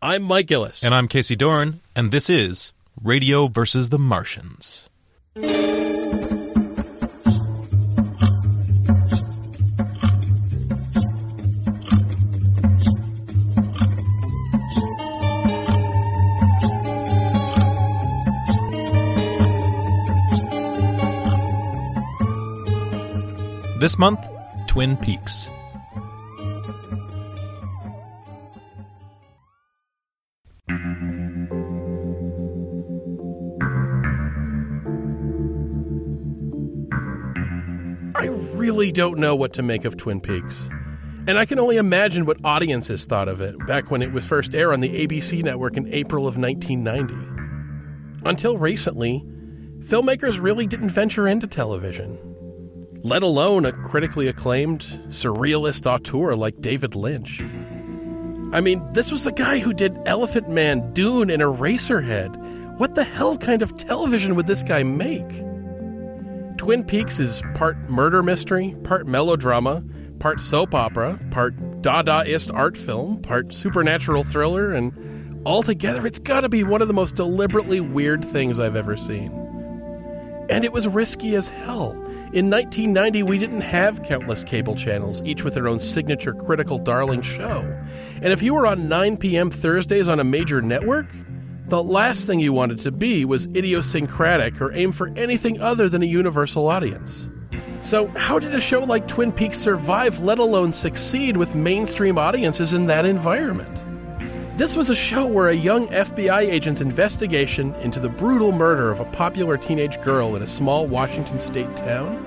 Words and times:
I'm 0.00 0.22
Mike 0.22 0.46
Gillis. 0.46 0.84
And 0.84 0.94
I'm 0.94 1.08
Casey 1.08 1.34
Doran, 1.34 1.80
and 1.96 2.12
this 2.12 2.30
is 2.30 2.72
Radio 3.02 3.48
versus 3.48 3.90
the 3.90 3.98
Martians. 3.98 4.88
This 23.80 23.98
month, 23.98 24.24
Twin 24.68 24.96
Peaks. 24.96 25.50
Don't 38.98 39.18
know 39.18 39.36
what 39.36 39.52
to 39.52 39.62
make 39.62 39.84
of 39.84 39.96
Twin 39.96 40.20
Peaks. 40.20 40.68
And 41.28 41.38
I 41.38 41.44
can 41.44 41.60
only 41.60 41.76
imagine 41.76 42.26
what 42.26 42.36
audiences 42.42 43.04
thought 43.04 43.28
of 43.28 43.40
it 43.40 43.56
back 43.64 43.92
when 43.92 44.02
it 44.02 44.12
was 44.12 44.26
first 44.26 44.56
aired 44.56 44.72
on 44.72 44.80
the 44.80 45.06
ABC 45.06 45.40
network 45.44 45.76
in 45.76 45.86
April 45.94 46.26
of 46.26 46.36
1990. 46.36 47.14
Until 48.28 48.58
recently, 48.58 49.24
filmmakers 49.84 50.42
really 50.42 50.66
didn't 50.66 50.90
venture 50.90 51.28
into 51.28 51.46
television, 51.46 52.18
let 53.04 53.22
alone 53.22 53.64
a 53.66 53.72
critically 53.72 54.26
acclaimed 54.26 54.80
surrealist 55.10 55.86
auteur 55.86 56.34
like 56.34 56.60
David 56.60 56.96
Lynch. 56.96 57.40
I 58.52 58.60
mean, 58.60 58.82
this 58.94 59.12
was 59.12 59.22
the 59.22 59.30
guy 59.30 59.60
who 59.60 59.72
did 59.72 59.96
Elephant 60.06 60.48
Man, 60.48 60.92
Dune, 60.92 61.30
and 61.30 61.40
Eraserhead. 61.40 62.34
What 62.78 62.96
the 62.96 63.04
hell 63.04 63.38
kind 63.38 63.62
of 63.62 63.76
television 63.76 64.34
would 64.34 64.48
this 64.48 64.64
guy 64.64 64.82
make? 64.82 65.47
Twin 66.68 66.84
Peaks 66.84 67.18
is 67.18 67.42
part 67.54 67.78
murder 67.88 68.22
mystery, 68.22 68.76
part 68.84 69.06
melodrama, 69.06 69.82
part 70.18 70.38
soap 70.38 70.74
opera, 70.74 71.18
part 71.30 71.56
Dadaist 71.80 72.52
art 72.52 72.76
film, 72.76 73.22
part 73.22 73.54
supernatural 73.54 74.22
thriller, 74.22 74.72
and 74.72 74.92
altogether 75.46 76.06
it's 76.06 76.18
gotta 76.18 76.50
be 76.50 76.64
one 76.64 76.82
of 76.82 76.88
the 76.88 76.92
most 76.92 77.16
deliberately 77.16 77.80
weird 77.80 78.22
things 78.22 78.60
I've 78.60 78.76
ever 78.76 78.98
seen. 78.98 79.32
And 80.50 80.62
it 80.62 80.74
was 80.74 80.86
risky 80.86 81.36
as 81.36 81.48
hell. 81.48 81.92
In 82.34 82.50
1990, 82.50 83.22
we 83.22 83.38
didn't 83.38 83.62
have 83.62 84.02
countless 84.02 84.44
cable 84.44 84.74
channels, 84.74 85.22
each 85.22 85.44
with 85.44 85.54
their 85.54 85.68
own 85.68 85.78
signature 85.78 86.34
critical 86.34 86.76
darling 86.76 87.22
show. 87.22 87.60
And 88.16 88.26
if 88.26 88.42
you 88.42 88.52
were 88.52 88.66
on 88.66 88.90
9 88.90 89.16
p.m. 89.16 89.50
Thursdays 89.50 90.06
on 90.06 90.20
a 90.20 90.24
major 90.24 90.60
network, 90.60 91.06
the 91.68 91.82
last 91.82 92.26
thing 92.26 92.40
you 92.40 92.52
wanted 92.52 92.78
to 92.80 92.90
be 92.90 93.24
was 93.24 93.46
idiosyncratic 93.46 94.60
or 94.60 94.72
aim 94.72 94.90
for 94.90 95.08
anything 95.16 95.60
other 95.60 95.88
than 95.88 96.02
a 96.02 96.06
universal 96.06 96.66
audience. 96.66 97.28
So, 97.80 98.08
how 98.08 98.38
did 98.38 98.54
a 98.54 98.60
show 98.60 98.80
like 98.80 99.06
Twin 99.06 99.32
Peaks 99.32 99.58
survive, 99.58 100.20
let 100.20 100.38
alone 100.38 100.72
succeed 100.72 101.36
with 101.36 101.54
mainstream 101.54 102.18
audiences 102.18 102.72
in 102.72 102.86
that 102.86 103.04
environment? 103.04 103.82
This 104.58 104.76
was 104.76 104.90
a 104.90 104.96
show 104.96 105.26
where 105.26 105.48
a 105.48 105.54
young 105.54 105.86
FBI 105.88 106.40
agent's 106.40 106.80
investigation 106.80 107.74
into 107.76 108.00
the 108.00 108.08
brutal 108.08 108.50
murder 108.50 108.90
of 108.90 108.98
a 108.98 109.04
popular 109.04 109.56
teenage 109.56 110.00
girl 110.00 110.34
in 110.34 110.42
a 110.42 110.46
small 110.46 110.86
Washington 110.86 111.38
state 111.38 111.76
town 111.76 112.24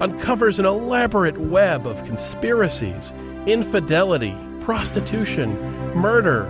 uncovers 0.00 0.58
an 0.58 0.66
elaborate 0.66 1.38
web 1.38 1.86
of 1.86 2.04
conspiracies, 2.04 3.12
infidelity, 3.46 4.36
prostitution, 4.60 5.58
murder, 5.94 6.44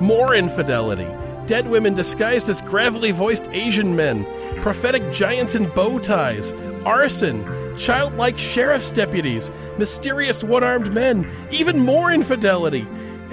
more 0.00 0.34
infidelity, 0.34 1.08
dead 1.48 1.68
women 1.68 1.94
disguised 1.94 2.48
as 2.48 2.60
gravelly 2.60 3.10
voiced 3.10 3.48
Asian 3.50 3.96
men, 3.96 4.24
prophetic 4.56 5.02
giants 5.12 5.54
in 5.54 5.66
bow 5.70 5.98
ties, 5.98 6.52
arson, 6.84 7.42
childlike 7.78 8.38
sheriff's 8.38 8.90
deputies, 8.90 9.50
mysterious 9.78 10.44
one 10.44 10.62
armed 10.62 10.92
men, 10.92 11.28
even 11.50 11.80
more 11.80 12.12
infidelity, 12.12 12.86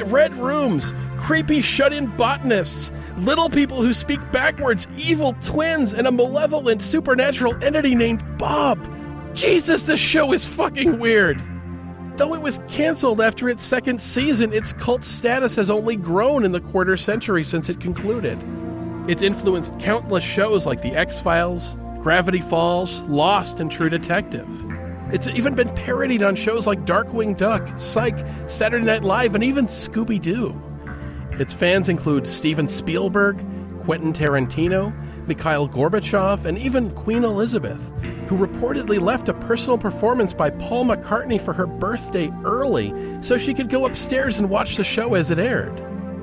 red 0.05 0.35
rooms, 0.37 0.93
creepy 1.17 1.61
shut 1.61 1.91
in 1.91 2.07
botanists, 2.15 2.91
little 3.17 3.49
people 3.49 3.81
who 3.81 3.93
speak 3.93 4.19
backwards, 4.31 4.87
evil 4.97 5.33
twins, 5.43 5.93
and 5.93 6.07
a 6.07 6.11
malevolent 6.11 6.81
supernatural 6.81 7.61
entity 7.63 7.95
named 7.95 8.23
Bob. 8.37 8.79
Jesus, 9.33 9.85
this 9.87 9.99
show 9.99 10.31
is 10.31 10.45
fucking 10.45 10.99
weird. 10.99 11.41
Though 12.17 12.33
it 12.33 12.41
was 12.41 12.61
canceled 12.69 13.19
after 13.19 13.49
its 13.49 13.61
second 13.61 13.99
season, 14.01 14.53
its 14.53 14.71
cult 14.71 15.03
status 15.03 15.55
has 15.55 15.69
only 15.69 15.97
grown 15.97 16.45
in 16.45 16.53
the 16.53 16.61
quarter 16.61 16.95
century 16.95 17.43
since 17.43 17.67
it 17.67 17.81
concluded. 17.81 18.37
It's 19.09 19.21
influenced 19.21 19.77
countless 19.79 20.23
shows 20.23 20.65
like 20.65 20.81
The 20.81 20.95
X 20.95 21.19
Files, 21.19 21.75
Gravity 21.99 22.39
Falls, 22.39 23.01
Lost, 23.01 23.59
and 23.59 23.69
True 23.69 23.89
Detective. 23.89 24.47
It's 25.11 25.27
even 25.27 25.55
been 25.55 25.69
parodied 25.75 26.23
on 26.23 26.35
shows 26.35 26.65
like 26.65 26.85
Darkwing 26.85 27.37
Duck, 27.37 27.77
Psych, 27.77 28.17
Saturday 28.47 28.85
Night 28.85 29.03
Live, 29.03 29.35
and 29.35 29.43
even 29.43 29.67
Scooby 29.67 30.21
Doo. 30.21 30.59
Its 31.33 31.53
fans 31.53 31.89
include 31.89 32.27
Steven 32.27 32.69
Spielberg, 32.69 33.45
Quentin 33.81 34.13
Tarantino, 34.13 34.93
Mikhail 35.27 35.67
Gorbachev, 35.67 36.45
and 36.45 36.57
even 36.57 36.91
Queen 36.91 37.23
Elizabeth, 37.23 37.81
who 38.27 38.37
reportedly 38.37 38.99
left 38.99 39.29
a 39.29 39.33
personal 39.33 39.77
performance 39.77 40.33
by 40.33 40.49
Paul 40.49 40.85
McCartney 40.85 41.39
for 41.39 41.53
her 41.53 41.67
birthday 41.67 42.31
early 42.43 42.93
so 43.21 43.37
she 43.37 43.53
could 43.53 43.69
go 43.69 43.85
upstairs 43.85 44.39
and 44.39 44.49
watch 44.49 44.77
the 44.77 44.83
show 44.83 45.13
as 45.13 45.31
it 45.31 45.39
aired. 45.39 45.79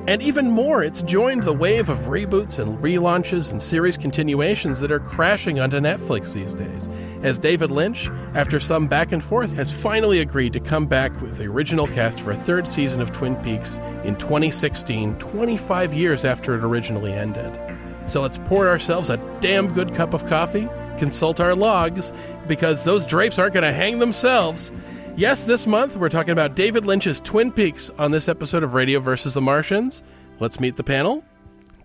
And 0.08 0.20
even 0.20 0.50
more, 0.50 0.82
it's 0.82 1.02
joined 1.02 1.44
the 1.44 1.52
wave 1.52 1.88
of 1.88 1.98
reboots 2.00 2.58
and 2.58 2.76
relaunches 2.78 3.52
and 3.52 3.62
series 3.62 3.96
continuations 3.96 4.80
that 4.80 4.90
are 4.90 4.98
crashing 4.98 5.60
onto 5.60 5.78
Netflix 5.78 6.32
these 6.32 6.54
days, 6.54 6.88
as 7.22 7.38
David 7.38 7.70
Lynch, 7.70 8.10
after 8.34 8.58
some 8.58 8.88
back 8.88 9.12
and 9.12 9.22
forth, 9.22 9.52
has 9.52 9.70
finally 9.70 10.18
agreed 10.18 10.54
to 10.54 10.60
come 10.60 10.86
back 10.86 11.20
with 11.22 11.36
the 11.36 11.44
original 11.44 11.86
cast 11.86 12.20
for 12.20 12.32
a 12.32 12.36
third 12.36 12.66
season 12.66 13.00
of 13.00 13.12
Twin 13.12 13.36
Peaks 13.36 13.76
in 14.02 14.16
2016, 14.16 15.14
25 15.20 15.94
years 15.94 16.24
after 16.24 16.56
it 16.56 16.64
originally 16.64 17.12
ended. 17.12 17.71
So 18.06 18.22
let's 18.22 18.38
pour 18.38 18.68
ourselves 18.68 19.10
a 19.10 19.16
damn 19.40 19.72
good 19.72 19.94
cup 19.94 20.14
of 20.14 20.26
coffee, 20.26 20.68
consult 20.98 21.40
our 21.40 21.54
logs, 21.54 22.12
because 22.46 22.84
those 22.84 23.06
drapes 23.06 23.38
aren't 23.38 23.54
going 23.54 23.64
to 23.64 23.72
hang 23.72 23.98
themselves. 23.98 24.72
Yes, 25.16 25.44
this 25.44 25.66
month 25.66 25.96
we're 25.96 26.08
talking 26.08 26.32
about 26.32 26.56
David 26.56 26.86
Lynch's 26.86 27.20
Twin 27.20 27.52
Peaks 27.52 27.90
on 27.98 28.10
this 28.10 28.28
episode 28.28 28.62
of 28.62 28.74
Radio 28.74 28.98
versus 28.98 29.34
the 29.34 29.40
Martians. 29.40 30.02
Let's 30.40 30.58
meet 30.58 30.76
the 30.76 30.84
panel. 30.84 31.22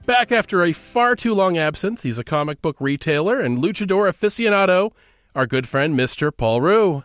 Back 0.06 0.32
after 0.32 0.64
a 0.64 0.72
far 0.72 1.16
too 1.18 1.34
long 1.34 1.58
absence, 1.58 2.04
he's 2.04 2.18
a 2.18 2.24
comic 2.24 2.62
book 2.62 2.78
retailer 2.80 3.42
and 3.42 3.62
luchador 3.62 4.10
aficionado, 4.10 4.94
our 5.36 5.46
good 5.46 5.68
friend, 5.68 6.00
Mr. 6.00 6.36
Paul 6.36 6.62
Rue. 6.62 7.04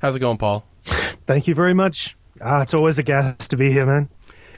How's 0.00 0.16
it 0.16 0.20
going, 0.20 0.38
Paul? 0.38 0.66
Thank 0.84 1.46
you 1.46 1.54
very 1.54 1.74
much. 1.74 2.16
Ah, 2.40 2.62
it's 2.62 2.74
always 2.74 2.98
a 2.98 3.04
gas 3.04 3.46
to 3.48 3.56
be 3.56 3.70
here, 3.70 3.86
man. 3.86 4.08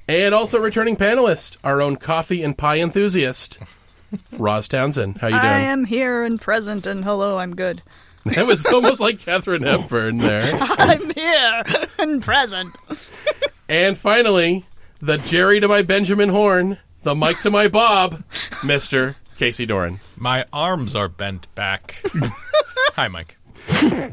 And 0.09 0.35
also 0.35 0.61
returning 0.61 0.97
panelist, 0.97 1.57
our 1.65 1.83
own 1.83 1.97
coffee 1.97 2.43
and 2.43 2.57
pie 2.57 2.79
enthusiast, 2.79 3.59
Roz 4.39 4.69
Townsend. 4.69 5.19
How 5.19 5.27
you 5.29 5.33
doing? 5.33 5.45
I 5.45 5.61
am 5.61 5.85
here 5.85 6.23
and 6.23 6.41
present, 6.41 6.87
and 6.87 7.05
hello, 7.05 7.39
I'm 7.39 7.55
good. 7.57 7.83
That 8.35 8.45
was 8.45 8.67
almost 8.67 9.01
like 9.01 9.21
Katharine 9.21 9.63
Hepburn 9.63 10.19
there. 10.19 10.43
I'm 10.61 11.11
here 11.11 11.63
and 11.97 12.21
present. 12.21 12.77
And 13.69 13.97
finally, 13.97 14.67
the 14.99 15.19
Jerry 15.19 15.61
to 15.61 15.69
my 15.69 15.83
Benjamin 15.83 16.31
Horne, 16.31 16.79
the 17.05 17.15
Mike 17.15 17.41
to 17.43 17.51
my 17.51 17.69
Bob, 17.69 18.25
Mr. 18.65 19.15
Casey 19.39 19.65
Doran. 19.65 20.01
My 20.17 20.45
arms 20.53 20.97
are 20.97 21.09
bent 21.09 21.55
back. 21.55 22.03
Hi, 22.97 23.07
Mike. 23.07 23.37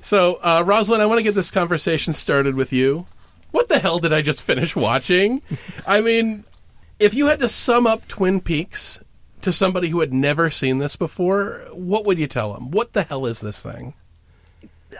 So, 0.04 0.36
uh, 0.44 0.64
Rosalind, 0.64 1.02
I 1.02 1.08
want 1.08 1.18
to 1.18 1.24
get 1.24 1.34
this 1.34 1.50
conversation 1.50 2.14
started 2.14 2.54
with 2.54 2.72
you. 2.72 3.08
What 3.54 3.70
the 3.70 3.78
hell 3.78 4.00
did 4.00 4.12
I 4.12 4.24
just 4.24 4.42
finish 4.42 4.76
watching? 4.76 5.44
I 5.86 6.02
mean, 6.02 6.44
if 6.98 7.14
you 7.14 7.28
had 7.28 7.38
to 7.38 7.48
sum 7.48 7.86
up 7.86 8.08
Twin 8.08 8.42
Peaks 8.42 9.00
to 9.42 9.54
somebody 9.54 9.90
who 9.90 10.00
had 10.00 10.12
never 10.12 10.50
seen 10.50 10.80
this 10.80 10.96
before, 10.96 11.68
what 11.72 12.04
would 12.04 12.18
you 12.18 12.26
tell 12.26 12.52
them? 12.52 12.72
What 12.72 12.94
the 12.94 13.04
hell 13.04 13.28
is 13.28 13.42
this 13.42 13.62
thing? 13.62 13.94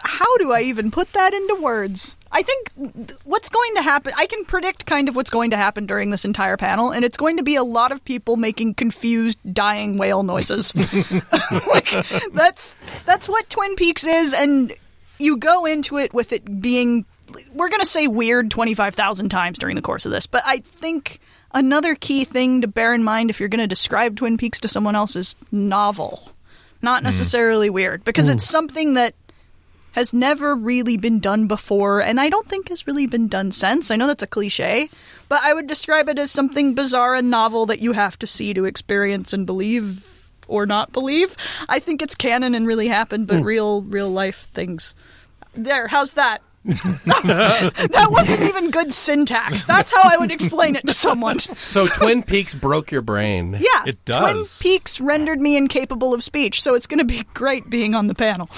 How 0.04 0.36
do 0.36 0.52
I 0.52 0.60
even 0.62 0.92
put 0.92 1.12
that 1.14 1.34
into 1.34 1.58
words? 1.60 2.16
I 2.30 2.42
think 2.42 3.16
what's 3.24 3.48
going 3.48 3.74
to 3.74 3.82
happen, 3.82 4.12
I 4.16 4.26
can 4.26 4.44
predict 4.44 4.86
kind 4.86 5.08
of 5.08 5.16
what's 5.16 5.30
going 5.30 5.50
to 5.50 5.56
happen 5.56 5.86
during 5.86 6.10
this 6.10 6.24
entire 6.24 6.56
panel, 6.56 6.92
and 6.92 7.04
it's 7.04 7.16
going 7.16 7.38
to 7.38 7.42
be 7.42 7.56
a 7.56 7.64
lot 7.64 7.90
of 7.90 8.04
people 8.04 8.36
making 8.36 8.74
confused, 8.74 9.38
dying 9.52 9.98
whale 9.98 10.22
noises. 10.22 10.72
like, 11.68 11.90
that's 12.32 12.76
that's 13.04 13.28
what 13.28 13.50
Twin 13.50 13.74
Peaks 13.74 14.06
is, 14.06 14.32
and 14.32 14.72
you 15.18 15.38
go 15.38 15.64
into 15.64 15.98
it 15.98 16.14
with 16.14 16.32
it 16.32 16.60
being 16.60 17.04
we're 17.52 17.68
going 17.68 17.80
to 17.80 17.86
say 17.86 18.06
weird 18.06 18.50
25,000 18.50 19.28
times 19.28 19.58
during 19.58 19.76
the 19.76 19.82
course 19.82 20.06
of 20.06 20.12
this, 20.12 20.26
but 20.26 20.42
I 20.44 20.58
think 20.58 21.20
another 21.52 21.94
key 21.94 22.24
thing 22.24 22.60
to 22.62 22.68
bear 22.68 22.94
in 22.94 23.04
mind 23.04 23.30
if 23.30 23.40
you're 23.40 23.48
going 23.48 23.60
to 23.60 23.66
describe 23.66 24.16
Twin 24.16 24.36
Peaks 24.36 24.60
to 24.60 24.68
someone 24.68 24.96
else 24.96 25.16
is 25.16 25.36
novel, 25.52 26.32
not 26.82 27.00
hmm. 27.00 27.06
necessarily 27.06 27.70
weird, 27.70 28.04
because 28.04 28.28
it's 28.28 28.44
something 28.48 28.94
that 28.94 29.14
has 29.92 30.12
never 30.12 30.56
really 30.56 30.96
been 30.96 31.20
done 31.20 31.46
before, 31.46 32.02
and 32.02 32.20
I 32.20 32.28
don't 32.28 32.46
think 32.46 32.68
has 32.68 32.86
really 32.86 33.06
been 33.06 33.28
done 33.28 33.52
since. 33.52 33.92
I 33.92 33.96
know 33.96 34.08
that's 34.08 34.24
a 34.24 34.28
cliche, 34.28 34.90
but 35.28 35.40
I 35.42 35.54
would 35.54 35.68
describe 35.68 36.08
it 36.08 36.18
as 36.18 36.32
something 36.32 36.74
bizarre 36.74 37.14
and 37.14 37.30
novel 37.30 37.66
that 37.66 37.78
you 37.78 37.92
have 37.92 38.18
to 38.18 38.26
see 38.26 38.52
to 38.54 38.64
experience 38.64 39.32
and 39.32 39.46
believe 39.46 40.10
or 40.48 40.66
not 40.66 40.92
believe. 40.92 41.36
I 41.68 41.78
think 41.78 42.02
it's 42.02 42.16
canon 42.16 42.56
and 42.56 42.66
really 42.66 42.88
happened, 42.88 43.28
but 43.28 43.38
hmm. 43.38 43.44
real, 43.44 43.82
real 43.82 44.10
life 44.10 44.48
things. 44.48 44.96
There, 45.54 45.86
how's 45.86 46.14
that? 46.14 46.42
that 46.64 48.08
wasn't 48.10 48.42
even 48.42 48.70
good 48.70 48.92
syntax. 48.92 49.64
That's 49.64 49.92
how 49.92 50.00
I 50.02 50.16
would 50.16 50.32
explain 50.32 50.76
it 50.76 50.86
to 50.86 50.94
someone. 50.94 51.38
So 51.38 51.86
Twin 51.86 52.22
Peaks 52.22 52.54
broke 52.54 52.90
your 52.90 53.02
brain. 53.02 53.58
Yeah, 53.60 53.84
It 53.86 54.04
does. 54.04 54.58
Twin 54.60 54.72
Peaks 54.72 55.00
rendered 55.00 55.40
me 55.40 55.56
incapable 55.56 56.14
of 56.14 56.24
speech, 56.24 56.62
so 56.62 56.74
it's 56.74 56.86
going 56.86 56.98
to 56.98 57.04
be 57.04 57.22
great 57.34 57.68
being 57.68 57.94
on 57.94 58.06
the 58.06 58.14
panel. 58.14 58.48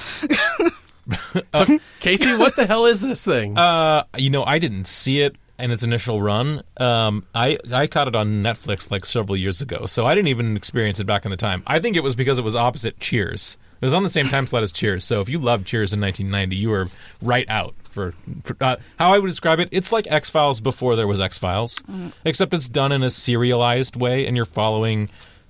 So, 1.52 1.78
Casey, 2.00 2.36
what 2.36 2.56
the 2.56 2.66
hell 2.66 2.86
is 2.86 3.00
this 3.00 3.24
thing? 3.24 3.56
Uh, 3.58 4.04
you 4.16 4.30
know, 4.30 4.44
I 4.44 4.58
didn't 4.58 4.86
see 4.86 5.20
it 5.20 5.36
in 5.58 5.70
its 5.70 5.82
initial 5.82 6.20
run. 6.20 6.62
Um, 6.76 7.24
I 7.34 7.58
I 7.72 7.86
caught 7.86 8.08
it 8.08 8.16
on 8.16 8.42
Netflix 8.42 8.90
like 8.90 9.06
several 9.06 9.36
years 9.36 9.60
ago, 9.60 9.86
so 9.86 10.04
I 10.06 10.14
didn't 10.14 10.28
even 10.28 10.56
experience 10.56 11.00
it 11.00 11.04
back 11.06 11.24
in 11.24 11.30
the 11.30 11.36
time. 11.36 11.62
I 11.66 11.80
think 11.80 11.96
it 11.96 12.02
was 12.02 12.14
because 12.14 12.38
it 12.38 12.44
was 12.44 12.54
opposite 12.56 13.00
Cheers. 13.00 13.56
It 13.80 13.84
was 13.84 13.94
on 13.94 14.02
the 14.02 14.08
same 14.08 14.26
time 14.26 14.46
slot 14.46 14.62
as 14.62 14.72
Cheers. 14.72 15.04
So 15.04 15.20
if 15.20 15.28
you 15.28 15.38
loved 15.38 15.66
Cheers 15.66 15.92
in 15.92 16.00
1990, 16.00 16.56
you 16.56 16.70
were 16.70 16.88
right 17.22 17.48
out. 17.48 17.74
For, 17.96 18.12
for 18.44 18.56
uh, 18.60 18.76
how 18.98 19.14
I 19.14 19.18
would 19.18 19.26
describe 19.28 19.58
it, 19.58 19.70
it's 19.72 19.90
like 19.90 20.06
X 20.10 20.28
Files 20.28 20.60
before 20.60 20.96
there 20.96 21.06
was 21.06 21.18
X 21.18 21.38
Files, 21.38 21.82
except 22.26 22.52
it's 22.52 22.68
done 22.68 22.92
in 22.92 23.02
a 23.02 23.08
serialized 23.08 23.96
way, 23.96 24.26
and 24.26 24.36
you're 24.36 24.44
following 24.44 25.08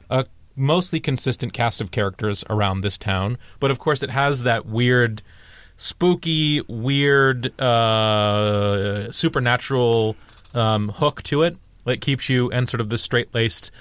a 0.09 0.27
mostly 0.55 1.01
consistent 1.01 1.53
cast 1.53 1.81
of 1.81 1.91
characters 1.91 2.45
around 2.49 2.83
this 2.83 2.97
town. 2.97 3.37
But 3.59 3.73
of 3.73 3.81
course, 3.81 4.05
it 4.05 4.11
has 4.11 4.45
that 4.45 4.65
weird 4.65 5.23
spooky, 5.77 6.61
weird, 6.69 7.61
uh, 7.61 9.11
supernatural 9.11 10.15
um, 10.55 10.91
hook 10.91 11.25
to 11.25 11.43
it 11.43 11.57
that 11.85 12.01
keeps 12.01 12.29
you 12.29 12.49
and 12.53 12.69
sort 12.69 12.81
of 12.81 12.91
the 12.91 12.99
straight 12.99 13.35
laced 13.35 13.73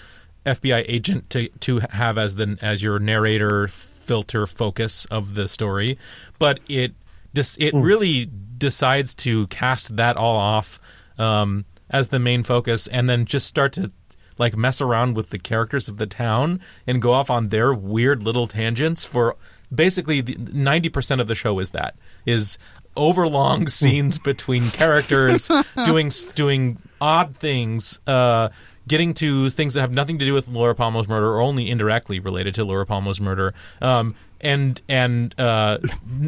FBI 0.46 0.86
agent 0.88 1.30
to 1.30 1.50
to 1.60 1.82
have 1.92 2.18
as 2.18 2.36
the 2.36 2.58
as 2.62 2.82
your 2.82 2.98
narrator 2.98 3.68
filter 3.68 4.46
focus 4.46 5.06
of 5.06 5.36
the 5.36 5.48
story, 5.48 5.98
but 6.40 6.60
it 6.68 6.94
this 7.34 7.58
it 7.60 7.74
really 7.74 8.30
decides 8.66 9.14
to 9.14 9.46
cast 9.46 9.96
that 9.96 10.18
all 10.18 10.38
off 10.38 10.80
um, 11.20 11.66
as 11.88 12.08
the 12.08 12.18
main 12.18 12.42
focus, 12.42 12.88
and 12.88 13.08
then 13.08 13.26
just 13.26 13.46
start 13.46 13.74
to 13.74 13.92
like 14.40 14.58
mess 14.58 14.82
around 14.82 15.16
with 15.16 15.30
the 15.30 15.38
characters 15.38 15.88
of 15.88 15.98
the 15.98 16.08
town 16.08 16.60
and 16.88 17.00
go 17.00 17.14
off 17.14 17.30
on 17.30 17.50
their 17.50 17.76
weird 17.76 18.24
little 18.24 18.48
tangents 18.48 19.06
for 19.06 19.36
basically 19.74 20.20
the, 20.20 20.34
90% 20.34 21.22
of 21.22 21.28
the 21.28 21.36
show 21.36 21.60
is 21.60 21.70
that 21.72 21.96
is 22.26 22.58
overlong 22.98 23.68
scenes 23.68 24.18
between 24.18 24.64
characters 24.72 25.48
doing 25.86 26.10
doing 26.34 26.80
odd 27.00 27.38
things 27.38 28.00
uh 28.08 28.50
getting 28.88 29.14
to 29.14 29.52
things 29.52 29.76
that 29.76 29.82
have 29.82 29.92
nothing 29.92 30.18
to 30.18 30.26
do 30.26 30.34
with 30.34 30.48
Laura 30.48 30.74
Palmer's 30.74 31.08
murder 31.08 31.28
or 31.28 31.42
only 31.42 31.70
indirectly 31.70 32.20
related 32.20 32.56
to 32.56 32.64
Laura 32.64 32.86
Palmer's 32.86 33.22
murder. 33.22 33.54
Um 33.82 34.16
and 34.42 34.82
and 34.90 35.40
uh 35.40 35.78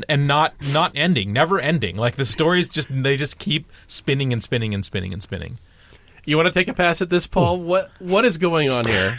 and 0.10 0.28
not 0.28 0.54
not 0.72 0.92
ending 0.96 1.34
never 1.34 1.60
ending 1.60 1.96
like 1.98 2.16
the 2.16 2.26
stories 2.26 2.70
just 2.70 2.88
they 2.90 3.18
just 3.18 3.38
keep 3.38 3.72
spinning 3.88 4.32
and 4.32 4.42
spinning 4.44 4.74
and 4.74 4.86
spinning 4.86 5.14
and 5.14 5.22
spinning 5.22 5.58
you 6.28 6.36
want 6.36 6.48
to 6.48 6.54
take 6.54 6.68
a 6.68 6.74
pass 6.74 7.02
at 7.02 7.10
this, 7.10 7.26
Paul? 7.26 7.58
What 7.62 7.90
What 8.00 8.26
is 8.26 8.38
going 8.38 8.70
on 8.70 8.86
here? 8.86 9.18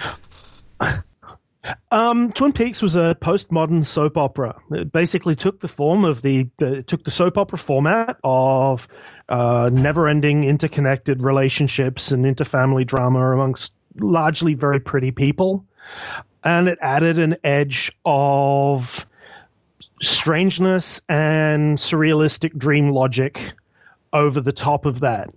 Um, 1.91 2.31
Twin 2.33 2.53
Peaks 2.53 2.81
was 2.81 2.97
a 2.97 3.17
postmodern 3.21 3.85
soap 3.85 4.17
opera. 4.17 4.59
It 4.71 4.93
basically 4.93 5.35
took 5.35 5.61
the 5.61 5.69
form 5.69 6.05
of 6.05 6.23
the, 6.23 6.49
the 6.59 6.83
took 6.83 7.05
the 7.05 7.11
soap 7.11 7.37
opera 7.37 7.59
format 7.59 8.19
of 8.25 8.89
uh, 9.29 9.69
never-ending 9.73 10.45
interconnected 10.45 11.23
relationships 11.23 12.13
and 12.13 12.25
interfamily 12.25 12.87
drama 12.87 13.33
amongst 13.33 13.75
largely 13.99 14.55
very 14.55 14.81
pretty 14.81 15.11
people, 15.11 15.65
and 16.49 16.67
it 16.67 16.79
added 16.81 17.19
an 17.19 17.37
edge 17.45 17.93
of 18.07 19.05
strangeness 20.01 20.99
and 21.07 21.77
surrealistic 21.77 22.57
dream 22.57 22.89
logic 22.89 23.53
over 24.15 24.41
the 24.41 24.53
top 24.53 24.87
of 24.87 25.01
that. 25.01 25.29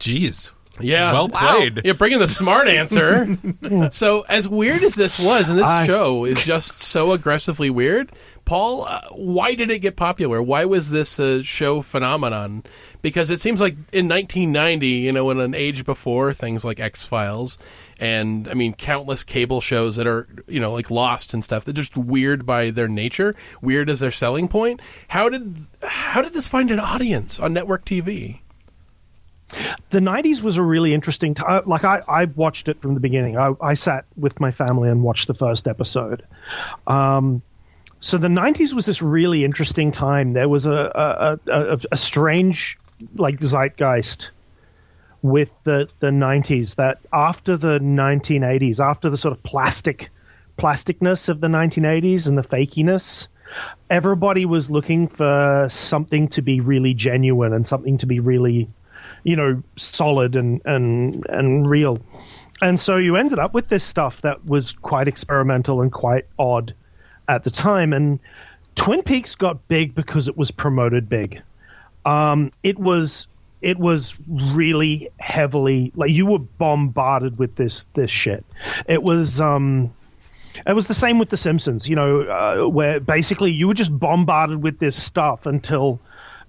jeez 0.00 0.50
Yeah, 0.80 1.12
well 1.12 1.28
played 1.28 1.82
You're 1.84 1.94
bringing 1.94 2.18
the 2.18 2.26
smart 2.26 2.66
answer. 2.66 3.38
so, 3.92 4.22
as 4.22 4.48
weird 4.48 4.82
as 4.82 4.96
this 4.96 5.20
was, 5.20 5.48
and 5.48 5.56
this 5.56 5.66
I- 5.68 5.86
show 5.86 6.24
is 6.24 6.42
just 6.42 6.80
so 6.80 7.12
aggressively 7.12 7.70
weird, 7.70 8.10
Paul, 8.44 8.86
uh, 8.86 9.02
why 9.12 9.54
did 9.54 9.70
it 9.70 9.80
get 9.80 9.94
popular? 9.94 10.42
Why 10.42 10.64
was 10.64 10.90
this 10.90 11.18
a 11.20 11.44
show 11.44 11.80
phenomenon? 11.80 12.64
Because 13.02 13.30
it 13.30 13.40
seems 13.40 13.60
like 13.60 13.74
in 13.92 14.08
1990, 14.08 14.88
you 14.88 15.12
know, 15.12 15.30
in 15.30 15.38
an 15.38 15.54
age 15.54 15.84
before 15.84 16.34
things 16.34 16.64
like 16.64 16.80
X 16.80 17.04
Files, 17.04 17.56
and 17.98 18.48
I 18.48 18.54
mean, 18.54 18.74
countless 18.74 19.24
cable 19.24 19.60
shows 19.60 19.96
that 19.96 20.06
are, 20.06 20.28
you 20.46 20.60
know, 20.60 20.72
like 20.72 20.90
Lost 20.90 21.32
and 21.32 21.42
stuff, 21.42 21.64
they're 21.64 21.74
just 21.74 21.96
weird 21.96 22.44
by 22.44 22.70
their 22.70 22.88
nature, 22.88 23.34
weird 23.62 23.88
as 23.88 24.00
their 24.00 24.10
selling 24.10 24.48
point. 24.48 24.80
How 25.08 25.28
did 25.28 25.66
how 25.82 26.22
did 26.22 26.32
this 26.32 26.46
find 26.46 26.70
an 26.70 26.80
audience 26.80 27.40
on 27.40 27.52
network 27.52 27.84
TV? 27.84 28.40
the 29.90 30.00
90s 30.00 30.42
was 30.42 30.56
a 30.56 30.62
really 30.62 30.92
interesting 30.92 31.32
time 31.32 31.62
like 31.66 31.84
I, 31.84 32.02
I 32.08 32.24
watched 32.24 32.68
it 32.68 32.80
from 32.82 32.94
the 32.94 33.00
beginning 33.00 33.38
I, 33.38 33.54
I 33.60 33.74
sat 33.74 34.04
with 34.16 34.40
my 34.40 34.50
family 34.50 34.88
and 34.90 35.04
watched 35.04 35.28
the 35.28 35.34
first 35.34 35.68
episode 35.68 36.24
um, 36.88 37.42
so 38.00 38.18
the 38.18 38.28
90s 38.28 38.72
was 38.72 38.86
this 38.86 39.00
really 39.00 39.44
interesting 39.44 39.92
time 39.92 40.32
there 40.32 40.48
was 40.48 40.66
a, 40.66 41.38
a, 41.46 41.50
a, 41.52 41.80
a 41.92 41.96
strange 41.96 42.76
like 43.14 43.38
zeitgeist 43.38 44.30
with 45.30 45.52
the, 45.64 45.88
the 46.00 46.08
90s 46.08 46.76
that 46.76 46.98
after 47.12 47.56
the 47.56 47.78
1980s 47.78 48.80
after 48.80 49.10
the 49.10 49.16
sort 49.16 49.32
of 49.32 49.42
plastic 49.42 50.10
plasticness 50.58 51.28
of 51.28 51.40
the 51.40 51.48
1980s 51.48 52.26
and 52.28 52.38
the 52.38 52.42
fakiness 52.42 53.28
everybody 53.90 54.44
was 54.44 54.70
looking 54.70 55.06
for 55.08 55.66
something 55.70 56.28
to 56.28 56.42
be 56.42 56.60
really 56.60 56.94
genuine 56.94 57.52
and 57.52 57.66
something 57.66 57.98
to 57.98 58.06
be 58.06 58.20
really 58.20 58.68
you 59.26 59.34
know 59.34 59.60
solid 59.76 60.36
and 60.36 60.62
and 60.64 61.26
and 61.28 61.68
real. 61.68 61.98
And 62.62 62.80
so 62.80 62.96
you 62.96 63.16
ended 63.16 63.38
up 63.38 63.52
with 63.52 63.68
this 63.68 63.84
stuff 63.84 64.22
that 64.22 64.42
was 64.46 64.72
quite 64.72 65.08
experimental 65.08 65.82
and 65.82 65.92
quite 65.92 66.24
odd 66.38 66.74
at 67.28 67.44
the 67.44 67.50
time. 67.50 67.92
And 67.92 68.18
twin 68.76 69.02
peaks 69.02 69.34
got 69.34 69.68
big 69.68 69.94
because 69.94 70.26
it 70.26 70.38
was 70.38 70.50
promoted 70.50 71.08
big. 71.08 71.42
Um, 72.06 72.52
it 72.62 72.78
was 72.78 73.26
it 73.62 73.78
was 73.78 74.16
really 74.28 75.08
heavily 75.18 75.92
like 75.96 76.10
you 76.10 76.26
were 76.26 76.38
bombarded 76.38 77.38
with 77.38 77.56
this 77.56 77.84
this 77.94 78.10
shit 78.10 78.44
it 78.86 79.02
was 79.02 79.40
um 79.40 79.92
it 80.66 80.74
was 80.74 80.86
the 80.86 80.94
same 80.94 81.18
with 81.18 81.30
The 81.30 81.36
Simpsons, 81.36 81.88
you 81.88 81.96
know, 81.96 82.22
uh, 82.22 82.68
where 82.68 83.00
basically 83.00 83.52
you 83.52 83.66
were 83.66 83.74
just 83.74 83.96
bombarded 83.98 84.62
with 84.62 84.78
this 84.78 85.00
stuff 85.00 85.46
until, 85.46 86.00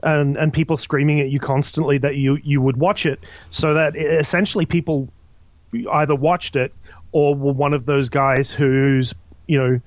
and 0.04 0.38
and 0.38 0.54
people 0.54 0.78
screaming 0.78 1.20
at 1.20 1.30
you 1.30 1.40
constantly 1.40 1.98
that 1.98 2.16
you 2.16 2.38
you 2.44 2.62
would 2.62 2.78
watch 2.78 3.06
it, 3.06 3.20
so 3.52 3.74
that 3.74 3.96
essentially 3.96 4.66
people 4.66 5.10
either 5.92 6.16
watched 6.16 6.56
it 6.56 6.74
or 7.12 7.36
were 7.36 7.54
one 7.54 7.74
of 7.74 7.86
those 7.86 8.10
guys 8.10 8.52
whose 8.52 9.14
you 9.48 9.58
know 9.58 9.82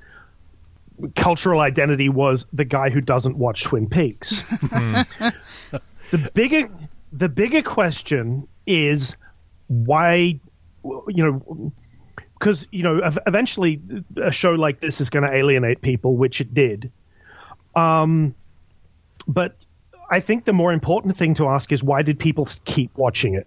cultural 1.17 1.61
identity 1.61 2.09
was 2.09 2.47
the 2.53 2.65
guy 2.65 2.91
who 2.91 3.00
doesn't 3.00 3.37
watch 3.39 3.65
Twin 3.65 3.89
Peaks. 3.89 4.43
the 6.11 6.31
bigger 6.35 6.69
the 7.12 7.29
bigger 7.29 7.62
question 7.62 8.47
is 8.67 9.17
why 9.69 10.38
you 11.09 11.25
know 11.25 11.73
because 12.38 12.67
you 12.71 12.83
know 12.83 13.00
eventually 13.26 13.81
a 14.17 14.33
show 14.33 14.52
like 14.52 14.81
this 14.81 15.00
is 15.00 15.11
going 15.11 15.26
to 15.26 15.35
alienate 15.35 15.81
people 15.83 16.17
which 16.17 16.40
it 16.40 16.55
did 16.55 16.90
um 17.76 18.35
but 19.29 19.55
i 20.11 20.21
think 20.21 20.45
the 20.45 20.52
more 20.52 20.73
important 20.73 21.17
thing 21.17 21.35
to 21.35 21.49
ask 21.49 21.73
is 21.73 21.83
why 21.83 22.02
did 22.02 22.19
people 22.19 22.49
keep 22.64 22.97
watching 22.97 23.35
it 23.35 23.47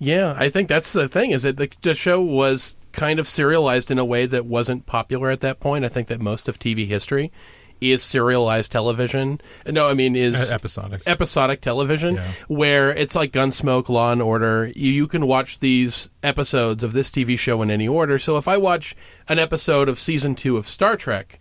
Yeah, 0.00 0.34
I 0.38 0.48
think 0.48 0.68
that's 0.68 0.92
the 0.92 1.08
thing. 1.08 1.32
Is 1.32 1.42
that 1.42 1.56
the, 1.56 1.68
the 1.82 1.94
show 1.94 2.20
was 2.20 2.76
kind 2.92 3.18
of 3.18 3.28
serialized 3.28 3.90
in 3.90 3.98
a 3.98 4.04
way 4.04 4.26
that 4.26 4.46
wasn't 4.46 4.86
popular 4.86 5.30
at 5.30 5.40
that 5.40 5.58
point. 5.58 5.84
I 5.84 5.88
think 5.88 6.06
that 6.08 6.20
most 6.20 6.48
of 6.48 6.58
TV 6.58 6.86
history 6.86 7.32
is 7.80 8.02
serialized 8.02 8.72
television. 8.72 9.40
No, 9.66 9.88
I 9.88 9.94
mean 9.94 10.16
is 10.16 10.50
episodic. 10.50 11.02
episodic 11.06 11.60
television 11.60 12.16
Yeah. 12.16 12.30
where 12.48 12.90
it's 12.90 13.14
like 13.14 13.32
Gunsmoke, 13.32 13.88
Law 13.88 14.12
and 14.12 14.22
Order. 14.22 14.72
You, 14.74 14.92
you 14.92 15.06
can 15.06 15.26
watch 15.26 15.58
these 15.60 16.10
episodes 16.22 16.82
of 16.82 16.92
this 16.92 17.10
TV 17.10 17.38
show 17.38 17.62
in 17.62 17.70
any 17.70 17.88
order. 17.88 18.18
So 18.18 18.36
if 18.36 18.48
I 18.48 18.56
watch 18.56 18.96
an 19.28 19.38
episode 19.38 19.88
of 19.88 19.98
season 19.98 20.34
two 20.34 20.56
of 20.56 20.66
Star 20.66 20.96
Trek 20.96 21.40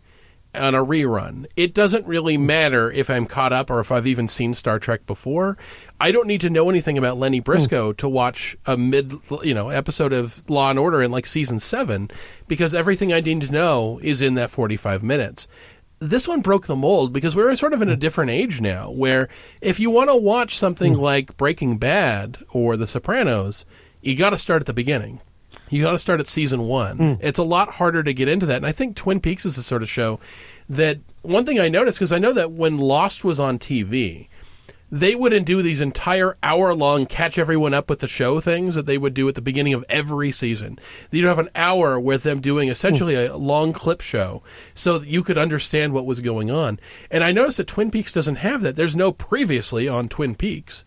on 0.56 0.74
a 0.74 0.84
rerun, 0.84 1.46
it 1.56 1.74
doesn't 1.74 2.06
really 2.08 2.38
matter 2.38 2.91
if 2.91 3.10
I'm 3.10 3.25
caught 3.25 3.53
up 3.53 3.70
or 3.70 3.79
if 3.79 3.91
I've 3.91 4.08
even 4.08 4.27
seen 4.27 4.53
Star 4.53 4.79
Trek 4.79 5.06
before. 5.06 5.58
I 6.00 6.12
don't 6.12 6.27
need 6.27 6.41
to 6.41 6.50
know 6.50 6.70
anything 6.70 6.98
about 6.98 7.17
Lennie 7.17 7.39
Briscoe 7.39 7.91
hmm. 7.91 7.96
to 7.98 8.10
watch 8.10 8.56
a 8.65 8.77
mid, 8.77 9.20
you 9.44 9.53
know, 9.53 9.70
episode 9.70 10.13
of 10.13 10.48
Law 10.50 10.70
and 10.70 10.79
Order 10.79 11.01
in 11.01 11.12
like 11.12 11.25
season 11.25 11.60
seven 11.60 12.10
because 12.48 12.74
everything 12.74 13.12
I 13.12 13.20
need 13.20 13.41
to 13.41 13.51
know 13.51 14.00
is 14.01 14.22
in 14.22 14.36
that 14.36 14.51
45 14.51 15.03
minutes 15.03 15.48
this 16.00 16.27
one 16.27 16.42
broke 16.42 16.68
the 16.68 16.75
mold 16.75 17.12
because 17.12 17.36
we're 17.36 17.56
sort 17.56 17.74
of 17.74 17.82
in 17.82 17.89
a 17.89 17.94
hmm. 17.94 18.00
different 18.00 18.32
age 18.32 18.62
now 18.62 18.92
where 18.92 19.30
if 19.62 19.80
you 19.80 19.89
want 19.89 20.10
to 20.10 20.16
watch 20.16 20.58
something 20.58 20.96
hmm. 20.96 21.01
like 21.01 21.38
Breaking 21.38 21.77
Bad 21.77 22.38
or 22.50 22.77
The 22.77 22.88
Sopranos, 22.88 23.66
you 24.01 24.16
got 24.16 24.32
to 24.32 24.38
start 24.38 24.62
at 24.62 24.68
the 24.68 24.74
beginning. 24.74 25.22
You 25.70 25.84
got 25.84 25.92
to 25.92 26.00
start 26.00 26.20
at 26.20 26.27
season 26.27 26.62
one. 26.62 26.98
Hmm. 26.98 27.13
It's 27.20 27.39
a 27.39 27.44
lot 27.44 27.74
harder 27.74 28.04
to 28.04 28.13
get 28.13 28.27
into 28.27 28.46
that. 28.46 28.58
And 28.58 28.66
I 28.66 28.72
think 28.72 28.96
Twin 28.96 29.20
Peaks 29.20 29.46
is 29.46 29.56
the 29.56 29.63
sort 29.63 29.84
of 29.84 29.89
show 29.89 30.20
that 30.70 31.00
one 31.24 31.46
thing 31.46 31.60
I 31.60 31.70
noticed 31.70 31.98
because 31.98 32.13
I 32.13 32.20
know 32.20 32.34
that 32.34 32.51
when 32.51 32.77
Lost 32.77 33.24
was 33.24 33.39
on 33.39 33.60
TV, 33.60 34.27
they 34.89 35.15
wouldn't 35.15 35.46
do 35.46 35.62
these 35.62 35.82
entire 35.82 36.38
hour 36.41 36.74
long 36.74 37.06
catch 37.06 37.38
everyone 37.38 37.74
up 37.74 37.89
with 37.89 38.00
the 38.00 38.08
show 38.08 38.39
things 38.39 38.75
that 38.75 38.86
they 38.86 38.98
would 38.98 39.13
do 39.13 39.27
at 39.27 39.36
the 39.36 39.41
beginning 39.41 39.74
of 39.74 39.86
every 39.89 40.32
season. 40.32 40.79
You'd 41.12 41.25
have 41.25 41.39
an 41.39 41.50
hour 41.56 42.00
with 42.00 42.24
them 42.24 42.39
doing 42.39 42.70
essentially 42.70 43.15
a 43.15 43.36
long 43.36 43.74
clip 43.74 44.01
show 44.01 44.44
so 44.74 44.98
that 44.98 45.10
you 45.10 45.24
could 45.24 45.38
understand 45.38 45.94
what 45.94 46.06
was 46.06 46.22
going 46.22 46.50
on. 46.50 46.79
And 47.12 47.24
I 47.24 47.32
noticed 47.32 47.58
that 47.58 47.67
Twin 47.67 47.91
Peaks 47.91 48.13
doesn't 48.13 48.38
have 48.38 48.62
that. 48.62 48.75
There's 48.75 48.96
no 48.96 49.12
previously 49.12 49.88
on 49.88 50.08
Twin 50.08 50.36
Peaks. 50.36 50.86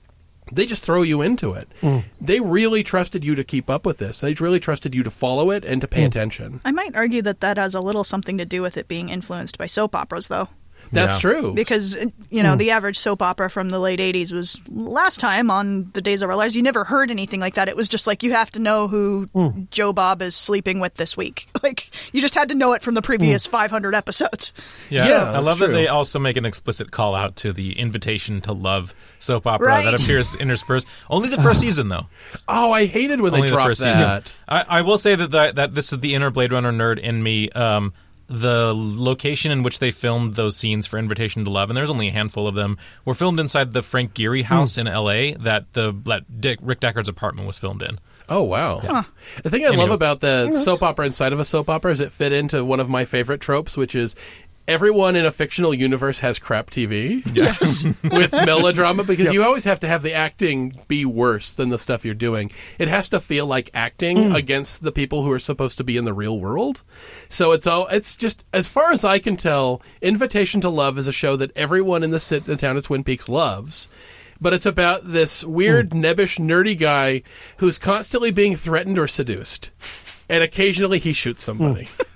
They 0.52 0.66
just 0.66 0.84
throw 0.84 1.02
you 1.02 1.22
into 1.22 1.52
it. 1.52 1.68
Hmm. 1.80 1.98
They 2.20 2.40
really 2.40 2.82
trusted 2.82 3.24
you 3.24 3.34
to 3.34 3.44
keep 3.44 3.70
up 3.70 3.86
with 3.86 3.98
this. 3.98 4.20
They 4.20 4.34
really 4.34 4.58
trusted 4.58 4.94
you 4.94 5.02
to 5.02 5.10
follow 5.10 5.50
it 5.50 5.64
and 5.64 5.80
to 5.80 5.86
pay 5.86 6.00
hmm. 6.00 6.08
attention. 6.08 6.60
I 6.64 6.72
might 6.72 6.96
argue 6.96 7.22
that 7.22 7.40
that 7.40 7.56
has 7.56 7.74
a 7.74 7.80
little 7.80 8.04
something 8.04 8.38
to 8.38 8.44
do 8.44 8.62
with 8.62 8.76
it 8.76 8.88
being 8.88 9.10
influenced 9.10 9.58
by 9.58 9.66
soap 9.66 9.94
operas, 9.94 10.28
though. 10.28 10.48
That's 10.92 11.12
Yeah. 11.14 11.18
true. 11.30 11.52
Because, 11.54 11.96
you 12.30 12.42
know, 12.42 12.52
hmm. 12.52 12.58
the 12.58 12.70
average 12.72 12.98
soap 12.98 13.22
opera 13.22 13.48
from 13.48 13.68
the 13.70 13.78
late 13.78 14.00
80s 14.00 14.32
was 14.32 14.58
last 14.68 15.20
time 15.20 15.50
on 15.50 15.90
The 15.92 16.00
Days 16.00 16.22
of 16.22 16.30
Our 16.30 16.36
Lives, 16.36 16.56
you 16.56 16.62
never 16.62 16.84
heard 16.84 17.10
anything 17.10 17.40
like 17.40 17.54
that. 17.54 17.68
It 17.68 17.76
was 17.76 17.88
just 17.88 18.06
like, 18.06 18.22
you 18.22 18.32
have 18.32 18.50
to 18.52 18.58
know 18.58 18.88
who 18.88 19.28
hmm. 19.32 19.62
Joe 19.70 19.92
Bob 19.92 20.20
is 20.22 20.34
sleeping 20.34 20.80
with 20.80 20.94
this 20.94 21.16
week. 21.16 21.46
Like, 21.62 21.90
you 22.14 22.22
just 22.22 22.34
had 22.34 22.48
to 22.48 22.54
know 22.54 22.72
it 22.72 22.80
from 22.82 22.94
the 22.94 23.02
previous 23.02 23.44
hmm. 23.44 23.50
500 23.52 23.94
episodes. 23.94 24.54
Yeah, 24.88 25.06
Yeah, 25.06 25.32
I 25.32 25.40
love 25.40 25.58
true. 25.58 25.66
that 25.66 25.72
they 25.74 25.88
also 25.88 26.18
make 26.18 26.38
an 26.38 26.46
explicit 26.46 26.90
call 26.90 27.14
out 27.14 27.36
to 27.36 27.52
the 27.52 27.78
invitation 27.78 28.40
to 28.42 28.52
love 28.54 28.94
soap 29.18 29.46
opera 29.46 29.66
Right. 29.68 29.84
that 29.84 30.02
appears 30.02 30.34
interspersed. 30.34 30.86
Only 31.10 31.28
the 31.28 31.40
first 31.42 31.60
season, 31.66 31.88
though. 31.88 32.06
oh, 32.48 32.72
I 32.72 32.86
hated 32.86 33.20
when 33.20 33.34
Only 33.34 33.42
they 33.42 33.48
the 33.50 33.54
dropped 33.56 33.68
first 33.68 33.80
that. 33.82 34.26
season. 34.26 34.40
I, 34.48 34.78
I 34.78 34.80
will 34.80 34.96
say 34.96 35.14
that, 35.14 35.30
that 35.32 35.54
that 35.56 35.74
this 35.74 35.92
is 35.92 36.00
the 36.00 36.14
inner 36.14 36.30
Blade 36.30 36.50
Runner 36.52 36.72
nerd 36.72 36.98
in 36.98 37.22
me. 37.22 37.50
Um, 37.50 37.92
the 38.30 38.72
location 38.74 39.50
in 39.50 39.64
which 39.64 39.80
they 39.80 39.90
filmed 39.90 40.34
those 40.34 40.56
scenes 40.56 40.86
for 40.86 40.98
Invitation 40.98 41.44
to 41.44 41.50
Love, 41.50 41.68
and 41.68 41.76
there's 41.76 41.90
only 41.90 42.08
a 42.08 42.12
handful 42.12 42.46
of 42.46 42.54
them, 42.54 42.78
were 43.04 43.12
filmed 43.12 43.40
inside 43.40 43.72
the 43.72 43.82
Frank 43.82 44.14
Gehry 44.14 44.44
house 44.44 44.76
hmm. 44.76 44.82
in 44.82 44.88
L.A. 44.88 45.34
that 45.34 45.72
the 45.72 45.92
that 46.04 46.40
Dick, 46.40 46.60
Rick 46.62 46.78
Deckard's 46.78 47.08
apartment 47.08 47.48
was 47.48 47.58
filmed 47.58 47.82
in. 47.82 47.98
Oh 48.28 48.44
wow! 48.44 49.04
The 49.42 49.50
thing 49.50 49.66
I 49.66 49.70
love 49.70 49.90
about 49.90 50.20
the 50.20 50.54
soap 50.54 50.84
opera 50.84 51.06
inside 51.06 51.32
of 51.32 51.40
a 51.40 51.44
soap 51.44 51.68
opera 51.68 51.90
is 51.90 52.00
it 52.00 52.12
fit 52.12 52.30
into 52.30 52.64
one 52.64 52.78
of 52.78 52.88
my 52.88 53.04
favorite 53.04 53.40
tropes, 53.40 53.76
which 53.76 53.96
is 53.96 54.14
everyone 54.70 55.16
in 55.16 55.26
a 55.26 55.32
fictional 55.32 55.74
universe 55.74 56.20
has 56.20 56.38
crap 56.38 56.70
TV. 56.70 57.22
Yes. 57.34 57.84
with 58.04 58.32
melodrama 58.32 59.02
because 59.02 59.32
you 59.32 59.42
always 59.42 59.64
have 59.64 59.80
to 59.80 59.88
have 59.88 60.02
the 60.02 60.14
acting 60.14 60.72
be 60.86 61.04
worse 61.04 61.54
than 61.56 61.70
the 61.70 61.78
stuff 61.78 62.04
you're 62.04 62.14
doing. 62.14 62.52
It 62.78 62.86
has 62.86 63.08
to 63.08 63.20
feel 63.20 63.46
like 63.46 63.70
acting 63.74 64.16
mm. 64.16 64.36
against 64.36 64.82
the 64.82 64.92
people 64.92 65.24
who 65.24 65.32
are 65.32 65.40
supposed 65.40 65.76
to 65.78 65.84
be 65.84 65.96
in 65.96 66.04
the 66.04 66.14
real 66.14 66.38
world. 66.38 66.84
So 67.28 67.50
it's 67.50 67.66
all 67.66 67.88
it's 67.88 68.14
just 68.14 68.44
as 68.52 68.68
far 68.68 68.92
as 68.92 69.04
I 69.04 69.18
can 69.18 69.36
tell, 69.36 69.82
Invitation 70.00 70.60
to 70.60 70.68
Love 70.68 70.98
is 70.98 71.08
a 71.08 71.12
show 71.12 71.34
that 71.36 71.56
everyone 71.56 72.04
in 72.04 72.12
the 72.12 72.20
sit 72.20 72.44
the 72.44 72.56
town 72.56 72.76
of 72.76 72.84
Twin 72.84 73.02
Peaks 73.02 73.28
loves. 73.28 73.88
But 74.40 74.54
it's 74.54 74.66
about 74.66 75.12
this 75.12 75.44
weird, 75.44 75.90
mm. 75.90 76.02
nebbish, 76.02 76.38
nerdy 76.38 76.78
guy 76.78 77.22
who's 77.58 77.76
constantly 77.76 78.30
being 78.30 78.56
threatened 78.56 78.98
or 78.98 79.08
seduced. 79.08 79.70
And 80.30 80.44
occasionally 80.44 81.00
he 81.00 81.12
shoots 81.12 81.42
somebody 81.42 81.86
mm. 81.86 82.06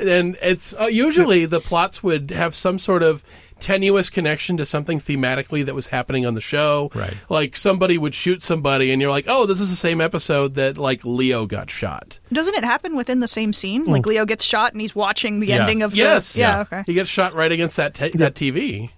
and 0.00 0.36
it's 0.42 0.74
uh, 0.78 0.86
usually 0.86 1.44
the 1.46 1.60
plots 1.60 2.02
would 2.02 2.30
have 2.30 2.54
some 2.54 2.78
sort 2.78 3.02
of 3.02 3.24
tenuous 3.60 4.08
connection 4.08 4.56
to 4.56 4.64
something 4.64 5.00
thematically 5.00 5.66
that 5.66 5.74
was 5.74 5.88
happening 5.88 6.24
on 6.24 6.34
the 6.34 6.40
show. 6.40 6.90
Right. 6.94 7.14
Like 7.28 7.56
somebody 7.56 7.98
would 7.98 8.14
shoot 8.14 8.40
somebody, 8.40 8.92
and 8.92 9.02
you're 9.02 9.10
like, 9.10 9.24
"Oh, 9.28 9.46
this 9.46 9.60
is 9.60 9.70
the 9.70 9.76
same 9.76 10.00
episode 10.00 10.54
that 10.54 10.78
like 10.78 11.04
Leo 11.04 11.44
got 11.46 11.70
shot." 11.70 12.18
Doesn't 12.32 12.54
it 12.54 12.64
happen 12.64 12.96
within 12.96 13.20
the 13.20 13.28
same 13.28 13.52
scene? 13.52 13.84
Like, 13.86 14.06
Leo 14.06 14.24
gets 14.24 14.44
shot 14.44 14.72
and 14.72 14.80
he's 14.80 14.94
watching 14.94 15.40
the 15.40 15.48
Yeah. 15.48 15.56
ending 15.60 15.82
of 15.82 15.94
Yes. 15.94 16.34
the. 16.34 16.40
Yeah, 16.40 16.48
Yeah. 16.56 16.60
okay. 16.60 16.82
He 16.86 16.94
gets 16.94 17.10
shot 17.10 17.34
right 17.34 17.50
against 17.50 17.76
that 17.76 17.94
ta- 17.94 18.10
that 18.14 18.34
TV. 18.34 18.90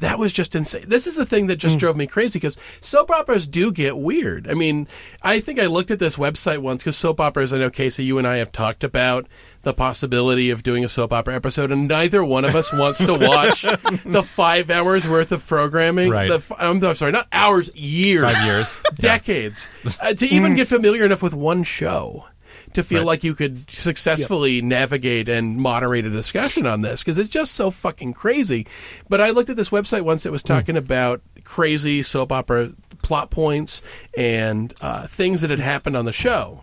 That 0.00 0.18
was 0.18 0.32
just 0.32 0.54
insane. 0.54 0.86
This 0.88 1.06
is 1.06 1.16
the 1.16 1.26
thing 1.26 1.46
that 1.48 1.56
just 1.56 1.78
drove 1.78 1.94
me 1.94 2.06
crazy 2.06 2.38
because 2.38 2.56
soap 2.80 3.10
operas 3.10 3.46
do 3.46 3.70
get 3.70 3.98
weird. 3.98 4.48
I 4.48 4.54
mean, 4.54 4.88
I 5.22 5.40
think 5.40 5.60
I 5.60 5.66
looked 5.66 5.90
at 5.90 5.98
this 5.98 6.16
website 6.16 6.60
once 6.60 6.82
because 6.82 6.96
soap 6.96 7.20
operas, 7.20 7.52
I 7.52 7.58
know, 7.58 7.68
Casey, 7.68 8.04
you 8.04 8.16
and 8.16 8.26
I 8.26 8.38
have 8.38 8.50
talked 8.50 8.82
about 8.82 9.26
the 9.62 9.74
possibility 9.74 10.48
of 10.50 10.62
doing 10.62 10.84
a 10.84 10.88
soap 10.88 11.12
opera 11.12 11.34
episode, 11.34 11.70
and 11.70 11.86
neither 11.86 12.24
one 12.24 12.44
of 12.44 12.54
us 12.56 12.72
wants 12.72 12.98
to 13.04 13.12
watch 13.14 13.62
the 14.06 14.22
five 14.22 14.70
hours 14.70 15.06
worth 15.06 15.32
of 15.32 15.46
programming. 15.46 16.10
Right. 16.10 16.28
The, 16.28 16.36
f- 16.36 16.52
I'm, 16.58 16.82
I'm 16.82 16.94
sorry, 16.94 17.12
not 17.12 17.28
hours, 17.32 17.74
years. 17.74 18.24
Five 18.32 18.46
years. 18.46 18.80
decades 18.96 19.68
uh, 20.00 20.14
to 20.14 20.26
even 20.26 20.54
get 20.54 20.66
familiar 20.68 21.04
enough 21.04 21.22
with 21.22 21.34
one 21.34 21.62
show 21.62 22.26
to 22.72 22.82
feel 22.84 23.00
Right. 23.00 23.06
like 23.06 23.24
you 23.24 23.34
could 23.34 23.68
successfully 23.68 24.62
navigate 24.62 25.28
and 25.28 25.56
moderate 25.58 26.04
a 26.06 26.10
discussion 26.10 26.66
on 26.66 26.82
this 26.82 27.00
because 27.00 27.18
it's 27.18 27.28
just 27.28 27.52
so 27.52 27.70
fucking 27.72 28.12
crazy. 28.14 28.66
But 29.08 29.20
I 29.20 29.30
looked 29.30 29.50
at 29.50 29.56
this 29.56 29.70
website 29.70 30.02
once 30.02 30.22
that 30.22 30.30
was 30.32 30.42
talking 30.44 30.76
about 30.76 31.20
crazy 31.44 32.02
soap 32.02 32.30
opera 32.32 32.72
plot 33.02 33.30
points 33.30 33.82
and 34.16 34.72
uh, 34.80 35.06
things 35.08 35.40
that 35.40 35.50
had 35.50 35.58
happened 35.60 35.96
on 35.96 36.04
the 36.04 36.12
show. 36.12 36.62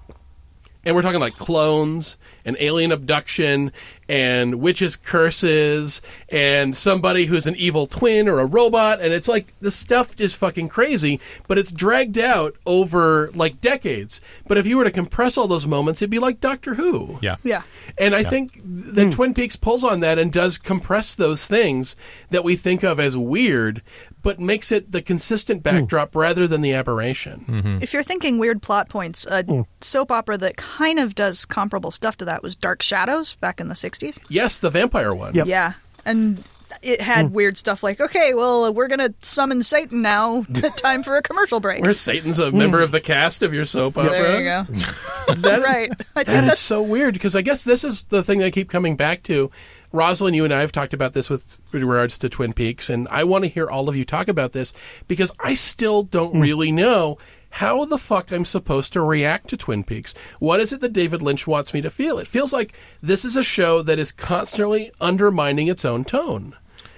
And 0.85 0.95
we're 0.95 1.01
talking 1.01 1.19
like 1.19 1.33
clones 1.35 2.15
and 2.47 2.55
alien 2.59 2.93
abduction 2.93 3.71
and 4.09 4.55
witches' 4.55 4.95
curses 4.95 6.01
and 6.29 6.75
somebody 6.75 7.25
who's 7.25 7.45
an 7.45 7.55
evil 7.57 7.87
twin 7.87 8.27
or 8.27 8.39
a 8.39 8.45
robot. 8.45 9.01
And 9.01 9.13
it's 9.13 9.27
like 9.27 9.53
the 9.59 9.69
stuff 9.69 10.19
is 10.19 10.33
fucking 10.33 10.69
crazy, 10.69 11.19
but 11.47 11.57
it's 11.57 11.73
dragged 11.73 12.17
out 12.17 12.55
over 12.65 13.29
like 13.33 13.61
decades. 13.61 14.21
But 14.47 14.57
if 14.57 14.65
you 14.65 14.77
were 14.77 14.85
to 14.85 14.91
compress 14.91 15.37
all 15.37 15.47
those 15.47 15.67
moments, 15.67 16.01
it'd 16.01 16.09
be 16.09 16.19
like 16.19 16.39
Doctor 16.39 16.75
Who. 16.75 17.19
Yeah. 17.21 17.35
Yeah. 17.43 17.63
And 17.97 18.15
I 18.15 18.23
think 18.23 18.61
that 18.63 19.05
hmm. 19.05 19.09
Twin 19.09 19.33
Peaks 19.33 19.55
pulls 19.55 19.83
on 19.83 19.99
that 20.01 20.17
and 20.17 20.31
does 20.31 20.57
compress 20.57 21.15
those 21.15 21.45
things 21.45 21.95
that 22.29 22.43
we 22.43 22.55
think 22.55 22.83
of 22.83 22.99
as 22.99 23.17
weird, 23.17 23.81
but 24.21 24.39
makes 24.39 24.71
it 24.71 24.91
the 24.91 25.01
consistent 25.01 25.59
hmm. 25.59 25.63
backdrop 25.63 26.15
rather 26.15 26.47
than 26.47 26.61
the 26.61 26.73
aberration. 26.73 27.45
Mm-hmm. 27.47 27.77
If 27.81 27.93
you're 27.93 28.03
thinking 28.03 28.39
weird 28.39 28.61
plot 28.61 28.89
points, 28.89 29.25
a 29.25 29.43
hmm. 29.43 29.61
soap 29.81 30.11
opera 30.11 30.37
that 30.37 30.57
kind 30.57 30.99
of 30.99 31.15
does 31.15 31.45
comparable 31.45 31.91
stuff 31.91 32.17
to 32.17 32.25
that 32.25 32.36
was 32.43 32.55
Dark 32.55 32.81
Shadows 32.81 33.35
back 33.35 33.59
in 33.59 33.67
the 33.67 33.75
60s. 33.75 34.19
Yes, 34.29 34.59
the 34.59 34.69
vampire 34.69 35.13
one. 35.13 35.33
Yep. 35.33 35.47
Yeah. 35.47 35.73
And 36.05 36.43
it 36.81 37.01
had 37.01 37.27
hmm. 37.27 37.33
weird 37.33 37.57
stuff 37.57 37.83
like, 37.83 37.99
okay, 37.99 38.33
well, 38.33 38.73
we're 38.73 38.87
going 38.87 38.99
to 38.99 39.13
summon 39.19 39.63
Satan 39.63 40.01
now. 40.01 40.43
Time 40.77 41.03
for 41.03 41.17
a 41.17 41.21
commercial 41.21 41.59
break. 41.59 41.83
Where 41.83 41.93
Satan's 41.93 42.39
a 42.39 42.51
hmm. 42.51 42.57
member 42.57 42.81
of 42.81 42.91
the 42.91 42.99
cast 42.99 43.41
of 43.41 43.53
your 43.53 43.65
soap 43.65 43.97
opera. 43.97 44.11
there 44.11 44.37
you 44.37 44.43
go. 44.43 45.35
That- 45.35 45.61
right. 45.63 45.91
I 46.15 46.23
That 46.23 46.43
is 46.43 46.49
that's 46.49 46.59
so 46.59 46.81
weird 46.81 47.13
because 47.13 47.35
I 47.35 47.41
guess 47.41 47.63
this 47.63 47.83
is 47.83 48.05
the 48.05 48.23
thing 48.23 48.43
I 48.43 48.51
keep 48.51 48.69
coming 48.69 48.95
back 48.95 49.23
to. 49.23 49.51
Rosalind, 49.93 50.35
you 50.35 50.43
and 50.43 50.53
I 50.53 50.61
have 50.61 50.73
talked 50.73 50.93
about 50.93 51.13
this 51.13 51.29
with 51.29 51.59
regards 51.71 52.17
to 52.19 52.29
Twin 52.29 52.51
Peaks, 52.51 52.89
and 52.89 53.07
I 53.09 53.23
want 53.23 53.45
to 53.45 53.49
hear 53.49 53.69
all 53.69 53.87
of 53.87 53.95
you 53.95 54.03
talk 54.03 54.27
about 54.27 54.51
this 54.51 54.73
because 55.07 55.31
I 55.39 55.53
still 55.53 56.03
don't 56.03 56.33
hmm. 56.33 56.41
really 56.41 56.71
know 56.71 57.17
how 57.57 57.85
the 57.85 57.97
fuck 57.97 58.31
I'm 58.31 58.45
supposed 58.45 58.93
to 58.93 59.01
react 59.01 59.47
to 59.49 59.57
Twin 59.57 59.83
Peaks. 59.83 60.13
What 60.37 60.59
is 60.59 60.71
it 60.71 60.79
that 60.81 60.93
David 60.93 61.23
Lynch 61.23 61.47
wants 61.47 61.73
me 61.73 61.81
to 61.81 61.89
feel? 61.89 62.19
It 62.19 62.27
feels 62.27 62.53
like 62.53 62.73
this 63.01 63.25
is 63.25 63.35
a 63.35 63.41
show 63.41 63.81
that 63.81 63.97
is 63.97 64.11
constantly 64.11 64.91
undermining 65.01 65.67
its 65.67 65.83
own 65.83 66.05
tone. 66.05 66.55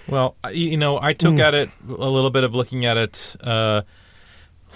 Well, 0.10 0.36
you 0.52 0.76
know, 0.76 1.00
I 1.02 1.14
took 1.14 1.40
at 1.40 1.54
it 1.54 1.70
a 1.88 2.10
little 2.10 2.30
bit 2.30 2.44
of 2.44 2.54
looking 2.54 2.86
at 2.86 2.98
it 2.98 3.38
uh, 3.40 3.84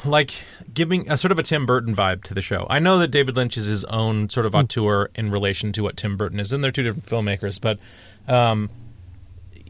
like 0.05 0.31
giving 0.73 1.11
a 1.11 1.17
sort 1.17 1.33
of 1.33 1.39
a 1.39 1.43
Tim 1.43 1.65
Burton 1.65 1.93
vibe 1.93 2.23
to 2.23 2.33
the 2.33 2.41
show. 2.41 2.65
I 2.69 2.79
know 2.79 2.97
that 2.99 3.09
David 3.09 3.35
Lynch 3.35 3.57
is 3.57 3.65
his 3.65 3.83
own 3.83 4.29
sort 4.29 4.45
of 4.45 4.55
auteur 4.55 5.09
in 5.15 5.31
relation 5.31 5.73
to 5.73 5.83
what 5.83 5.97
Tim 5.97 6.15
Burton 6.15 6.39
is, 6.39 6.53
and 6.53 6.63
they're 6.63 6.71
two 6.71 6.83
different 6.83 7.07
filmmakers, 7.07 7.59
but 7.59 7.77
um, 8.33 8.69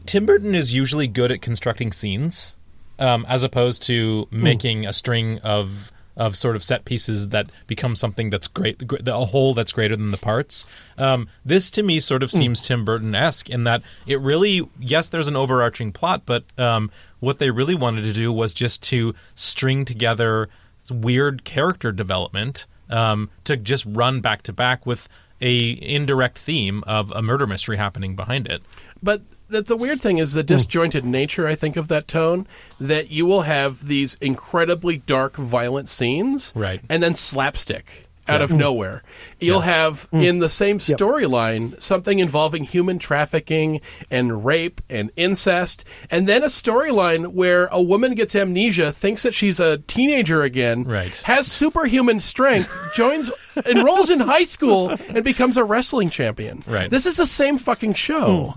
Tim 0.06 0.26
Burton 0.26 0.54
is 0.54 0.74
usually 0.74 1.08
good 1.08 1.32
at 1.32 1.42
constructing 1.42 1.90
scenes 1.90 2.54
um, 3.00 3.26
as 3.28 3.42
opposed 3.42 3.82
to 3.84 4.28
making 4.30 4.86
a 4.86 4.92
string 4.92 5.38
of 5.40 5.90
of 6.16 6.36
sort 6.36 6.56
of 6.56 6.62
set 6.62 6.84
pieces 6.84 7.28
that 7.28 7.50
become 7.66 7.96
something 7.96 8.30
that's 8.30 8.48
great, 8.48 8.82
a 9.06 9.24
whole 9.26 9.54
that's 9.54 9.72
greater 9.72 9.96
than 9.96 10.10
the 10.10 10.16
parts. 10.16 10.64
Um, 10.96 11.28
this 11.44 11.70
to 11.72 11.82
me 11.82 12.00
sort 12.00 12.22
of 12.22 12.30
seems 12.30 12.62
Tim 12.62 12.84
Burton 12.84 13.14
esque 13.14 13.50
in 13.50 13.64
that 13.64 13.82
it 14.06 14.20
really, 14.20 14.68
yes, 14.78 15.08
there's 15.08 15.28
an 15.28 15.36
overarching 15.36 15.92
plot, 15.92 16.22
but 16.24 16.44
um, 16.58 16.90
what 17.20 17.38
they 17.38 17.50
really 17.50 17.74
wanted 17.74 18.02
to 18.04 18.12
do 18.12 18.32
was 18.32 18.54
just 18.54 18.82
to 18.84 19.14
string 19.34 19.84
together 19.84 20.48
weird 20.90 21.44
character 21.44 21.92
development 21.92 22.66
um, 22.90 23.30
to 23.44 23.56
just 23.56 23.84
run 23.86 24.20
back 24.20 24.42
to 24.42 24.52
back 24.52 24.86
with 24.86 25.08
a 25.40 25.78
indirect 25.82 26.38
theme 26.38 26.84
of 26.86 27.10
a 27.12 27.22
murder 27.22 27.46
mystery 27.46 27.76
happening 27.76 28.14
behind 28.14 28.46
it. 28.46 28.62
But 29.02 29.22
the, 29.48 29.62
the 29.62 29.76
weird 29.76 30.00
thing 30.00 30.18
is 30.18 30.32
the 30.32 30.42
hmm. 30.42 30.46
disjointed 30.46 31.04
nature, 31.04 31.46
I 31.46 31.54
think, 31.54 31.76
of 31.76 31.88
that 31.88 32.08
tone. 32.08 32.46
That 32.80 33.10
you 33.10 33.26
will 33.26 33.42
have 33.42 33.86
these 33.86 34.14
incredibly 34.20 34.98
dark, 34.98 35.36
violent 35.36 35.88
scenes, 35.88 36.52
Right. 36.54 36.80
and 36.88 37.02
then 37.02 37.14
slapstick 37.14 38.08
out 38.26 38.40
of 38.40 38.50
hmm. 38.50 38.56
nowhere. 38.56 39.02
You'll 39.38 39.60
have 39.60 40.04
hmm. 40.04 40.20
in 40.20 40.38
the 40.38 40.48
same 40.48 40.78
storyline 40.78 41.80
something 41.80 42.18
involving 42.18 42.64
human 42.64 42.98
trafficking 42.98 43.80
and 44.10 44.44
rape 44.44 44.80
and 44.88 45.10
incest, 45.16 45.84
and 46.10 46.26
then 46.26 46.42
a 46.42 46.46
storyline 46.46 47.28
where 47.28 47.66
a 47.66 47.82
woman 47.82 48.14
gets 48.14 48.34
amnesia, 48.34 48.92
thinks 48.92 49.22
that 49.22 49.34
she's 49.34 49.60
a 49.60 49.78
teenager 49.78 50.42
again, 50.42 50.84
Right. 50.84 51.14
has 51.24 51.50
superhuman 51.50 52.20
strength, 52.20 52.70
joins, 52.94 53.30
enrolls 53.66 54.10
in 54.10 54.20
high 54.26 54.44
school, 54.44 54.94
and 55.08 55.22
becomes 55.22 55.56
a 55.56 55.64
wrestling 55.64 56.10
champion. 56.10 56.62
Right. 56.66 56.90
This 56.90 57.06
is 57.06 57.16
the 57.18 57.26
same 57.26 57.58
fucking 57.58 57.94
show. 57.94 58.54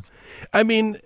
I 0.53 0.63
mean, 0.63 0.99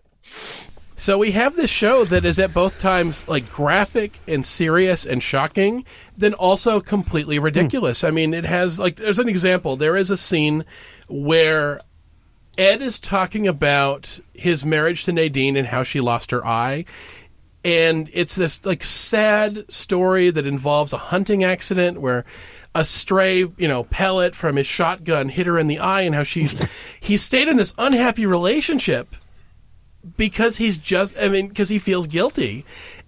so 1.02 1.18
we 1.18 1.32
have 1.32 1.56
this 1.56 1.72
show 1.72 2.06
that 2.06 2.26
is 2.26 2.38
at 2.38 2.54
both 2.54 2.80
times 2.80 3.28
like 3.28 3.50
graphic 3.52 4.20
and 4.28 4.46
serious 4.46 5.04
and 5.04 5.24
shocking, 5.24 5.84
then 6.16 6.36
also 6.36 6.80
completely 6.80 7.38
hmm. 7.38 7.46
ridiculous. 7.46 8.04
I 8.04 8.12
mean, 8.12 8.36
it 8.36 8.46
has 8.46 8.78
like 8.78 8.98
there's 8.98 9.18
an 9.18 9.28
example. 9.28 9.76
There 9.76 9.98
is 9.98 10.12
a 10.12 10.18
scene 10.18 10.64
where 11.08 11.82
Ed 12.56 12.84
is 12.84 13.00
talking 13.00 13.48
about 13.48 14.20
his 14.34 14.64
marriage 14.64 15.06
to 15.06 15.12
Nadine 15.12 15.58
and 15.58 15.68
how 15.68 15.82
she 15.82 16.00
lost 16.02 16.30
her 16.30 16.46
eye. 16.46 16.86
And 17.64 18.08
it's 18.14 18.36
this 18.36 18.64
like 18.64 18.84
sad 18.84 19.72
story 19.72 20.30
that 20.30 20.46
involves 20.46 20.94
a 20.94 20.98
hunting 20.98 21.44
accident 21.44 22.00
where 22.00 22.26
a 22.76 22.86
stray, 22.86 23.40
you 23.40 23.68
know, 23.68 23.86
pellet 23.86 24.36
from 24.36 24.56
his 24.56 24.68
shotgun 24.68 25.30
hit 25.30 25.48
her 25.48 25.58
in 25.58 25.68
the 25.68 25.80
eye 25.80 26.02
and 26.02 26.14
how 26.14 26.24
she's 26.24 26.56
he 27.00 27.18
stayed 27.18 27.48
in 27.48 27.58
this 27.58 27.74
unhappy 27.80 28.28
relationship 28.28 29.16
because 30.17 30.58
he's 30.58 30.77
just 30.77 31.17
I 31.17 31.29
mean 31.29 31.48
because 31.48 31.70
he 31.70 31.79
feels 31.79 32.08
guilty. 32.08 32.65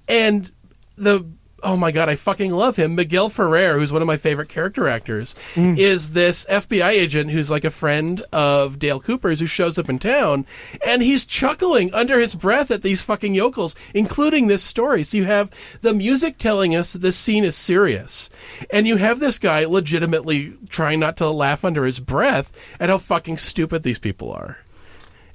And 0.08 0.52
the 0.96 1.26
oh 1.62 1.78
my 1.78 1.92
god 1.92 2.10
I 2.10 2.16
fucking 2.16 2.52
love 2.52 2.76
him. 2.76 2.96
Miguel 2.96 3.30
Ferrer 3.30 3.80
who's 3.80 3.92
one 3.92 4.02
of 4.02 4.08
my 4.08 4.18
favorite 4.18 4.50
character 4.50 4.88
actors 4.88 5.34
mm. 5.56 5.78
is 5.78 6.12
this 6.12 6.46
FBI 6.46 6.90
agent 6.90 7.32
who's 7.32 7.50
like 7.50 7.64
a 7.64 7.72
friend 7.72 8.22
of 8.32 8.80
Dale 8.80 9.00
Cooper's 9.00 9.40
who 9.40 9.46
shows 9.46 9.80
up 9.80 9.90
in 9.90 9.98
town. 9.98 10.46
And 10.86 11.02
he's 11.02 11.26
chuckling 11.26 11.94
under 11.94 12.20
his 12.20 12.36
breath 12.36 12.70
at 12.70 12.82
these 12.82 13.02
fucking 13.02 13.34
yokels 13.34 13.76
including 13.94 14.48
this 14.48 14.64
story. 14.64 15.04
So 15.04 15.18
you 15.18 15.26
have 15.26 15.50
the 15.82 15.94
music 15.94 16.38
telling 16.38 16.76
us 16.76 16.94
that 16.94 17.00
this 17.00 17.18
scene 17.18 17.44
is 17.44 17.56
serious. 17.56 18.30
And 18.72 18.88
you 18.88 18.98
have 18.98 19.20
this 19.20 19.40
guy 19.40 19.66
legitimately 19.66 20.58
trying 20.70 21.00
not 21.00 21.18
to 21.18 21.30
laugh 21.30 21.66
under 21.66 21.86
his 21.86 22.00
breath 22.00 22.52
at 22.80 22.90
how 22.90 22.98
fucking 22.98 23.38
stupid 23.38 23.84
these 23.84 24.00
people 24.00 24.32
are 24.32 24.58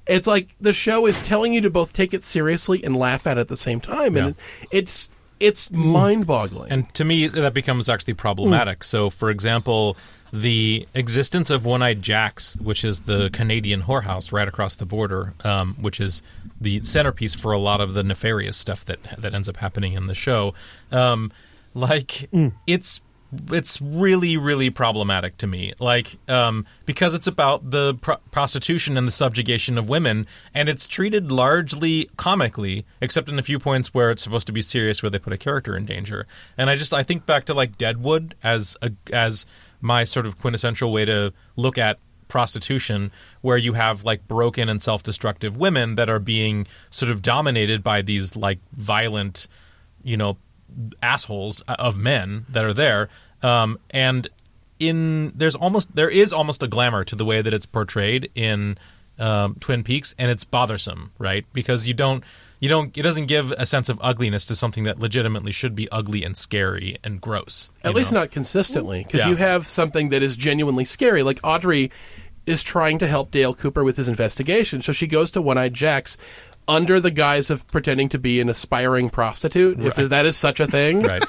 it's 0.09 0.27
like 0.27 0.49
the 0.61 0.73
show 0.73 1.07
is 1.07 1.19
telling 1.21 1.53
you 1.55 1.61
to 1.61 1.71
both 1.71 1.93
take 1.93 2.13
it 2.15 2.25
seriously 2.25 2.83
and 2.83 2.97
laugh 2.97 3.27
at 3.27 3.37
it 3.39 3.43
at 3.43 3.49
the 3.49 3.57
same 3.57 3.81
time, 3.81 4.17
and 4.17 4.35
Yeah. 4.37 4.69
it's 4.73 5.11
it's 5.41 5.71
mind-boggling. 5.71 6.73
And 6.73 6.93
to 6.95 7.05
me, 7.05 7.29
that 7.29 7.55
becomes 7.55 7.89
actually 7.89 8.15
problematic. 8.15 8.83
So, 8.83 9.09
for 9.09 9.31
example, 9.31 9.97
the 10.33 10.89
existence 10.95 11.49
of 11.49 11.65
One 11.65 11.81
Eyed 11.81 12.03
Jacks, 12.03 12.57
which 12.57 12.85
is 12.85 13.01
the 13.01 13.31
Canadian 13.31 13.83
whorehouse 13.83 14.33
right 14.33 14.49
across 14.49 14.75
the 14.75 14.85
border, 14.85 15.35
um, 15.45 15.77
which 15.81 16.01
is 16.01 16.23
the 16.61 16.83
centerpiece 16.83 17.35
for 17.37 17.53
a 17.53 17.59
lot 17.59 17.81
of 17.81 17.95
the 17.95 18.03
nefarious 18.03 18.57
stuff 18.57 18.85
that 18.87 18.99
that 19.17 19.33
ends 19.33 19.49
up 19.49 19.59
happening 19.59 19.93
in 19.93 20.07
the 20.07 20.15
show, 20.15 20.55
um, 20.91 21.31
like 21.73 22.29
it's 22.67 23.01
it's 23.51 23.81
really 23.81 24.37
really 24.37 24.71
problematic 24.71 25.37
to 25.39 25.47
me. 25.47 25.75
Like 25.79 26.19
um, 26.29 26.67
because 26.87 27.15
it's 27.15 27.27
about 27.27 27.71
the 27.71 27.95
pro- 27.95 28.17
prostitution 28.31 28.97
and 28.97 29.07
the 29.07 29.13
subjugation 29.13 29.77
of 29.77 29.89
women 29.89 30.27
and 30.55 30.69
it's 30.69 30.87
treated 30.87 31.31
largely 31.31 32.11
comically 32.17 32.87
except 33.01 33.29
in 33.29 33.39
a 33.39 33.43
few 33.43 33.59
points 33.59 33.93
where 33.93 34.11
it's 34.11 34.23
supposed 34.23 34.47
to 34.47 34.53
be 34.53 34.63
serious 34.63 35.03
where 35.03 35.11
they 35.11 35.19
put 35.19 35.33
a 35.33 35.39
character 35.39 35.77
in 35.77 35.85
danger. 35.85 36.27
And 36.57 36.71
i 36.71 36.77
just 36.77 36.95
i 36.95 37.03
think 37.03 37.27
back 37.27 37.45
to 37.47 37.55
like 37.55 37.77
deadwood 37.79 38.35
as 38.43 38.77
a 38.83 38.93
as 39.13 39.47
my 39.81 40.05
sort 40.05 40.27
of 40.27 40.41
quintessential 40.41 40.93
way 40.93 41.05
to 41.05 41.33
look 41.57 41.79
at 41.79 41.99
prostitution 42.29 43.11
where 43.41 43.57
you 43.57 43.73
have 43.73 44.05
like 44.05 44.29
broken 44.29 44.69
and 44.69 44.83
self-destructive 44.83 45.57
women 45.57 45.95
that 45.97 46.09
are 46.09 46.19
being 46.19 46.67
sort 46.91 47.11
of 47.11 47.23
dominated 47.23 47.83
by 47.83 48.03
these 48.03 48.37
like 48.37 48.59
violent 48.73 49.49
you 50.05 50.17
know 50.17 50.37
assholes 51.03 51.61
of 51.63 51.97
men 51.99 52.47
that 52.49 52.65
are 52.65 52.75
there 52.75 53.09
um, 53.43 53.79
and 53.91 54.29
in 54.79 55.33
there's 55.35 55.57
almost 55.57 55.95
there 55.97 56.11
is 56.11 56.33
almost 56.33 56.63
a 56.63 56.69
glamour 56.69 57.05
to 57.05 57.17
the 57.17 57.25
way 57.25 57.43
that 57.43 57.53
it's 57.53 57.67
portrayed 57.67 58.31
in 58.35 58.79
um, 59.19 59.57
Twin 59.59 59.83
Peaks 59.83 60.15
and 60.19 60.31
it's 60.31 60.45
bothersome 60.45 61.11
right 61.19 61.45
because 61.53 61.89
you 61.89 61.95
don't 61.95 62.23
you 62.61 62.69
don't 62.69 62.97
it 62.97 63.03
doesn't 63.03 63.27
give 63.27 63.51
a 63.53 63.67
sense 63.67 63.89
of 63.89 63.99
ugliness 64.03 64.47
to 64.47 64.55
something 64.55 64.85
that 64.85 65.01
legitimately 65.01 65.51
should 65.53 65.75
be 65.75 65.89
ugly 65.91 66.23
and 66.23 66.37
scary 66.37 66.97
and 67.03 67.21
gross 67.21 67.71
At 67.83 67.95
least 67.95 68.13
know? 68.13 68.21
not 68.21 68.31
consistently, 68.31 69.03
because 69.05 69.21
Yeah. 69.23 69.31
you 69.31 69.37
have 69.37 69.67
something 69.69 70.11
that 70.11 70.23
is 70.23 70.37
genuinely 70.37 70.85
scary. 70.85 71.23
Like 71.25 71.41
Audrey 71.43 71.91
is 72.47 72.63
trying 72.63 72.99
to 72.99 73.07
help 73.07 73.31
Dale 73.31 73.55
Cooper 73.55 73.85
with 73.85 73.97
his 73.97 74.09
investigation, 74.09 74.81
so 74.83 74.91
she 74.93 75.07
goes 75.07 75.31
to 75.33 75.43
One 75.43 75.59
Eyed 75.59 75.75
Jacks 75.75 76.17
under 76.69 77.01
the 77.01 77.11
guise 77.11 77.49
of 77.51 77.67
pretending 77.69 78.09
to 78.11 78.19
be 78.19 78.41
an 78.41 78.49
aspiring 78.49 79.09
prostitute, 79.11 79.81
if 79.81 79.97
that 79.97 80.27
is 80.27 80.37
such 80.37 80.61
a 80.61 80.67
thing. 80.67 81.03
Right. 81.09 81.25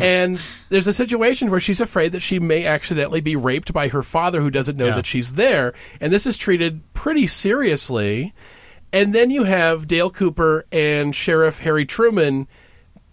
and 0.00 0.40
there's 0.70 0.86
a 0.86 0.92
situation 0.92 1.50
where 1.50 1.60
she's 1.60 1.80
afraid 1.80 2.12
that 2.12 2.20
she 2.20 2.38
may 2.38 2.64
accidentally 2.64 3.20
be 3.20 3.36
raped 3.36 3.72
by 3.72 3.88
her 3.88 4.02
father 4.02 4.40
who 4.40 4.50
doesn't 4.50 4.76
know 4.76 4.86
Yeah. 4.86 4.94
that 4.96 5.06
she's 5.06 5.34
there. 5.34 5.72
And 6.00 6.12
this 6.12 6.26
is 6.26 6.36
treated 6.38 6.80
pretty 6.94 7.26
seriously. 7.26 8.32
And 8.92 9.12
then 9.14 9.30
you 9.30 9.44
have 9.44 9.86
Dale 9.88 10.10
Cooper 10.10 10.64
and 10.72 11.14
Sheriff 11.14 11.60
Harry 11.60 11.84
Truman 11.84 12.46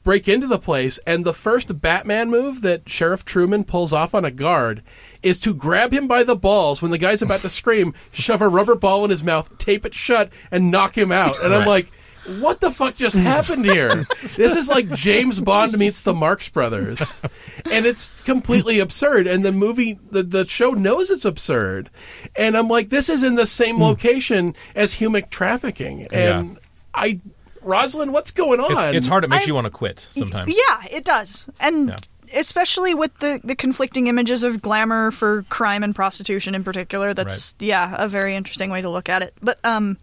break 0.04 0.28
into 0.28 0.48
the 0.48 0.58
place, 0.58 1.00
and 1.06 1.24
the 1.26 1.34
first 1.34 1.80
Batman 1.82 2.30
move 2.32 2.62
that 2.62 2.90
Sheriff 2.90 3.24
Truman 3.24 3.64
pulls 3.64 3.94
off 3.94 4.16
on 4.16 4.26
a 4.26 4.32
guard 4.32 4.82
is 5.24 5.40
to 5.42 5.54
grab 5.54 5.94
him 5.94 6.08
by 6.08 6.24
the 6.24 6.36
balls 6.36 6.82
when 6.82 6.92
the 6.92 6.98
guy's 6.98 7.22
about 7.22 7.42
to 7.42 7.50
scream, 7.62 7.94
shove 8.12 8.42
a 8.42 8.48
rubber 8.48 8.76
ball 8.76 9.04
in 9.04 9.12
his 9.12 9.24
mouth, 9.24 9.58
tape 9.58 9.86
it 9.86 9.94
shut, 9.94 10.30
and 10.52 10.72
knock 10.72 10.98
him 10.98 11.12
out. 11.12 11.34
And 11.44 11.54
I'm 11.54 11.68
like, 11.68 11.92
what 12.40 12.60
the 12.60 12.72
fuck 12.72 12.96
just 12.96 13.16
happened 13.18 13.66
here? 13.66 14.06
this 14.10 14.38
is 14.40 14.70
like 14.70 14.92
James 14.92 15.40
Bond 15.40 15.78
meets 15.78 16.04
the 16.04 16.14
Marx 16.14 16.50
Brothers. 16.50 17.22
And 17.72 17.86
it's 17.86 18.10
completely 18.26 18.80
absurd. 18.80 19.28
And 19.28 19.46
the 19.46 19.52
movie, 19.52 19.98
the, 20.10 20.24
the 20.24 20.46
show 20.46 20.72
knows 20.72 21.10
it's 21.10 21.24
absurd. 21.26 21.90
And 22.36 22.58
I'm 22.58 22.68
like, 22.68 22.90
this 22.90 23.08
is 23.08 23.24
in 23.24 23.36
the 23.36 23.46
same 23.46 23.76
hmm. 23.76 23.84
location 23.84 24.56
as 24.76 24.94
human 24.94 25.30
trafficking. 25.30 26.08
And 26.12 26.54
Yeah. 26.54 26.60
I, 26.94 27.20
Rosalind, 27.62 28.12
what's 28.12 28.32
going 28.32 28.60
on? 28.60 28.72
it's, 28.72 28.98
it's 28.98 29.08
hard 29.08 29.24
it 29.24 29.30
makes 29.30 29.44
I- 29.44 29.48
you 29.48 29.54
want 29.56 29.66
to 29.66 29.72
quit 29.72 30.06
sometimes 30.10 30.52
Yeah, 30.52 30.84
it 30.92 31.06
does. 31.06 31.50
And 31.62 31.90
Yeah. 31.90 31.98
Especially 32.36 32.94
with 32.94 33.18
the, 33.20 33.40
the 33.44 33.56
conflicting 33.56 34.08
images 34.08 34.44
of 34.44 34.62
glamour 34.62 35.12
for 35.12 35.44
crime 35.44 35.84
and 35.84 35.96
prostitution 35.96 36.56
in 36.56 36.64
particular, 36.64 37.14
that's 37.14 37.56
yeah, 37.60 37.96
a 37.98 38.08
very 38.08 38.36
interesting 38.36 38.70
way 38.70 38.82
to 38.82 38.90
look 38.90 39.10
at 39.10 39.22
it. 39.22 39.34
But 39.42 39.60
um 39.64 39.98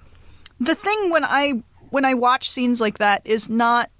the 0.60 0.74
thing 0.74 1.10
when 1.10 1.24
I 1.24 1.62
when 1.90 2.04
I 2.04 2.14
watch 2.14 2.50
scenes 2.50 2.80
like 2.80 2.98
that 2.98 3.22
is 3.24 3.48
not 3.48 3.90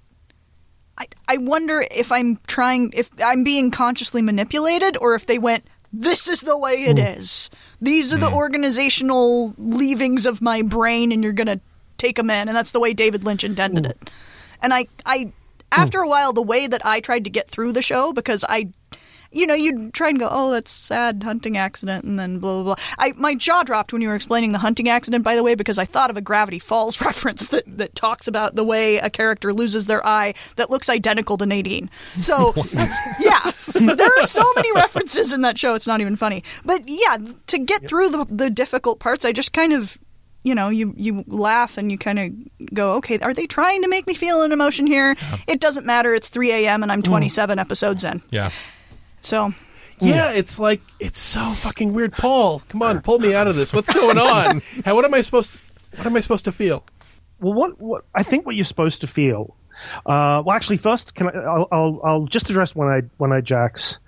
I, 0.97 1.07
I 1.27 1.37
wonder 1.37 1.85
if 1.91 2.11
I'm 2.11 2.39
trying 2.45 2.91
if 2.93 3.09
I'm 3.23 3.43
being 3.43 3.71
consciously 3.71 4.21
manipulated 4.21 4.97
or 4.99 5.15
if 5.15 5.25
they 5.25 5.39
went 5.39 5.65
this 5.91 6.27
is 6.27 6.41
the 6.41 6.55
way 6.55 6.83
it 6.83 6.99
is. 6.99 7.49
These 7.81 8.13
are 8.13 8.17
the 8.19 8.31
organizational 8.31 9.55
leavings 9.57 10.27
of 10.27 10.39
my 10.39 10.61
brain 10.61 11.11
and 11.11 11.23
you're 11.23 11.33
going 11.33 11.47
to 11.47 11.59
take 11.97 12.15
them 12.15 12.29
in 12.29 12.47
and 12.47 12.55
that's 12.55 12.71
the 12.71 12.79
way 12.79 12.93
David 12.93 13.23
Lynch 13.23 13.43
intended 13.43 13.87
it. 13.87 14.09
And 14.61 14.71
I 14.71 14.85
I 15.05 15.31
Hmm. 15.71 15.81
after 15.81 15.99
a 15.99 16.07
while 16.07 16.33
the 16.33 16.41
way 16.41 16.67
that 16.67 16.85
I 16.85 16.99
tried 16.99 17.25
to 17.25 17.29
get 17.29 17.49
through 17.49 17.73
the 17.73 17.81
show 17.81 18.13
because 18.13 18.43
I 18.47 18.69
you 19.31 19.45
know, 19.45 19.53
you'd 19.53 19.93
try 19.93 20.09
and 20.09 20.19
go, 20.19 20.27
oh, 20.29 20.51
that's 20.51 20.71
sad 20.71 21.21
hunting 21.23 21.57
accident, 21.57 22.03
and 22.03 22.17
then 22.17 22.39
blah 22.39 22.63
blah 22.63 22.75
blah. 22.75 22.83
I 22.97 23.13
my 23.15 23.35
jaw 23.35 23.63
dropped 23.63 23.93
when 23.93 24.01
you 24.01 24.09
were 24.09 24.15
explaining 24.15 24.53
the 24.53 24.57
hunting 24.57 24.89
accident, 24.89 25.23
by 25.23 25.35
the 25.35 25.43
way, 25.43 25.55
because 25.55 25.77
I 25.77 25.85
thought 25.85 26.09
of 26.09 26.17
a 26.17 26.21
Gravity 26.21 26.59
Falls 26.59 26.99
reference 27.05 27.49
that 27.49 27.63
that 27.77 27.95
talks 27.95 28.27
about 28.27 28.55
the 28.55 28.63
way 28.63 28.97
a 28.97 29.09
character 29.09 29.53
loses 29.53 29.85
their 29.85 30.05
eye 30.05 30.33
that 30.55 30.69
looks 30.69 30.89
identical 30.89 31.37
to 31.37 31.45
Nadine. 31.45 31.89
So 32.21 32.53
yeah, 33.19 33.51
there 33.95 34.09
are 34.19 34.23
so 34.23 34.43
many 34.55 34.71
references 34.73 35.31
in 35.31 35.41
that 35.41 35.57
show. 35.59 35.75
It's 35.75 35.87
not 35.87 36.01
even 36.01 36.15
funny. 36.15 36.43
But 36.65 36.83
yeah, 36.87 37.17
to 37.47 37.59
get 37.59 37.87
through 37.87 38.09
the 38.09 38.25
the 38.29 38.49
difficult 38.49 38.99
parts, 38.99 39.25
I 39.25 39.31
just 39.31 39.53
kind 39.53 39.73
of. 39.73 39.97
You 40.43 40.55
know, 40.55 40.69
you 40.69 40.93
you 40.95 41.23
laugh 41.27 41.77
and 41.77 41.91
you 41.91 41.97
kind 41.97 42.19
of 42.19 42.73
go, 42.73 42.93
okay, 42.95 43.19
are 43.19 43.33
they 43.33 43.45
trying 43.45 43.81
to 43.81 43.89
make 43.89 44.07
me 44.07 44.13
feel 44.13 44.41
an 44.41 44.51
emotion 44.51 44.87
here? 44.87 45.15
It 45.47 45.59
doesn't 45.59 45.85
matter. 45.85 46.13
It's 46.13 46.29
3 46.29 46.51
a.m. 46.51 46.81
and 46.83 46.91
I'm 46.91 47.01
27 47.03 47.59
episodes 47.59 48.03
in. 48.05 48.21
yeah 48.31 48.49
So 49.21 49.53
Yeah, 49.99 50.31
it's 50.31 50.57
like 50.57 50.81
it's 50.99 51.19
so 51.19 51.51
fucking 51.51 51.93
weird. 51.93 52.13
Paul, 52.13 52.61
come 52.69 52.81
on, 52.81 53.01
pull 53.01 53.19
me 53.19 53.33
out 53.33 53.47
of 53.47 53.55
this. 53.57 53.73
What's 53.73 53.93
going 53.93 54.17
on? 54.17 54.61
How? 54.85 54.95
What 54.95 55.03
am 55.03 55.13
I 55.13 55.21
supposed? 55.21 55.51
To, 55.51 55.59
what 55.97 56.05
am 56.07 56.15
I 56.15 56.21
supposed 56.21 56.45
to 56.45 56.51
feel? 56.53 56.85
Well, 57.41 57.53
what, 57.53 57.79
what 57.81 58.05
I 58.15 58.23
think 58.23 58.45
what 58.45 58.55
you're 58.55 58.63
supposed 58.65 59.01
to 59.01 59.07
feel. 59.07 59.55
Uh, 60.05 60.43
well, 60.45 60.51
actually, 60.51 60.77
first, 60.77 61.15
can 61.15 61.27
I? 61.27 61.31
I'll, 61.39 61.67
I'll, 61.71 62.01
I'll 62.03 62.25
just 62.27 62.49
address 62.49 62.75
one 62.75 62.87
eyed 62.87 63.09
one 63.17 63.33
eyed 63.33 63.45
jacks. 63.45 63.99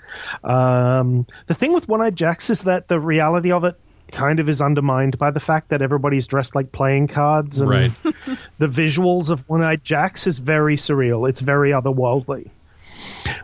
Um, 0.44 1.28
the 1.48 1.54
thing 1.54 1.74
with 1.74 1.88
one 1.88 2.02
eyed 2.02 2.15
jacks 2.15 2.50
is 2.50 2.63
that 2.63 2.88
the 2.88 3.00
reality 3.00 3.52
of 3.52 3.63
it 3.63 3.80
kind 4.12 4.39
of 4.39 4.50
is 4.50 4.62
undermined 4.62 5.17
by 5.17 5.32
the 5.32 5.39
fact 5.39 5.69
that 5.69 5.82
everybody's 5.82 6.28
dressed 6.28 6.56
like 6.56 6.71
playing 6.71 7.08
cards, 7.08 7.60
and 7.62 7.69
Right. 7.69 7.91
the 8.58 8.67
visuals 8.67 9.30
of 9.30 9.47
one 9.50 9.63
eyed 9.63 9.84
jacks 9.84 10.28
is 10.28 10.39
very 10.39 10.76
surreal. 10.76 11.28
It's 11.30 11.41
very 11.41 11.71
otherworldly. 11.71 12.50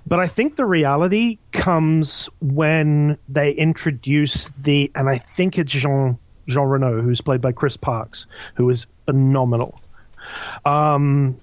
But 0.05 0.19
I 0.19 0.27
think 0.27 0.55
the 0.55 0.65
reality 0.65 1.39
comes 1.51 2.29
when 2.41 3.17
they 3.27 3.51
introduce 3.51 4.51
the, 4.61 4.91
and 4.95 5.09
I 5.09 5.17
think 5.17 5.57
it's 5.57 5.71
Jean 5.71 6.17
Jean 6.47 6.67
Renault, 6.67 7.01
who's 7.01 7.21
played 7.21 7.41
by 7.41 7.51
Chris 7.51 7.75
Parks, 7.75 8.25
who 8.55 8.69
is 8.69 8.85
phenomenal. 9.05 9.81
Um, 10.65 11.37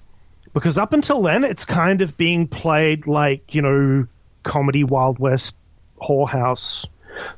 because 0.53 0.77
up 0.77 0.93
until 0.93 1.21
then, 1.21 1.43
it's 1.43 1.65
kind 1.65 2.01
of 2.01 2.17
being 2.17 2.47
played 2.47 3.05
like 3.07 3.53
you 3.53 3.61
know 3.61 4.07
comedy 4.43 4.83
Wild 4.83 5.19
West 5.19 5.55
whorehouse 6.01 6.85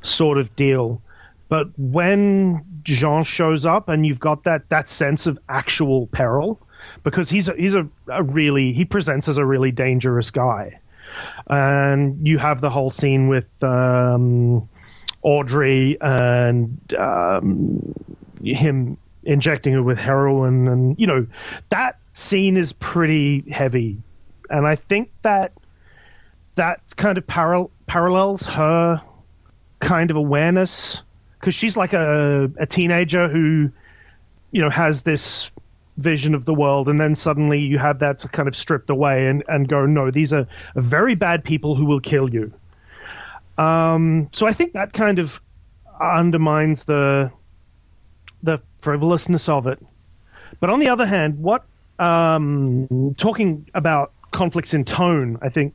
sort 0.02 0.38
of 0.38 0.54
deal. 0.56 1.02
But 1.48 1.68
when 1.78 2.64
Jean 2.82 3.24
shows 3.24 3.64
up 3.64 3.88
and 3.88 4.06
you've 4.06 4.20
got 4.20 4.44
that 4.44 4.68
that 4.68 4.88
sense 4.88 5.26
of 5.26 5.38
actual 5.48 6.06
peril, 6.08 6.60
because 7.02 7.30
he's 7.30 7.48
a, 7.48 7.54
he's 7.54 7.74
a, 7.74 7.88
a 8.08 8.22
really 8.22 8.72
he 8.72 8.84
presents 8.84 9.28
as 9.28 9.38
a 9.38 9.44
really 9.44 9.72
dangerous 9.72 10.30
guy, 10.30 10.78
and 11.48 12.26
you 12.26 12.38
have 12.38 12.60
the 12.60 12.70
whole 12.70 12.90
scene 12.90 13.28
with 13.28 13.48
um, 13.62 14.68
Audrey 15.22 15.96
and 16.00 16.78
um, 16.98 17.94
him 18.42 18.96
injecting 19.24 19.72
her 19.74 19.82
with 19.82 19.98
heroin, 19.98 20.68
and 20.68 20.98
you 20.98 21.06
know 21.06 21.26
that 21.70 21.98
scene 22.12 22.56
is 22.56 22.72
pretty 22.74 23.40
heavy, 23.50 23.96
and 24.50 24.66
I 24.66 24.76
think 24.76 25.10
that 25.22 25.52
that 26.56 26.82
kind 26.96 27.16
of 27.16 27.26
paral- 27.26 27.70
parallels 27.86 28.44
her 28.46 29.00
kind 29.80 30.10
of 30.10 30.16
awareness 30.16 31.02
because 31.38 31.54
she's 31.54 31.76
like 31.76 31.92
a, 31.92 32.50
a 32.58 32.66
teenager 32.66 33.28
who 33.28 33.70
you 34.50 34.60
know 34.60 34.70
has 34.70 35.02
this 35.02 35.50
vision 35.98 36.34
of 36.34 36.44
the 36.44 36.54
world 36.54 36.88
and 36.88 37.00
then 37.00 37.14
suddenly 37.14 37.58
you 37.58 37.78
have 37.78 37.98
that 37.98 38.24
kind 38.32 38.46
of 38.46 38.54
stripped 38.54 38.88
away 38.88 39.26
and, 39.26 39.42
and 39.48 39.68
go 39.68 39.84
no 39.84 40.10
these 40.10 40.32
are 40.32 40.46
very 40.76 41.14
bad 41.14 41.42
people 41.42 41.74
who 41.74 41.84
will 41.84 42.00
kill 42.00 42.32
you. 42.32 42.52
Um, 43.56 44.28
so 44.32 44.46
i 44.46 44.52
think 44.52 44.72
that 44.72 44.92
kind 44.92 45.18
of 45.18 45.40
undermines 46.00 46.84
the 46.84 47.30
the 48.42 48.60
frivolousness 48.78 49.48
of 49.48 49.66
it. 49.66 49.84
But 50.60 50.70
on 50.70 50.78
the 50.78 50.88
other 50.88 51.06
hand 51.06 51.38
what 51.40 51.64
um, 51.98 53.14
talking 53.18 53.68
about 53.74 54.12
conflicts 54.30 54.72
in 54.74 54.84
tone 54.84 55.38
i 55.42 55.48
think 55.48 55.74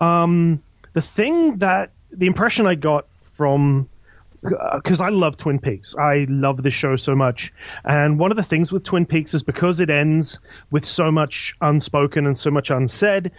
um, 0.00 0.62
the 0.92 1.00
thing 1.00 1.56
that 1.58 1.90
the 2.10 2.26
impression 2.26 2.66
i 2.66 2.74
got 2.74 3.06
from 3.22 3.88
because 4.42 5.00
I 5.00 5.08
love 5.08 5.36
Twin 5.36 5.58
Peaks. 5.58 5.96
I 5.96 6.26
love 6.28 6.62
this 6.62 6.74
show 6.74 6.96
so 6.96 7.14
much. 7.14 7.52
And 7.84 8.18
one 8.18 8.30
of 8.30 8.36
the 8.36 8.42
things 8.42 8.72
with 8.72 8.84
Twin 8.84 9.06
Peaks 9.06 9.34
is 9.34 9.42
because 9.42 9.80
it 9.80 9.90
ends 9.90 10.38
with 10.70 10.84
so 10.84 11.10
much 11.10 11.56
unspoken 11.60 12.26
and 12.26 12.38
so 12.38 12.50
much 12.50 12.70
unsaid, 12.70 13.30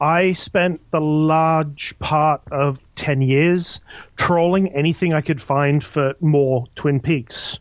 I 0.00 0.32
spent 0.32 0.80
the 0.92 1.00
large 1.00 1.98
part 1.98 2.40
of 2.50 2.86
10 2.96 3.22
years 3.22 3.80
trolling 4.16 4.68
anything 4.68 5.12
I 5.12 5.20
could 5.20 5.42
find 5.42 5.84
for 5.84 6.14
more 6.20 6.66
Twin 6.74 7.00
Peaks 7.00 7.58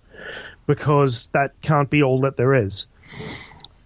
because 0.66 1.28
that 1.34 1.60
can't 1.62 1.90
be 1.90 2.02
all 2.02 2.22
that 2.22 2.38
there 2.38 2.54
is. 2.54 2.88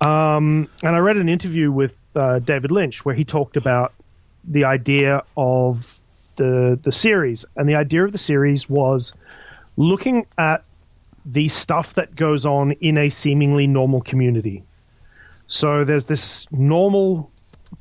Um, 0.02 0.70
and 0.84 0.96
I 0.96 1.00
read 1.00 1.18
an 1.18 1.30
interview 1.30 1.72
with 1.72 1.98
uh, 2.16 2.40
David 2.40 2.72
Lynch 2.72 3.06
where 3.06 3.16
he 3.16 3.24
talked 3.24 3.58
about 3.58 3.94
the 4.44 4.66
idea 4.66 5.24
of 5.38 6.00
the 6.36 6.80
the 6.82 6.92
series, 6.92 7.46
and 7.56 7.68
the 7.68 7.76
idea 7.76 8.04
of 8.06 8.12
the 8.12 8.18
series 8.18 8.70
was 8.70 9.14
looking 9.78 10.26
at 10.38 10.64
the 11.26 11.48
stuff 11.48 11.94
that 11.96 12.16
goes 12.16 12.46
on 12.46 12.74
in 12.74 12.98
a 12.98 13.10
seemingly 13.10 13.68
normal 13.68 14.02
community. 14.02 14.64
So 15.48 15.84
there's 15.84 16.06
this 16.06 16.48
normal 16.52 17.32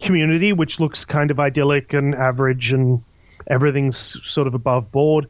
community 0.00 0.52
which 0.52 0.80
looks 0.80 1.04
kind 1.04 1.30
of 1.30 1.40
idyllic 1.40 1.92
and 1.92 2.14
average, 2.14 2.72
and 2.72 3.02
everything's 3.48 3.96
sort 4.26 4.46
of 4.46 4.54
above 4.54 4.90
board, 4.92 5.28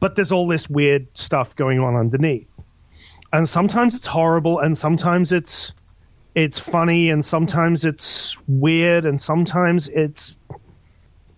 but 0.00 0.16
there's 0.16 0.32
all 0.32 0.48
this 0.48 0.68
weird 0.68 1.06
stuff 1.14 1.54
going 1.56 1.78
on 1.78 1.94
underneath. 1.94 2.48
And 3.32 3.48
sometimes 3.48 3.94
it's 3.94 4.06
horrible, 4.06 4.58
and 4.58 4.76
sometimes 4.76 5.32
it's 5.32 5.72
it's 6.34 6.58
funny, 6.58 7.10
and 7.10 7.24
sometimes 7.24 7.84
it's 7.84 8.36
weird, 8.48 9.06
and 9.06 9.20
sometimes 9.20 9.88
it's 9.88 10.36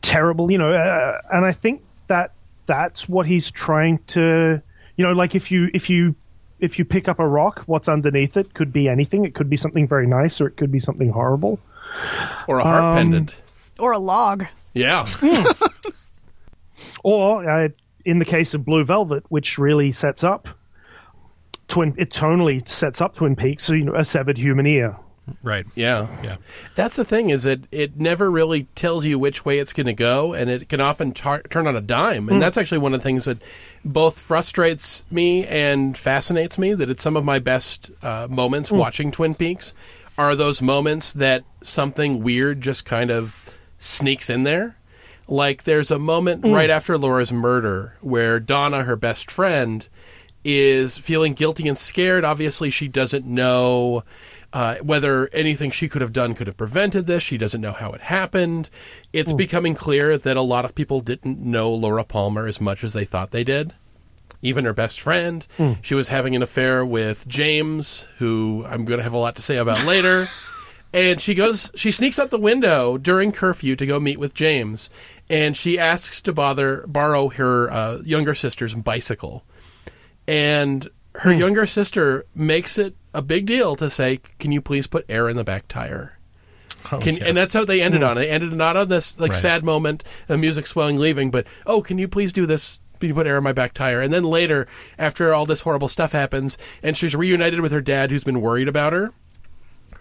terrible, 0.04 0.50
you 0.50 0.58
know. 0.58 0.72
Uh, 0.72 1.18
and 1.30 1.44
I 1.44 1.52
think 1.52 1.82
that 2.06 2.32
that's 2.66 3.08
what 3.08 3.26
he's 3.26 3.50
trying 3.50 3.98
to, 4.08 4.62
you 4.96 5.04
know, 5.04 5.12
like 5.12 5.34
if 5.34 5.50
you 5.50 5.70
if 5.74 5.90
you 5.90 6.14
if 6.60 6.78
you 6.78 6.84
pick 6.84 7.08
up 7.08 7.18
a 7.18 7.26
rock, 7.26 7.62
what's 7.66 7.88
underneath 7.88 8.36
it 8.36 8.54
could 8.54 8.72
be 8.72 8.88
anything. 8.88 9.24
It 9.24 9.34
could 9.34 9.50
be 9.50 9.56
something 9.56 9.88
very 9.88 10.06
nice, 10.06 10.40
or 10.40 10.46
it 10.46 10.56
could 10.56 10.72
be 10.72 10.80
something 10.80 11.10
horrible, 11.10 11.58
or 12.48 12.58
a 12.58 12.62
heart 12.62 12.84
um, 12.84 12.96
pendant, 12.96 13.34
or 13.78 13.92
a 13.92 13.98
log. 13.98 14.44
Yeah. 14.74 15.06
or 17.04 17.48
uh, 17.48 17.68
in 18.04 18.18
the 18.18 18.24
case 18.24 18.54
of 18.54 18.64
Blue 18.64 18.84
Velvet, 18.84 19.24
which 19.28 19.58
really 19.58 19.92
sets 19.92 20.24
up 20.24 20.48
twin, 21.68 21.94
it 21.96 22.10
tonally 22.10 22.66
sets 22.68 23.00
up 23.00 23.14
Twin 23.14 23.36
Peaks. 23.36 23.64
So 23.64 23.74
you 23.74 23.84
know, 23.84 23.94
a 23.94 24.04
severed 24.04 24.38
human 24.38 24.66
ear. 24.66 24.96
Right. 25.42 25.66
Yeah. 25.74 26.08
Yeah. 26.22 26.36
That's 26.74 26.96
the 26.96 27.04
thing 27.04 27.30
is 27.30 27.44
that 27.44 27.60
it 27.72 27.98
never 27.98 28.30
really 28.30 28.64
tells 28.74 29.04
you 29.04 29.18
which 29.18 29.44
way 29.44 29.58
it's 29.58 29.72
going 29.72 29.86
to 29.86 29.94
go, 29.94 30.34
and 30.34 30.50
it 30.50 30.68
can 30.68 30.80
often 30.80 31.12
tar- 31.12 31.42
turn 31.42 31.66
on 31.66 31.76
a 31.76 31.80
dime. 31.80 32.28
And 32.28 32.36
hmm. 32.36 32.38
that's 32.40 32.58
actually 32.58 32.78
one 32.78 32.92
of 32.94 33.00
the 33.00 33.04
things 33.04 33.24
that 33.24 33.38
both 33.84 34.18
frustrates 34.18 35.04
me 35.10 35.46
and 35.46 35.96
fascinates 35.96 36.58
me. 36.58 36.74
That 36.74 36.90
it's 36.90 37.02
some 37.02 37.16
of 37.16 37.24
my 37.24 37.38
best 37.38 37.90
uh, 38.02 38.26
moments 38.28 38.68
hmm. 38.68 38.76
watching 38.76 39.10
Twin 39.10 39.34
Peaks 39.34 39.74
are 40.18 40.36
those 40.36 40.60
moments 40.60 41.12
that 41.14 41.44
something 41.62 42.22
weird 42.22 42.60
just 42.60 42.84
kind 42.84 43.10
of 43.10 43.50
sneaks 43.78 44.28
in 44.28 44.44
there. 44.44 44.76
Like 45.26 45.64
there's 45.64 45.90
a 45.90 45.98
moment 45.98 46.44
hmm. 46.44 46.52
right 46.52 46.70
after 46.70 46.98
Laura's 46.98 47.32
murder 47.32 47.96
where 48.02 48.38
Donna, 48.40 48.82
her 48.82 48.96
best 48.96 49.30
friend, 49.30 49.88
is 50.44 50.98
feeling 50.98 51.32
guilty 51.32 51.66
and 51.66 51.78
scared. 51.78 52.24
Obviously, 52.24 52.68
she 52.68 52.88
doesn't 52.88 53.24
know 53.24 54.04
uh, 54.54 54.76
whether 54.76 55.28
anything 55.32 55.70
she 55.72 55.88
could 55.88 56.00
have 56.00 56.12
done 56.12 56.34
could 56.34 56.46
have 56.46 56.56
prevented 56.56 57.06
this. 57.06 57.22
She 57.24 57.36
doesn't 57.36 57.60
know 57.60 57.72
how 57.72 57.90
it 57.92 58.00
happened. 58.02 58.70
It's 59.12 59.32
becoming 59.32 59.74
clear 59.74 60.16
that 60.16 60.36
a 60.36 60.42
lot 60.42 60.64
of 60.64 60.74
people 60.76 61.00
didn't 61.00 61.40
know 61.40 61.70
Laura 61.74 62.04
Palmer 62.04 62.46
as 62.46 62.60
much 62.60 62.84
as 62.84 62.92
they 62.92 63.04
thought 63.04 63.32
they 63.32 63.42
did. 63.44 63.74
Even 64.42 64.64
her 64.64 64.72
best 64.72 65.00
friend. 65.00 65.46
She 65.82 65.94
was 65.96 66.08
having 66.08 66.36
an 66.36 66.42
affair 66.42 66.84
with 66.86 67.26
James, 67.26 68.06
who 68.18 68.64
I'm 68.68 68.84
going 68.84 68.98
to 68.98 69.04
have 69.04 69.12
a 69.12 69.18
lot 69.18 69.34
to 69.36 69.42
say 69.42 69.56
about 69.56 69.84
later. 69.86 70.26
and 70.92 71.20
she 71.20 71.34
goes, 71.34 71.72
she 71.74 71.90
sneaks 71.90 72.18
out 72.20 72.30
the 72.30 72.38
window 72.38 72.96
during 72.96 73.32
curfew 73.32 73.74
to 73.74 73.84
go 73.86 73.98
meet 73.98 74.18
with 74.20 74.34
James, 74.34 74.88
and 75.28 75.56
she 75.56 75.78
asks 75.80 76.22
to 76.22 76.32
bother 76.32 76.84
borrow 76.86 77.28
her 77.30 77.72
uh, 77.72 77.98
younger 78.04 78.36
sister's 78.36 78.74
bicycle, 78.74 79.42
and 80.28 80.88
her 81.16 81.32
younger 81.32 81.66
sister 81.66 82.24
makes 82.36 82.78
it 82.78 82.94
a 83.14 83.22
big 83.22 83.46
deal 83.46 83.76
to 83.76 83.88
say, 83.88 84.20
"Can 84.38 84.52
you 84.52 84.60
please 84.60 84.86
put 84.86 85.06
air 85.08 85.28
in 85.28 85.36
the 85.36 85.44
back 85.44 85.68
tire?" 85.68 86.18
Oh, 86.92 86.98
can, 86.98 87.16
Okay. 87.16 87.28
And 87.28 87.36
that's 87.36 87.54
how 87.54 87.64
they 87.64 87.80
ended 87.80 88.02
hmm. 88.02 88.08
on 88.08 88.18
it. 88.18 88.22
They 88.22 88.30
ended 88.30 88.52
not 88.52 88.76
on 88.76 88.88
this 88.88 89.18
like 89.18 89.32
Right. 89.32 89.40
sad 89.40 89.64
moment, 89.64 90.04
of 90.28 90.38
music 90.38 90.66
swelling, 90.66 90.98
leaving, 90.98 91.30
but 91.30 91.46
oh, 91.64 91.80
can 91.80 91.96
you 91.96 92.08
please 92.08 92.32
do 92.32 92.44
this? 92.44 92.80
Can 93.00 93.08
you 93.08 93.14
put 93.14 93.26
air 93.26 93.38
in 93.38 93.44
my 93.44 93.52
back 93.52 93.72
tire? 93.74 94.00
And 94.00 94.12
then 94.12 94.24
later, 94.24 94.66
after 94.98 95.32
all 95.32 95.46
this 95.46 95.62
horrible 95.62 95.88
stuff 95.88 96.12
happens, 96.12 96.58
and 96.82 96.96
she's 96.96 97.14
reunited 97.14 97.60
with 97.60 97.72
her 97.72 97.80
dad, 97.80 98.10
who's 98.10 98.24
been 98.24 98.40
worried 98.40 98.68
about 98.68 98.92
her 98.92 99.12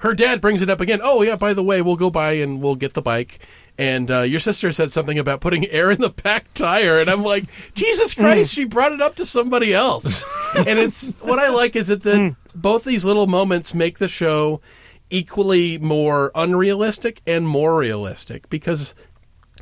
her 0.03 0.13
dad 0.13 0.41
brings 0.41 0.61
it 0.61 0.69
up 0.69 0.81
again. 0.81 0.99
Oh 1.01 1.21
yeah, 1.21 1.37
by 1.37 1.53
the 1.53 1.63
way, 1.63 1.81
we'll 1.81 1.95
go 1.95 2.09
by 2.09 2.33
and 2.33 2.61
we'll 2.61 2.75
get 2.75 2.93
the 2.93 3.01
bike. 3.01 3.39
And 3.77 4.11
uh, 4.11 4.21
your 4.21 4.39
sister 4.39 4.71
said 4.71 4.91
something 4.91 5.17
about 5.17 5.41
putting 5.41 5.65
air 5.67 5.89
in 5.89 5.99
the 5.99 6.09
back 6.09 6.53
tire, 6.53 6.99
and 6.99 7.09
I'm 7.09 7.23
like, 7.23 7.45
Jesus 7.73 8.13
hmm. 8.13 8.21
Christ, 8.21 8.53
she 8.53 8.65
brought 8.65 8.91
it 8.91 9.01
up 9.01 9.15
to 9.15 9.25
somebody 9.25 9.73
else. 9.73 10.23
and 10.57 10.77
it's 10.77 11.13
what 11.21 11.39
I 11.39 11.49
like 11.49 11.75
is 11.75 11.87
that 11.87 12.03
the 12.03 12.17
hmm. 12.17 12.27
both 12.53 12.83
these 12.83 13.03
little 13.03 13.27
moments 13.27 13.73
make 13.73 13.97
the 13.97 14.07
show 14.07 14.61
equally 15.09 15.77
more 15.77 16.31
unrealistic 16.35 17.21
and 17.25 17.47
more 17.47 17.75
realistic 17.77 18.49
because 18.49 18.95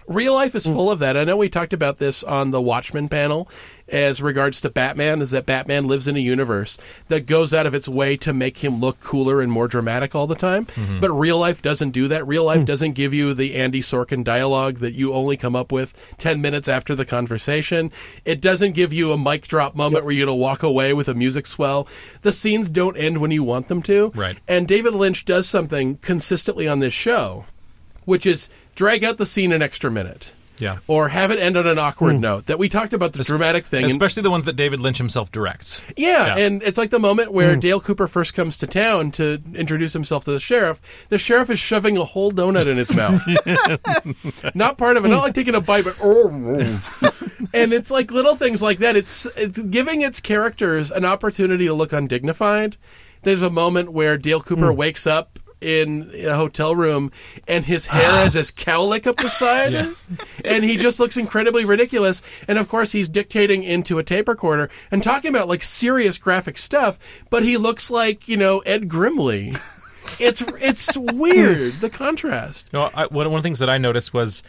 real 0.07 0.33
life 0.33 0.55
is 0.55 0.65
hmm. 0.65 0.73
full 0.73 0.91
of 0.91 0.99
that. 0.99 1.15
I 1.15 1.23
know 1.23 1.37
we 1.37 1.49
talked 1.49 1.73
about 1.73 1.97
this 1.97 2.23
on 2.23 2.51
the 2.51 2.61
Watchmen 2.61 3.07
panel 3.07 3.49
as 3.91 4.21
regards 4.21 4.61
to 4.61 4.69
Batman, 4.69 5.21
is 5.21 5.31
that 5.31 5.45
Batman 5.45 5.87
lives 5.87 6.07
in 6.07 6.15
a 6.15 6.19
universe 6.19 6.77
that 7.07 7.25
goes 7.25 7.53
out 7.53 7.65
of 7.65 7.73
its 7.73 7.87
way 7.87 8.17
to 8.17 8.33
make 8.33 8.59
him 8.59 8.79
look 8.79 8.99
cooler 8.99 9.41
and 9.41 9.51
more 9.51 9.67
dramatic 9.67 10.15
all 10.15 10.27
the 10.27 10.35
time. 10.35 10.65
Mm-hmm. 10.65 10.99
But 10.99 11.11
real 11.11 11.37
life 11.37 11.61
doesn't 11.61 11.91
do 11.91 12.07
that. 12.07 12.27
Real 12.27 12.45
life 12.45 12.59
hmm. 12.59 12.65
doesn't 12.65 12.93
give 12.93 13.13
you 13.13 13.33
the 13.33 13.55
Andy 13.55 13.81
Sorkin 13.81 14.23
dialogue 14.23 14.79
that 14.79 14.93
you 14.93 15.13
only 15.13 15.37
come 15.37 15.55
up 15.55 15.71
with 15.71 15.93
10 16.17 16.41
minutes 16.41 16.67
after 16.67 16.95
the 16.95 17.05
conversation. 17.05 17.91
It 18.25 18.41
doesn't 18.41 18.73
give 18.73 18.93
you 18.93 19.11
a 19.11 19.17
mic 19.17 19.47
drop 19.47 19.75
moment 19.75 20.05
where 20.05 20.13
you're 20.13 20.25
going 20.25 20.37
to 20.37 20.41
walk 20.41 20.63
away 20.63 20.93
with 20.93 21.07
a 21.07 21.13
music 21.13 21.47
swell. 21.47 21.87
The 22.21 22.31
scenes 22.31 22.69
don't 22.69 22.97
end 22.97 23.19
when 23.19 23.31
you 23.31 23.43
want 23.43 23.67
them 23.67 23.81
to. 23.83 24.11
Right. 24.15 24.37
And 24.47 24.67
David 24.67 24.93
Lynch 24.93 25.25
does 25.25 25.47
something 25.47 25.97
consistently 25.97 26.67
on 26.67 26.79
this 26.79 26.93
show 26.93 27.45
which 28.05 28.25
is 28.25 28.49
drag 28.75 29.03
out 29.03 29.17
the 29.17 29.25
scene 29.25 29.51
an 29.51 29.61
extra 29.61 29.91
minute. 29.91 30.33
Yeah. 30.61 30.77
or 30.87 31.09
have 31.09 31.31
it 31.31 31.39
end 31.39 31.57
on 31.57 31.65
an 31.65 31.79
awkward 31.79 32.15
hmm. 32.15 32.21
note. 32.21 32.45
That 32.45 32.59
we 32.59 32.69
talked 32.69 32.93
about 32.93 33.13
the 33.13 33.23
dramatic 33.23 33.65
thing, 33.65 33.83
and- 33.83 33.91
Especially 33.91 34.21
the 34.21 34.29
ones 34.29 34.45
that 34.45 34.55
David 34.55 34.79
Lynch 34.79 34.97
himself 34.97 35.31
directs. 35.31 35.81
yeah, 35.97 36.37
Yeah. 36.37 36.45
and 36.45 36.61
it's 36.61 36.77
like 36.77 36.91
the 36.91 36.99
moment 36.99 37.33
where 37.33 37.55
hmm. 37.55 37.59
Dale 37.59 37.81
Cooper 37.81 38.07
first 38.07 38.33
comes 38.35 38.57
to 38.59 38.67
town 38.67 39.11
to 39.13 39.41
introduce 39.55 39.93
himself 39.93 40.23
to 40.25 40.31
the 40.31 40.39
sheriff. 40.39 40.79
The 41.09 41.17
sheriff 41.17 41.49
is 41.49 41.59
shoving 41.59 41.97
a 41.97 42.05
whole 42.05 42.31
donut 42.31 42.67
in 42.67 42.77
his 42.77 42.95
mouth. 42.95 44.55
not 44.55 44.77
part 44.77 44.97
of 44.97 45.05
it, 45.05 45.09
not 45.09 45.23
like 45.23 45.33
taking 45.33 45.55
a 45.55 45.61
bite, 45.61 45.83
but 45.83 45.97
oh, 46.01 46.29
oh. 46.31 47.11
and 47.53 47.73
it's 47.73 47.89
like 47.89 48.11
little 48.11 48.35
things 48.35 48.61
like 48.61 48.77
that. 48.79 48.95
It's 48.95 49.25
it's 49.37 49.59
giving 49.59 50.01
its 50.01 50.19
characters 50.19 50.91
an 50.91 51.05
opportunity 51.05 51.65
to 51.65 51.73
look 51.73 51.91
undignified. 51.91 52.77
There's 53.23 53.41
a 53.41 53.49
moment 53.49 53.91
where 53.91 54.17
Dale 54.17 54.41
Cooper 54.41 54.71
hmm. 54.71 54.77
wakes 54.77 55.05
up 55.07 55.39
in 55.61 56.11
a 56.15 56.35
hotel 56.35 56.75
room 56.75 57.11
and 57.47 57.65
his 57.65 57.85
hair 57.85 58.11
has 58.11 58.35
ah. 58.35 58.39
this 58.39 58.51
cowlick 58.51 59.05
up 59.05 59.17
the 59.17 59.29
side 59.41 59.71
Yeah. 59.73 59.93
and 60.43 60.63
he 60.63 60.75
just 60.75 60.99
looks 60.99 61.17
incredibly 61.17 61.63
ridiculous 61.65 62.21
and 62.47 62.57
of 62.57 62.67
course 62.67 62.91
he's 62.91 63.07
dictating 63.07 63.63
into 63.63 63.99
a 63.99 64.03
tape 64.03 64.27
recorder 64.27 64.69
and 64.89 65.03
talking 65.03 65.29
about 65.29 65.47
like 65.47 65.63
serious 65.63 66.17
graphic 66.17 66.57
stuff 66.57 66.97
but 67.29 67.43
he 67.43 67.57
looks 67.57 67.91
like 67.91 68.27
you 68.27 68.37
know 68.37 68.59
ed 68.59 68.89
grimley. 68.89 69.57
It's 70.19 70.41
it's 70.59 70.97
weird 70.97 71.73
the 71.73 71.89
contrast. 71.89 72.67
No, 72.73 72.89
I, 72.93 73.05
one 73.05 73.27
one 73.29 73.37
of 73.37 73.43
the 73.43 73.47
things 73.47 73.59
that 73.59 73.69
I 73.69 73.77
noticed 73.77 74.13
was 74.13 74.41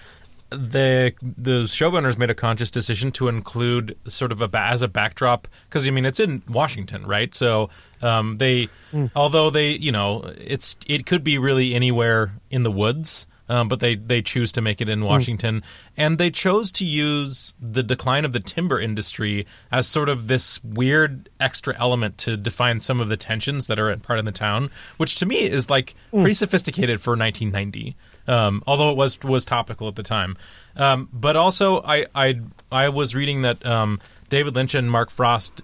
the 0.57 1.13
the 1.23 1.63
showrunners 1.65 2.17
made 2.19 2.31
a 2.31 2.35
conscious 2.35 2.71
decision 2.71 3.13
to 3.13 3.29
include 3.29 3.97
sort 4.09 4.33
of 4.33 4.43
a 4.43 4.51
as 4.59 4.83
a 4.83 4.89
backdrop 4.89 5.49
because 5.69 5.87
I 5.87 5.91
mean 5.91 6.05
it's 6.05 6.21
in 6.21 6.43
Washington, 6.49 7.07
right? 7.07 7.35
So 7.35 7.71
um, 8.01 8.39
they, 8.39 8.69
although 9.15 9.51
they, 9.51 9.71
you 9.71 9.93
know, 9.93 10.33
it's 10.39 10.77
it 10.87 11.07
could 11.07 11.25
be 11.25 11.39
really 11.39 11.75
anywhere 11.75 12.33
in 12.51 12.63
the 12.63 12.71
woods. 12.71 13.27
Um, 13.49 13.69
but 13.69 13.81
they, 13.81 13.97
they 13.97 14.23
choose 14.23 14.51
to 14.53 14.63
make 14.63 14.81
it 14.81 14.89
in 14.89 15.05
Washington, 15.05 15.63
and 15.97 16.17
they 16.17 16.31
chose 16.31 16.73
to 16.73 16.87
use 16.87 17.55
the 17.61 17.83
decline 17.83 18.25
of 18.25 18.33
the 18.33 18.41
timber 18.41 18.81
industry 18.81 19.47
as 19.71 19.87
sort 19.87 20.09
of 20.09 20.27
this 20.27 20.63
weird 20.65 21.29
extra 21.39 21.77
element 21.79 22.17
to 22.19 22.37
define 22.37 22.81
some 22.81 22.99
of 22.99 23.09
the 23.09 23.17
tensions 23.17 23.67
that 23.67 23.79
are 23.79 23.91
at 23.91 24.01
part 24.01 24.21
of 24.21 24.25
the 24.25 24.33
town, 24.33 24.71
which 24.97 25.17
to 25.17 25.27
me 25.27 25.41
is 25.41 25.69
like 25.69 25.95
pretty 26.13 26.35
sophisticated 26.35 27.01
for 27.01 27.11
1990 27.11 27.95
um, 28.27 28.63
although 28.67 28.91
it 28.91 28.97
was 28.97 29.21
was 29.23 29.45
topical 29.45 29.89
at 29.89 29.97
the 29.97 30.03
time. 30.03 30.37
Um, 30.77 31.09
but 31.13 31.37
also, 31.37 31.83
I, 31.83 32.07
I 32.15 32.41
I 32.71 32.89
was 32.89 33.15
reading 33.15 33.43
that 33.43 33.65
um, 33.67 34.01
David 34.29 34.55
Lynch 34.55 34.75
and 34.75 34.91
Mark 34.91 35.11
Frost 35.11 35.63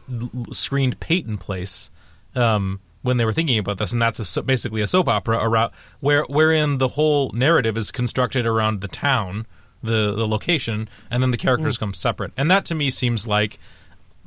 screened 0.53 1.01
Peyton 1.01 1.39
Place 1.39 1.91
um, 2.35 2.81
when 3.03 3.17
they 3.17 3.25
were 3.25 3.33
thinking 3.33 3.59
about 3.59 3.79
this, 3.79 3.93
and 3.93 4.03
that's 4.03 4.37
a, 4.37 4.43
basically 4.43 4.83
a 4.83 4.87
soap 4.87 5.09
opera 5.09 5.39
around 5.41 5.73
where 6.01 6.25
wherein 6.25 6.79
the 6.79 6.89
whole 6.89 7.31
narrative 7.33 7.79
is 7.79 7.91
constructed 7.91 8.47
around 8.47 8.81
the 8.81 8.89
town, 8.89 9.47
the 9.83 10.15
the 10.15 10.27
location, 10.27 10.89
and 11.11 11.23
then 11.23 11.31
the 11.31 11.37
characters 11.37 11.79
come 11.79 11.95
separate. 11.95 12.33
And 12.37 12.51
that 12.51 12.65
to 12.67 12.75
me 12.75 12.91
seems 12.91 13.27
like 13.27 13.59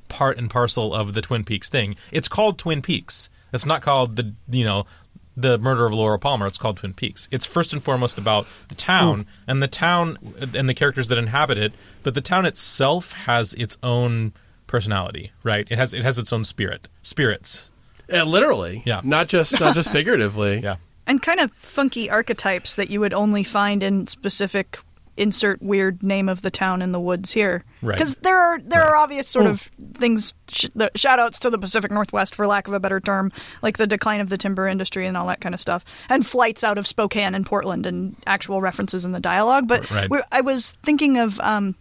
part 0.10 0.38
and 0.38 0.50
parcel 0.50 0.94
of 0.94 1.14
the 1.14 1.22
Twin 1.22 1.44
Peaks 1.44 1.70
thing. 1.70 1.96
It's 2.12 2.28
called 2.28 2.58
Twin 2.58 2.82
Peaks. 2.82 3.30
It's 3.54 3.66
not 3.66 3.82
called 3.82 4.16
the 4.16 4.34
you 4.50 4.64
know 4.64 4.86
the 5.42 5.58
murder 5.58 5.86
of 5.86 5.94
Laura 5.94 6.18
Palmer. 6.20 6.48
It's 6.48 6.58
called 6.58 6.78
Twin 6.78 6.94
Peaks. 6.94 7.28
It's 7.32 7.46
first 7.46 7.74
and 7.74 7.84
foremost 7.84 8.18
about 8.18 8.46
the 8.70 8.76
town 8.76 9.26
and 9.48 9.62
the 9.62 9.68
town 9.68 10.18
and 10.56 10.68
the 10.70 10.74
characters 10.74 11.08
that 11.10 11.18
inhabit 11.18 11.58
it. 11.58 11.74
But 12.04 12.14
the 12.14 12.22
town 12.22 12.46
itself 12.46 13.14
has 13.14 13.54
its 13.56 13.78
own 13.84 14.34
personality, 14.68 15.32
right? 15.44 15.68
It 15.70 15.78
has 15.78 15.94
it 15.94 16.04
has 16.04 16.18
its 16.18 16.32
own 16.32 16.44
spirit, 16.44 16.88
spirits. 17.02 17.70
yeah, 18.10 18.24
literally 18.24 18.84
Yeah. 18.86 19.02
not 19.04 19.28
just 19.28 19.60
not 19.60 19.76
just 19.76 19.92
figuratively 19.98 20.60
Yeah. 20.60 20.78
and 21.08 21.22
kind 21.22 21.40
of 21.40 21.52
funky 21.54 22.10
archetypes 22.10 22.76
that 22.76 22.90
you 22.90 23.00
would 23.02 23.14
only 23.14 23.44
find 23.44 23.84
in 23.84 24.08
specific 24.08 24.80
insert 25.18 25.62
weird 25.62 26.02
name 26.02 26.30
of 26.30 26.42
the 26.42 26.50
town 26.50 26.82
in 26.82 26.92
the 26.94 27.00
woods 27.00 27.32
here 27.34 27.64
Right. 27.82 27.96
because 27.98 28.16
there 28.18 28.38
are 28.40 28.60
there 28.60 28.84
are 28.84 28.96
obvious 28.96 29.28
sort 29.28 29.46
of 29.46 29.70
things 29.96 30.34
sh- 30.52 30.68
the 30.74 30.90
shout 30.96 31.20
outs 31.20 31.38
to 31.40 31.50
the 31.50 31.58
pacific 31.58 31.92
northwest 31.92 32.34
for 32.34 32.48
lack 32.48 32.68
of 32.68 32.74
a 32.74 32.80
better 32.80 33.00
term 33.02 33.32
like 33.62 33.78
the 33.78 33.86
decline 33.88 34.22
of 34.22 34.30
the 34.30 34.38
timber 34.38 34.68
industry 34.68 35.06
and 35.06 35.18
all 35.18 35.28
that 35.28 35.42
kind 35.42 35.54
of 35.54 35.60
stuff 35.62 35.84
and 36.10 36.26
flights 36.26 36.64
out 36.64 36.78
of 36.78 36.88
spokane 36.88 37.36
and 37.36 37.46
portland 37.46 37.86
and 37.86 38.16
actual 38.26 38.62
references 38.62 39.04
in 39.04 39.12
the 39.12 39.20
dialogue 39.20 39.68
but 39.68 39.90
Right. 39.92 40.10
we- 40.10 40.22
i 40.32 40.40
was 40.42 40.72
thinking 40.84 41.18
of 41.20 41.40
um 41.42 41.76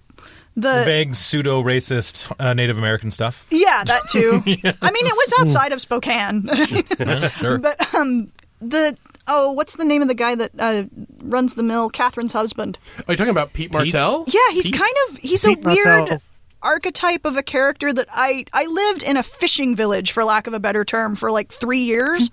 the 0.56 0.82
Vague 0.84 1.14
pseudo 1.14 1.62
racist 1.62 2.30
uh, 2.40 2.52
Native 2.52 2.76
American 2.76 3.10
stuff. 3.12 3.46
yeah 3.50 3.84
that 3.84 4.02
too 4.08 4.42
i 4.46 4.48
mean 4.50 4.62
it 4.62 4.72
was 4.82 5.34
outside 5.40 5.72
of 5.72 5.80
spokane 5.80 6.48
Yeah, 6.98 7.28
sure. 7.28 7.58
But 7.62 7.94
um, 7.94 8.26
the 8.60 8.96
oh, 9.32 9.52
what's 9.52 9.76
the 9.76 9.84
name 9.84 10.02
of 10.02 10.08
the 10.08 10.14
guy 10.14 10.34
that 10.34 10.50
uh, 10.58 10.84
runs 11.22 11.54
the 11.54 11.62
mill? 11.62 11.88
Catherine's 11.88 12.32
husband. 12.34 12.78
are 13.08 13.12
you 13.12 13.16
talking 13.16 13.30
about 13.30 13.52
pete 13.54 13.72
martell 13.72 14.24
Yeah, 14.26 14.40
he's 14.50 14.66
Pete? 14.66 14.74
kind 14.78 14.94
of 15.08 15.16
he's 15.18 15.44
Pete 15.44 15.58
a 15.64 15.68
weird 15.68 15.86
Martell. 15.86 16.22
archetype 16.62 17.24
of 17.24 17.36
a 17.36 17.42
character 17.42 17.92
that 17.92 18.08
I 18.10 18.44
I 18.52 18.66
lived 18.66 19.02
in 19.02 19.16
a 19.16 19.22
fishing 19.22 19.74
village 19.76 20.12
for 20.12 20.24
lack 20.24 20.46
of 20.46 20.52
a 20.54 20.60
better 20.60 20.84
term 20.84 21.16
for 21.16 21.30
like 21.30 21.50
three 21.50 21.80
years. 21.80 22.30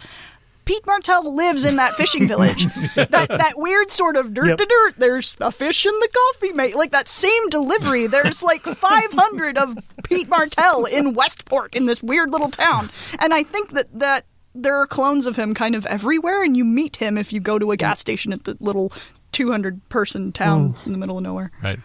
Pete 0.65 0.85
Martell 0.85 1.33
lives 1.33 1.63
in 1.63 1.77
that 1.77 1.95
fishing 1.95 2.27
village. 2.33 2.65
that 2.95 3.09
that 3.29 3.53
weird 3.55 3.89
sort 3.89 4.17
of 4.17 4.33
dirt 4.33 4.47
Yep. 4.49 4.57
to 4.57 4.65
dirt. 4.65 4.93
There's 4.97 5.37
a 5.39 5.49
fish 5.49 5.85
in 5.85 5.93
the 5.97 6.09
coffee 6.33 6.51
mate. 6.51 6.75
Like 6.75 6.91
that 6.91 7.07
same 7.07 7.47
delivery. 7.47 8.07
There's 8.07 8.43
like 8.43 8.63
500 8.63 9.57
of 9.57 9.77
Pete 10.03 10.27
Martell 10.27 10.83
in 10.83 11.13
Westport 11.13 11.73
in 11.73 11.85
this 11.85 12.03
weird 12.03 12.31
little 12.31 12.51
town. 12.51 12.89
And 13.19 13.33
I 13.33 13.43
think 13.43 13.71
that 13.71 13.87
that 13.97 14.25
there 14.57 14.75
are 14.75 14.87
clones 14.87 15.25
of 15.25 15.35
him 15.35 15.53
kind 15.53 15.75
of 15.75 15.85
everywhere, 15.85 16.43
and 16.43 16.57
you 16.57 16.65
meet 16.65 16.97
him 16.97 17.17
if 17.17 17.31
you 17.31 17.39
go 17.39 17.59
to 17.59 17.71
a 17.71 17.77
gas 17.77 17.99
station 17.99 18.33
at 18.33 18.43
the 18.43 18.57
little 18.59 18.91
200 19.31 19.87
person 19.89 20.31
town 20.31 20.75
in 20.85 20.91
the 20.91 20.97
middle 20.97 21.17
of 21.17 21.23
nowhere. 21.23 21.51
right. 21.61 21.79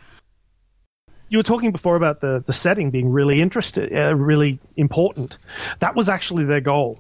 you 1.29 1.39
were 1.39 1.43
talking 1.43 1.71
before 1.73 1.97
about 1.97 2.21
the 2.21 2.43
the 2.47 2.53
setting 2.53 2.91
being 2.91 3.11
really 3.11 3.41
interested, 3.41 3.93
uh, 3.95 4.15
really 4.15 4.59
important. 4.77 5.37
That 5.81 5.95
was 5.95 6.09
actually 6.09 6.45
their 6.45 6.61
goal, 6.61 6.99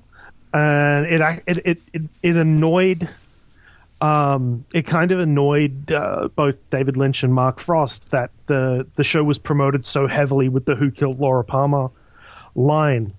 and 0.52 1.06
it 1.06 1.20
it 1.46 1.58
it 1.66 1.82
it, 1.92 2.02
it 2.22 2.36
annoyed. 2.36 3.08
Um, 4.00 4.64
it 4.74 4.84
kind 4.84 5.12
of 5.12 5.20
annoyed 5.20 5.92
uh, 5.92 6.28
both 6.34 6.56
David 6.70 6.96
Lynch 6.96 7.22
and 7.22 7.32
Mark 7.32 7.60
Frost 7.60 8.10
that 8.10 8.30
the 8.46 8.86
the 8.96 9.04
show 9.04 9.22
was 9.22 9.38
promoted 9.38 9.86
so 9.86 10.06
heavily 10.06 10.48
with 10.48 10.64
the 10.64 10.74
"Who 10.74 10.90
Killed 10.90 11.20
Laura 11.20 11.44
Palmer" 11.44 11.88
line, 12.54 13.12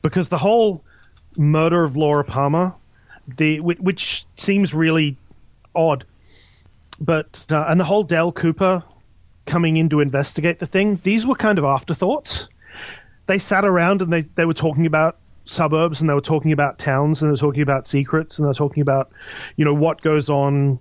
because 0.00 0.30
the 0.30 0.38
whole 0.38 0.82
murder 1.38 1.84
of 1.84 1.96
Laura 1.96 2.24
Palmer, 2.24 2.74
the 3.36 3.60
which 3.60 4.26
seems 4.36 4.72
really 4.72 5.16
odd, 5.74 6.04
but 7.00 7.44
uh, 7.50 7.66
and 7.68 7.80
the 7.80 7.84
whole 7.84 8.02
Dale 8.02 8.32
Cooper 8.32 8.82
coming 9.46 9.76
in 9.76 9.88
to 9.88 10.00
investigate 10.00 10.58
the 10.58 10.66
thing, 10.66 11.00
these 11.02 11.26
were 11.26 11.34
kind 11.34 11.58
of 11.58 11.64
afterthoughts. 11.64 12.48
They 13.26 13.38
sat 13.38 13.64
around 13.64 14.02
and 14.02 14.12
they, 14.12 14.22
they 14.34 14.44
were 14.44 14.54
talking 14.54 14.86
about 14.86 15.16
suburbs 15.44 16.00
and 16.00 16.10
they 16.10 16.14
were 16.14 16.20
talking 16.20 16.52
about 16.52 16.78
towns 16.78 17.22
and 17.22 17.28
they 17.28 17.32
were 17.32 17.38
talking 17.38 17.62
about 17.62 17.86
secrets 17.86 18.38
and 18.38 18.44
they 18.44 18.48
were 18.48 18.54
talking 18.54 18.80
about, 18.80 19.10
you 19.56 19.64
know, 19.64 19.74
what 19.74 20.00
goes 20.02 20.28
on 20.28 20.78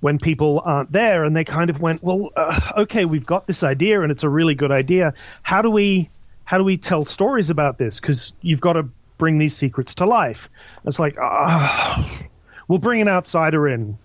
when 0.00 0.18
people 0.18 0.62
aren't 0.64 0.90
there. 0.92 1.24
And 1.24 1.36
they 1.36 1.44
kind 1.44 1.70
of 1.70 1.80
went, 1.80 2.02
well, 2.02 2.30
uh, 2.36 2.72
okay, 2.78 3.04
we've 3.04 3.26
got 3.26 3.46
this 3.46 3.62
idea 3.62 4.00
and 4.02 4.10
it's 4.10 4.22
a 4.22 4.28
really 4.28 4.54
good 4.54 4.72
idea. 4.72 5.12
How 5.42 5.60
do 5.60 5.70
we 5.70 6.08
how 6.44 6.58
do 6.58 6.64
we 6.64 6.76
tell 6.76 7.04
stories 7.04 7.50
about 7.50 7.78
this? 7.78 8.00
Because 8.00 8.34
you've 8.42 8.60
got 8.60 8.74
to 8.74 8.88
bring 9.18 9.38
these 9.38 9.56
secrets 9.56 9.94
to 9.96 10.06
life. 10.06 10.50
It's 10.84 10.98
like, 10.98 11.16
ah, 11.20 12.20
we'll 12.68 12.78
bring 12.78 13.00
an 13.00 13.08
outsider 13.08 13.68
in. 13.68 13.98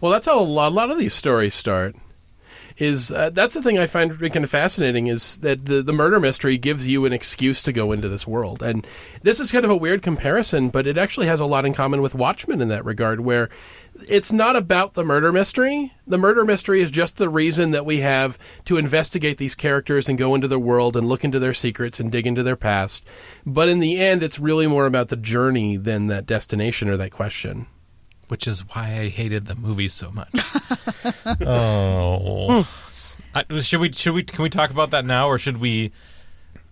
Well, 0.00 0.12
that's 0.12 0.26
how 0.26 0.38
a 0.38 0.42
lot, 0.42 0.72
a 0.72 0.74
lot 0.74 0.90
of 0.90 0.98
these 0.98 1.14
stories 1.14 1.54
start. 1.54 1.96
Is 2.76 3.12
uh, 3.12 3.30
that's 3.30 3.54
the 3.54 3.62
thing 3.62 3.78
I 3.78 3.86
find 3.86 4.18
kind 4.18 4.44
of 4.44 4.50
fascinating 4.50 5.06
is 5.06 5.38
that 5.38 5.66
the 5.66 5.80
the 5.80 5.92
murder 5.92 6.18
mystery 6.18 6.58
gives 6.58 6.88
you 6.88 7.04
an 7.04 7.12
excuse 7.12 7.62
to 7.62 7.72
go 7.72 7.92
into 7.92 8.08
this 8.08 8.26
world, 8.26 8.64
and 8.64 8.84
this 9.22 9.38
is 9.38 9.52
kind 9.52 9.64
of 9.64 9.70
a 9.70 9.76
weird 9.76 10.02
comparison, 10.02 10.70
but 10.70 10.88
it 10.88 10.98
actually 10.98 11.28
has 11.28 11.38
a 11.38 11.46
lot 11.46 11.64
in 11.64 11.72
common 11.72 12.02
with 12.02 12.16
Watchmen 12.16 12.60
in 12.60 12.66
that 12.68 12.84
regard, 12.84 13.20
where 13.20 13.48
it's 14.08 14.32
not 14.32 14.56
about 14.56 14.94
the 14.94 15.04
murder 15.04 15.30
mystery. 15.30 15.92
The 16.04 16.18
murder 16.18 16.44
mystery 16.44 16.80
is 16.82 16.90
just 16.90 17.16
the 17.16 17.28
reason 17.28 17.70
that 17.70 17.86
we 17.86 18.00
have 18.00 18.40
to 18.64 18.76
investigate 18.76 19.38
these 19.38 19.54
characters 19.54 20.08
and 20.08 20.18
go 20.18 20.34
into 20.34 20.48
their 20.48 20.58
world 20.58 20.96
and 20.96 21.08
look 21.08 21.22
into 21.22 21.38
their 21.38 21.54
secrets 21.54 22.00
and 22.00 22.10
dig 22.10 22.26
into 22.26 22.42
their 22.42 22.56
past. 22.56 23.06
But 23.46 23.68
in 23.68 23.78
the 23.78 24.00
end, 24.00 24.24
it's 24.24 24.40
really 24.40 24.66
more 24.66 24.86
about 24.86 25.10
the 25.10 25.16
journey 25.16 25.76
than 25.76 26.08
that 26.08 26.26
destination 26.26 26.88
or 26.88 26.96
that 26.96 27.12
question. 27.12 27.68
which 28.28 28.48
is 28.48 28.60
why 28.70 28.98
I 29.00 29.08
hated 29.10 29.46
the 29.46 29.54
movie 29.54 29.86
so 29.88 30.10
much. 30.10 30.32
oh, 31.42 32.03
I, 33.34 33.58
should 33.60 33.80
we? 33.80 33.92
Should 33.92 34.14
we? 34.14 34.22
Can 34.22 34.42
we 34.42 34.50
talk 34.50 34.70
about 34.70 34.90
that 34.90 35.04
now, 35.04 35.28
or 35.28 35.38
should 35.38 35.58
we? 35.58 35.92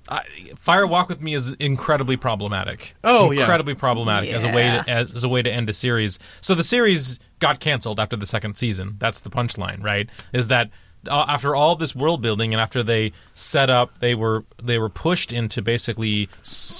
I, 0.08 0.24
Fire 0.56 0.86
Walk 0.86 1.08
with 1.08 1.20
Me 1.20 1.34
is 1.34 1.52
incredibly 1.54 2.16
problematic. 2.16 2.94
Oh, 3.04 3.30
yeah. 3.30 3.40
incredibly 3.40 3.74
problematic 3.74 4.30
as 4.30 4.42
a 4.42 4.48
way 4.48 4.64
to, 4.64 4.84
as, 4.88 5.14
as 5.14 5.22
a 5.24 5.28
way 5.28 5.42
to 5.42 5.50
end 5.50 5.70
a 5.70 5.72
series. 5.72 6.18
So 6.40 6.54
the 6.54 6.64
series 6.64 7.20
got 7.38 7.60
canceled 7.60 8.00
after 8.00 8.16
the 8.16 8.26
second 8.26 8.56
season. 8.56 8.96
That's 8.98 9.20
the 9.20 9.30
punchline, 9.30 9.82
right? 9.82 10.08
Is 10.32 10.48
that 10.48 10.70
after 11.10 11.54
all 11.54 11.74
this 11.76 11.94
world 11.94 12.22
building 12.22 12.54
and 12.54 12.60
after 12.60 12.82
they 12.82 13.12
set 13.34 13.68
up, 13.70 13.98
they 13.98 14.14
were 14.14 14.44
they 14.62 14.78
were 14.78 14.88
pushed 14.88 15.32
into 15.32 15.60
basically 15.62 16.28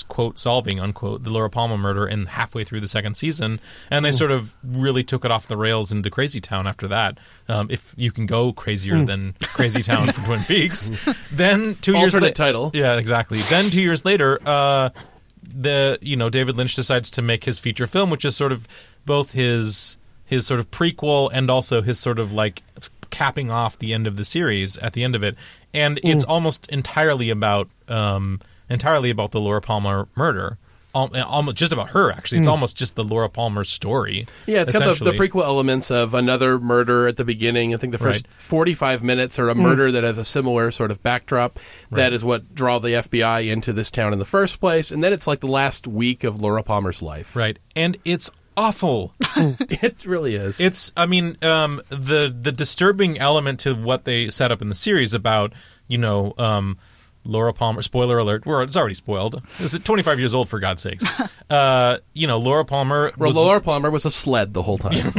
quote 0.08 0.38
solving 0.38 0.78
unquote 0.78 1.24
the 1.24 1.30
Laura 1.30 1.50
Palmer 1.50 1.76
murder 1.76 2.06
in 2.06 2.26
halfway 2.26 2.64
through 2.64 2.80
the 2.80 2.88
second 2.88 3.16
season, 3.16 3.60
and 3.90 4.04
they 4.04 4.12
sort 4.12 4.30
of 4.30 4.54
really 4.62 5.02
took 5.02 5.24
it 5.24 5.30
off 5.30 5.48
the 5.48 5.56
rails 5.56 5.92
into 5.92 6.10
Crazy 6.10 6.40
Town 6.40 6.66
after 6.66 6.86
that. 6.88 7.18
Um, 7.48 7.68
if 7.70 7.94
you 7.96 8.12
can 8.12 8.26
go 8.26 8.52
crazier 8.52 9.04
than 9.04 9.34
Crazy 9.42 9.82
Town 9.82 10.06
for 10.12 10.24
Twin 10.24 10.44
Peaks, 10.44 10.90
then 11.32 11.76
two 11.80 11.92
years 11.92 12.14
Alternate 12.14 12.22
later, 12.28 12.34
title. 12.34 12.70
yeah, 12.74 12.94
exactly. 12.96 13.40
Then 13.50 13.70
two 13.70 13.82
years 13.82 14.04
later, 14.04 14.38
uh, 14.46 14.90
the 15.42 15.98
you 16.00 16.16
know 16.16 16.30
David 16.30 16.56
Lynch 16.56 16.74
decides 16.74 17.10
to 17.12 17.22
make 17.22 17.44
his 17.44 17.58
feature 17.58 17.86
film, 17.86 18.10
which 18.10 18.24
is 18.24 18.36
sort 18.36 18.52
of 18.52 18.68
both 19.04 19.32
his 19.32 19.98
his 20.24 20.46
sort 20.46 20.60
of 20.60 20.70
prequel 20.70 21.28
and 21.32 21.50
also 21.50 21.82
his 21.82 21.98
sort 21.98 22.18
of 22.18 22.32
like 22.32 22.62
capping 23.12 23.48
off 23.50 23.78
the 23.78 23.92
end 23.94 24.08
of 24.08 24.16
the 24.16 24.24
series 24.24 24.76
at 24.78 24.94
the 24.94 25.04
end 25.04 25.14
of 25.14 25.22
it, 25.22 25.36
and 25.72 26.00
it's 26.02 26.24
almost 26.24 26.66
entirely 26.68 27.30
about 27.30 27.68
um, 27.86 28.40
entirely 28.68 29.10
about 29.10 29.30
the 29.30 29.38
Laura 29.40 29.60
Palmer 29.60 30.08
murder. 30.16 30.58
Almost 30.94 31.56
just 31.56 31.72
about 31.72 31.92
her, 31.92 32.10
actually. 32.12 32.40
It's 32.40 32.48
almost 32.48 32.76
just 32.76 32.96
the 32.96 33.02
Laura 33.04 33.30
Palmer 33.30 33.64
story. 33.64 34.26
Yeah, 34.44 34.60
it's 34.60 34.72
got 34.72 34.98
the, 34.98 35.04
the 35.04 35.12
prequel 35.12 35.42
elements 35.42 35.90
of 35.90 36.12
another 36.12 36.58
murder 36.58 37.08
at 37.08 37.16
the 37.16 37.24
beginning. 37.24 37.72
I 37.72 37.78
think 37.78 37.92
the 37.92 37.98
first 37.98 38.26
Right. 38.26 38.34
45 38.34 39.02
minutes 39.02 39.38
are 39.38 39.48
a 39.48 39.54
murder 39.54 39.90
that 39.90 40.04
has 40.04 40.18
a 40.18 40.24
similar 40.24 40.70
sort 40.70 40.90
of 40.90 41.02
backdrop. 41.02 41.58
That 41.90 42.12
is 42.12 42.26
what 42.26 42.54
draw 42.54 42.78
the 42.78 42.90
FBI 42.90 43.50
into 43.50 43.72
this 43.72 43.90
town 43.90 44.12
in 44.12 44.18
the 44.18 44.26
first 44.26 44.60
place. 44.60 44.90
And 44.90 45.02
then 45.02 45.14
it's 45.14 45.26
like 45.26 45.40
the 45.40 45.46
last 45.46 45.86
week 45.86 46.24
of 46.24 46.42
Laura 46.42 46.62
Palmer's 46.62 47.00
life. 47.00 47.34
right, 47.34 47.58
and 47.74 47.96
it's 48.04 48.30
awful. 48.56 49.14
It 49.36 50.04
really 50.04 50.34
is. 50.34 50.60
It's, 50.60 50.92
I 50.96 51.06
mean, 51.06 51.38
um, 51.42 51.80
the 51.88 52.34
the 52.38 52.52
disturbing 52.52 53.18
element 53.18 53.60
to 53.60 53.74
what 53.74 54.04
they 54.04 54.28
set 54.30 54.52
up 54.52 54.60
in 54.60 54.68
the 54.68 54.74
series 54.74 55.14
about, 55.14 55.52
you 55.88 55.96
know, 55.98 56.34
um, 56.38 56.76
Laura 57.24 57.52
Palmer. 57.54 57.80
Spoiler 57.82 58.18
alert! 58.18 58.44
Well, 58.44 58.60
it's 58.60 58.76
already 58.76 58.94
spoiled. 58.94 59.42
This 59.58 59.72
is 59.72 59.80
25 59.80 60.18
years 60.18 60.34
old 60.34 60.48
for 60.48 60.60
God's 60.60 60.82
sakes. 60.82 61.04
Uh, 61.50 61.98
you 62.14 62.26
know, 62.26 62.38
Laura 62.38 62.64
Palmer. 62.64 63.12
well, 63.18 63.28
was, 63.28 63.36
Laura 63.36 63.60
Palmer 63.60 63.90
was 63.90 64.06
a 64.06 64.10
sled 64.10 64.54
the 64.54 64.62
whole 64.62 64.78
time. 64.78 64.94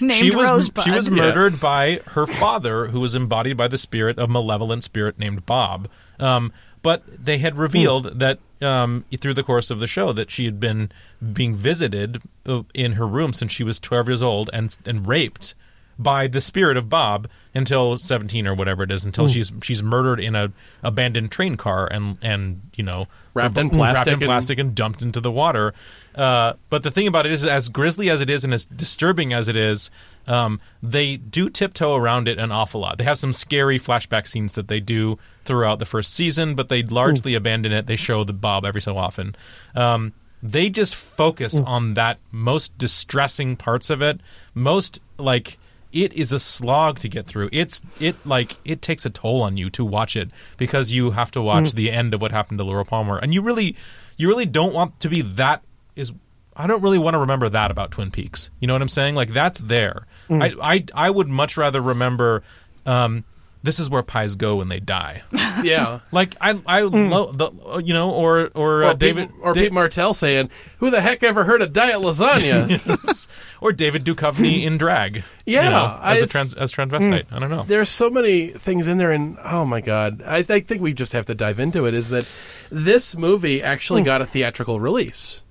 Named 0.00 0.12
she 0.12 0.30
was 0.30 0.50
Rosebud. 0.50 0.84
she 0.84 0.90
was 0.90 1.08
Yeah. 1.08 1.14
murdered 1.14 1.58
by 1.60 2.02
her 2.08 2.26
father, 2.26 2.88
who 2.88 3.00
was 3.00 3.14
embodied 3.14 3.56
by 3.56 3.66
the 3.66 3.78
spirit 3.78 4.18
of 4.18 4.28
malevolent 4.28 4.84
spirit 4.84 5.18
named 5.18 5.46
Bob. 5.46 5.88
Um, 6.20 6.52
but 6.82 7.04
they 7.06 7.38
had 7.38 7.56
revealed 7.56 8.18
that 8.20 8.38
um, 8.62 9.04
through 9.18 9.34
the 9.34 9.42
course 9.42 9.70
of 9.70 9.78
the 9.80 9.86
show 9.86 10.12
that 10.12 10.30
she 10.30 10.44
had 10.44 10.58
been 10.58 10.90
being 11.32 11.54
visited 11.54 12.22
uh, 12.46 12.62
in 12.74 12.92
her 12.92 13.06
room 13.06 13.32
since 13.32 13.52
she 13.52 13.62
was 13.64 13.78
12 13.78 14.08
years 14.08 14.22
old 14.22 14.50
and 14.52 14.76
and 14.86 15.06
raped 15.06 15.54
by 15.98 16.26
the 16.26 16.42
spirit 16.42 16.76
of 16.76 16.90
Bob 16.90 17.26
until 17.54 17.96
17 17.96 18.46
or 18.46 18.54
whatever 18.54 18.82
it 18.82 18.90
is 18.90 19.06
until 19.06 19.28
she's 19.28 19.50
she's 19.62 19.82
murdered 19.82 20.20
in 20.20 20.34
a 20.34 20.52
abandoned 20.82 21.30
train 21.30 21.56
car 21.56 21.86
and 21.90 22.18
and 22.20 22.60
you 22.74 22.84
know 22.84 23.06
Wrapped 23.32 23.56
in 23.56 23.68
wrapped 23.68 23.76
plastic 23.76 24.12
and- 24.12 24.22
plastic 24.22 24.58
and 24.58 24.74
dumped 24.74 25.02
into 25.02 25.20
the 25.20 25.30
water. 25.30 25.72
Uh, 26.16 26.54
but 26.70 26.82
the 26.82 26.90
thing 26.90 27.06
about 27.06 27.26
it 27.26 27.32
is, 27.32 27.46
as 27.46 27.68
grisly 27.68 28.08
as 28.08 28.20
it 28.20 28.30
is 28.30 28.42
and 28.42 28.54
as 28.54 28.64
disturbing 28.64 29.32
as 29.32 29.48
it 29.48 29.56
is, 29.56 29.90
um, 30.26 30.60
they 30.82 31.16
do 31.16 31.50
tiptoe 31.50 31.94
around 31.94 32.26
it 32.26 32.38
an 32.38 32.50
awful 32.50 32.80
lot. 32.80 32.98
They 32.98 33.04
have 33.04 33.18
some 33.18 33.32
scary 33.32 33.78
flashback 33.78 34.26
scenes 34.26 34.54
that 34.54 34.68
they 34.68 34.80
do 34.80 35.18
throughout 35.44 35.78
the 35.78 35.84
first 35.84 36.14
season, 36.14 36.54
but 36.54 36.68
they 36.68 36.82
largely 36.82 37.34
abandon 37.34 37.72
it. 37.72 37.86
They 37.86 37.96
show 37.96 38.24
the 38.24 38.32
Bob 38.32 38.64
every 38.64 38.80
so 38.80 38.96
often. 38.96 39.36
Um, 39.74 40.14
they 40.42 40.70
just 40.70 40.94
focus 40.94 41.60
on 41.66 41.94
that 41.94 42.18
most 42.30 42.76
distressing 42.78 43.56
parts 43.56 43.90
of 43.90 44.02
it. 44.02 44.20
Most 44.54 45.00
like 45.18 45.58
it 45.92 46.12
is 46.12 46.32
a 46.32 46.38
slog 46.38 46.98
to 47.00 47.08
get 47.08 47.26
through. 47.26 47.48
It's 47.52 47.80
it 48.00 48.14
like 48.26 48.56
it 48.64 48.82
takes 48.82 49.06
a 49.06 49.10
toll 49.10 49.42
on 49.42 49.56
you 49.56 49.70
to 49.70 49.84
watch 49.84 50.16
it 50.16 50.30
because 50.56 50.92
you 50.92 51.12
have 51.12 51.30
to 51.32 51.42
watch 51.42 51.72
the 51.72 51.90
end 51.90 52.14
of 52.14 52.20
what 52.20 52.32
happened 52.32 52.58
to 52.58 52.64
Laura 52.64 52.84
Palmer, 52.84 53.18
and 53.18 53.32
you 53.32 53.40
really 53.42 53.76
you 54.16 54.28
really 54.28 54.46
don't 54.46 54.74
want 54.74 54.98
to 55.00 55.08
be 55.08 55.22
that 55.22 55.62
is. 55.96 56.12
I 56.58 56.66
don't 56.66 56.82
really 56.82 56.98
want 56.98 57.14
to 57.14 57.18
remember 57.18 57.48
that 57.50 57.70
about 57.70 57.90
Twin 57.90 58.10
Peaks. 58.10 58.50
You 58.60 58.66
know 58.66 58.72
what 58.74 58.80
I'm 58.80 58.88
saying? 58.88 59.14
Like 59.14 59.30
that's 59.32 59.60
there. 59.60 60.06
I, 60.30 60.54
I 60.62 60.84
I 60.94 61.10
would 61.10 61.28
much 61.28 61.56
rather 61.56 61.80
remember. 61.82 62.42
Um, 62.86 63.24
this 63.62 63.80
is 63.80 63.90
where 63.90 64.02
pies 64.02 64.36
go 64.36 64.56
when 64.56 64.68
they 64.68 64.78
die. 64.78 65.22
yeah. 65.62 65.98
Like 66.12 66.34
I 66.40 66.58
I 66.66 66.82
love 66.82 67.36
the 67.36 67.50
you 67.84 67.92
know 67.92 68.10
or 68.10 68.48
or, 68.54 68.84
uh, 68.84 68.92
David 68.94 69.28
Pete, 69.28 69.36
or 69.42 69.52
Da- 69.54 69.60
Pete 69.64 69.72
Martell 69.72 70.14
saying, 70.14 70.50
"Who 70.78 70.88
the 70.88 71.00
heck 71.00 71.22
ever 71.24 71.44
heard 71.44 71.60
of 71.62 71.72
diet 71.72 71.96
lasagna?" 71.96 73.28
or 73.60 73.72
David 73.72 74.04
Duchovny 74.04 74.62
in 74.62 74.78
drag. 74.78 75.16
you 75.16 75.22
Yeah, 75.56 75.70
know, 75.70 75.98
as 76.02 76.22
a 76.22 76.26
trans 76.26 76.54
as 76.54 76.72
transvestite. 76.72 77.26
I 77.32 77.38
don't 77.38 77.50
know. 77.50 77.64
There's 77.64 77.88
so 77.90 78.08
many 78.08 78.48
things 78.48 78.86
in 78.88 78.98
there, 78.98 79.10
and 79.10 79.36
oh 79.44 79.64
my 79.64 79.80
god, 79.80 80.22
I, 80.24 80.36
I 80.48 80.60
think 80.60 80.80
we 80.80 80.92
just 80.92 81.12
have 81.12 81.26
to 81.26 81.34
dive 81.34 81.58
into 81.58 81.86
it. 81.86 81.94
Is 81.94 82.10
that 82.10 82.28
this 82.70 83.16
movie 83.16 83.62
actually 83.62 84.02
got 84.02 84.22
a 84.22 84.26
theatrical 84.26 84.78
release? 84.80 85.42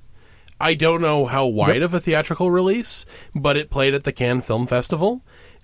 I 0.60 0.74
don't 0.74 1.02
know 1.02 1.26
how 1.26 1.46
wide 1.46 1.82
of 1.82 1.94
a 1.94 2.00
theatrical 2.00 2.50
release, 2.50 3.06
but 3.34 3.58
it 3.58 3.70
played 3.70 3.94
at 3.94 4.04
the 4.04 4.14
Cannes 4.14 4.44
Film 4.44 4.68
Festival, 4.68 5.22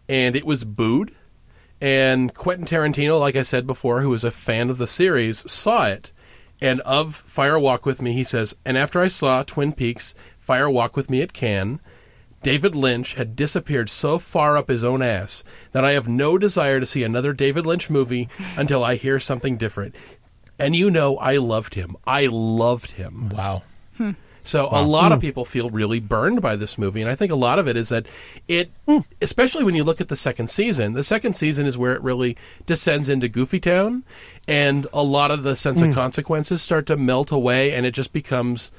and 0.10 0.36
it 0.36 0.46
was 0.46 0.64
booed. 0.64 1.16
And 1.80 2.34
Quentin 2.34 2.68
Tarantino, 2.68 3.20
like 3.20 3.36
I 3.36 3.44
said 3.44 3.66
before, 3.66 4.02
who 4.02 4.10
was 4.10 4.24
a 4.24 4.32
fan 4.32 4.70
of 4.70 4.78
the 4.78 4.88
series, 4.88 5.50
saw 5.50 5.88
it. 5.88 6.12
And 6.60 6.82
of 6.82 7.16
Fire 7.16 7.58
Walk 7.58 7.86
with 7.86 8.02
Me, 8.02 8.14
he 8.14 8.24
says, 8.24 8.56
and 8.64 8.78
after 8.78 9.00
I 9.00 9.08
saw 9.08 9.42
Twin 9.42 9.74
Peaks, 9.74 10.14
Fire 10.40 10.70
Walk 10.70 10.96
with 10.96 11.10
Me 11.10 11.22
at 11.22 11.34
Cannes, 11.34 11.80
David 12.44 12.76
Lynch 12.76 13.14
had 13.14 13.36
disappeared 13.36 13.90
so 13.90 14.20
far 14.20 14.58
up 14.58 14.68
his 14.68 14.84
own 14.84 15.02
ass 15.02 15.44
that 15.72 15.86
I 15.86 15.92
have 15.92 16.08
no 16.08 16.38
desire 16.38 16.80
to 16.80 16.86
see 16.86 17.04
another 17.04 17.34
David 17.34 17.66
Lynch 17.66 17.90
movie 17.90 18.30
until 18.58 18.84
I 18.84 18.96
hear 18.96 19.20
something 19.20 19.58
different. 19.58 19.96
And 20.60 20.76
you 20.76 20.92
know, 20.92 21.18
I 21.18 21.38
loved 21.38 21.76
him. 21.76 21.96
I 22.06 22.28
loved 22.28 22.92
him. 22.92 23.30
Wow. 23.30 23.64
Hmm. 23.98 24.12
So 24.44 24.70
a 24.72 24.82
lot 24.82 25.12
of 25.12 25.20
hmm. 25.20 25.22
people 25.22 25.46
feel 25.46 25.70
really 25.70 26.00
burned 26.00 26.42
by 26.42 26.56
this 26.56 26.78
movie, 26.78 27.02
and 27.02 27.10
I 27.10 27.16
think 27.16 27.32
a 27.32 27.36
lot 27.36 27.60
of 27.60 27.68
it 27.68 27.78
is 27.78 27.90
that 27.90 28.08
it, 28.48 28.72
hmm. 28.88 29.00
especially 29.22 29.64
when 29.64 29.76
you 29.76 29.84
look 29.84 30.02
at 30.02 30.08
the 30.08 30.16
second 30.16 30.50
season, 30.50 30.94
the 30.94 31.04
second 31.04 31.36
season 31.36 31.68
is 31.68 31.78
where 31.78 31.94
it 31.94 32.02
really 32.02 32.36
descends 32.66 33.08
into 33.08 33.28
Goofy 33.28 33.60
Town, 33.60 34.04
and 34.48 34.88
a 34.94 35.04
lot 35.04 35.30
of 35.30 35.44
the 35.44 35.56
sense 35.56 35.80
of 35.82 35.88
hmm. 35.88 35.94
consequences 35.94 36.62
start 36.62 36.88
to 36.88 36.98
melt 36.98 37.32
away, 37.32 37.74
and 37.74 37.86
it 37.86 37.92
just 37.92 38.14
becomes, 38.14 38.72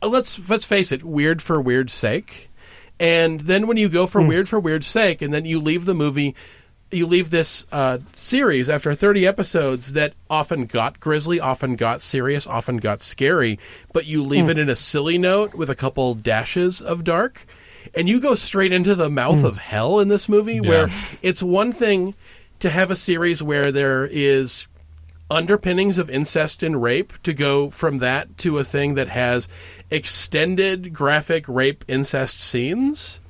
uh, 0.00 0.08
let's 0.08 0.48
let's 0.48 0.64
face 0.64 0.92
it, 0.92 1.02
weird 1.02 1.42
for 1.42 1.60
weird's 1.60 1.92
sake. 1.92 2.50
And 3.00 3.40
then 3.40 3.66
when 3.66 3.76
you 3.76 3.88
go 3.88 4.06
for 4.06 4.22
weird 4.22 4.48
for 4.48 4.60
weird's 4.60 4.86
sake, 4.86 5.20
and 5.20 5.34
then 5.34 5.44
you 5.44 5.58
leave 5.58 5.84
the 5.84 5.94
movie, 5.94 6.36
you 6.94 7.06
leave 7.06 7.30
this 7.30 7.66
uh, 7.72 7.98
series 8.12 8.68
after 8.68 8.94
30 8.94 9.26
episodes 9.26 9.92
that 9.94 10.14
often 10.28 10.66
got 10.66 11.00
grisly, 11.00 11.40
often 11.40 11.76
got 11.76 12.00
serious, 12.00 12.46
often 12.46 12.76
got 12.78 13.00
scary, 13.00 13.58
but 13.92 14.06
you 14.06 14.22
leave 14.22 14.48
it 14.48 14.58
in 14.58 14.68
a 14.68 14.76
silly 14.76 15.18
note 15.18 15.54
with 15.54 15.70
a 15.70 15.74
couple 15.74 16.14
dashes 16.14 16.80
of 16.80 17.04
dark, 17.04 17.46
and 17.94 18.08
you 18.08 18.20
go 18.20 18.34
straight 18.34 18.72
into 18.72 18.94
the 18.94 19.10
mouth 19.10 19.44
of 19.44 19.56
hell 19.58 20.00
in 20.00 20.08
this 20.08 20.28
movie, 20.28 20.60
where 20.60 20.88
it's 21.22 21.42
one 21.42 21.72
thing 21.72 22.14
to 22.60 22.70
have 22.70 22.90
a 22.90 22.96
series 22.96 23.42
where 23.42 23.70
there 23.70 24.06
is 24.06 24.66
underpinnings 25.30 25.98
of 25.98 26.10
incest 26.10 26.62
and 26.62 26.82
rape 26.82 27.12
to 27.22 27.32
go 27.32 27.70
from 27.70 27.98
that 27.98 28.36
to 28.38 28.58
a 28.58 28.64
thing 28.64 28.94
that 28.94 29.08
has 29.08 29.48
extended 29.90 30.92
graphic 30.92 31.44
rape 31.48 31.84
incest 31.88 32.38
scenes 32.38 33.20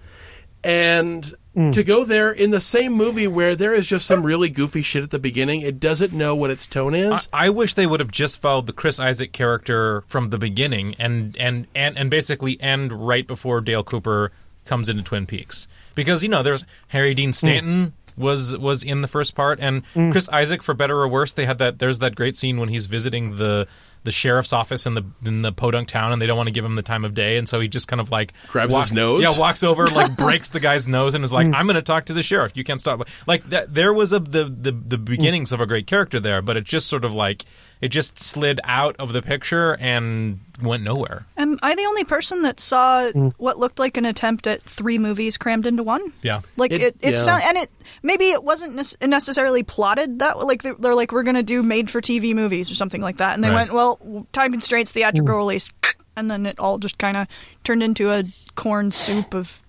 and 0.62 1.34
Mm. 1.56 1.72
to 1.72 1.84
go 1.84 2.04
there 2.04 2.32
in 2.32 2.50
the 2.50 2.60
same 2.60 2.94
movie 2.94 3.28
where 3.28 3.54
there 3.54 3.72
is 3.72 3.86
just 3.86 4.06
some 4.06 4.24
really 4.24 4.48
goofy 4.48 4.82
shit 4.82 5.04
at 5.04 5.10
the 5.12 5.20
beginning. 5.20 5.60
It 5.60 5.78
doesn't 5.78 6.12
know 6.12 6.34
what 6.34 6.50
its 6.50 6.66
tone 6.66 6.96
is. 6.96 7.28
I, 7.32 7.46
I 7.46 7.50
wish 7.50 7.74
they 7.74 7.86
would 7.86 8.00
have 8.00 8.10
just 8.10 8.40
followed 8.40 8.66
the 8.66 8.72
Chris 8.72 8.98
Isaak 8.98 9.30
character 9.32 10.02
from 10.08 10.30
the 10.30 10.38
beginning 10.38 10.96
and 10.98 11.36
and 11.38 11.68
and 11.72 11.96
and 11.96 12.10
basically 12.10 12.60
end 12.60 12.92
right 12.92 13.24
before 13.24 13.60
Dale 13.60 13.84
Cooper 13.84 14.32
comes 14.64 14.88
into 14.88 15.04
Twin 15.04 15.26
Peaks. 15.26 15.68
Because 15.94 16.24
you 16.24 16.28
know 16.28 16.42
there's 16.42 16.64
Harry 16.88 17.14
Dean 17.14 17.30
mm. 17.30 17.34
Stanton 17.34 17.92
was 18.16 18.56
was 18.58 18.82
in 18.82 19.00
the 19.00 19.08
first 19.08 19.34
part 19.34 19.58
and 19.60 19.82
mm. 19.94 20.10
Chris 20.10 20.28
Isaak 20.30 20.62
for 20.62 20.74
better 20.74 20.98
or 20.98 21.08
worse 21.08 21.32
they 21.32 21.46
had 21.46 21.58
that 21.58 21.78
there's 21.78 21.98
that 21.98 22.14
great 22.14 22.36
scene 22.36 22.58
when 22.58 22.68
he's 22.68 22.86
visiting 22.86 23.36
the 23.36 23.66
the 24.04 24.10
sheriff's 24.12 24.52
office 24.52 24.86
in 24.86 24.94
the 24.94 25.02
in 25.24 25.42
the 25.42 25.50
podunk 25.52 25.88
town 25.88 26.12
and 26.12 26.22
they 26.22 26.26
don't 26.26 26.36
want 26.36 26.46
to 26.46 26.52
give 26.52 26.64
him 26.64 26.74
the 26.74 26.82
time 26.82 27.04
of 27.04 27.14
day 27.14 27.36
and 27.36 27.48
so 27.48 27.58
he 27.60 27.68
just 27.68 27.88
kind 27.88 28.00
of 28.00 28.10
like 28.10 28.32
Grabs 28.48 28.74
his 28.74 28.92
nose? 28.92 29.22
yeah 29.22 29.36
walks 29.36 29.62
over 29.62 29.86
like 29.88 30.16
breaks 30.16 30.50
the 30.50 30.60
guy's 30.60 30.86
nose 30.86 31.14
and 31.14 31.24
is 31.24 31.32
like 31.32 31.46
mm. 31.46 31.54
I'm 31.54 31.66
going 31.66 31.74
to 31.76 31.82
talk 31.82 32.06
to 32.06 32.12
the 32.12 32.22
sheriff 32.22 32.56
you 32.56 32.64
can't 32.64 32.80
stop 32.80 33.06
like 33.26 33.48
that 33.50 33.74
there 33.74 33.92
was 33.92 34.12
a 34.12 34.20
the 34.20 34.44
the, 34.44 34.72
the 34.72 34.98
mm. 34.98 35.04
beginnings 35.04 35.52
of 35.52 35.60
a 35.60 35.66
great 35.66 35.86
character 35.86 36.20
there 36.20 36.40
but 36.42 36.56
it 36.56 36.64
just 36.64 36.86
sort 36.86 37.04
of 37.04 37.12
like 37.14 37.44
it 37.80 37.88
just 37.88 38.18
slid 38.18 38.60
out 38.64 38.96
of 38.98 39.12
the 39.12 39.20
picture 39.20 39.74
and 39.80 40.40
went 40.62 40.82
nowhere 40.82 41.26
Am 41.36 41.58
I 41.62 41.74
the 41.74 41.84
only 41.84 42.04
person 42.04 42.42
that 42.42 42.60
saw 42.60 43.10
mm. 43.10 43.32
what 43.38 43.58
looked 43.58 43.78
like 43.78 43.96
an 43.96 44.04
attempt 44.04 44.46
at 44.46 44.62
three 44.62 44.98
movies 44.98 45.36
crammed 45.36 45.66
into 45.66 45.82
one? 45.82 46.12
yeah 46.22 46.42
Like 46.56 46.70
It- 46.72 46.80
it, 46.82 46.96
it, 47.00 47.10
yeah. 47.12 47.16
sound, 47.16 47.42
and 47.44 47.56
it 47.58 47.70
maybe 48.02 48.26
it 48.30 48.44
wasn't 48.44 48.74
nec- 48.76 49.08
necessarily 49.08 49.62
plotted 49.62 50.18
that 50.20 50.38
way. 50.38 50.44
Like 50.44 50.62
they're, 50.62 50.74
they're 50.74 50.94
like 50.94 51.12
we're 51.12 51.22
gonna 51.22 51.42
do 51.42 51.62
made 51.62 51.90
for 51.90 52.00
TV 52.00 52.34
movies 52.34 52.70
or 52.70 52.74
something 52.74 53.00
like 53.00 53.16
that, 53.18 53.34
and 53.34 53.42
they 53.42 53.48
Right. 53.48 53.54
went 53.56 53.72
well 53.72 53.93
time 54.32 54.52
constraints 54.52 54.92
theatrical 54.92 55.34
mm. 55.34 55.38
release, 55.38 55.68
and 56.16 56.30
then 56.30 56.46
it 56.46 56.58
all 56.58 56.78
just 56.78 56.98
kind 56.98 57.16
of 57.16 57.26
turned 57.64 57.82
into 57.82 58.10
a 58.10 58.24
corn 58.54 58.92
soup 58.92 59.34
of 59.34 59.60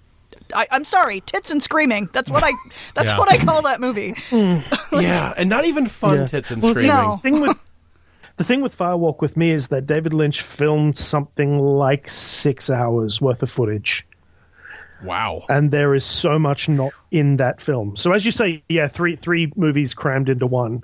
I, 0.54 0.67
I'm 0.71 0.84
sorry, 0.84 1.21
tits 1.21 1.52
and 1.52 1.62
screaming. 1.62 2.10
That's 2.13 2.30
what 2.30 2.44
I. 2.44 2.54
That's 2.94 3.12
Yeah. 3.12 3.17
what 3.17 3.32
I 3.32 3.38
call 3.38 3.63
that 3.63 3.80
movie. 3.80 4.13
Mm. 4.30 4.63
yeah, 5.02 5.34
and 5.38 5.50
not 5.50 5.65
even 5.65 5.88
fun 5.88 6.19
Yeah. 6.19 6.26
tits 6.28 6.52
and 6.52 6.62
Well, 6.62 6.73
screaming. 6.73 6.96
No. 6.96 7.17
Thing 7.17 7.42
with 7.42 7.62
the 8.38 8.44
thing 8.44 8.62
with 8.62 8.76
Fire 8.76 8.98
Walk 8.98 9.21
with 9.21 9.38
me 9.38 9.52
is 9.52 9.69
that 9.69 9.88
David 9.88 10.13
Lynch 10.13 10.42
filmed 10.42 10.98
something 10.98 11.58
like 11.60 12.10
six 12.10 12.69
hours 12.69 13.21
worth 13.21 13.42
of 13.42 13.50
footage, 13.50 14.06
Wow. 15.04 15.44
and 15.50 15.71
there 15.71 15.96
is 15.96 16.04
so 16.04 16.38
much 16.38 16.67
not 16.67 16.92
in 17.12 17.38
that 17.38 17.62
film. 17.62 17.96
So 17.96 18.12
as 18.12 18.26
you 18.26 18.32
say, 18.32 18.62
yeah, 18.69 18.88
three 18.88 19.15
three 19.15 19.52
movies 19.56 19.94
crammed 19.94 20.30
into 20.30 20.48
one. 20.48 20.84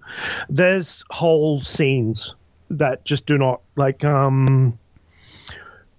There's 0.50 1.04
whole 1.12 1.62
scenes 1.62 2.36
that 2.78 3.06
just 3.06 3.26
do 3.26 3.38
not 3.38 3.62
like. 3.76 4.04
um 4.04 4.78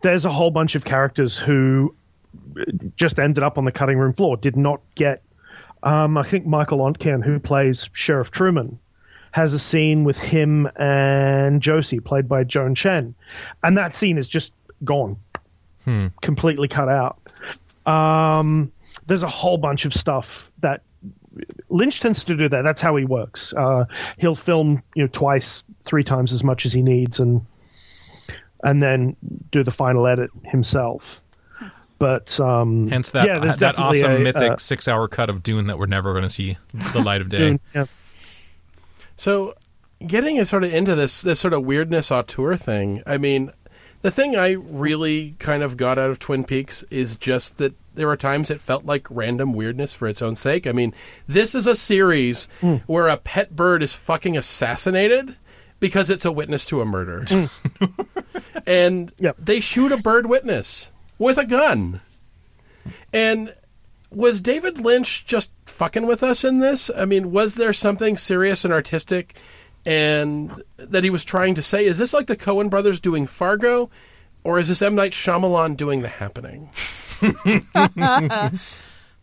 There's 0.02 0.24
a 0.24 0.30
whole 0.30 0.50
bunch 0.50 0.74
of 0.74 0.84
characters 0.84 1.38
who 1.38 1.94
just 2.96 3.18
ended 3.18 3.44
up 3.44 3.58
on 3.58 3.64
the 3.64 3.72
cutting 3.72 3.98
room 3.98 4.12
floor. 4.12 4.36
Did 4.36 4.56
not 4.56 4.80
get. 4.94 5.22
Um, 5.82 6.16
I 6.16 6.22
think 6.22 6.46
Michael 6.46 6.78
Ontkean, 6.78 7.24
who 7.24 7.40
plays 7.40 7.90
Sheriff 7.92 8.30
Truman, 8.30 8.78
has 9.32 9.52
a 9.52 9.58
scene 9.58 10.04
with 10.04 10.16
him 10.18 10.70
and 10.76 11.60
Josie, 11.60 11.98
played 12.00 12.28
by 12.28 12.44
Joan 12.44 12.74
Chen, 12.74 13.14
and 13.62 13.76
that 13.76 13.94
scene 13.94 14.16
is 14.18 14.28
just 14.28 14.52
gone, 14.84 15.16
completely 16.20 16.68
cut 16.68 16.88
out. 16.88 17.18
Um, 17.86 18.70
there's 19.06 19.24
a 19.24 19.28
whole 19.28 19.58
bunch 19.58 19.84
of 19.84 19.92
stuff 19.92 20.50
that 20.60 20.82
Lynch 21.70 22.00
tends 22.00 22.24
to 22.24 22.36
do 22.36 22.48
that. 22.48 22.62
That's 22.62 22.80
how 22.80 22.94
he 22.94 23.04
works. 23.04 23.52
Uh, 23.54 23.86
he'll 24.18 24.36
film 24.36 24.82
you 24.94 25.02
know 25.02 25.08
twice, 25.12 25.64
three 25.84 26.04
times 26.04 26.32
as 26.32 26.44
much 26.44 26.66
as 26.66 26.72
he 26.72 26.82
needs, 26.82 27.20
and 27.20 27.46
and 28.62 28.82
then 28.82 29.16
do 29.50 29.64
the 29.64 29.70
final 29.70 30.06
edit 30.06 30.30
himself. 30.44 31.20
But 31.98 32.38
um, 32.40 32.88
Hence 32.88 33.10
that 33.12 33.26
yeah, 33.26 33.38
there's 33.38 33.58
that 33.58 33.78
awesome 33.78 34.12
a, 34.12 34.18
mythic 34.18 34.52
uh, 34.52 34.56
six 34.56 34.88
hour 34.88 35.06
cut 35.06 35.30
of 35.30 35.42
Dune 35.42 35.68
that 35.68 35.78
we're 35.78 35.86
never 35.86 36.12
going 36.12 36.24
to 36.24 36.30
see 36.30 36.56
the 36.92 37.00
light 37.00 37.20
of 37.20 37.28
day. 37.28 37.38
Dune, 37.38 37.60
yeah. 37.74 37.86
So, 39.14 39.54
getting 40.04 40.36
it 40.36 40.48
sort 40.48 40.64
of 40.64 40.74
into 40.74 40.96
this 40.96 41.22
this 41.22 41.38
sort 41.38 41.54
of 41.54 41.64
weirdness 41.64 42.10
auteur 42.10 42.56
thing. 42.56 43.04
I 43.06 43.18
mean, 43.18 43.52
the 44.00 44.10
thing 44.10 44.34
I 44.34 44.52
really 44.52 45.36
kind 45.38 45.62
of 45.62 45.76
got 45.76 45.96
out 45.96 46.10
of 46.10 46.18
Twin 46.18 46.42
Peaks 46.42 46.84
is 46.90 47.14
just 47.14 47.58
that 47.58 47.74
there 47.94 48.08
were 48.08 48.16
times 48.16 48.50
it 48.50 48.60
felt 48.60 48.84
like 48.84 49.06
random 49.08 49.52
weirdness 49.52 49.94
for 49.94 50.08
its 50.08 50.22
own 50.22 50.34
sake. 50.34 50.66
I 50.66 50.72
mean, 50.72 50.92
this 51.28 51.54
is 51.54 51.68
a 51.68 51.76
series 51.76 52.46
where 52.86 53.06
a 53.06 53.16
pet 53.16 53.54
bird 53.54 53.82
is 53.82 53.94
fucking 53.94 54.36
assassinated 54.36 55.36
because 55.82 56.08
it's 56.08 56.24
a 56.24 56.32
witness 56.32 56.64
to 56.66 56.80
a 56.80 56.86
murder. 56.86 57.24
Mm. 57.32 57.50
and 58.66 59.12
Yep. 59.18 59.36
they 59.38 59.60
shoot 59.60 59.92
a 59.92 59.96
bird 59.98 60.26
witness 60.26 60.90
with 61.18 61.36
a 61.36 61.44
gun. 61.44 62.00
And 63.12 63.54
was 64.10 64.40
David 64.40 64.78
Lynch 64.78 65.26
just 65.26 65.50
fucking 65.66 66.06
with 66.06 66.22
us 66.22 66.44
in 66.44 66.60
this? 66.60 66.90
I 66.96 67.04
mean, 67.04 67.32
was 67.32 67.56
there 67.56 67.72
something 67.72 68.16
serious 68.16 68.64
and 68.64 68.72
artistic 68.72 69.34
and 69.84 70.62
that 70.76 71.02
he 71.04 71.10
was 71.10 71.24
trying 71.24 71.54
to 71.56 71.62
say? 71.62 71.84
Is 71.84 71.98
this 71.98 72.14
like 72.14 72.26
the 72.28 72.36
Coen 72.36 72.70
brothers 72.70 73.00
doing 73.00 73.26
Fargo? 73.26 73.90
Or 74.44 74.58
is 74.58 74.68
this 74.68 74.82
M. 74.82 74.94
Night 74.94 75.12
Shyamalan 75.12 75.76
doing 75.76 76.02
The 76.02 76.08
Happening? 76.08 76.70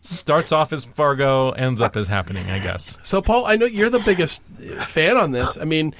Starts 0.02 0.50
off 0.50 0.72
as 0.72 0.86
Fargo, 0.86 1.50
ends 1.50 1.82
up 1.82 1.94
as 1.96 2.06
happening, 2.08 2.48
I 2.50 2.58
guess. 2.58 2.98
So, 3.02 3.20
Paul, 3.20 3.44
I 3.44 3.56
know 3.56 3.66
you're 3.66 3.90
the 3.90 3.98
biggest 4.00 4.40
fan 4.86 5.18
on 5.18 5.32
this. 5.32 5.58
I 5.58 5.64
mean, 5.64 5.94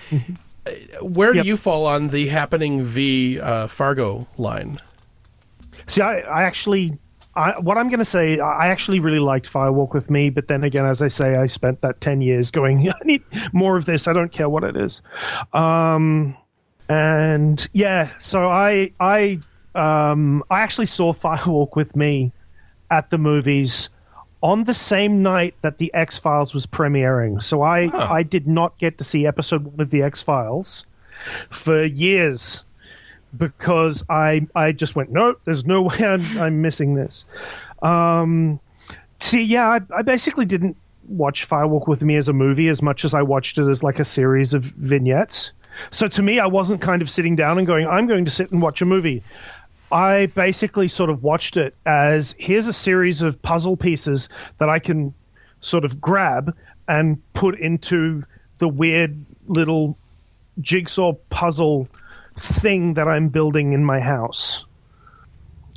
where 1.03 1.35
Yep. 1.35 1.43
do 1.45 1.49
you 1.49 1.57
fall 1.57 1.87
on 1.87 2.09
the 2.09 2.29
Happening 2.29 2.83
v 2.85 3.39
uh, 3.41 3.67
Fargo 3.67 4.27
line? 4.39 4.79
See, 5.87 6.01
I, 6.03 6.21
I 6.21 6.43
actually, 6.45 6.97
I, 7.35 7.59
what 7.61 7.77
I'm 7.79 7.89
going 7.89 7.99
to 7.99 8.05
say, 8.05 8.39
I 8.39 8.69
actually 8.69 9.01
really 9.01 9.19
liked 9.19 9.47
Fire 9.47 9.73
Walk 9.73 9.95
with 9.95 10.09
Me, 10.11 10.31
but 10.31 10.49
then 10.49 10.63
again, 10.65 10.85
as 10.87 11.03
I 11.03 11.09
say, 11.09 11.37
I 11.37 11.47
spent 11.47 11.81
that 11.81 12.01
10 12.01 12.21
years 12.23 12.51
going, 12.51 12.89
I 12.91 12.95
need 13.05 13.23
more 13.53 13.77
of 13.77 13.85
this. 13.87 14.07
I 14.07 14.13
don't 14.13 14.31
care 14.33 14.49
what 14.49 14.63
it 14.65 14.77
is. 14.77 15.03
Um, 15.53 16.37
and 16.89 17.69
yeah, 17.73 18.11
so 18.19 18.49
I, 18.49 18.93
I, 19.01 19.41
um, 19.75 20.43
I 20.51 20.61
actually 20.61 20.87
saw 20.87 21.13
Fire 21.15 21.41
Walk 21.47 21.77
with 21.77 21.95
Me 21.97 22.33
at 22.91 23.11
the 23.11 23.19
movies 23.19 23.89
on 24.43 24.65
the 24.65 24.75
same 24.75 25.23
night 25.23 25.55
that 25.63 25.79
the 25.79 25.93
X 25.95 26.19
Files 26.19 26.55
was 26.55 26.67
premiering. 26.67 27.43
So 27.43 27.63
I, 27.63 27.91
I 27.95 28.23
did 28.23 28.47
not 28.47 28.77
get 28.79 28.99
to 28.99 29.05
see 29.05 29.27
episode 29.27 29.65
one 29.65 29.81
of 29.81 29.91
the 29.91 30.03
X 30.03 30.23
Files 30.23 30.87
for 31.51 31.85
years 31.85 32.65
because 33.37 34.03
I 34.09 34.47
I 34.55 34.73
just 34.73 34.97
went 34.97 35.11
no, 35.11 35.37
there's 35.45 35.67
no 35.67 35.83
way 35.91 35.99
I'm 35.99 36.39
I'm 36.39 36.63
missing 36.63 36.95
this. 36.95 37.25
Um, 37.83 38.61
see, 39.21 39.43
yeah, 39.43 39.69
I, 39.69 39.81
I 39.97 40.03
basically 40.03 40.45
didn't 40.45 40.77
watch 41.09 41.45
Fire 41.45 41.67
Walk 41.67 41.89
with 41.89 42.03
Me 42.03 42.17
as 42.17 42.29
a 42.29 42.33
movie 42.33 42.69
as 42.69 42.83
much 42.83 43.05
as 43.05 43.15
I 43.15 43.23
watched 43.23 43.59
it 43.59 43.69
as 43.69 43.83
like 43.83 43.99
a 43.99 44.05
series 44.05 44.55
of 44.55 44.65
vignettes. 44.65 45.53
So 45.91 46.09
to 46.09 46.23
me, 46.23 46.39
I 46.39 46.47
wasn't 46.47 46.81
kind 46.81 47.01
of 47.01 47.09
sitting 47.09 47.37
down 47.37 47.59
and 47.59 47.67
going, 47.67 47.87
I'm 47.87 48.07
going 48.07 48.25
to 48.25 48.31
sit 48.31 48.51
and 48.51 48.61
watch 48.61 48.83
a 48.83 48.85
movie. 48.85 49.23
I 49.93 50.27
basically 50.27 50.89
sort 50.89 51.11
of 51.11 51.23
watched 51.23 51.57
it 51.57 51.75
as 51.85 52.35
here's 52.39 52.69
a 52.69 52.73
series 52.73 53.23
of 53.23 53.41
puzzle 53.43 53.77
pieces 53.77 54.29
that 54.59 54.69
I 54.69 54.79
can 54.79 55.15
sort 55.61 55.85
of 55.85 56.01
grab 56.01 56.57
and 56.89 57.21
put 57.33 57.59
into 57.59 58.25
the 58.59 58.69
weird 58.69 59.25
little 59.47 59.99
jigsaw 60.61 61.13
puzzle 61.31 61.89
thing 62.39 62.95
that 62.95 63.09
I'm 63.09 63.29
building 63.29 63.73
in 63.73 63.85
my 63.85 64.01
house. 64.01 64.65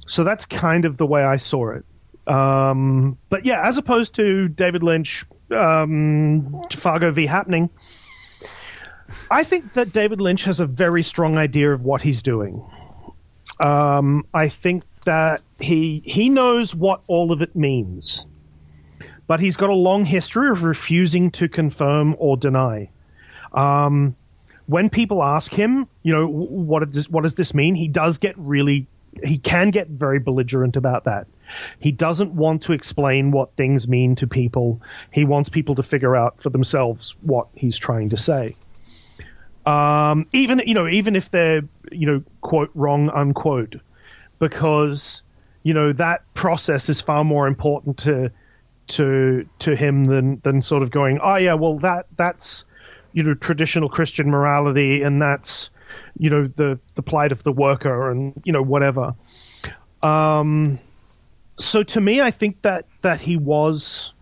So 0.08 0.24
that's 0.24 0.46
kind 0.46 0.86
of 0.86 0.98
the 0.98 1.06
way 1.06 1.24
I 1.24 1.38
saw 1.38 1.72
it. 1.72 1.86
Um, 2.28 3.18
but 3.30 3.46
yeah, 3.46 3.68
as 3.68 3.78
opposed 3.78 4.16
to 4.16 4.48
David 4.48 4.84
Lynch, 4.84 5.26
um, 5.52 6.66
Fargo 6.72 7.12
v. 7.12 7.26
Happening, 7.26 7.70
I 9.30 9.44
think 9.44 9.74
that 9.74 9.92
David 9.92 10.22
Lynch 10.22 10.44
has 10.46 10.60
a 10.60 10.66
very 10.66 11.04
strong 11.04 11.38
idea 11.38 11.72
of 11.74 11.82
what 11.84 12.02
he's 12.02 12.24
doing. 12.24 12.64
Um, 13.60 14.26
I 14.34 14.50
think 14.50 14.84
that 15.06 15.42
he 15.60 16.02
he 16.06 16.30
knows 16.30 16.74
what 16.74 17.02
all 17.08 17.32
of 17.32 17.42
it 17.42 17.56
means, 17.56 18.26
but 19.28 19.40
he's 19.40 19.58
got 19.58 19.70
a 19.70 19.76
long 19.76 20.06
history 20.06 20.50
of 20.50 20.64
refusing 20.64 21.32
to 21.32 21.48
confirm 21.48 22.16
or 22.18 22.38
deny. 22.38 22.90
Um, 23.54 24.16
when 24.66 24.90
people 24.90 25.24
ask 25.24 25.54
him, 25.54 25.88
you 26.04 26.14
know, 26.14 26.28
what 26.28 26.90
does 26.92 27.10
what 27.10 27.24
does 27.24 27.36
this 27.36 27.54
mean? 27.54 27.76
He 27.76 27.88
does 27.88 28.18
get 28.18 28.34
really, 28.38 28.88
he 29.24 29.38
can 29.38 29.70
get 29.70 29.90
very 29.90 30.20
belligerent 30.20 30.76
about 30.76 31.04
that. 31.04 31.28
He 31.80 31.92
doesn't 31.92 32.34
want 32.34 32.62
to 32.64 32.74
explain 32.74 33.32
what 33.32 33.56
things 33.56 33.88
mean 33.88 34.16
to 34.16 34.28
people. 34.28 34.82
He 35.12 35.26
wants 35.26 35.50
people 35.50 35.76
to 35.76 35.84
figure 35.84 36.16
out 36.16 36.42
for 36.42 36.50
themselves 36.50 37.16
what 37.22 37.48
he's 37.56 37.78
trying 37.78 38.10
to 38.10 38.18
say. 38.18 38.56
Um, 39.66 40.28
even 40.34 40.62
you 40.66 40.74
know, 40.74 40.88
even 40.88 41.16
if 41.16 41.32
they're 41.32 41.62
you 41.92 42.06
know 42.06 42.24
quote 42.42 42.72
wrong 42.74 43.10
unquote, 43.10 43.76
because 44.40 45.22
you 45.64 45.74
know 45.74 45.94
that 45.94 46.22
process 46.34 46.90
is 46.90 47.02
far 47.02 47.24
more 47.24 47.48
important 47.48 47.98
to 48.00 48.32
to 48.88 49.48
to 49.60 49.76
him 49.76 50.06
than 50.06 50.40
than 50.44 50.62
sort 50.62 50.84
of 50.84 50.92
going, 50.92 51.20
oh 51.24 51.36
yeah, 51.36 51.54
well 51.54 51.78
that 51.80 52.08
that's 52.18 52.66
you 53.14 53.24
know 53.24 53.34
traditional 53.34 53.90
Christian 53.90 54.30
morality 54.30 55.02
and 55.02 55.22
that's 55.22 55.70
you 56.18 56.30
know 56.30 56.48
the 56.48 56.80
the 56.96 57.02
plight 57.02 57.32
of 57.32 57.44
the 57.44 57.52
worker 57.52 58.12
and 58.12 58.34
you 58.44 58.52
know 58.52 58.62
whatever. 58.62 59.16
Um, 60.02 60.80
so 61.58 61.84
to 61.84 62.02
me, 62.02 62.22
I 62.22 62.32
think 62.32 62.62
that 62.64 62.86
that 63.02 63.20
he 63.20 63.38
was 63.38 64.13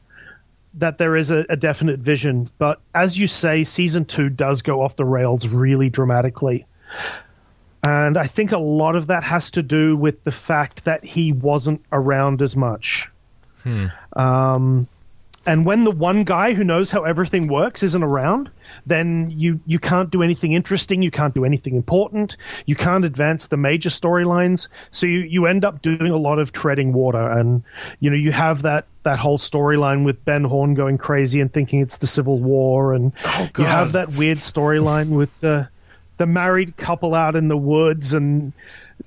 that 0.76 0.97
there 0.97 1.15
is 1.17 1.32
a, 1.32 1.45
a 1.49 1.55
definite 1.55 1.99
vision, 1.99 2.47
but 2.57 2.80
as 2.95 3.17
you 3.17 3.28
say, 3.28 3.63
season 3.63 4.05
two 4.05 4.30
does 4.30 4.61
go 4.61 4.82
off 4.82 4.95
the 4.95 5.05
rails 5.05 5.47
really 5.47 5.89
dramatically. 5.89 6.65
And 7.86 8.17
I 8.17 8.28
think 8.28 8.51
a 8.51 8.57
lot 8.57 8.95
of 8.95 9.07
that 9.07 9.24
has 9.24 9.49
to 9.51 9.63
do 9.63 9.97
with 9.97 10.24
the 10.24 10.32
fact 10.32 10.86
that 10.86 11.03
he 11.03 11.32
wasn't 11.34 11.84
around 11.91 12.41
as 12.41 12.55
much. 12.55 13.09
Um, 14.13 14.88
and 15.45 15.65
when 15.65 15.84
the 15.84 15.91
one 15.91 16.24
guy 16.24 16.53
who 16.53 16.63
knows 16.63 16.91
how 16.91 17.03
everything 17.03 17.47
works 17.47 17.82
isn't 17.82 18.03
around, 18.03 18.51
then 18.86 19.32
you, 19.32 19.59
you 19.65 19.80
can't 19.80 20.09
do 20.09 20.22
anything 20.24 20.53
interesting, 20.53 21.01
you 21.01 21.11
can't 21.11 21.34
do 21.34 21.45
anything 21.45 21.76
important, 21.76 22.38
you 22.65 22.76
can't 22.76 23.05
advance 23.05 23.47
the 23.47 23.57
major 23.57 23.89
storylines. 23.89 24.67
So 24.91 25.05
you, 25.05 25.19
you 25.19 25.45
end 25.45 25.65
up 25.65 25.82
doing 25.82 26.11
a 26.11 26.17
lot 26.17 26.39
of 26.39 26.51
treading 26.51 26.93
water. 26.93 27.30
And, 27.30 27.63
you 27.99 28.09
know, 28.09 28.15
you 28.15 28.32
have 28.32 28.61
that, 28.63 28.86
that 29.03 29.19
whole 29.19 29.38
storyline 29.38 30.03
with 30.05 30.24
Ben 30.26 30.43
Horne 30.43 30.74
going 30.74 30.97
crazy 30.97 31.41
and 31.41 31.51
thinking 31.51 31.82
it's 31.82 31.97
the 31.97 32.07
Civil 32.07 32.39
War. 32.39 32.93
And 32.93 33.13
oh, 33.26 33.49
you 33.57 33.63
have 33.65 33.91
that 33.93 34.15
weird 34.15 34.38
storyline 34.39 35.09
with 35.17 35.38
the, 35.41 35.69
the 36.17 36.26
married 36.26 36.78
couple 36.78 37.15
out 37.15 37.36
in 37.36 37.47
the 37.47 37.57
woods 37.57 38.13
and 38.13 38.53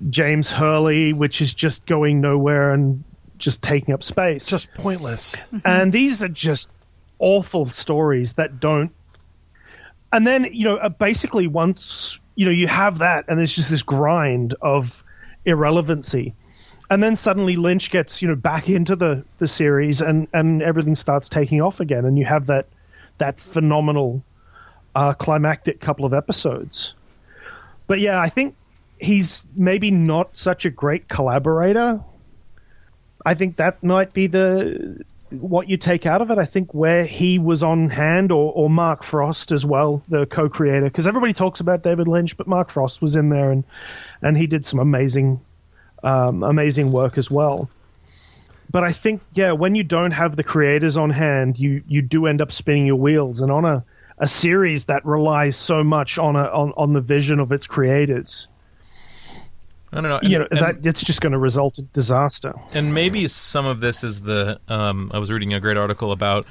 James 0.09 0.49
Hurley, 0.49 1.13
which 1.13 1.41
is 1.41 1.53
just 1.53 1.85
going 1.85 2.19
nowhere 2.21 2.73
and 2.73 3.03
just 3.37 3.61
taking 3.61 3.93
up 3.93 4.03
space 4.03 4.45
Just 4.45 4.73
pointless. 4.73 5.35
and 5.65 5.91
these 5.91 6.23
are 6.23 6.29
just 6.29 6.69
awful 7.19 7.65
stories 7.65 8.33
that 8.33 8.59
don't 8.59 8.91
and 10.13 10.25
then 10.25 10.47
you 10.51 10.63
know 10.63 10.77
uh, 10.77 10.89
basically 10.89 11.47
once 11.47 12.19
you 12.35 12.45
know 12.45 12.51
you 12.51 12.67
have 12.67 12.99
that 12.99 13.25
and 13.27 13.37
there's 13.39 13.53
just 13.53 13.69
this 13.69 13.83
grind 13.83 14.55
of 14.61 15.03
irrelevancy 15.45 16.33
and 16.89 17.01
then 17.01 17.15
suddenly 17.15 17.55
Lynch 17.55 17.89
gets 17.89 18.21
you 18.21 18.27
know 18.27 18.35
back 18.35 18.69
into 18.69 18.95
the 18.95 19.23
the 19.39 19.47
series, 19.47 20.01
and 20.01 20.27
and 20.33 20.61
everything 20.61 20.95
starts 20.95 21.29
taking 21.29 21.61
off 21.61 21.79
again, 21.79 22.05
and 22.05 22.17
you 22.17 22.25
have 22.25 22.45
that 22.47 22.67
that 23.17 23.39
phenomenal 23.39 24.23
uh, 24.93 25.13
climactic 25.13 25.79
couple 25.79 26.05
of 26.05 26.13
episodes. 26.13 26.93
But 27.87 27.99
yeah, 27.99 28.19
I 28.19 28.29
think 28.29 28.55
he's 28.99 29.43
maybe 29.55 29.91
not 29.91 30.37
such 30.37 30.65
a 30.65 30.69
great 30.69 31.07
collaborator. 31.07 32.01
I 33.25 33.33
think 33.33 33.57
that 33.57 33.83
might 33.83 34.13
be 34.13 34.27
the 34.27 35.03
what 35.41 35.69
you 35.69 35.77
take 35.77 36.05
out 36.05 36.21
of 36.21 36.31
it. 36.31 36.37
I 36.37 36.45
think 36.45 36.73
where 36.73 37.05
he 37.05 37.39
was 37.39 37.63
on 37.63 37.89
hand, 37.89 38.31
or, 38.31 38.51
or 38.53 38.69
Mark 38.69 39.03
Frost 39.03 39.51
as 39.51 39.65
well, 39.65 40.03
the 40.09 40.25
co-creator, 40.25 40.85
because 40.85 41.07
everybody 41.07 41.33
talks 41.33 41.59
about 41.59 41.83
David 41.83 42.07
Lynch, 42.07 42.37
but 42.37 42.47
Mark 42.47 42.69
Frost 42.69 43.01
was 43.01 43.15
in 43.15 43.29
there 43.29 43.51
and 43.51 43.63
and 44.21 44.37
he 44.37 44.47
did 44.47 44.65
some 44.65 44.79
amazing, 44.79 45.39
um, 46.03 46.43
amazing 46.43 46.91
work 46.91 47.17
as 47.17 47.29
well. 47.29 47.69
But 48.71 48.83
I 48.83 48.91
think 48.91 49.21
yeah, 49.33 49.51
when 49.51 49.75
you 49.75 49.83
don't 49.83 50.11
have 50.11 50.35
the 50.35 50.43
creators 50.43 50.97
on 50.97 51.09
hand, 51.09 51.59
you 51.59 51.83
you 51.87 52.01
do 52.01 52.25
end 52.25 52.41
up 52.41 52.51
spinning 52.51 52.85
your 52.85 52.97
wheels, 52.97 53.41
and 53.41 53.51
on 53.51 53.65
a 53.65 53.83
a 54.17 54.27
series 54.27 54.85
that 54.85 55.05
relies 55.05 55.57
so 55.57 55.83
much 55.83 56.17
on 56.17 56.35
a 56.35 56.43
on, 56.45 56.73
on 56.77 56.93
the 56.93 57.01
vision 57.01 57.39
of 57.39 57.51
its 57.51 57.67
creators 57.67 58.47
I 59.95 60.01
don't 60.01 60.09
know. 60.11 60.19
you 60.27 60.39
know 60.39 60.47
and- 60.51 60.59
that 60.59 60.85
it's 60.85 61.03
just 61.03 61.21
going 61.21 61.31
to 61.33 61.37
result 61.39 61.79
in 61.79 61.87
disaster. 61.93 62.53
And 62.73 62.93
maybe 62.93 63.27
some 63.27 63.65
of 63.65 63.79
this 63.79 64.03
is 64.03 64.21
the. 64.21 64.59
Um, 64.67 65.11
I 65.13 65.19
was 65.19 65.31
reading 65.31 65.53
a 65.53 65.59
great 65.59 65.77
article 65.77 66.11
about 66.11 66.45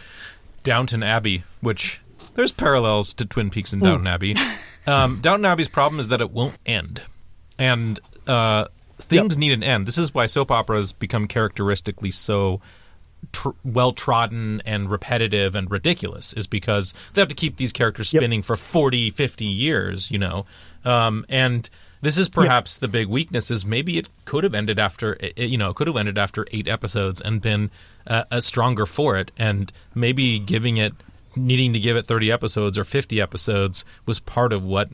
Downton 0.62 1.02
Abbey, 1.02 1.44
which 1.60 2.00
there's 2.34 2.52
parallels 2.52 3.12
to 3.14 3.24
Twin 3.24 3.50
Peaks 3.50 3.72
and 3.72 3.82
Downton 3.82 4.06
Abbey. 4.06 4.34
Um, 4.86 5.18
Downton 5.22 5.44
Abbey's 5.44 5.68
problem 5.68 6.00
is 6.00 6.08
that 6.08 6.20
it 6.20 6.30
won't 6.30 6.56
end, 6.66 7.02
and 7.58 8.00
uh, 8.26 8.66
things 8.98 9.36
need 9.36 9.52
an 9.52 9.62
end. 9.62 9.86
This 9.86 9.98
is 9.98 10.14
why 10.14 10.26
soap 10.26 10.50
operas 10.50 10.92
become 10.92 11.28
characteristically 11.28 12.10
so 12.10 12.60
tr- 13.32 13.50
well 13.64 13.92
trodden 13.92 14.62
and 14.64 14.90
repetitive 14.90 15.54
and 15.54 15.70
ridiculous 15.70 16.32
is 16.32 16.46
because 16.46 16.94
they 17.12 17.20
have 17.20 17.28
to 17.28 17.34
keep 17.34 17.56
these 17.56 17.72
characters 17.72 18.12
Yep. 18.12 18.20
spinning 18.20 18.42
for 18.42 18.56
40 18.56 19.10
50 19.10 19.44
years 19.44 20.10
you 20.10 20.18
know 20.18 20.44
um, 20.84 21.24
and 21.28 21.68
this 22.04 22.18
is 22.18 22.28
perhaps 22.28 22.76
the 22.76 22.88
big 22.88 23.08
weakness 23.08 23.50
is 23.50 23.64
maybe 23.64 23.98
it 23.98 24.08
could 24.24 24.44
have 24.44 24.54
ended 24.54 24.78
after 24.78 25.16
it, 25.20 25.38
you 25.38 25.58
know 25.58 25.70
it 25.70 25.76
could 25.76 25.86
have 25.86 25.96
ended 25.96 26.18
after 26.18 26.46
eight 26.52 26.68
episodes 26.68 27.20
and 27.20 27.40
been 27.40 27.70
uh, 28.06 28.24
uh, 28.30 28.40
stronger 28.40 28.86
for 28.86 29.16
it 29.16 29.30
and 29.36 29.72
maybe 29.94 30.38
giving 30.38 30.76
it 30.76 30.92
needing 31.36 31.72
to 31.72 31.80
give 31.80 31.96
it 31.96 32.06
30 32.06 32.30
episodes 32.30 32.78
or 32.78 32.84
50 32.84 33.20
episodes 33.20 33.84
was 34.06 34.20
part 34.20 34.52
of 34.52 34.62
what 34.62 34.88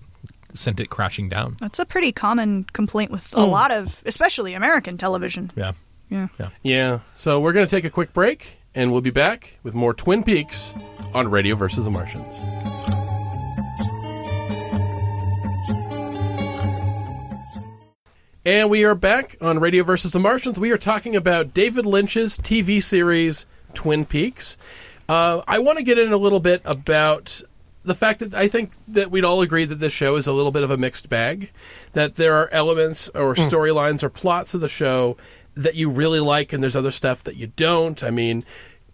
sent 0.55 0.81
it 0.81 0.91
crashing 0.91 1.29
down 1.29 1.57
That's 1.61 1.79
a 1.79 1.85
pretty 1.85 2.13
common 2.13 2.65
complaint 2.73 3.11
with 3.11 3.35
a 3.35 3.45
lot 3.45 3.71
of, 3.71 4.03
especially 4.05 4.55
American 4.55 4.97
television. 4.97 5.51
Yeah. 5.55 5.73
yeah 6.09 6.29
Yeah. 6.39 6.51
Yeah. 6.63 6.99
So 7.17 7.41
we're 7.41 7.53
going 7.53 7.67
to 7.67 7.71
take 7.71 7.85
a 7.85 7.91
quick 7.91 8.13
break, 8.13 8.59
and 8.75 8.91
we'll 8.91 9.01
be 9.01 9.11
back 9.11 9.59
with 9.63 9.75
more 9.75 9.95
Twin 9.95 10.25
Peaks 10.25 10.75
on 11.15 11.29
Radio 11.29 11.55
versus 11.55 11.85
the 11.85 11.91
Martians. 11.91 12.41
And 18.45 18.70
we 18.70 18.84
are 18.84 18.95
back 18.95 19.36
on 19.43 19.59
Radio 19.59 19.84
versus 19.84 20.12
the 20.12 20.18
Martians. 20.18 20.59
We 20.59 20.70
are 20.70 20.78
talking 20.78 21.14
about 21.14 21.53
David 21.53 21.84
Lynch's 21.84 22.38
TV 22.38 22.82
series 22.82 23.45
Twin 23.74 24.07
Peaks. 24.07 24.57
Uh, 25.11 25.43
I 25.47 25.59
want 25.59 25.76
to 25.76 25.84
get 25.84 25.99
in 25.99 26.11
a 26.11 26.16
little 26.16 26.41
bit 26.41 26.62
about 26.64 27.43
the 27.84 27.95
fact 27.95 28.20
that 28.20 28.32
I 28.32 28.49
think 28.49 28.72
that 28.88 29.11
we'd 29.11 29.26
all 29.26 29.43
agree 29.43 29.66
that 29.66 29.74
this 29.74 29.93
show 29.93 30.16
is 30.16 30.26
a 30.26 30.32
little 30.32 30.53
bit 30.53 30.62
of 30.62 30.70
a 30.70 30.78
mixed 30.78 31.11
bag. 31.11 31.51
That 31.93 32.14
there 32.14 32.34
are 32.34 32.49
elements 32.49 33.09
or 33.11 33.34
storylines 33.34 34.03
or 34.03 34.09
plots 34.09 34.55
of 34.55 34.62
the 34.62 34.70
show 34.70 35.18
that 35.55 35.74
you 35.74 35.91
really 35.91 36.20
like, 36.20 36.55
and 36.55 36.62
there's 36.62 36.76
other 36.76 36.91
stuff 36.91 37.22
that 37.24 37.36
you 37.36 37.49
don't. 37.49 38.03
I 38.03 38.09
mean, 38.09 38.47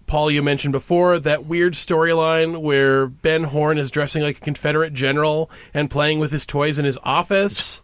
Paul, 0.09 0.29
you 0.29 0.43
mentioned 0.43 0.73
before 0.73 1.21
that 1.21 1.47
weird 1.47 1.75
storyline 1.75 2.63
where 2.63 3.07
Ben 3.07 3.45
Horne 3.45 3.79
is 3.79 3.93
dressing 3.93 4.25
like 4.25 4.39
a 4.39 4.41
Confederate 4.41 4.93
general 4.93 5.49
and 5.73 5.89
playing 5.89 6.19
with 6.19 6.33
his 6.33 6.47
toys 6.47 6.81
in 6.81 6.85
his 6.85 6.99
office 7.05 7.81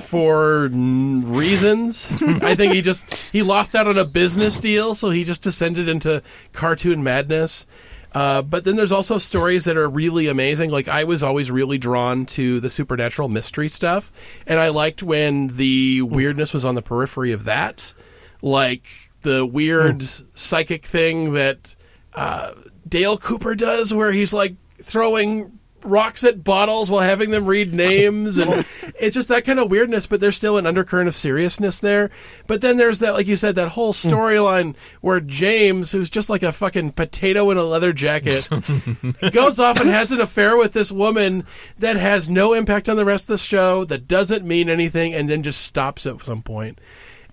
for 0.00 0.68
reasons. 0.68 2.10
I 2.22 2.54
think 2.54 2.72
he 2.72 2.82
just 2.82 3.12
he 3.32 3.42
lost 3.42 3.74
out 3.74 3.86
on 3.86 3.98
a 3.98 4.04
business 4.04 4.58
deal, 4.58 4.94
so 4.94 5.10
he 5.10 5.24
just 5.24 5.42
descended 5.42 5.88
into 5.88 6.22
cartoon 6.52 7.02
madness. 7.02 7.66
Uh, 8.12 8.42
but 8.42 8.64
then 8.64 8.76
there's 8.76 8.92
also 8.92 9.18
stories 9.18 9.64
that 9.64 9.76
are 9.76 9.88
really 9.88 10.28
amazing. 10.28 10.70
Like 10.70 10.86
I 10.86 11.02
was 11.04 11.22
always 11.22 11.50
really 11.50 11.78
drawn 11.78 12.26
to 12.26 12.60
the 12.60 12.70
supernatural 12.70 13.28
mystery 13.28 13.68
stuff, 13.68 14.12
and 14.46 14.60
I 14.60 14.68
liked 14.68 15.02
when 15.02 15.56
the 15.56 16.02
weirdness 16.02 16.54
was 16.54 16.64
on 16.64 16.76
the 16.76 16.82
periphery 16.82 17.32
of 17.32 17.44
that, 17.44 17.92
like 18.40 18.86
the 19.22 19.44
weird 19.44 20.04
psychic 20.34 20.86
thing 20.86 21.32
that 21.32 21.74
uh, 22.14 22.52
Dale 22.88 23.18
Cooper 23.18 23.56
does, 23.56 23.92
where 23.92 24.12
he's 24.12 24.32
like 24.32 24.54
throwing 24.80 25.58
rocks 25.84 26.24
at 26.24 26.42
bottles 26.42 26.90
while 26.90 27.02
having 27.02 27.30
them 27.30 27.46
read 27.46 27.74
names 27.74 28.38
and 28.38 28.66
it's 28.98 29.14
just 29.14 29.28
that 29.28 29.44
kind 29.44 29.58
of 29.58 29.70
weirdness 29.70 30.06
but 30.06 30.20
there's 30.20 30.36
still 30.36 30.56
an 30.56 30.66
undercurrent 30.66 31.08
of 31.08 31.16
seriousness 31.16 31.78
there. 31.78 32.10
But 32.46 32.60
then 32.60 32.76
there's 32.76 32.98
that 33.00 33.14
like 33.14 33.26
you 33.26 33.36
said 33.36 33.54
that 33.54 33.70
whole 33.70 33.92
hmm. 33.92 34.08
storyline 34.08 34.74
where 35.00 35.20
james 35.20 35.92
who's 35.92 36.10
just 36.10 36.30
like 36.30 36.42
a 36.42 36.52
fucking 36.52 36.92
potato 36.92 37.50
in 37.50 37.58
a 37.58 37.62
leather 37.62 37.92
jacket 37.92 38.48
goes 39.32 39.58
off 39.60 39.80
and 39.80 39.90
has 39.90 40.12
an 40.12 40.20
affair 40.20 40.56
with 40.56 40.72
this 40.72 40.90
woman 40.90 41.46
that 41.78 41.96
has 41.96 42.28
no 42.28 42.52
impact 42.52 42.88
on 42.88 42.96
the 42.96 43.04
rest 43.04 43.24
of 43.24 43.28
the 43.28 43.38
show 43.38 43.84
that 43.84 44.08
doesn't 44.08 44.44
mean 44.44 44.68
anything 44.68 45.14
and 45.14 45.28
then 45.28 45.42
just 45.42 45.62
stops 45.62 46.06
at 46.06 46.22
some 46.22 46.42
point. 46.42 46.80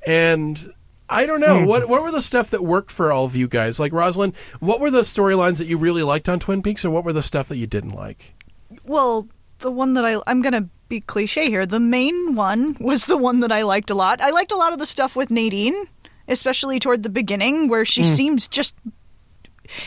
And 0.05 0.73
I 1.11 1.25
don't 1.25 1.41
know. 1.41 1.59
Hmm. 1.59 1.65
What 1.65 1.89
what 1.89 2.03
were 2.03 2.11
the 2.11 2.21
stuff 2.21 2.49
that 2.51 2.63
worked 2.63 2.89
for 2.89 3.11
all 3.11 3.25
of 3.25 3.35
you 3.35 3.47
guys. 3.47 3.79
Like 3.79 3.91
Rosalind, 3.91 4.33
what 4.59 4.79
were 4.79 4.89
the 4.89 5.01
storylines 5.01 5.57
that 5.57 5.67
you 5.67 5.77
really 5.77 6.03
liked 6.03 6.29
on 6.29 6.39
Twin 6.39 6.63
Peaks, 6.63 6.85
and 6.85 6.93
what 6.93 7.03
were 7.03 7.13
the 7.13 7.21
stuff 7.21 7.49
that 7.49 7.57
you 7.57 7.67
didn't 7.67 7.91
like? 7.91 8.33
Well, 8.91 9.29
the 9.59 9.71
one 9.71 9.93
that 9.93 10.03
I 10.03 10.19
I'm 10.27 10.41
gonna 10.41 10.67
be 10.89 10.99
cliche 10.99 11.49
here. 11.49 11.65
The 11.65 11.79
main 11.79 12.35
one 12.35 12.75
was 12.77 13.05
the 13.05 13.15
one 13.15 13.39
that 13.39 13.51
I 13.51 13.61
liked 13.61 13.89
a 13.89 13.95
lot. 13.95 14.19
I 14.19 14.31
liked 14.31 14.51
a 14.51 14.57
lot 14.57 14.73
of 14.73 14.79
the 14.79 14.85
stuff 14.85 15.15
with 15.15 15.31
Nadine, 15.31 15.85
especially 16.27 16.77
toward 16.77 17.03
the 17.03 17.09
beginning, 17.09 17.69
where 17.69 17.85
she 17.85 18.01
mm. 18.01 18.05
seems 18.05 18.49
just. 18.49 18.75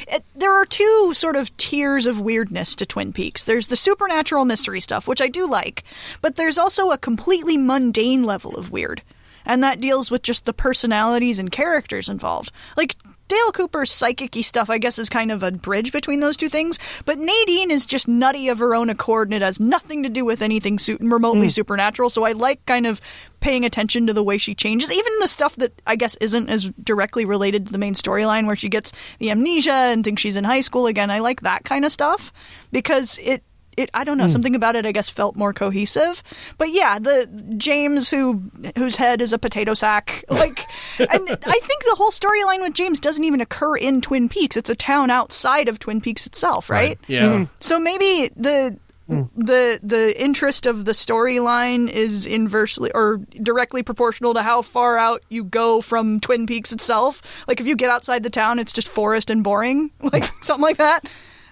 It, 0.09 0.25
there 0.35 0.55
are 0.55 0.65
two 0.65 1.13
sort 1.13 1.37
of 1.37 1.55
tiers 1.59 2.07
of 2.07 2.19
weirdness 2.19 2.75
to 2.77 2.87
Twin 2.87 3.13
Peaks. 3.13 3.45
There's 3.45 3.67
the 3.67 3.77
supernatural 3.77 4.47
mystery 4.47 4.81
stuff, 4.81 5.07
which 5.07 5.21
I 5.21 5.29
do 5.29 5.47
like, 5.47 5.85
but 6.23 6.37
there's 6.37 6.57
also 6.57 6.91
a 6.91 6.97
completely 6.97 7.59
mundane 7.59 8.25
level 8.25 8.57
of 8.57 8.73
weird, 8.73 9.03
and 9.45 9.63
that 9.63 9.83
deals 9.83 10.11
with 10.11 10.23
just 10.23 10.47
the 10.47 10.55
personalities 10.55 11.39
and 11.39 11.53
characters 11.53 12.09
involved. 12.09 12.51
Like 12.75 12.97
Dale 13.35 13.53
Cooper's 13.53 13.91
psychic 13.91 14.35
stuff, 14.45 14.71
I 14.71 14.79
guess, 14.79 14.99
is 14.99 15.09
kind 15.09 15.33
of 15.33 15.43
a 15.43 15.51
bridge 15.51 15.93
between 15.93 16.21
those 16.21 16.37
two 16.37 16.49
things. 16.49 16.79
But 17.05 17.19
Nadine 17.19 17.71
is 17.71 17.85
just 17.85 18.07
nutty 18.07 18.49
of 18.49 18.59
her 18.59 18.75
own 18.75 18.91
accord, 18.91 19.29
and 19.29 19.35
it 19.35 19.43
has 19.43 19.59
nothing 19.59 20.05
to 20.05 20.09
do 20.09 20.25
with 20.25 20.41
anything 20.41 20.79
su- 20.79 20.99
remotely 21.01 21.49
mm. 21.49 21.53
supernatural. 21.53 22.11
So 22.11 22.25
I 22.25 22.33
like 22.33 22.65
kind 22.67 22.87
of 22.87 23.01
paying 23.41 23.65
attention 23.65 24.07
to 24.07 24.13
the 24.13 24.23
way 24.23 24.39
she 24.39 24.55
changes, 24.55 24.91
even 24.91 25.13
the 25.21 25.29
stuff 25.29 25.57
that 25.57 25.73
I 25.87 25.97
guess 25.97 26.15
isn't 26.17 26.49
as 26.49 26.71
directly 26.83 27.25
related 27.25 27.67
to 27.67 27.73
the 27.73 27.79
main 27.79 27.95
storyline, 27.95 28.47
where 28.47 28.57
she 28.57 28.69
gets 28.69 28.93
the 29.19 29.31
amnesia 29.31 29.73
and 29.73 30.05
thinks 30.05 30.23
she's 30.23 30.37
in 30.37 30.45
high 30.45 30.61
school 30.61 30.87
again. 30.87 31.11
I 31.11 31.19
like 31.19 31.41
that 31.41 31.65
kind 31.65 31.85
of 31.85 31.93
stuff 31.93 32.33
because 32.71 33.19
it 33.19 33.43
it 33.77 33.91
I 33.95 34.05
don't 34.05 34.19
know 34.19 34.25
hmm. 34.25 34.31
something 34.31 34.55
about 34.55 34.77
it 34.77 34.87
I 34.87 34.93
guess 34.93 35.09
felt 35.09 35.37
more 35.37 35.53
cohesive. 35.53 36.23
But 36.59 36.71
yeah, 36.71 36.99
the 36.99 37.29
James 37.57 38.11
who 38.11 38.43
whose 38.77 38.97
head 38.97 39.21
is 39.21 39.33
a 39.33 39.39
potato 39.39 39.75
sack, 39.75 40.25
like, 40.31 40.61
and 40.99 41.11
I 41.11 41.61
think 41.63 41.85
the 41.85 41.95
whole 41.97 42.11
storyline 42.11 42.61
with 42.61 42.75
James 42.75 43.01
doesn't 43.01 43.25
even 43.25 43.41
occur 43.41 43.77
in 43.77 44.01
Twin 44.01 44.29
Peaks. 44.29 44.57
It's 44.57 44.71
a 44.71 44.75
town 44.75 45.11
outside 45.11 45.69
of 45.69 45.79
Twin 45.79 46.01
Peaks 46.01 46.27
itself, 46.27 46.71
right? 46.71 46.99
Yeah, 47.07 47.39
hmm. 47.39 47.45
So 47.61 47.79
maybe 47.79 48.31
the 48.37 48.79
hmm. 49.07 49.23
the 49.37 49.81
the 49.83 50.21
interest 50.21 50.67
of 50.67 50.85
the 50.85 50.93
storyline 50.93 51.89
is 51.89 52.27
inversely 52.27 52.91
or 52.95 53.19
directly 53.43 53.83
proportional 53.83 54.35
to 54.35 54.43
how 54.43 54.63
far 54.63 54.99
out 54.99 55.23
you 55.29 55.45
go 55.45 55.81
from 55.81 56.21
Twin 56.21 56.47
Peaks 56.47 56.73
itself. 56.73 57.45
Like 57.47 57.61
if 57.61 57.67
you 57.67 57.77
get 57.77 57.91
outside 57.91 58.23
the 58.23 58.31
town, 58.31 58.59
it's 58.59 58.73
just 58.73 58.89
forest 58.89 59.31
and 59.31 59.45
boring, 59.45 59.91
like 60.01 60.25
something 60.43 60.63
like 60.63 60.79
that. 60.79 61.07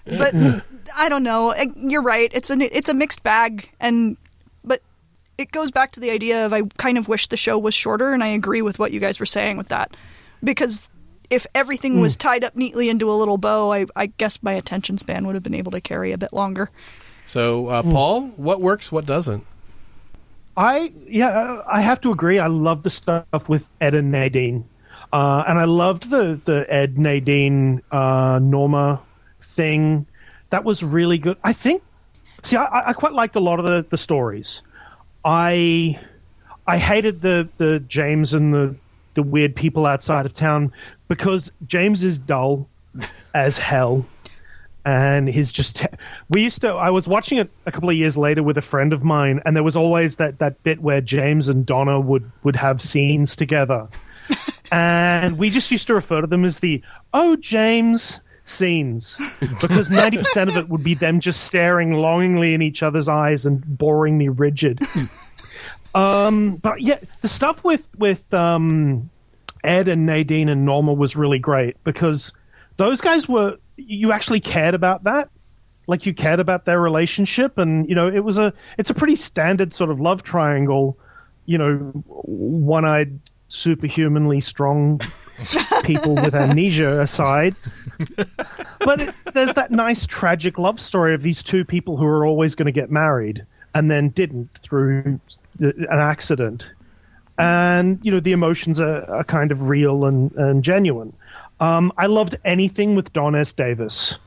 But 0.04 0.34
I 0.96 1.08
don't 1.08 1.22
know. 1.22 1.54
You're 1.76 2.02
right. 2.02 2.30
It's 2.34 2.50
a 2.50 2.76
it's 2.76 2.88
a 2.88 2.94
mixed 2.94 3.22
bag, 3.22 3.70
and 3.78 4.16
but 4.64 4.82
it 5.38 5.52
goes 5.52 5.70
back 5.70 5.92
to 5.92 6.00
the 6.00 6.10
idea 6.10 6.44
of 6.44 6.52
I 6.52 6.62
kind 6.76 6.98
of 6.98 7.08
wish 7.08 7.28
the 7.28 7.36
show 7.36 7.58
was 7.58 7.74
shorter, 7.74 8.12
and 8.12 8.22
I 8.22 8.28
agree 8.28 8.62
with 8.62 8.78
what 8.78 8.92
you 8.92 9.00
guys 9.00 9.20
were 9.20 9.26
saying 9.26 9.56
with 9.56 9.68
that 9.68 9.96
because 10.42 10.88
if 11.30 11.46
everything 11.54 12.00
was 12.00 12.16
tied 12.16 12.44
up 12.44 12.56
neatly 12.56 12.90
into 12.90 13.10
a 13.10 13.14
little 13.14 13.38
bow, 13.38 13.72
I, 13.72 13.86
I 13.96 14.06
guess 14.06 14.42
my 14.42 14.52
attention 14.52 14.98
span 14.98 15.26
would 15.26 15.34
have 15.34 15.42
been 15.42 15.54
able 15.54 15.72
to 15.72 15.80
carry 15.80 16.12
a 16.12 16.18
bit 16.18 16.32
longer. 16.32 16.70
So, 17.24 17.68
uh, 17.68 17.82
Paul, 17.82 18.28
what 18.36 18.60
works, 18.60 18.92
what 18.92 19.06
doesn't? 19.06 19.46
I 20.54 20.92
yeah, 21.08 21.28
uh, 21.28 21.64
I 21.66 21.80
have 21.80 22.02
to 22.02 22.12
agree. 22.12 22.38
I 22.38 22.48
love 22.48 22.82
the 22.82 22.90
stuff 22.90 23.48
with 23.48 23.70
Ed 23.80 23.94
and 23.94 24.12
Nadine, 24.12 24.68
uh, 25.10 25.44
and 25.48 25.58
I 25.58 25.64
loved 25.64 26.10
the 26.10 26.38
the 26.44 26.66
Ed 26.68 26.98
Nadine 26.98 27.80
uh, 27.90 28.38
Norma 28.42 29.00
thing. 29.52 30.06
That 30.50 30.64
was 30.64 30.82
really 30.82 31.18
good. 31.18 31.36
I 31.44 31.52
think. 31.52 31.82
See, 32.42 32.56
I, 32.56 32.90
I 32.90 32.92
quite 32.92 33.12
liked 33.12 33.36
a 33.36 33.40
lot 33.40 33.60
of 33.60 33.66
the, 33.66 33.86
the 33.88 33.96
stories. 33.96 34.62
I 35.24 36.00
I 36.66 36.78
hated 36.78 37.22
the 37.22 37.48
the 37.58 37.80
James 37.80 38.34
and 38.34 38.52
the 38.52 38.74
the 39.14 39.22
weird 39.22 39.54
people 39.54 39.86
outside 39.86 40.26
of 40.26 40.32
town 40.32 40.72
because 41.08 41.52
James 41.66 42.02
is 42.02 42.18
dull 42.18 42.68
as 43.34 43.58
hell 43.58 44.06
and 44.84 45.28
he's 45.28 45.52
just 45.52 45.76
te- 45.76 45.86
we 46.30 46.42
used 46.42 46.60
to 46.60 46.68
i 46.68 46.90
was 46.90 47.06
watching 47.06 47.38
it 47.38 47.48
a 47.66 47.72
couple 47.72 47.88
of 47.88 47.94
years 47.94 48.16
later 48.16 48.42
with 48.42 48.58
a 48.58 48.62
friend 48.62 48.92
of 48.92 49.04
mine 49.04 49.40
and 49.44 49.54
there 49.54 49.62
was 49.62 49.76
always 49.76 50.16
that 50.16 50.38
that 50.38 50.60
bit 50.64 50.80
where 50.80 51.00
james 51.00 51.48
and 51.48 51.64
donna 51.66 52.00
would 52.00 52.30
would 52.42 52.56
have 52.56 52.80
scenes 52.80 53.36
together 53.36 53.86
and 54.72 55.38
we 55.38 55.50
just 55.50 55.70
used 55.70 55.86
to 55.86 55.94
refer 55.94 56.20
to 56.20 56.26
them 56.26 56.44
as 56.44 56.58
the 56.60 56.82
oh 57.14 57.36
james 57.36 58.20
scenes. 58.44 59.16
Because 59.60 59.88
90% 59.88 60.48
of 60.48 60.56
it 60.56 60.68
would 60.68 60.82
be 60.82 60.94
them 60.94 61.20
just 61.20 61.44
staring 61.44 61.92
longingly 61.92 62.54
in 62.54 62.62
each 62.62 62.82
other's 62.82 63.08
eyes 63.08 63.46
and 63.46 63.62
boring 63.78 64.18
me 64.18 64.28
rigid. 64.28 64.80
Um 65.94 66.56
but 66.56 66.80
yeah 66.80 66.96
the 67.20 67.28
stuff 67.28 67.62
with 67.64 67.86
with 67.98 68.32
um 68.32 69.10
ed 69.62 69.88
and 69.88 70.06
nadine 70.06 70.48
and 70.48 70.64
norma 70.64 70.94
was 70.94 71.16
really 71.16 71.38
great 71.38 71.76
because 71.84 72.32
those 72.78 73.02
guys 73.02 73.28
were 73.28 73.58
you 73.76 74.10
actually 74.10 74.40
cared 74.40 74.74
about 74.74 75.04
that. 75.04 75.28
Like 75.86 76.06
you 76.06 76.14
cared 76.14 76.40
about 76.40 76.64
their 76.64 76.80
relationship 76.80 77.58
and 77.58 77.86
you 77.90 77.94
know 77.94 78.08
it 78.08 78.20
was 78.20 78.38
a 78.38 78.54
it's 78.78 78.88
a 78.88 78.94
pretty 78.94 79.16
standard 79.16 79.74
sort 79.74 79.90
of 79.90 80.00
love 80.00 80.22
triangle 80.22 80.98
you 81.44 81.58
know 81.58 81.74
one-eyed 82.06 83.18
superhumanly 83.48 84.40
strong 84.40 84.98
people 85.84 86.14
with 86.14 86.34
amnesia 86.34 87.00
aside 87.00 87.54
but 88.80 89.00
it, 89.00 89.14
there's 89.34 89.54
that 89.54 89.70
nice 89.70 90.06
tragic 90.06 90.58
love 90.58 90.80
story 90.80 91.14
of 91.14 91.22
these 91.22 91.42
two 91.42 91.64
people 91.64 91.96
who 91.96 92.04
are 92.04 92.26
always 92.26 92.54
going 92.54 92.66
to 92.66 92.72
get 92.72 92.90
married 92.90 93.44
and 93.74 93.90
then 93.90 94.08
didn't 94.10 94.50
through 94.58 95.18
an 95.60 95.86
accident 95.90 96.70
and 97.38 97.98
you 98.02 98.10
know 98.10 98.20
the 98.20 98.32
emotions 98.32 98.80
are, 98.80 99.04
are 99.10 99.24
kind 99.24 99.52
of 99.52 99.62
real 99.62 100.04
and, 100.04 100.32
and 100.32 100.62
genuine 100.62 101.12
um, 101.62 101.92
I 101.96 102.06
loved 102.06 102.34
anything 102.44 102.96
with 102.96 103.12
Don 103.12 103.36
S. 103.36 103.52
Davis, 103.52 104.18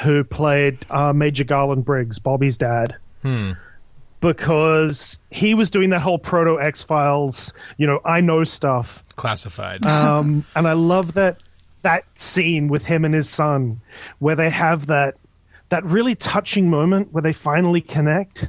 who 0.00 0.22
played 0.22 0.78
uh, 0.90 1.12
Major 1.12 1.42
Garland 1.42 1.84
Briggs, 1.84 2.20
Bobby's 2.20 2.56
dad. 2.56 2.94
Because 4.20 5.18
he 5.30 5.54
was 5.54 5.70
doing 5.70 5.90
that 5.90 6.00
whole 6.00 6.18
proto 6.18 6.60
X 6.60 6.82
Files, 6.82 7.52
you 7.76 7.86
know, 7.86 8.00
I 8.04 8.20
know 8.20 8.42
stuff. 8.44 9.04
Classified. 9.16 9.86
Um, 9.86 10.44
and 10.56 10.66
I 10.66 10.72
love 10.72 11.12
that 11.14 11.42
that 11.82 12.04
scene 12.16 12.66
with 12.68 12.84
him 12.84 13.04
and 13.04 13.14
his 13.14 13.28
son, 13.30 13.80
where 14.18 14.34
they 14.34 14.50
have 14.50 14.86
that 14.86 15.16
that 15.68 15.84
really 15.84 16.14
touching 16.16 16.68
moment 16.68 17.12
where 17.12 17.22
they 17.22 17.32
finally 17.32 17.80
connect. 17.80 18.48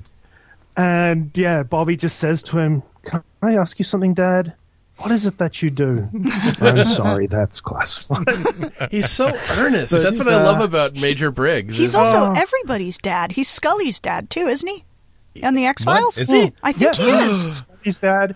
And 0.75 1.29
yeah, 1.35 1.63
Bobby 1.63 1.95
just 1.95 2.17
says 2.19 2.41
to 2.43 2.57
him, 2.57 2.81
"Can 3.03 3.21
I 3.41 3.55
ask 3.55 3.77
you 3.77 3.85
something, 3.85 4.13
Dad? 4.13 4.53
What 4.97 5.11
is 5.11 5.25
it 5.27 5.37
that 5.37 5.61
you 5.61 5.69
do?" 5.69 6.07
I'm 6.61 6.85
sorry, 6.85 7.27
that's 7.27 7.61
classified. 7.61 8.25
He's 8.91 9.09
so 9.09 9.27
earnest. 9.51 9.91
But 9.91 10.03
That's 10.03 10.17
what 10.17 10.27
he's, 10.27 10.35
I 10.35 10.43
love 10.43 10.61
uh, 10.61 10.63
about 10.63 10.95
Major 10.95 11.29
Briggs. 11.31 11.77
He's 11.77 11.89
is- 11.89 11.95
also 11.95 12.31
Oh. 12.31 12.33
everybody's 12.35 12.97
dad. 12.97 13.33
He's 13.33 13.47
Scully's 13.49 13.99
dad 13.99 14.29
too, 14.29 14.47
isn't 14.47 14.67
he? 14.67 14.83
On 15.43 15.55
the 15.55 15.65
X 15.65 15.83
Files, 15.83 16.17
Is 16.17 16.31
he? 16.31 16.51
I 16.63 16.71
think 16.71 16.97
Yeah. 16.97 17.03
he 17.03 17.31
is. 17.31 17.63
His 17.83 17.99
dad, 17.99 18.35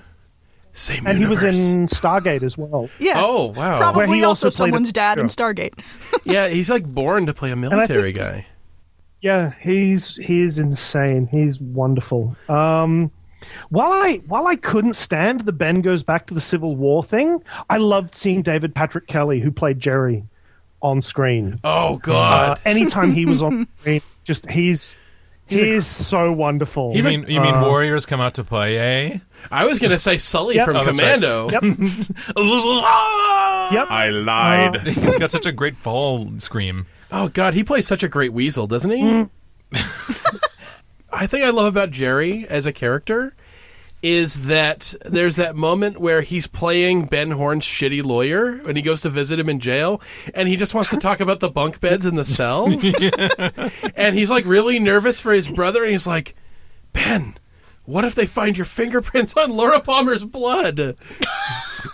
same 0.72 1.06
and 1.06 1.18
he 1.18 1.26
was 1.26 1.44
in 1.44 1.86
Stargate 1.88 2.44
as 2.44 2.58
well. 2.58 2.90
Yeah. 3.00 3.16
Oh, 3.18 3.48
wow. 3.48 3.54
Where 3.72 3.78
Probably 3.78 4.18
he 4.18 4.24
also, 4.24 4.48
also 4.48 4.58
played 4.64 4.70
a- 4.70 4.72
someone's 4.72 4.94
dad 4.94 5.20
in. 5.20 5.26
Stargate. 5.28 5.74
Yeah, 6.26 6.48
he's 6.48 6.70
like 6.70 6.86
born 6.86 7.26
to 7.26 7.34
play 7.34 7.52
a 7.52 7.56
military 7.56 8.14
think 8.14 8.18
he's- 8.18 8.34
guy. 8.34 8.46
Yeah, 9.22 9.54
he's 9.62 10.16
he's 10.18 10.60
insane. 10.60 11.28
He's 11.32 11.60
wonderful. 11.62 12.36
Um, 12.50 13.12
while 13.70 13.92
I 13.92 14.22
while 14.28 14.48
I 14.48 14.56
couldn't 14.56 14.96
stand 14.96 15.42
the 15.42 15.52
Ben 15.54 15.82
goes 15.82 16.04
back 16.04 16.26
to 16.28 16.34
the 16.34 16.40
Civil 16.42 16.76
War 16.76 17.04
thing, 17.04 17.42
I 17.70 17.78
loved 17.78 18.16
seeing 18.16 18.42
David 18.42 18.74
Patrick 18.76 19.08
Kelly, 19.08 19.40
who 19.42 19.52
played 19.52 19.80
Jerry, 19.80 20.24
on 20.82 21.02
screen. 21.02 21.60
Oh 21.64 21.96
Uh, 21.96 21.98
God. 21.98 22.62
anytime 22.66 23.14
he 23.14 23.26
was 23.26 23.42
on 23.44 23.66
screen, 23.80 24.02
just 24.24 24.50
he's 24.50 24.96
he's 25.48 25.86
so 25.88 26.32
wonderful. 26.32 26.96
you 26.96 27.04
mean 27.04 27.26
you 27.28 27.40
mean 27.42 27.56
uh, 27.56 27.62
warriors 27.68 28.06
come 28.06 28.20
out 28.22 28.36
to 28.36 28.44
play, 28.44 28.78
eh? 28.78 29.18
I 29.52 29.66
was 29.66 29.80
gonna 29.80 30.00
say 30.00 30.18
Sully 30.18 30.56
Yep. 30.56 30.66
from 30.66 30.78
Oh, 30.78 30.86
that's 30.86 30.98
right. 31.00 31.14
Commando. 31.16 31.50
Yep. 31.52 31.64
Yep. 33.72 33.88
I 33.90 34.10
lied. 34.10 34.82
He's 34.88 35.18
got 35.18 35.32
such 35.32 35.46
a 35.46 35.52
great 35.52 35.76
fall 35.76 36.30
scream. 36.40 36.86
Oh 37.12 37.30
God, 37.30 37.54
he 37.54 37.64
plays 37.64 37.88
such 37.88 38.04
a 38.04 38.08
great 38.10 38.34
weasel, 38.34 38.68
doesn't 38.68 38.92
he? 38.92 39.02
Mm. 39.02 39.30
I 41.14 41.28
think 41.28 41.46
I 41.46 41.50
love 41.50 41.66
about 41.68 41.92
Jerry 41.92 42.46
as 42.50 42.66
a 42.66 42.74
character 42.74 43.36
is 44.04 44.42
that 44.42 44.94
there's 45.06 45.38
that 45.38 45.56
moment 45.56 45.98
where 45.98 46.22
he's 46.22 46.46
playing 46.46 47.06
Ben 47.06 47.32
Horne's 47.32 47.64
shitty 47.64 48.04
lawyer 48.04 48.58
when 48.58 48.76
he 48.76 48.82
goes 48.82 49.02
to 49.02 49.10
visit 49.10 49.40
him 49.40 49.48
in 49.50 49.62
jail, 49.62 50.02
and 50.36 50.50
he 50.50 50.58
just 50.58 50.74
wants 50.74 50.90
to 50.90 50.98
talk 50.98 51.22
about 51.22 51.40
the 51.40 51.50
bunk 51.50 51.80
beds 51.80 52.06
in 52.06 52.16
the 52.16 52.26
cell, 52.26 52.66
and 53.96 54.16
he's 54.16 54.30
like 54.30 54.46
really 54.46 54.78
nervous 54.78 55.22
for 55.22 55.32
his 55.32 55.48
brother, 55.48 55.84
and 55.84 55.94
he's 55.94 56.06
like, 56.06 56.36
Ben. 56.92 57.38
What 57.86 58.06
if 58.06 58.16
they 58.16 58.26
find 58.26 58.56
your 58.56 58.66
fingerprints 58.66 59.36
on 59.36 59.52
Laura 59.52 59.82
Palmer's 59.82 60.24
blood? 60.24 60.96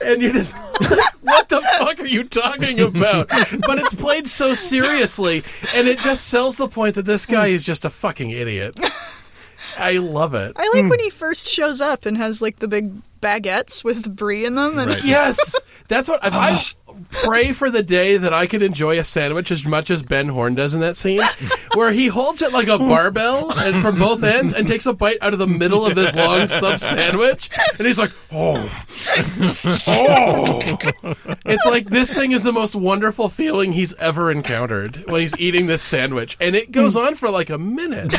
And 0.06 0.22
you're 0.22 0.34
just 0.34 0.56
what 1.22 1.50
the 1.50 1.62
fuck 1.80 2.00
are 2.00 2.06
you 2.06 2.24
talking 2.26 2.80
about? 2.80 3.28
But 3.30 3.80
it's 3.80 3.96
played 3.96 4.28
so 4.28 4.54
seriously, 4.54 5.44
and 5.76 5.88
it 5.88 5.98
just 5.98 6.28
sells 6.28 6.58
the 6.58 6.68
point 6.68 6.94
that 6.94 7.06
this 7.06 7.26
guy 7.26 7.48
is 7.48 7.64
just 7.64 7.86
a 7.86 7.90
fucking 7.90 8.30
idiot. 8.30 8.80
I 9.80 9.94
love 9.94 10.34
it. 10.34 10.54
I 10.56 10.70
like 10.74 10.84
hmm. 10.84 10.90
when 10.90 11.00
he 11.00 11.10
first 11.10 11.48
shows 11.48 11.82
up 11.82 12.06
and 12.06 12.18
has 12.18 12.42
like 12.42 12.60
the 12.60 12.68
big 12.68 12.92
baguettes 13.22 13.84
with 13.84 14.16
brie 14.16 14.46
in 14.46 14.56
them, 14.56 14.78
and 14.78 14.92
Right. 14.92 15.04
Yes, 15.04 15.56
that's 15.90 16.08
what 16.08 16.24
I 16.24 16.30
ah. 16.32 16.74
pray 17.10 17.52
for 17.52 17.72
the 17.72 17.82
day 17.82 18.16
that 18.16 18.32
I 18.32 18.46
could 18.46 18.62
enjoy 18.62 19.00
a 19.00 19.04
sandwich 19.04 19.52
as 19.52 19.66
much 19.66 19.90
as 19.90 20.04
Ben 20.04 20.30
Horne 20.30 20.54
does 20.54 20.76
in 20.76 20.82
that 20.82 20.98
scene, 20.98 21.22
where 21.74 21.92
he 21.92 22.08
holds 22.08 22.44
it 22.44 22.54
like 22.54 22.68
a 22.68 22.78
barbell 22.78 23.52
and 23.60 23.82
from 23.82 23.98
both 23.98 24.24
ends 24.24 24.54
and 24.54 24.68
takes 24.68 24.86
a 24.86 24.94
bite 24.94 25.18
out 25.20 25.34
of 25.34 25.40
the 25.40 25.48
middle 25.48 25.86
of 25.86 25.96
this 25.96 26.16
long 26.16 26.48
sub 26.48 26.80
sandwich, 26.80 27.50
and 27.78 27.88
he's 27.88 27.98
like, 27.98 28.12
oh, 28.32 28.58
oh. 29.88 30.60
It's 31.46 31.66
like 31.66 31.90
this 31.90 32.14
thing 32.14 32.32
is 32.34 32.44
the 32.44 32.54
most 32.54 32.76
wonderful 32.76 33.28
feeling 33.28 33.74
he's 33.74 33.96
ever 33.96 34.32
encountered 34.32 35.04
when 35.08 35.22
he's 35.22 35.36
eating 35.38 35.66
this 35.66 35.82
sandwich, 35.82 36.38
and 36.40 36.56
it 36.56 36.72
goes 36.72 36.96
on 36.96 37.16
for 37.16 37.32
like 37.32 37.50
a 37.50 37.58
minute. 37.58 38.14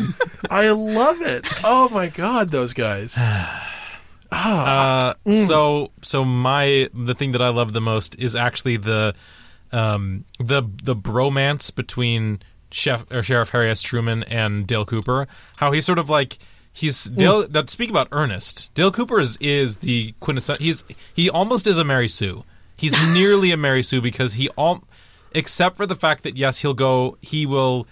I 0.50 0.70
love 0.70 1.22
it. 1.22 1.46
Oh 1.62 1.88
my 1.88 2.08
god, 2.08 2.50
those 2.50 2.72
guys. 2.72 3.16
Uh, 4.32 5.14
so 5.30 5.90
so 6.02 6.24
my 6.24 6.88
the 6.94 7.14
thing 7.14 7.32
that 7.32 7.42
I 7.42 7.50
love 7.50 7.72
the 7.72 7.80
most 7.80 8.18
is 8.18 8.34
actually 8.34 8.78
the 8.78 9.14
um 9.72 10.24
the 10.38 10.62
the 10.82 10.96
bromance 10.96 11.74
between 11.74 12.40
Chef 12.70 13.04
or 13.10 13.22
Sheriff 13.22 13.50
Harry 13.50 13.70
S. 13.70 13.82
Truman 13.82 14.22
and 14.24 14.66
Dale 14.66 14.84
Cooper. 14.84 15.28
How 15.56 15.72
he's 15.72 15.84
sort 15.84 15.98
of 15.98 16.08
like 16.08 16.38
he's 16.72 17.04
Dale. 17.04 17.46
That 17.46 17.70
speak 17.70 17.90
about 17.90 18.08
Ernest. 18.10 18.72
Dale 18.74 18.90
Cooper 18.90 19.20
is 19.20 19.36
is 19.40 19.78
the 19.78 20.14
quintessential. 20.20 20.64
He's 20.64 20.84
he 21.14 21.28
almost 21.28 21.66
is 21.66 21.78
a 21.78 21.84
Mary 21.84 22.08
Sue. 22.08 22.44
He's 22.76 22.92
nearly 23.12 23.52
a 23.52 23.56
Mary 23.56 23.82
Sue 23.82 24.00
because 24.00 24.34
he 24.34 24.48
all 24.50 24.82
except 25.32 25.76
for 25.76 25.86
the 25.86 25.96
fact 25.96 26.22
that 26.22 26.36
yes 26.36 26.58
he'll 26.58 26.74
go 26.74 27.16
he 27.20 27.46
will 27.46 27.86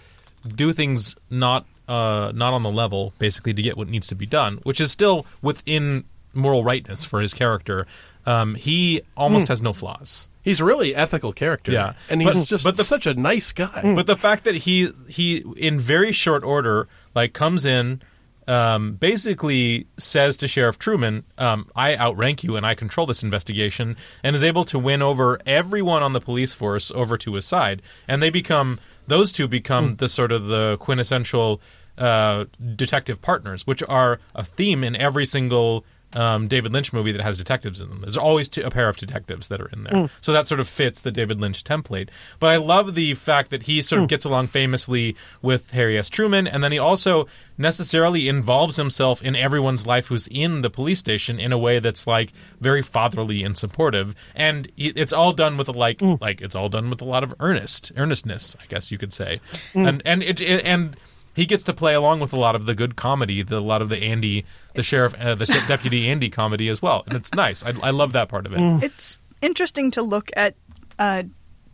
do 0.55 0.73
things 0.73 1.15
not 1.29 1.65
uh, 1.87 2.31
not 2.33 2.53
on 2.53 2.63
the 2.63 2.71
level, 2.71 3.13
basically, 3.19 3.53
to 3.53 3.61
get 3.61 3.75
what 3.75 3.89
needs 3.89 4.07
to 4.07 4.15
be 4.15 4.25
done, 4.25 4.59
which 4.63 4.79
is 4.79 4.91
still 4.91 5.25
within 5.41 6.05
moral 6.33 6.63
rightness 6.63 7.05
for 7.05 7.19
his 7.21 7.33
character. 7.33 7.85
Um, 8.25 8.55
he 8.55 9.01
almost 9.17 9.47
has 9.47 9.61
no 9.61 9.73
flaws. 9.73 10.27
He's 10.43 10.59
a 10.59 10.65
really 10.65 10.95
ethical 10.95 11.33
character. 11.33 11.71
Yeah. 11.71 11.93
And 12.09 12.21
he's 12.21 12.33
But- 12.35 12.47
just 12.47 12.63
but 12.63 12.77
the- 12.77 12.83
such 12.83 13.05
a 13.05 13.13
nice 13.13 13.51
guy. 13.51 13.93
But 13.95 14.07
the 14.07 14.15
fact 14.15 14.43
that 14.45 14.55
he 14.55 14.91
he 15.07 15.43
in 15.55 15.79
very 15.79 16.11
short 16.11 16.43
order 16.43 16.87
like 17.13 17.33
comes 17.33 17.63
in, 17.65 18.01
um, 18.47 18.93
basically 18.93 19.85
says 19.97 20.35
to 20.37 20.47
Sheriff 20.47 20.79
Truman, 20.79 21.23
um, 21.37 21.67
"I 21.75 21.95
outrank 21.95 22.43
you 22.43 22.55
and 22.55 22.65
I 22.65 22.73
control 22.73 23.05
this 23.05 23.21
investigation," 23.21 23.95
and 24.23 24.35
is 24.35 24.43
able 24.43 24.65
to 24.65 24.79
win 24.79 25.01
over 25.03 25.39
everyone 25.45 26.01
on 26.01 26.13
the 26.13 26.21
police 26.21 26.53
force 26.53 26.91
over 26.95 27.17
to 27.19 27.35
his 27.35 27.45
side, 27.45 27.81
and 28.07 28.21
they 28.21 28.31
become 28.31 28.79
those 29.07 29.31
two 29.31 29.47
become 29.47 29.93
the 29.93 30.09
sort 30.09 30.31
of 30.31 30.47
the 30.47 30.77
quintessential 30.79 31.61
uh, 31.97 32.45
detective 32.75 33.21
partners, 33.21 33.67
which 33.67 33.83
are 33.87 34.19
a 34.33 34.43
theme 34.43 34.83
in 34.83 34.95
every 34.95 35.25
single. 35.25 35.85
Um, 36.13 36.47
David 36.47 36.73
Lynch 36.73 36.91
movie 36.91 37.11
that 37.11 37.21
has 37.21 37.37
detectives 37.37 37.79
in 37.79 37.89
them. 37.89 38.01
There's 38.01 38.17
always 38.17 38.49
two, 38.49 38.63
a 38.63 38.69
pair 38.69 38.89
of 38.89 38.97
detectives 38.97 39.47
that 39.47 39.61
are 39.61 39.67
in 39.67 39.83
there, 39.83 39.93
mm. 39.93 40.09
so 40.19 40.33
that 40.33 40.47
sort 40.47 40.59
of 40.59 40.67
fits 40.67 40.99
the 40.99 41.11
David 41.11 41.39
Lynch 41.39 41.63
template. 41.63 42.09
But 42.39 42.51
I 42.51 42.57
love 42.57 42.95
the 42.95 43.13
fact 43.13 43.49
that 43.51 43.63
he 43.63 43.81
sort 43.81 44.01
of 44.01 44.07
mm. 44.07 44.09
gets 44.09 44.25
along 44.25 44.47
famously 44.47 45.15
with 45.41 45.71
Harry 45.71 45.97
S. 45.97 46.09
Truman, 46.09 46.47
and 46.47 46.63
then 46.63 46.71
he 46.71 46.79
also 46.79 47.27
necessarily 47.57 48.27
involves 48.27 48.75
himself 48.75 49.21
in 49.21 49.35
everyone's 49.35 49.87
life 49.87 50.07
who's 50.07 50.27
in 50.27 50.61
the 50.61 50.69
police 50.69 50.99
station 50.99 51.39
in 51.39 51.51
a 51.51 51.57
way 51.57 51.79
that's 51.79 52.07
like 52.07 52.33
very 52.59 52.81
fatherly 52.81 53.43
and 53.43 53.57
supportive. 53.57 54.15
And 54.35 54.69
it's 54.75 55.13
all 55.13 55.31
done 55.31 55.57
with 55.57 55.69
a 55.69 55.71
like, 55.71 55.99
mm. 55.99 56.19
like 56.19 56.41
it's 56.41 56.55
all 56.55 56.69
done 56.69 56.89
with 56.89 57.01
a 57.01 57.05
lot 57.05 57.23
of 57.23 57.33
earnest, 57.39 57.91
earnestness, 57.95 58.55
I 58.61 58.65
guess 58.67 58.91
you 58.91 58.97
could 58.97 59.13
say. 59.13 59.39
And 59.73 60.01
and 60.05 60.23
it, 60.23 60.41
it 60.41 60.65
and 60.65 60.97
he 61.33 61.45
gets 61.45 61.63
to 61.63 61.73
play 61.73 61.93
along 61.93 62.19
with 62.19 62.33
a 62.33 62.37
lot 62.37 62.55
of 62.55 62.65
the 62.65 62.75
good 62.75 62.95
comedy, 62.95 63.41
the, 63.41 63.57
a 63.57 63.59
lot 63.59 63.81
of 63.81 63.89
the 63.89 63.97
Andy, 63.97 64.45
the 64.75 64.83
sheriff, 64.83 65.13
uh, 65.19 65.35
the 65.35 65.45
deputy 65.67 66.09
Andy 66.09 66.29
comedy 66.29 66.67
as 66.67 66.81
well, 66.81 67.03
and 67.05 67.15
it's 67.15 67.33
nice. 67.33 67.63
I, 67.65 67.73
I 67.81 67.91
love 67.91 68.13
that 68.13 68.29
part 68.29 68.45
of 68.45 68.53
it. 68.53 68.59
It's 68.83 69.19
interesting 69.41 69.91
to 69.91 70.01
look 70.01 70.31
at 70.35 70.55
uh, 70.99 71.23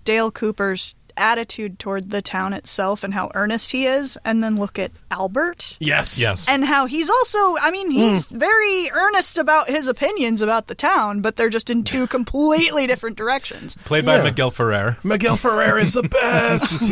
Dale 0.04 0.32
Cooper's 0.32 0.96
attitude 1.18 1.80
toward 1.80 2.12
the 2.12 2.22
town 2.22 2.54
itself 2.54 3.04
and 3.04 3.14
how 3.14 3.32
earnest 3.36 3.72
he 3.72 3.86
is, 3.86 4.18
and 4.24 4.44
then 4.44 4.58
look 4.58 4.78
at 4.80 4.92
Albert. 5.12 5.76
Yes. 5.80 6.18
Yes. 6.18 6.48
And 6.48 6.64
how 6.64 6.86
he's 6.86 7.10
also, 7.10 7.58
I 7.58 7.72
mean, 7.72 7.92
he's 7.92 8.26
very 8.28 8.90
earnest 8.92 9.38
about 9.38 9.68
his 9.70 9.88
opinions 9.88 10.42
about 10.42 10.68
the 10.68 10.76
town, 10.76 11.22
but 11.22 11.36
they're 11.36 11.50
just 11.50 11.70
in 11.70 11.84
two 11.84 12.08
completely 12.18 12.88
different 12.88 13.18
directions. 13.18 13.76
Played 13.86 14.06
by 14.06 14.18
Yeah. 14.18 14.24
Miguel 14.24 14.52
Ferrer. 14.52 14.98
Miguel 15.04 15.36
Ferrer 15.36 15.80
is 15.80 15.94
the 15.94 16.04
best. 16.04 16.92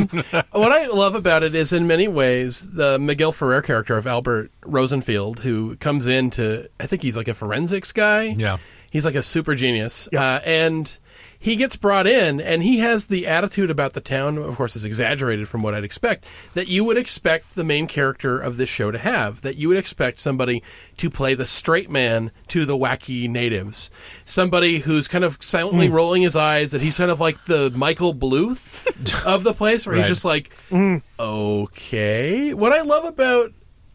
what 0.52 0.72
I 0.72 0.88
love 0.88 1.16
about 1.16 1.44
it 1.44 1.56
is, 1.56 1.72
in 1.74 1.88
many 1.88 2.08
ways, 2.08 2.68
the 2.70 2.98
Miguel 3.00 3.32
Ferrer 3.32 3.62
character 3.62 3.98
of 3.98 4.08
Albert 4.08 4.52
Rosenfield, 4.66 5.40
who 5.42 5.76
comes 5.78 6.06
in 6.08 6.30
to, 6.32 6.70
I 6.80 6.88
think 6.88 7.02
he's 7.04 7.16
like 7.18 7.28
a 7.28 7.34
forensics 7.34 7.92
guy. 7.92 8.24
Yeah. 8.24 8.58
He's 8.92 9.06
like 9.06 9.16
a 9.16 9.24
super 9.24 9.56
genius. 9.56 10.08
Uh, 10.14 10.40
and 10.46 10.98
he 11.38 11.56
gets 11.56 11.76
brought 11.76 12.08
in, 12.08 12.40
and 12.42 12.64
he 12.64 12.80
has 12.80 13.08
the 13.08 13.28
attitude 13.28 13.70
about 13.70 13.94
the 13.94 14.02
town, 14.02 14.38
of 14.38 14.56
course, 14.56 14.76
is 14.76 14.86
exaggerated 14.86 15.48
from 15.48 15.62
what 15.62 15.74
I'd 15.74 15.84
expect, 15.84 16.26
that 16.54 16.68
you 16.68 16.84
would 16.84 16.98
expect 16.98 17.56
the 17.56 17.64
main 17.64 17.88
character 17.88 18.40
of 18.40 18.58
this 18.58 18.70
show 18.70 18.92
to 18.92 18.98
have. 18.98 19.42
That 19.42 19.56
you 19.58 19.68
would 19.70 19.78
expect 19.78 20.20
somebody 20.20 20.64
to 20.98 21.10
play 21.10 21.34
the 21.34 21.46
straight 21.46 21.90
man 21.90 22.32
to 22.50 22.66
the 22.66 22.78
wacky 22.78 23.30
natives. 23.30 23.90
Somebody 24.26 24.80
who's 24.80 25.08
kind 25.08 25.24
of 25.24 25.38
silently 25.42 25.88
hmm. 25.88 25.94
rolling 25.94 26.22
his 26.22 26.36
eyes, 26.36 26.72
that 26.72 26.82
he's 26.82 26.98
kind 26.98 27.12
of 27.12 27.20
like 27.20 27.46
the 27.46 27.72
Michael 27.72 28.14
Bluth 28.14 29.26
of 29.26 29.44
the 29.44 29.54
place, 29.54 29.86
where 29.86 29.96
he's 29.96 30.08
just 30.08 30.26
like, 30.26 30.52
hmm. 30.70 30.98
okay. 31.20 32.54
What 32.54 32.74
I 32.74 32.82
love 32.82 33.06
about, 33.06 33.54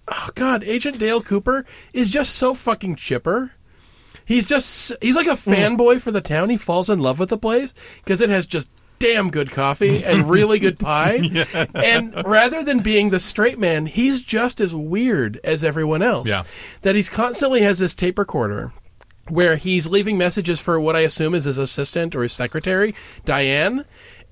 oh 0.08 0.28
God, 0.34 0.62
Agent 0.64 0.98
Dale 0.98 1.22
Cooper 1.22 1.64
is 1.92 2.10
just 2.10 2.34
so 2.34 2.54
fucking 2.54 2.96
chipper. 2.96 3.52
He's 4.30 4.46
just 4.46 4.92
he's 5.02 5.16
like 5.16 5.26
a 5.26 5.30
mm. 5.30 5.52
fanboy 5.52 6.00
for 6.00 6.12
the 6.12 6.20
town. 6.20 6.50
He 6.50 6.56
falls 6.56 6.88
in 6.88 7.00
love 7.00 7.18
with 7.18 7.30
the 7.30 7.36
place 7.36 7.74
because 8.04 8.20
it 8.20 8.28
has 8.28 8.46
just 8.46 8.70
damn 9.00 9.28
good 9.28 9.50
coffee 9.50 10.04
and 10.04 10.30
really 10.30 10.60
good 10.60 10.78
pie. 10.78 11.18
And 11.74 12.14
rather 12.24 12.62
than 12.62 12.78
being 12.78 13.10
the 13.10 13.18
straight 13.18 13.58
man, 13.58 13.86
he's 13.86 14.22
just 14.22 14.60
as 14.60 14.72
weird 14.72 15.40
as 15.42 15.64
everyone 15.64 16.00
else. 16.00 16.28
Yeah. 16.28 16.44
That 16.82 16.94
he's 16.94 17.08
constantly 17.08 17.62
has 17.62 17.80
this 17.80 17.92
tape 17.92 18.20
recorder 18.20 18.72
where 19.26 19.56
he's 19.56 19.88
leaving 19.88 20.16
messages 20.16 20.60
for 20.60 20.78
what 20.78 20.94
I 20.94 21.00
assume 21.00 21.34
is 21.34 21.42
his 21.42 21.58
assistant 21.58 22.14
or 22.14 22.22
his 22.22 22.32
secretary, 22.32 22.94
Diane. 23.24 23.84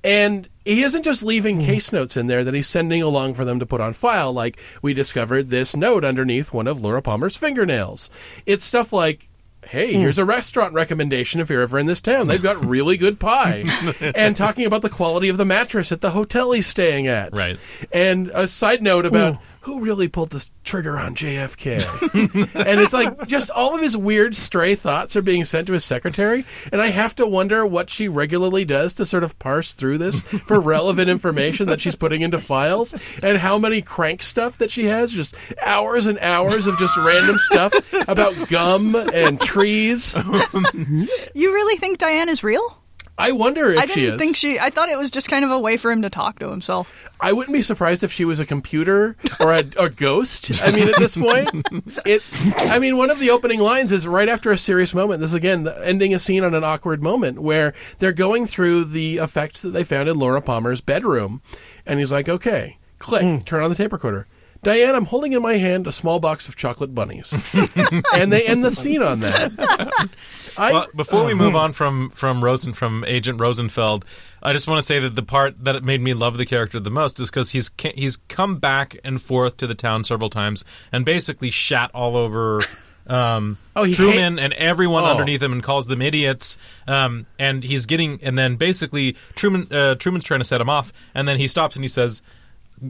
And 0.04 0.48
he 0.64 0.84
isn't 0.84 1.02
just 1.02 1.24
leaving 1.24 1.58
mm. 1.58 1.64
case 1.64 1.92
notes 1.92 2.16
in 2.16 2.28
there 2.28 2.44
that 2.44 2.54
he's 2.54 2.68
sending 2.68 3.02
along 3.02 3.34
for 3.34 3.44
them 3.44 3.58
to 3.58 3.66
put 3.66 3.80
on 3.80 3.94
file, 3.94 4.32
like 4.32 4.60
we 4.80 4.94
discovered 4.94 5.50
this 5.50 5.74
note 5.74 6.04
underneath 6.04 6.52
one 6.52 6.68
of 6.68 6.80
Laura 6.80 7.02
Palmer's 7.02 7.36
fingernails. 7.36 8.10
It's 8.46 8.64
stuff 8.64 8.92
like, 8.92 9.27
hey, 9.68 9.92
here's 9.92 10.18
a 10.18 10.24
restaurant 10.24 10.72
recommendation 10.72 11.40
if 11.40 11.50
you're 11.50 11.62
ever 11.62 11.78
in 11.78 11.86
this 11.86 12.00
town. 12.00 12.26
They've 12.26 12.42
got 12.42 12.64
really 12.64 12.96
good 12.96 13.20
pie. 13.20 13.64
and 14.14 14.36
talking 14.36 14.64
about 14.64 14.82
the 14.82 14.88
quality 14.88 15.28
of 15.28 15.36
the 15.36 15.44
mattress 15.44 15.92
at 15.92 16.00
the 16.00 16.10
hotel 16.10 16.52
he's 16.52 16.66
staying 16.66 17.06
at. 17.06 17.36
Right. 17.36 17.58
And 17.92 18.30
a 18.34 18.48
side 18.48 18.82
note 18.82 19.04
about 19.04 19.38
who 19.62 19.80
really 19.80 20.08
pulled 20.08 20.30
the 20.30 20.48
trigger 20.64 20.98
on 20.98 21.14
JFK. 21.14 21.82
and 22.54 22.80
it's 22.80 22.92
like 22.92 23.26
just 23.26 23.50
all 23.50 23.74
of 23.74 23.80
his 23.80 23.96
weird 23.96 24.34
stray 24.34 24.74
thoughts 24.74 25.16
are 25.16 25.22
being 25.22 25.44
sent 25.44 25.66
to 25.66 25.72
his 25.72 25.84
secretary. 25.84 26.44
And 26.72 26.80
I 26.80 26.88
have 26.88 27.14
to 27.16 27.26
wonder 27.26 27.66
what 27.66 27.90
she 27.90 28.08
regularly 28.08 28.64
does 28.64 28.94
to 28.94 29.06
sort 29.06 29.24
of 29.24 29.38
parse 29.38 29.74
through 29.74 29.98
this 29.98 30.22
for 30.22 30.60
relevant 30.68 31.08
information 31.10 31.66
that 31.68 31.80
she's 31.80 31.96
putting 31.96 32.22
into 32.22 32.40
files 32.40 32.94
and 33.22 33.38
how 33.38 33.58
many 33.58 33.82
crank 33.82 34.22
stuff 34.22 34.58
that 34.58 34.70
she 34.70 34.84
has. 34.84 35.12
Just 35.12 35.34
hours 35.62 36.06
and 36.06 36.18
hours 36.20 36.66
of 36.66 36.78
just 36.78 36.96
random 36.96 37.36
stuff 37.38 37.72
about 38.08 38.34
gum 38.48 38.92
and 39.14 39.40
trees. 39.40 40.14
You 41.34 41.52
really 41.52 41.78
think 41.78 41.98
Diane 41.98 42.28
is 42.28 42.42
real? 42.42 42.82
I 43.18 43.32
wonder 43.32 43.70
if 43.70 43.78
I 43.78 43.86
didn't 43.86 44.14
is. 44.14 44.18
think 44.18 44.36
she. 44.36 44.60
I 44.60 44.70
thought 44.70 44.88
it 44.88 44.96
was 44.96 45.10
just 45.10 45.28
kind 45.28 45.44
of 45.44 45.50
a 45.50 45.58
way 45.58 45.76
for 45.76 45.90
him 45.90 46.02
to 46.02 46.10
talk 46.10 46.38
to 46.38 46.50
himself. 46.50 46.94
I 47.20 47.32
wouldn't 47.32 47.52
be 47.52 47.62
surprised 47.62 48.04
if 48.04 48.12
she 48.12 48.24
was 48.24 48.38
a 48.38 48.46
computer 48.46 49.16
or 49.40 49.52
a, 49.52 49.64
a 49.76 49.88
ghost. 49.88 50.62
I 50.62 50.70
mean, 50.70 50.88
at 50.88 50.96
this 50.98 51.16
point, 51.16 51.50
it. 52.06 52.22
I 52.58 52.78
mean, 52.78 52.96
one 52.96 53.10
of 53.10 53.18
the 53.18 53.30
opening 53.30 53.58
lines 53.58 53.90
is 53.90 54.06
right 54.06 54.28
after 54.28 54.52
a 54.52 54.58
serious 54.58 54.94
moment. 54.94 55.20
This 55.20 55.30
is, 55.30 55.34
again 55.34 55.64
the, 55.64 55.84
ending 55.84 56.14
a 56.14 56.20
scene 56.20 56.44
on 56.44 56.54
an 56.54 56.62
awkward 56.62 57.02
moment 57.02 57.40
where 57.40 57.74
they're 57.98 58.12
going 58.12 58.46
through 58.46 58.84
the 58.84 59.16
effects 59.16 59.62
that 59.62 59.70
they 59.70 59.82
found 59.82 60.08
in 60.08 60.16
Laura 60.16 60.40
Palmer's 60.40 60.80
bedroom, 60.80 61.42
and 61.84 61.98
he's 61.98 62.12
like, 62.12 62.28
"Okay, 62.28 62.78
click, 63.00 63.22
hmm. 63.22 63.38
turn 63.38 63.64
on 63.64 63.70
the 63.70 63.76
tape 63.76 63.92
recorder." 63.92 64.28
Diane, 64.62 64.94
I'm 64.94 65.04
holding 65.06 65.32
in 65.32 65.42
my 65.42 65.56
hand 65.56 65.86
a 65.86 65.92
small 65.92 66.18
box 66.20 66.48
of 66.48 66.56
chocolate 66.56 66.94
bunnies, 66.94 67.32
and 68.14 68.32
they 68.32 68.44
end 68.44 68.64
the 68.64 68.70
scene 68.70 69.02
on 69.02 69.20
that. 69.20 70.08
I, 70.56 70.72
Well, 70.72 70.86
before 70.96 71.24
we 71.24 71.34
move 71.34 71.54
on 71.54 71.72
from 71.72 72.10
from 72.10 72.42
Rosen 72.42 72.72
from 72.72 73.04
Agent 73.06 73.40
Rosenfield, 73.40 74.04
I 74.42 74.52
just 74.52 74.66
want 74.66 74.78
to 74.78 74.82
say 74.82 74.98
that 74.98 75.14
the 75.14 75.22
part 75.22 75.64
that 75.64 75.84
made 75.84 76.00
me 76.00 76.12
love 76.14 76.36
the 76.38 76.46
character 76.46 76.80
the 76.80 76.90
most 76.90 77.20
is 77.20 77.30
because 77.30 77.50
he's 77.50 77.70
he's 77.94 78.16
come 78.28 78.56
back 78.58 78.96
and 79.04 79.22
forth 79.22 79.56
to 79.58 79.66
the 79.68 79.76
town 79.76 80.02
several 80.02 80.30
times 80.30 80.64
and 80.90 81.04
basically 81.04 81.50
shat 81.50 81.90
all 81.94 82.16
over. 82.16 82.60
Um, 83.06 83.56
Oh, 83.76 83.84
he 83.84 83.94
Truman 83.94 84.38
and 84.38 84.52
everyone 84.54 85.04
Oh. 85.04 85.12
underneath 85.12 85.42
him 85.42 85.52
and 85.52 85.62
calls 85.62 85.86
them 85.86 86.02
idiots. 86.02 86.58
Um, 86.86 87.24
and 87.38 87.62
he's 87.64 87.86
getting 87.86 88.18
and 88.22 88.36
then 88.36 88.56
basically 88.56 89.16
Truman 89.36 89.68
uh, 89.70 89.94
Truman's 89.94 90.24
trying 90.24 90.40
to 90.40 90.44
set 90.44 90.60
him 90.60 90.68
off, 90.68 90.92
and 91.14 91.26
then 91.28 91.38
he 91.38 91.46
stops 91.46 91.76
and 91.76 91.84
he 91.84 91.88
says. 91.88 92.20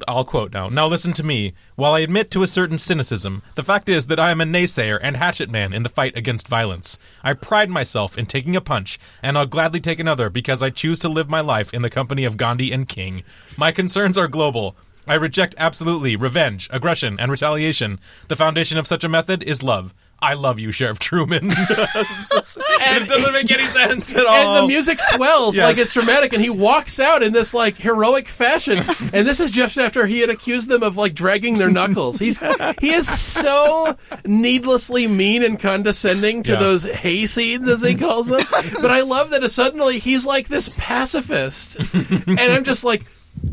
I'll 0.06 0.24
quote 0.24 0.52
now. 0.52 0.68
Now 0.68 0.86
listen 0.86 1.12
to 1.14 1.22
me. 1.22 1.54
While 1.76 1.94
I 1.94 2.00
admit 2.00 2.30
to 2.32 2.42
a 2.42 2.46
certain 2.46 2.78
cynicism, 2.78 3.42
the 3.54 3.62
fact 3.62 3.88
is 3.88 4.06
that 4.06 4.20
I 4.20 4.30
am 4.30 4.40
a 4.40 4.44
naysayer 4.44 4.98
and 5.02 5.16
hatchet 5.16 5.50
man 5.50 5.72
in 5.72 5.82
the 5.82 5.88
fight 5.88 6.16
against 6.16 6.48
violence. 6.48 6.98
I 7.22 7.32
pride 7.32 7.70
myself 7.70 8.18
in 8.18 8.26
taking 8.26 8.56
a 8.56 8.60
punch, 8.60 8.98
and 9.22 9.38
I'll 9.38 9.46
gladly 9.46 9.80
take 9.80 9.98
another 9.98 10.30
because 10.30 10.62
I 10.62 10.70
choose 10.70 10.98
to 11.00 11.08
live 11.08 11.28
my 11.28 11.40
life 11.40 11.72
in 11.72 11.82
the 11.82 11.90
company 11.90 12.24
of 12.24 12.36
Gandhi 12.36 12.72
and 12.72 12.88
King. 12.88 13.22
My 13.56 13.72
concerns 13.72 14.18
are 14.18 14.28
global. 14.28 14.76
I 15.06 15.14
reject 15.14 15.54
absolutely 15.56 16.16
revenge, 16.16 16.68
aggression, 16.70 17.18
and 17.18 17.30
retaliation. 17.30 17.98
The 18.28 18.36
foundation 18.36 18.76
of 18.76 18.86
such 18.86 19.04
a 19.04 19.08
method 19.08 19.42
is 19.42 19.62
love. 19.62 19.94
I 20.20 20.34
love 20.34 20.58
you, 20.58 20.72
Sheriff 20.72 20.98
Truman. 20.98 21.44
and 21.44 21.54
it 21.54 23.08
doesn't 23.08 23.32
make 23.32 23.50
any 23.52 23.64
sense 23.64 24.12
at 24.14 24.26
all. 24.26 24.34
and 24.56 24.64
the 24.64 24.66
music 24.66 24.98
swells 25.00 25.56
Yes. 25.56 25.64
like 25.64 25.78
it's 25.78 25.92
dramatic 25.92 26.32
and 26.32 26.42
he 26.42 26.50
walks 26.50 26.98
out 26.98 27.22
in 27.22 27.32
this 27.32 27.54
like 27.54 27.76
heroic 27.76 28.28
fashion 28.28 28.78
and 29.12 29.26
this 29.26 29.38
is 29.40 29.50
just 29.52 29.78
after 29.78 30.06
he 30.06 30.18
had 30.20 30.28
accused 30.30 30.68
them 30.68 30.82
of 30.82 30.96
like 30.96 31.14
dragging 31.14 31.58
their 31.58 31.70
knuckles 31.70 32.18
he's 32.18 32.38
he 32.80 32.90
is 32.92 33.08
so 33.08 33.96
needlessly 34.24 35.06
mean 35.06 35.42
and 35.44 35.60
condescending 35.60 36.42
to 36.44 36.52
Yeah. 36.52 36.58
those 36.58 36.84
hayseeds 36.84 37.68
as 37.68 37.82
he 37.82 37.94
calls 37.94 38.26
them 38.28 38.40
but 38.80 38.90
i 38.90 39.00
love 39.02 39.30
that 39.30 39.48
suddenly 39.50 39.98
he's 40.00 40.26
like 40.26 40.48
this 40.48 40.68
pacifist 40.76 41.76
and 41.94 42.40
i'm 42.40 42.64
just 42.64 42.82
like 42.84 43.04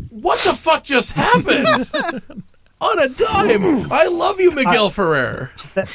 what 0.10 0.40
the 0.44 0.54
fuck 0.54 0.84
just 0.84 1.12
happened 1.12 1.90
on 2.82 3.00
a 3.00 3.10
dime 3.10 3.92
i 3.92 4.08
love 4.08 4.40
you 4.40 4.52
miguel 4.52 4.90
ferrer 4.90 5.52
that 5.76 5.90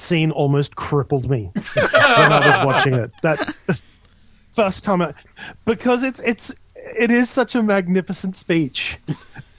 scene 0.00 0.30
almost 0.30 0.76
crippled 0.76 1.28
me 1.30 1.50
when 1.74 2.32
I 2.32 2.46
was 2.58 2.66
watching 2.66 2.94
it. 2.94 3.10
That 3.22 3.54
first 4.54 4.84
time, 4.84 5.02
I, 5.02 5.14
because 5.64 6.02
it's 6.02 6.20
it's 6.20 6.52
it 6.76 7.10
is 7.10 7.28
such 7.28 7.54
a 7.54 7.62
magnificent 7.62 8.36
speech, 8.36 8.98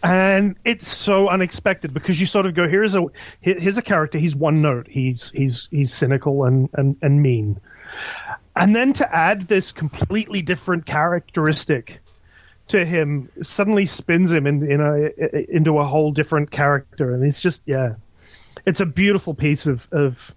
and 0.04 0.56
it's 0.66 0.88
so 0.88 1.30
unexpected 1.30 1.94
because 1.94 2.20
you 2.20 2.26
sort 2.26 2.46
of 2.46 2.54
go, 2.54 2.68
here's 2.68 2.96
a 2.96 3.06
here- 3.42 3.60
here's 3.60 3.78
a 3.78 3.82
character. 3.82 4.18
He's 4.18 4.36
one 4.36 4.62
note. 4.62 4.88
He's 4.90 5.32
he's 5.32 5.68
he's 5.72 5.94
cynical 5.94 6.46
and 6.46 6.70
and 6.74 6.96
and 7.02 7.22
mean, 7.22 7.60
and 8.56 8.76
then 8.76 8.94
to 8.94 9.16
add 9.16 9.48
this 9.48 9.72
completely 9.72 10.42
different 10.42 10.86
characteristic 10.86 12.00
to 12.68 12.86
him 12.86 13.28
suddenly 13.42 13.86
spins 13.86 14.32
him 14.32 14.46
in, 14.46 14.70
in 14.72 14.80
a 14.80 15.10
into 15.50 15.80
a 15.80 15.86
whole 15.86 16.12
different 16.12 16.52
character, 16.52 17.14
and 17.14 17.24
it's 17.24 17.42
just 17.42 17.62
yeah 17.66 17.96
it's 18.70 18.80
a 18.80 18.86
beautiful 18.86 19.34
piece 19.34 19.66
of 19.66 19.88
of, 19.92 20.34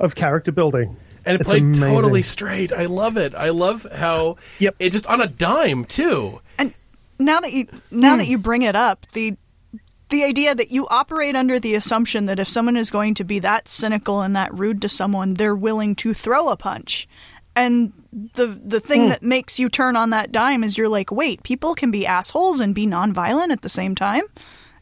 of 0.00 0.14
character 0.14 0.52
building. 0.52 0.96
and 1.24 1.34
it 1.36 1.40
It's 1.40 1.50
played 1.50 1.62
amazing. 1.62 1.82
totally 1.94 2.22
straight. 2.22 2.72
I 2.72 2.86
love 2.86 3.16
it. 3.16 3.34
I 3.34 3.48
love 3.50 3.86
how 3.92 4.36
Yep. 4.58 4.76
it 4.78 4.90
just 4.90 5.06
on 5.06 5.20
a 5.20 5.26
dime 5.26 5.84
too. 5.84 6.40
And 6.58 6.74
now 7.18 7.40
that 7.40 7.52
you 7.52 7.66
now 7.90 8.16
that 8.16 8.26
you 8.28 8.38
bring 8.38 8.62
it 8.62 8.76
up, 8.76 9.06
the 9.12 9.36
the 10.08 10.22
idea 10.22 10.54
that 10.54 10.70
you 10.70 10.86
operate 10.88 11.34
under 11.34 11.58
the 11.58 11.74
assumption 11.74 12.26
that 12.26 12.38
if 12.38 12.48
someone 12.48 12.76
is 12.76 12.90
going 12.90 13.14
to 13.14 13.24
be 13.24 13.40
that 13.40 13.68
cynical 13.68 14.20
and 14.22 14.36
that 14.36 14.54
rude 14.54 14.80
to 14.82 14.88
someone, 14.88 15.34
they're 15.34 15.54
willing 15.56 15.96
to 15.96 16.14
throw 16.14 16.48
a 16.48 16.56
punch. 16.56 17.08
And 17.56 17.92
the 18.34 18.46
the 18.46 18.78
thing 18.80 19.08
that 19.08 19.22
makes 19.22 19.58
you 19.58 19.68
turn 19.68 19.96
on 19.96 20.10
that 20.10 20.30
dime 20.30 20.62
is 20.62 20.78
you're 20.78 20.88
like, 20.88 21.10
wait, 21.10 21.42
people 21.42 21.74
can 21.74 21.90
be 21.90 22.06
assholes 22.06 22.60
and 22.60 22.74
be 22.74 22.86
nonviolent 22.86 23.50
at 23.50 23.62
the 23.62 23.68
same 23.68 23.94
time, 23.96 24.22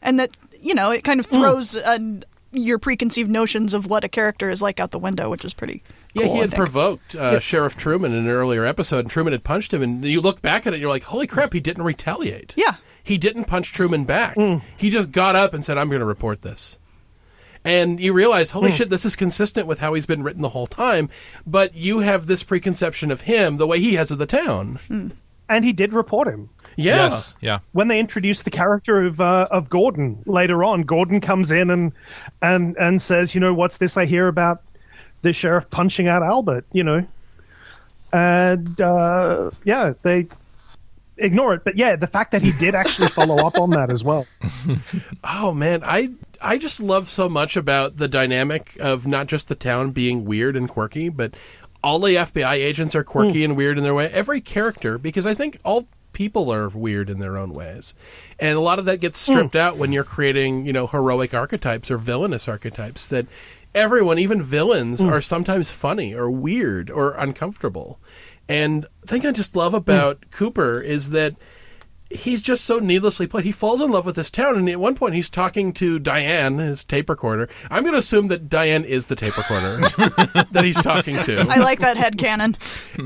and 0.01 0.19
that 0.19 0.29
you 0.61 0.75
know 0.75 0.91
it 0.91 1.03
kind 1.03 1.19
of 1.19 1.25
throws 1.25 1.75
uh, 1.75 1.97
your 2.57 2.79
preconceived 2.79 3.29
notions 3.29 3.73
of 3.73 3.85
what 3.85 4.03
a 4.03 4.09
character 4.09 4.49
is 4.49 4.61
like 4.61 4.79
out 4.79 4.91
the 4.91 4.99
window, 4.99 5.29
which 5.29 5.45
is 5.45 5.53
pretty. 5.53 5.83
Yeah, 6.13 6.23
cool, 6.23 6.33
he 6.35 6.39
had 6.41 6.53
provoked 6.53 7.15
uh, 7.15 7.39
Sheriff 7.39 7.77
Truman 7.77 8.11
in 8.11 8.19
an 8.19 8.29
earlier 8.29 8.65
episode, 8.65 8.99
and 8.99 9.09
Truman 9.09 9.33
had 9.33 9.43
punched 9.43 9.73
him, 9.73 9.81
and 9.81 10.03
you 10.03 10.21
look 10.21 10.41
back 10.41 10.65
at 10.65 10.73
it, 10.73 10.75
and 10.77 10.81
you're 10.81 10.89
like, 10.89 11.03
"Holy 11.03 11.27
crap, 11.27 11.53
he 11.53 11.59
didn't 11.59 11.83
retaliate." 11.83 12.53
Yeah. 12.55 12.75
he 13.03 13.17
didn't 13.17 13.45
punch 13.45 13.71
Truman 13.71 14.05
back. 14.05 14.35
Mm. 14.35 14.61
He 14.77 14.89
just 14.89 15.11
got 15.11 15.35
up 15.35 15.53
and 15.53 15.63
said, 15.63 15.77
"I'm 15.77 15.89
going 15.89 15.99
to 15.99 16.05
report 16.05 16.41
this." 16.41 16.77
And 17.65 17.99
you 17.99 18.13
realize, 18.13 18.51
holy 18.51 18.69
mm. 18.69 18.73
shit, 18.73 18.91
this 18.91 19.05
is 19.05 19.15
consistent 19.15 19.65
with 19.65 19.79
how 19.79 19.95
he's 19.95 20.05
been 20.05 20.21
written 20.21 20.43
the 20.43 20.49
whole 20.49 20.67
time. 20.67 21.09
But 21.47 21.73
you 21.73 21.99
have 21.99 22.27
this 22.27 22.43
preconception 22.43 23.09
of 23.09 23.21
him 23.21 23.57
the 23.57 23.65
way 23.65 23.79
he 23.79 23.95
has 23.95 24.11
of 24.11 24.19
the 24.19 24.27
town. 24.27 24.79
Mm. 24.87 25.13
And 25.49 25.65
he 25.65 25.73
did 25.73 25.91
report 25.91 26.27
him. 26.27 26.51
Yeah. 26.77 26.95
Yes. 27.05 27.35
Yeah. 27.41 27.59
when 27.71 27.87
they 27.87 27.99
introduce 27.99 28.43
the 28.43 28.49
character 28.51 29.05
of 29.05 29.21
uh, 29.21 29.47
of 29.51 29.69
Gordon 29.69 30.21
later 30.25 30.63
on, 30.63 30.81
Gordon 30.83 31.21
comes 31.21 31.51
in 31.51 31.69
and 31.69 31.91
and 32.41 32.75
and 32.77 33.01
says, 33.01 33.33
you 33.33 33.41
know, 33.41 33.53
what's 33.53 33.77
this 33.77 33.97
I 33.97 34.05
hear 34.05 34.27
about 34.27 34.61
the 35.21 35.33
sheriff 35.33 35.69
punching 35.69 36.07
out 36.07 36.21
Albert? 36.23 36.65
You 36.73 36.83
know, 36.83 37.05
and 38.13 38.79
uh, 38.81 39.51
yeah, 39.63 39.93
they 40.01 40.27
ignore 41.17 41.53
it. 41.53 41.63
But 41.63 41.77
yeah, 41.77 41.95
the 41.95 42.07
fact 42.07 42.31
that 42.31 42.41
he 42.41 42.51
did 42.53 42.75
actually 42.75 43.07
follow 43.09 43.45
up 43.45 43.57
on 43.57 43.69
that 43.71 43.89
as 43.91 44.03
well. 44.03 44.25
Oh 45.23 45.51
man, 45.53 45.81
I 45.83 46.11
I 46.41 46.57
just 46.57 46.79
love 46.79 47.09
so 47.09 47.27
much 47.27 47.57
about 47.57 47.97
the 47.97 48.07
dynamic 48.07 48.77
of 48.79 49.07
not 49.07 49.27
just 49.27 49.47
the 49.47 49.55
town 49.55 49.91
being 49.91 50.23
weird 50.23 50.55
and 50.55 50.69
quirky, 50.69 51.09
but 51.09 51.33
all 51.83 51.99
the 51.99 52.11
FBI 52.11 52.53
agents 52.53 52.95
are 52.95 53.03
quirky 53.03 53.43
and 53.43 53.57
weird 53.57 53.77
in 53.77 53.83
their 53.83 53.93
way. 53.93 54.07
Every 54.07 54.39
character, 54.41 54.97
because 54.97 55.25
I 55.25 55.33
think 55.33 55.59
all 55.65 55.87
people 56.15 56.51
are 56.51 56.69
weird 56.69 57.11
in 57.11 57.19
their 57.19 57.37
own 57.37 57.53
ways, 57.53 57.93
and 58.39 58.57
a 58.57 58.61
lot 58.61 58.79
of 58.79 58.85
that 58.85 58.99
gets 58.99 59.19
stripped 59.19 59.55
out 59.55 59.77
when 59.77 59.91
you're 59.91 60.03
creating, 60.03 60.65
you 60.65 60.73
know, 60.73 60.87
heroic 60.87 61.35
archetypes 61.35 61.91
or 61.91 61.99
villainous 61.99 62.47
archetypes. 62.47 63.07
That 63.07 63.27
everyone, 63.75 64.17
even 64.17 64.41
villains, 64.41 65.01
mm. 65.01 65.11
are 65.11 65.21
sometimes 65.21 65.69
funny 65.69 66.15
or 66.15 66.31
weird 66.31 66.89
or 66.89 67.11
uncomfortable. 67.11 67.99
And 68.49 68.87
the 69.01 69.07
thing 69.07 69.25
I 69.25 69.31
just 69.31 69.55
love 69.55 69.73
about 69.73 70.31
Cooper 70.31 70.81
is 70.81 71.11
that 71.11 71.35
he's 72.09 72.41
just 72.41 72.65
so 72.65 72.79
needlessly 72.79 73.27
played. 73.27 73.45
He 73.45 73.51
falls 73.51 73.81
in 73.81 73.91
love 73.91 74.05
with 74.05 74.15
this 74.15 74.29
town, 74.29 74.55
and 74.57 74.69
at 74.69 74.79
one 74.79 74.95
point 74.95 75.15
he's 75.15 75.29
talking 75.29 75.73
to 75.73 75.99
Diane, 75.99 76.59
his 76.59 76.83
tape 76.83 77.09
recorder. 77.09 77.49
I'm 77.69 77.81
going 77.81 77.93
to 77.93 77.99
assume 77.99 78.27
that 78.27 78.49
Diane 78.49 78.85
is 78.85 79.07
the 79.07 79.15
tape 79.15 79.37
recorder 79.37 79.77
that 80.51 80.63
he's 80.63 80.79
talking 80.79 81.17
to, 81.23 81.39
I 81.49 81.57
like 81.57 81.79
that 81.79 81.97
headcanon. 81.97 82.55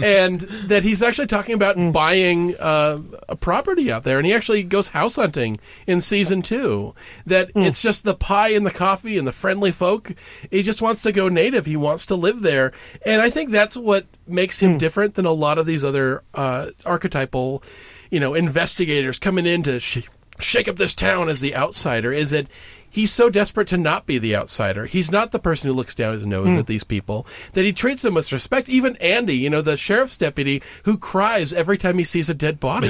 and 0.04 0.42
that 0.70 0.84
he's 0.84 1.02
actually 1.02 1.28
talking 1.28 1.56
about 1.56 1.94
buying 1.94 2.58
uh, 2.58 3.00
a 3.28 3.36
property 3.36 3.92
out 3.92 4.04
there, 4.04 4.18
and 4.18 4.26
he 4.26 4.34
actually 4.34 4.64
goes 4.64 4.90
house 4.90 5.16
hunting 5.16 5.60
in 5.88 6.02
season 6.02 6.42
two. 6.42 6.94
That 7.26 7.52
it's 7.56 7.82
just 7.82 8.04
the 8.04 8.16
pie 8.16 8.50
and 8.50 8.66
the 8.66 8.72
coffee 8.72 9.18
and 9.18 9.28
the 9.28 9.32
friendly 9.32 9.72
folk. 9.72 10.14
He 10.52 10.62
just 10.62 10.82
wants 10.82 11.02
to 11.04 11.12
go 11.12 11.30
native. 11.30 11.66
He 11.66 11.78
wants 11.78 12.06
to 12.08 12.16
live 12.16 12.42
there, 12.42 12.74
and 13.06 13.22
I 13.22 13.30
think 13.30 13.52
that's 13.52 13.78
what 13.78 14.06
makes 14.28 14.60
him 14.60 14.78
different 14.78 15.16
than 15.16 15.26
a 15.26 15.32
lot 15.32 15.58
of 15.58 15.66
these 15.66 15.84
other 15.84 16.22
uh, 16.36 16.68
archetypal 16.86 17.64
you 18.10 18.20
know, 18.20 18.34
investigators 18.34 19.20
coming 19.20 19.46
in 19.46 19.64
to 19.64 19.80
sh- 19.80 20.08
shake 20.40 20.68
up 20.68 20.78
this 20.78 20.96
town 20.96 21.30
as 21.30 21.42
the 21.42 21.56
outsider 21.56 22.12
is 22.12 22.30
that 22.32 22.48
he's 22.90 23.12
so 23.12 23.30
desperate 23.30 23.68
to 23.68 23.78
not 23.78 24.06
be 24.06 24.18
the 24.18 24.36
outsider. 24.36 24.86
He's 24.86 25.12
not 25.12 25.32
the 25.32 25.40
person 25.40 25.68
who 25.68 25.76
looks 25.76 25.96
down 25.96 26.14
his 26.14 26.26
nose 26.26 26.54
hmm. 26.54 26.60
at 26.60 26.68
these 26.68 26.84
people, 26.84 27.28
that 27.54 27.66
he 27.66 27.74
treats 27.74 28.02
them 28.02 28.16
with 28.16 28.32
respect. 28.32 28.70
Even 28.70 28.96
Andy, 28.98 29.38
you 29.38 29.50
know, 29.50 29.62
the 29.62 29.78
sheriff's 29.78 30.18
deputy 30.18 30.64
who 30.84 30.98
cries 30.98 31.54
every 31.54 31.78
time 31.78 31.98
he 31.98 32.04
sees 32.04 32.30
a 32.30 32.34
dead 32.34 32.60
body. 32.60 32.90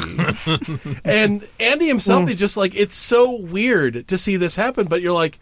and 1.03 1.47
Andy 1.59 1.87
himself, 1.87 2.23
hmm. 2.23 2.29
is 2.29 2.39
just 2.39 2.57
like, 2.57 2.75
it's 2.75 2.95
so 2.95 3.35
weird 3.35 4.07
to 4.07 4.17
see 4.17 4.37
this 4.37 4.55
happen, 4.55 4.87
but 4.87 5.01
you're 5.01 5.13
like, 5.13 5.39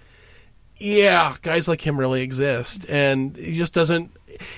yeah, 0.80 1.36
guys 1.42 1.68
like 1.68 1.86
him 1.86 2.00
really 2.00 2.22
exist. 2.22 2.88
And 2.90 3.36
he 3.36 3.58
just 3.58 3.74
doesn't. 3.74 4.12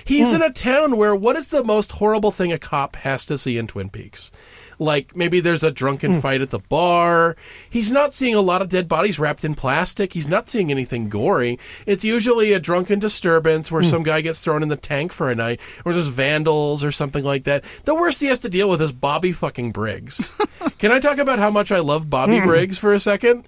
He's 0.03 0.31
hmm. 0.31 0.37
in 0.37 0.41
a 0.41 0.51
town 0.51 0.97
where 0.97 1.15
what 1.15 1.35
is 1.35 1.49
the 1.49 1.63
most 1.63 1.93
horrible 1.93 2.31
thing 2.31 2.51
a 2.51 2.59
cop 2.59 2.97
has 2.97 3.25
to 3.27 3.37
see 3.37 3.57
in 3.57 3.67
Twin 3.67 3.89
Peaks? 3.89 4.31
Like 4.79 5.15
maybe 5.15 5.41
there's 5.41 5.63
a 5.63 5.71
drunken 5.71 6.13
hmm. 6.13 6.19
fight 6.21 6.41
at 6.41 6.49
the 6.49 6.59
bar. 6.59 7.35
He's 7.69 7.91
not 7.91 8.13
seeing 8.13 8.33
a 8.33 8.41
lot 8.41 8.61
of 8.61 8.69
dead 8.69 8.87
bodies 8.87 9.19
wrapped 9.19 9.43
in 9.43 9.53
plastic. 9.53 10.13
He's 10.13 10.27
not 10.27 10.49
seeing 10.49 10.71
anything 10.71 11.09
gory. 11.09 11.59
It's 11.85 12.05
usually 12.05 12.53
a 12.53 12.59
drunken 12.59 12.99
disturbance 12.99 13.71
where 13.71 13.81
hmm. 13.81 13.89
some 13.89 14.03
guy 14.03 14.21
gets 14.21 14.43
thrown 14.43 14.63
in 14.63 14.69
the 14.69 14.77
tank 14.77 15.11
for 15.11 15.29
a 15.29 15.35
night, 15.35 15.59
or 15.83 15.93
there's 15.93 16.07
vandals 16.07 16.83
or 16.83 16.91
something 16.91 17.23
like 17.23 17.43
that. 17.43 17.63
The 17.83 17.95
worst 17.95 18.21
he 18.21 18.27
has 18.27 18.39
to 18.39 18.49
deal 18.49 18.69
with 18.69 18.81
is 18.81 18.91
Bobby 18.91 19.33
fucking 19.33 19.71
Briggs. 19.71 20.35
Can 20.79 20.91
I 20.91 20.99
talk 20.99 21.17
about 21.17 21.39
how 21.39 21.51
much 21.51 21.71
I 21.71 21.79
love 21.79 22.09
Bobby 22.09 22.39
hmm. 22.39 22.47
Briggs 22.47 22.77
for 22.77 22.93
a 22.93 22.99
second? 22.99 23.45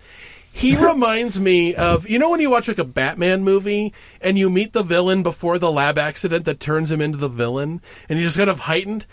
He 0.52 0.76
reminds 0.86 1.40
me 1.40 1.74
of 1.76 2.10
you 2.10 2.20
know 2.20 2.30
when 2.30 2.42
you 2.42 2.50
watch 2.50 2.68
like 2.68 2.78
a 2.78 2.84
Batman 2.84 3.44
movie 3.44 3.94
and 4.20 4.38
you 4.38 4.50
meet 4.50 4.74
the 4.74 4.84
villain 4.84 5.24
before 5.24 5.58
the 5.58 5.72
lab 5.72 5.98
accident 5.98 6.46
that 6.46 6.60
turns 6.60 6.92
him 6.92 7.02
into 7.02 7.18
the 7.18 7.30
villain, 7.30 7.82
and 8.10 8.20
he 8.20 8.26
just 8.26 8.38
kind 8.38 8.50
of 8.50 8.62
heightened. 8.62 9.06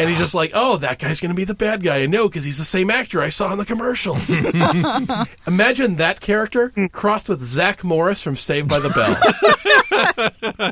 And 0.00 0.08
he's 0.08 0.18
just 0.18 0.34
like, 0.34 0.52
oh, 0.54 0.78
that 0.78 0.98
guy's 0.98 1.20
going 1.20 1.28
to 1.28 1.34
be 1.34 1.44
the 1.44 1.52
bad 1.52 1.82
guy. 1.82 1.98
I 1.98 2.06
know 2.06 2.26
because 2.26 2.42
he's 2.42 2.56
the 2.56 2.64
same 2.64 2.88
actor 2.88 3.20
I 3.20 3.28
saw 3.28 3.52
in 3.52 3.58
the 3.58 3.66
commercials. 3.66 4.30
Imagine 5.46 5.96
that 5.96 6.22
character 6.22 6.72
crossed 6.90 7.28
with 7.28 7.44
Zach 7.44 7.84
Morris 7.84 8.22
from 8.22 8.36
Saved 8.36 8.70
by 8.70 8.78
the 8.78 8.88
Bell. 8.88 9.14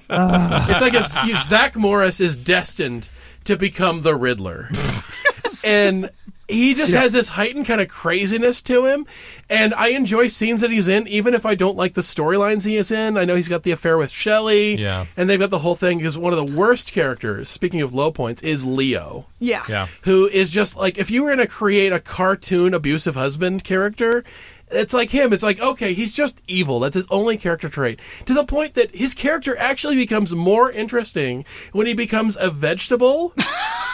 it's 0.71 0.81
like 0.81 0.95
if 0.95 1.39
Zach 1.47 1.77
Morris 1.77 2.21
is 2.21 2.37
destined 2.37 3.11
to 3.45 3.59
become 3.59 4.01
the 4.01 4.15
Riddler. 4.15 4.71
and 5.67 6.09
he 6.49 6.73
just 6.75 6.95
has 6.95 7.13
this 7.13 7.29
heightened 7.29 7.67
kind 7.67 7.81
of 7.81 7.89
craziness 7.89 8.63
to 8.63 8.87
him. 8.87 9.07
And 9.51 9.75
I 9.75 9.89
enjoy 9.89 10.29
scenes 10.29 10.63
that 10.63 10.71
he's 10.71 10.89
in, 10.89 11.07
even 11.07 11.35
if 11.35 11.45
I 11.45 11.55
don't 11.55 11.77
like 11.77 11.95
the 11.95 12.01
storylines 12.01 12.65
he 12.65 12.77
is 12.77 12.91
in. 12.91 13.17
I 13.19 13.25
know 13.25 13.37
he's 13.37 13.49
got 13.49 13.65
the 13.65 13.71
affair 13.71 13.99
with 13.99 14.11
Shelly. 14.11 14.77
Yeah. 14.81 15.05
And 15.17 15.29
they've 15.29 15.39
got 15.39 15.51
the 15.51 15.59
whole 15.59 15.75
thing 15.75 15.99
because 15.99 16.17
one 16.17 16.33
of 16.33 16.39
the 16.47 16.57
worst 16.57 16.93
characters, 16.93 17.49
speaking 17.49 17.83
of 17.83 17.93
low 17.95 18.11
points, 18.11 18.41
is 18.43 18.65
Leo 18.65 19.27
Yeah. 19.39 19.65
Yeah. 19.69 19.89
who 20.03 20.27
is 20.27 20.51
just 20.51 20.75
like 20.77 20.97
if 20.99 21.11
you 21.11 21.23
were 21.23 21.29
going 21.35 21.47
to 21.47 21.53
create 21.53 21.93
a 21.93 22.01
cartoon 22.01 22.73
abusive 22.75 23.15
husband 23.15 23.63
character 23.65 24.25
it's 24.71 24.93
like 24.93 25.11
him 25.11 25.33
it's 25.33 25.43
like 25.43 25.59
okay 25.61 25.95
he's 25.95 26.13
just 26.13 26.43
evil 26.47 26.79
that's 26.81 26.95
his 26.95 27.07
only 27.11 27.37
character 27.39 27.69
trait 27.71 27.99
to 28.27 28.35
the 28.35 28.45
point 28.45 28.75
that 28.75 28.95
his 28.95 29.15
character 29.15 29.57
actually 29.59 29.97
becomes 29.97 30.35
more 30.35 30.71
interesting 30.71 31.45
when 31.73 31.87
he 31.87 31.95
becomes 31.95 32.37
a 32.39 32.51
vegetable 32.51 33.33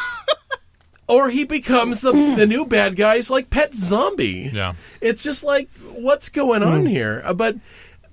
or 1.06 1.28
he 1.30 1.44
becomes 1.44 2.00
the, 2.00 2.12
hmm. 2.12 2.36
the 2.36 2.46
new 2.46 2.64
bad 2.66 2.96
guy's 2.96 3.30
like 3.30 3.50
pet 3.50 3.74
zombie 3.74 4.50
Yeah. 4.52 4.74
it's 5.00 5.22
just 5.22 5.44
like 5.44 5.68
what's 5.92 6.28
going 6.28 6.62
on 6.62 6.80
hmm. 6.82 6.86
here 6.86 7.22
Uh, 7.24 7.34
but 7.34 7.56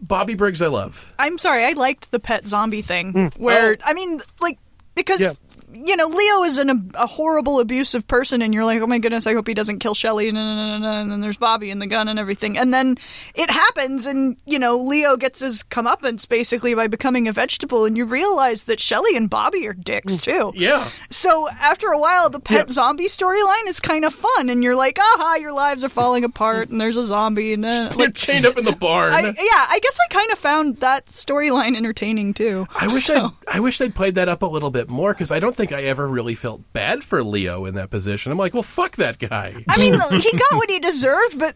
bobby 0.02 0.34
briggs 0.36 0.62
i 0.62 0.68
love 0.68 1.06
I'm 1.20 1.38
sorry, 1.38 1.64
I 1.66 1.74
liked 1.74 2.10
the 2.12 2.20
pet 2.20 2.48
zombie 2.48 2.82
thing. 2.82 3.12
Hmm. 3.12 3.28
Where 3.38 3.74
Oh. 3.74 3.84
I 3.86 3.94
mean, 3.94 4.20
like 4.40 4.58
because 4.96 5.22
Yeah. 5.22 5.34
You 5.74 5.96
know 5.96 6.08
Leo 6.08 6.44
is 6.44 6.58
an, 6.58 6.92
a 6.96 7.08
horrible, 7.08 7.60
abusive 7.60 8.08
person, 8.08 8.42
and 8.42 8.54
you're 8.54 8.66
like, 8.66 8.82
oh 8.82 8.88
my 8.88 9.00
goodness, 9.00 9.28
I 9.28 9.34
hope 9.34 9.48
he 9.48 9.54
doesn't 9.54 9.80
kill 9.80 9.94
Shelly. 9.94 10.30
And, 10.30 10.38
and 10.38 11.12
then 11.12 11.22
there's 11.22 11.38
Bobby 11.38 11.72
and 11.72 11.82
the 11.82 11.88
gun 11.88 12.08
and 12.08 12.20
everything, 12.20 12.58
and 12.58 12.74
then 12.74 12.98
it 13.36 13.50
happens, 13.50 14.06
and 14.06 14.38
you 14.46 14.60
know 14.60 14.78
Leo 14.78 15.18
gets 15.18 15.40
his 15.40 15.64
comeuppance 15.64 16.28
basically 16.28 16.74
by 16.74 16.88
becoming 16.88 17.28
a 17.28 17.34
vegetable, 17.34 17.86
and 17.86 17.98
you 17.98 18.06
realize 18.06 18.64
that 18.64 18.80
Shelly 18.80 19.16
and 19.16 19.30
Bobby 19.30 19.68
are 19.68 19.74
dicks 19.74 20.18
mm. 20.18 20.24
too. 20.24 20.52
yeah 20.56 20.90
So 21.10 21.50
after 21.50 21.88
a 21.88 21.98
while, 21.98 22.30
the 22.30 22.40
pet 22.40 22.70
zombie 22.70 23.08
storyline 23.08 23.68
is 23.68 23.80
kind 23.80 24.06
of 24.06 24.14
fun, 24.14 24.50
and 24.50 24.64
you're 24.64 24.76
like, 24.76 24.98
aha, 25.00 25.36
your 25.40 25.54
lives 25.54 25.84
are 25.84 25.90
falling 25.90 26.24
apart, 26.24 26.70
and 26.70 26.80
there's 26.80 26.98
a 26.98 27.04
zombie, 27.04 27.54
and 27.54 27.64
then 27.64 27.96
like. 27.96 28.16
chained 28.16 28.46
up 28.46 28.58
in 28.58 28.66
the 28.66 28.72
barn 28.72 29.14
I, 29.14 29.22
yeah, 29.22 29.66
I 29.70 29.80
guess 29.82 29.98
I 30.04 30.14
kind 30.14 30.32
of 30.32 30.40
found 30.40 30.78
that 30.78 31.06
storyline 31.08 31.76
entertaining 31.76 32.34
too. 32.34 32.68
I 32.76 32.88
wish 32.88 33.06
So- 33.06 33.34
I'd, 33.48 33.58
I 33.58 33.60
wish 33.60 33.78
they'd 33.78 33.94
played 33.94 34.16
that 34.16 34.30
up 34.30 34.42
a 34.42 34.46
little 34.46 34.72
bit 34.72 34.90
more 34.90 35.14
because 35.14 35.32
I 35.32 35.40
don't 35.40 35.56
think 35.56 35.61
I 35.72 35.84
ever 35.84 36.08
really 36.08 36.36
felt 36.36 36.62
bad 36.74 37.04
for 37.04 37.24
Leo 37.24 37.66
in 37.66 37.76
that 37.76 37.90
position. 37.90 38.32
I'm 38.32 38.38
like, 38.38 38.54
well, 38.54 38.64
fuck 38.64 38.96
that 38.96 39.20
guy. 39.20 39.64
I 39.70 39.78
mean, 39.78 39.94
he 40.22 40.32
got 40.32 40.54
what 40.58 40.70
he 40.70 40.80
deserved, 40.80 41.38
but 41.38 41.56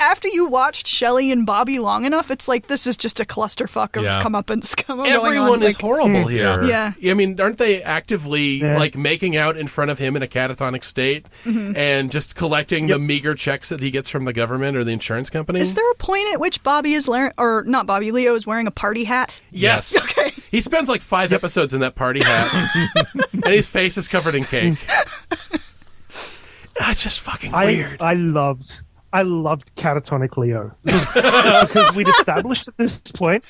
after 0.00 0.28
you 0.28 0.48
watched 0.48 0.86
Shelly 0.86 1.30
and 1.30 1.44
Bobby 1.46 1.78
long 1.78 2.04
enough, 2.04 2.30
it's 2.30 2.48
like 2.48 2.66
this 2.66 2.86
is 2.86 2.96
just 2.96 3.20
a 3.20 3.24
clusterfuck 3.24 3.96
of 3.96 4.02
Yeah. 4.04 4.22
comeuppance 4.22 4.86
going 4.86 5.10
Everyone 5.10 5.50
on. 5.50 5.62
is 5.62 5.74
like, 5.76 5.80
horrible 5.82 6.26
here. 6.26 6.62
Yeah. 6.64 6.92
I 7.04 7.14
mean, 7.14 7.38
aren't 7.40 7.58
they 7.58 7.82
actively 7.82 8.60
Yeah. 8.62 8.78
like 8.78 8.96
making 8.96 9.36
out 9.36 9.56
in 9.56 9.68
front 9.68 9.90
of 9.90 9.98
him 9.98 10.16
in 10.16 10.22
a 10.22 10.26
catatonic 10.26 10.82
state 10.84 11.26
Mm-hmm. 11.44 11.76
and 11.76 12.10
just 12.10 12.34
collecting 12.34 12.86
the 12.88 12.98
meager 12.98 13.34
checks 13.34 13.68
that 13.68 13.80
he 13.80 13.90
gets 13.90 14.08
from 14.08 14.24
the 14.24 14.32
government 14.32 14.76
or 14.76 14.84
the 14.84 14.90
insurance 14.92 15.28
company? 15.30 15.60
Is 15.60 15.74
there 15.74 15.90
a 15.90 15.94
point 15.96 16.32
at 16.32 16.40
which 16.40 16.62
Bobby 16.62 16.94
is 16.94 17.06
wearing, 17.06 17.32
or 17.38 17.62
not 17.66 17.86
Bobby, 17.86 18.10
Leo 18.10 18.34
is 18.34 18.46
wearing 18.46 18.66
a 18.66 18.70
party 18.72 19.04
hat? 19.04 19.38
Yes. 19.50 19.94
Okay. 20.10 20.32
He 20.50 20.60
spends 20.60 20.88
like 20.88 21.00
five 21.02 21.32
episodes 21.32 21.72
in 21.74 21.80
that 21.80 21.94
party 21.94 22.20
hat, 22.24 22.70
and 23.32 23.44
his 23.54 23.68
face 23.68 23.96
is 23.96 24.08
covered 24.08 24.34
in 24.34 24.42
cake. 24.42 24.74
That's 26.78 27.02
just 27.02 27.20
fucking 27.20 27.54
I 27.54 27.66
weird. 27.66 28.02
I 28.02 28.14
loved 28.14 28.82
I 29.12 29.22
loved 29.22 29.74
catatonic 29.74 30.36
Leo 30.36 30.74
because 30.84 31.96
we'd 31.96 32.08
established 32.08 32.68
at 32.68 32.76
this 32.76 32.98
point 32.98 33.44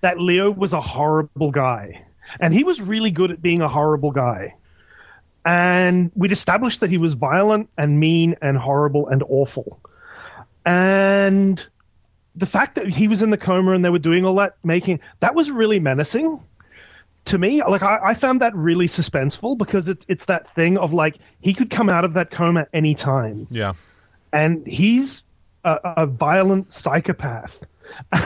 that 0.00 0.20
Leo 0.20 0.50
was 0.50 0.72
a 0.72 0.80
horrible 0.80 1.50
guy, 1.50 2.04
and 2.40 2.54
he 2.54 2.64
was 2.64 2.80
really 2.80 3.10
good 3.10 3.30
at 3.30 3.42
being 3.42 3.60
a 3.60 3.68
horrible 3.68 4.10
guy. 4.10 4.54
And 5.44 6.10
we'd 6.14 6.32
established 6.32 6.80
that 6.80 6.90
he 6.90 6.98
was 6.98 7.14
violent 7.14 7.70
and 7.78 7.98
mean 8.00 8.36
and 8.42 8.58
horrible 8.58 9.08
and 9.08 9.22
awful. 9.28 9.80
And 10.66 11.64
the 12.36 12.46
fact 12.46 12.74
that 12.74 12.88
he 12.88 13.08
was 13.08 13.22
in 13.22 13.30
the 13.30 13.38
coma 13.38 13.72
and 13.72 13.84
they 13.84 13.90
were 13.90 13.98
doing 13.98 14.24
all 14.24 14.34
that, 14.36 14.56
making 14.62 15.00
that 15.20 15.34
was 15.34 15.50
really 15.50 15.80
menacing 15.80 16.40
to 17.26 17.38
me. 17.38 17.62
Like 17.62 17.82
I, 17.82 17.98
I 18.02 18.14
found 18.14 18.40
that 18.40 18.54
really 18.54 18.86
suspenseful 18.86 19.56
because 19.56 19.88
it's 19.88 20.04
it's 20.08 20.26
that 20.26 20.48
thing 20.50 20.76
of 20.78 20.92
like 20.92 21.18
he 21.40 21.54
could 21.54 21.70
come 21.70 21.88
out 21.88 22.04
of 22.04 22.14
that 22.14 22.30
coma 22.30 22.66
any 22.72 22.94
time 22.94 23.46
Yeah. 23.50 23.72
And 24.32 24.66
he's 24.66 25.22
a, 25.64 25.78
a 25.96 26.06
violent 26.06 26.72
psychopath. 26.72 27.66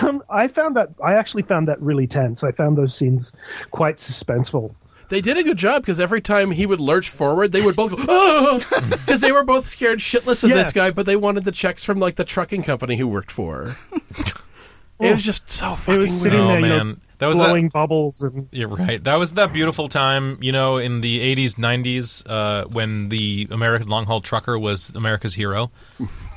Um, 0.02 0.22
I 0.28 0.48
found 0.48 0.74
that 0.76 0.88
I 1.04 1.14
actually 1.14 1.42
found 1.44 1.68
that 1.68 1.80
really 1.80 2.06
tense. 2.06 2.42
I 2.42 2.50
found 2.52 2.76
those 2.76 2.94
scenes 2.94 3.32
quite 3.70 3.96
suspenseful. 3.96 4.74
They 5.08 5.20
did 5.20 5.36
a 5.36 5.42
good 5.42 5.58
job 5.58 5.82
because 5.82 6.00
every 6.00 6.20
time 6.22 6.50
he 6.52 6.64
would 6.66 6.80
lurch 6.80 7.10
forward, 7.10 7.52
they 7.52 7.60
would 7.60 7.76
both 7.76 7.94
go, 8.06 8.58
because 8.58 9.20
they 9.20 9.30
were 9.30 9.44
both 9.44 9.66
scared 9.66 9.98
shitless 9.98 10.42
of 10.42 10.50
Yeah. 10.50 10.56
this 10.56 10.72
guy, 10.72 10.90
but 10.90 11.04
they 11.06 11.16
wanted 11.16 11.44
the 11.44 11.52
checks 11.52 11.84
from 11.84 12.00
like 12.00 12.16
the 12.16 12.24
trucking 12.24 12.62
company 12.62 12.96
he 12.96 13.04
worked 13.04 13.30
for. 13.30 13.76
it 15.00 15.12
was 15.12 15.22
just 15.22 15.50
so 15.50 15.72
It 15.72 15.76
fucking 15.76 16.00
was 16.00 16.22
sitting 16.22 16.40
Oh, 16.40 16.48
there, 16.48 16.60
you 16.60 16.68
know, 16.68 16.84
man. 16.84 17.00
That 17.22 17.28
was 17.28 17.38
that- 17.38 17.46
blowing 17.46 17.68
bubbles 17.68 18.20
and 18.20 18.48
You're 18.50 18.66
right. 18.68 19.02
That 19.04 19.14
was 19.14 19.34
that 19.34 19.52
beautiful 19.52 19.88
time, 19.88 20.38
you 20.40 20.50
know, 20.50 20.76
in 20.78 21.00
the 21.02 21.20
80s, 21.20 21.54
90s, 21.54 22.24
uh, 22.28 22.64
when 22.64 23.10
the 23.10 23.46
American 23.50 23.86
long 23.88 24.06
haul 24.06 24.20
trucker 24.20 24.58
was 24.58 24.90
America's 24.96 25.34
hero. 25.34 25.70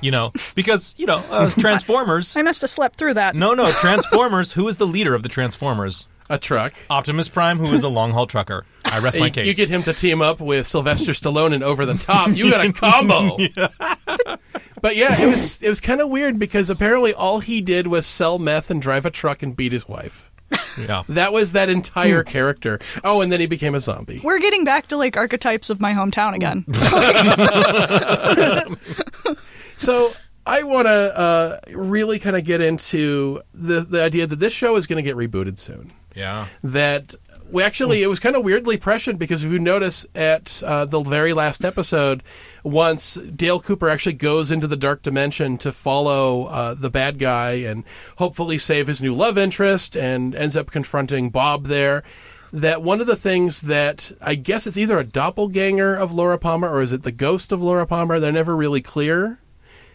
You 0.01 0.11
know, 0.11 0.31
because, 0.53 0.93
you 0.97 1.07
know, 1.07 1.23
uh, 1.31 1.49
Transformers. 1.57 2.37
I 2.37 2.43
must 2.43 2.61
have 2.61 2.69
slept 2.69 2.97
through 2.97 3.15
that. 3.15 3.35
No, 3.35 3.55
no, 3.55 3.71
Transformers. 3.81 4.51
Who 4.53 4.67
is 4.67 4.77
the 4.77 4.85
leader 4.85 5.15
of 5.15 5.23
the 5.23 5.29
Transformers? 5.29 6.07
a 6.27 6.39
truck. 6.39 6.73
Optimus 6.89 7.29
Prime, 7.29 7.59
who 7.59 7.71
is 7.71 7.83
a 7.83 7.87
long 7.87 8.11
haul 8.11 8.25
trucker. 8.25 8.65
I 8.83 8.97
rest 8.99 9.19
my 9.19 9.29
case. 9.29 9.45
you 9.45 9.53
get 9.53 9.69
him 9.69 9.83
to 9.83 9.93
team 9.93 10.23
up 10.23 10.39
with 10.39 10.65
Sylvester 10.65 11.11
Stallone 11.11 11.53
and 11.53 11.63
Over 11.63 11.85
the 11.85 11.93
Top. 11.93 12.29
You 12.29 12.49
got 12.49 12.65
a 12.65 12.73
combo. 12.73 13.37
But 14.81 14.95
yeah, 14.95 15.19
it 15.19 15.27
was 15.27 15.61
it 15.63 15.69
was 15.69 15.81
kind 15.81 15.99
of 16.01 16.09
weird 16.09 16.37
because 16.37 16.69
apparently 16.69 17.11
all 17.13 17.39
he 17.39 17.59
did 17.61 17.87
was 17.87 18.05
sell 18.05 18.37
meth 18.37 18.69
and 18.69 18.79
drive 18.81 19.05
a 19.05 19.09
truck 19.11 19.41
and 19.41 19.55
beat 19.55 19.71
his 19.71 19.87
wife. 19.87 20.29
Yeah. 20.77 21.03
That 21.09 21.33
was 21.33 21.53
that 21.53 21.69
entire 21.69 22.23
character. 22.23 22.79
Oh, 23.03 23.21
and 23.21 23.31
then 23.31 23.39
he 23.39 23.45
became 23.45 23.75
a 23.75 23.79
zombie. 23.79 24.21
We're 24.23 24.39
getting 24.39 24.63
back 24.63 24.87
to 24.87 24.97
like 24.97 25.17
archetypes 25.17 25.69
of 25.69 25.79
my 25.79 25.93
hometown 25.93 26.35
again. 26.35 26.65
So 29.77 30.11
I 30.45 30.63
want 30.63 30.87
to 30.87 31.17
uh, 31.17 31.59
really 31.73 32.19
kind 32.19 32.35
of 32.35 32.45
get 32.45 32.61
into 32.61 33.41
the 33.53 33.81
the 33.81 34.01
idea 34.01 34.27
that 34.27 34.39
this 34.39 34.53
show 34.53 34.75
is 34.75 34.87
going 34.87 35.03
to 35.03 35.03
get 35.03 35.17
rebooted 35.17 35.57
soon. 35.57 35.91
Yeah. 36.15 36.47
That 36.63 37.13
we 37.51 37.63
actually 37.63 38.03
it 38.03 38.07
was 38.07 38.19
kind 38.19 38.35
of 38.35 38.43
weirdly 38.43 38.77
prescient 38.77 39.19
because 39.19 39.43
if 39.43 39.51
you 39.51 39.59
notice 39.59 40.05
at 40.15 40.61
uh, 40.63 40.85
the 40.85 41.01
very 41.01 41.33
last 41.33 41.63
episode, 41.63 42.23
once 42.63 43.15
Dale 43.15 43.59
Cooper 43.59 43.89
actually 43.89 44.13
goes 44.13 44.51
into 44.51 44.67
the 44.67 44.75
dark 44.75 45.03
dimension 45.03 45.57
to 45.59 45.71
follow 45.71 46.45
uh, 46.45 46.73
the 46.73 46.89
bad 46.89 47.19
guy 47.19 47.51
and 47.51 47.83
hopefully 48.17 48.57
save 48.57 48.87
his 48.87 49.01
new 49.01 49.13
love 49.13 49.37
interest, 49.37 49.95
and 49.95 50.35
ends 50.35 50.55
up 50.55 50.71
confronting 50.71 51.29
Bob 51.29 51.65
there. 51.65 52.03
That 52.51 52.81
one 52.81 53.01
of 53.01 53.07
the 53.07 53.17
things 53.17 53.61
that 53.61 54.13
I 54.21 54.35
guess 54.35 54.65
it's 54.65 54.77
either 54.77 54.97
a 54.97 55.03
doppelganger 55.03 55.93
of 55.95 56.13
Laura 56.13 56.37
Palmer 56.37 56.69
or 56.69 56.81
is 56.81 56.93
it 56.93 57.03
the 57.03 57.11
ghost 57.11 57.51
of 57.51 57.61
Laura 57.61 57.85
Palmer? 57.85 58.19
They're 58.19 58.31
never 58.31 58.55
really 58.55 58.81
clear. 58.81 59.39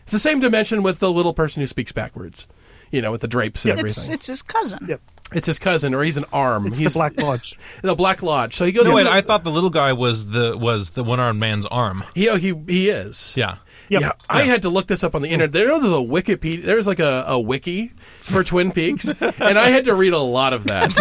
It's 0.02 0.12
the 0.12 0.18
same 0.18 0.40
dimension 0.40 0.82
with 0.82 0.98
the 0.98 1.10
little 1.10 1.32
person 1.32 1.62
who 1.62 1.66
speaks 1.66 1.92
backwards, 1.92 2.46
you 2.90 3.00
know, 3.00 3.12
with 3.12 3.22
the 3.22 3.28
drapes 3.28 3.64
and 3.64 3.72
it's 3.72 3.78
everything. 3.78 4.14
it's 4.14 4.26
his 4.26 4.42
cousin. 4.42 4.86
Yep. 4.88 5.00
It's 5.32 5.46
his 5.46 5.58
cousin, 5.58 5.94
or 5.94 6.02
he's 6.02 6.16
an 6.16 6.24
arm. 6.32 6.66
it's 6.66 6.78
he's 6.78 6.92
the 6.92 6.98
Black 6.98 7.20
Lodge. 7.20 7.58
the 7.82 7.94
Black 7.94 8.22
Lodge. 8.22 8.56
So 8.56 8.64
he 8.64 8.72
goes. 8.72 8.84
No, 8.86 8.94
wait, 8.94 9.02
into- 9.02 9.12
I 9.12 9.20
thought 9.20 9.44
the 9.44 9.50
little 9.50 9.70
guy 9.70 9.92
was 9.92 10.30
the 10.30 10.56
was 10.56 10.90
the 10.90 11.04
one 11.04 11.20
armed 11.20 11.38
man's 11.40 11.66
arm. 11.66 12.04
he 12.14 12.28
oh, 12.28 12.36
he 12.36 12.54
he 12.66 12.88
is. 12.88 13.34
Yeah. 13.36 13.56
Yep. 13.88 14.02
Yeah, 14.02 14.12
I 14.28 14.42
Yeah. 14.42 14.44
had 14.52 14.62
to 14.62 14.68
look 14.68 14.86
this 14.86 15.02
up 15.02 15.16
on 15.16 15.22
the 15.22 15.28
internet. 15.30 15.50
There 15.52 15.66
there's 15.66 15.82
a 15.84 15.88
Wikipedia. 15.96 16.64
There's 16.64 16.86
like 16.86 17.00
a, 17.00 17.24
a 17.26 17.40
wiki 17.40 17.88
for 18.20 18.44
Twin 18.44 18.70
Peaks, 18.70 19.08
and 19.20 19.58
I 19.58 19.70
had 19.70 19.86
to 19.86 19.94
read 19.96 20.12
a 20.12 20.18
lot 20.18 20.52
of 20.52 20.64
that. 20.68 20.92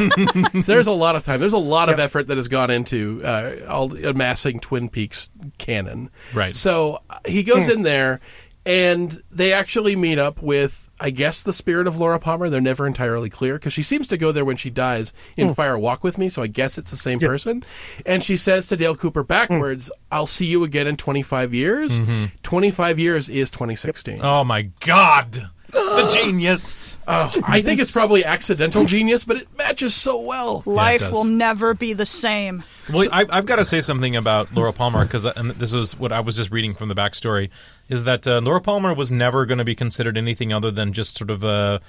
there's 0.65 0.87
a 0.87 0.91
lot 0.91 1.15
of 1.15 1.23
time. 1.23 1.39
There's 1.39 1.53
a 1.53 1.57
lot 1.59 1.89
of 1.89 1.99
effort 1.99 2.25
that 2.29 2.37
has 2.37 2.47
gone 2.47 2.71
into 2.71 3.21
uh, 3.23 3.57
all 3.69 3.95
amassing 3.95 4.59
Twin 4.59 4.89
Peaks 4.89 5.29
canon. 5.59 6.09
Right. 6.33 6.55
So 6.55 7.03
uh, 7.11 7.19
he 7.27 7.43
goes 7.43 7.69
in 7.69 7.83
there, 7.83 8.21
and 8.65 9.21
they 9.29 9.53
actually 9.53 9.95
meet 9.95 10.17
up 10.17 10.41
with. 10.41 10.88
I 10.99 11.09
guess 11.09 11.43
the 11.43 11.53
spirit 11.53 11.87
of 11.87 11.97
Laura 11.97 12.19
Palmer. 12.19 12.49
They're 12.49 12.61
never 12.61 12.85
entirely 12.85 13.29
clear 13.29 13.55
because 13.55 13.73
she 13.73 13.83
seems 13.83 14.07
to 14.09 14.17
go 14.17 14.31
there 14.31 14.45
when 14.45 14.57
she 14.57 14.69
dies 14.69 15.13
in 15.37 15.47
hmm. 15.47 15.53
Fire 15.53 15.77
Walk 15.77 16.03
with 16.03 16.17
Me. 16.17 16.29
So 16.29 16.41
I 16.41 16.47
guess 16.47 16.77
it's 16.77 16.91
the 16.91 16.97
same 16.97 17.19
person. 17.19 17.63
And 18.05 18.23
she 18.23 18.37
says 18.37 18.67
to 18.67 18.77
Dale 18.77 18.95
Cooper 18.95 19.21
hmm. 19.21 19.27
backwards, 19.27 19.91
"I'll 20.11 20.27
see 20.27 20.47
you 20.47 20.63
again 20.63 20.87
in 20.87 20.97
25 20.97 21.53
years. 21.53 21.99
Mm-hmm. 21.99 22.25
25 22.43 22.99
years 22.99 23.29
is 23.29 23.49
2016." 23.51 24.19
Oh 24.21 24.43
my 24.43 24.63
God, 24.79 25.49
the 25.71 26.09
genius. 26.09 26.97
Oh, 27.07 27.31
I 27.43 27.61
think 27.61 27.79
it's 27.79 27.91
probably 27.91 28.25
accidental 28.25 28.85
genius, 28.85 29.23
but 29.23 29.37
it 29.37 29.47
matches 29.57 29.93
so 29.93 30.19
well. 30.19 30.63
Life 30.65 31.01
does. 31.01 31.11
will 31.11 31.25
never 31.25 31.73
be 31.73 31.93
the 31.93 32.05
same. 32.05 32.63
Well, 32.91 33.07
I, 33.11 33.25
I've 33.29 33.45
got 33.45 33.57
to 33.57 33.65
say 33.65 33.81
something 33.81 34.15
about 34.15 34.53
Laura 34.53 34.73
Palmer 34.73 35.03
because, 35.05 35.25
uh, 35.25 35.33
and 35.35 35.51
this 35.51 35.73
was 35.73 35.97
what 35.97 36.11
I 36.11 36.21
was 36.21 36.35
just 36.35 36.51
reading 36.51 36.73
from 36.73 36.89
the 36.89 36.95
backstory, 36.95 37.49
is 37.89 38.03
that 38.05 38.25
uh, 38.25 38.39
Laura 38.39 38.61
Palmer 38.61 38.93
was 38.93 39.11
never 39.11 39.45
going 39.45 39.57
to 39.57 39.65
be 39.65 39.75
considered 39.75 40.17
anything 40.17 40.53
other 40.53 40.71
than 40.71 40.93
just 40.93 41.17
sort 41.17 41.29
of 41.29 41.43
a 41.43 41.81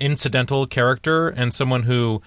incidental 0.00 0.66
character 0.66 1.28
and 1.28 1.54
someone 1.54 1.84
who 1.84 2.20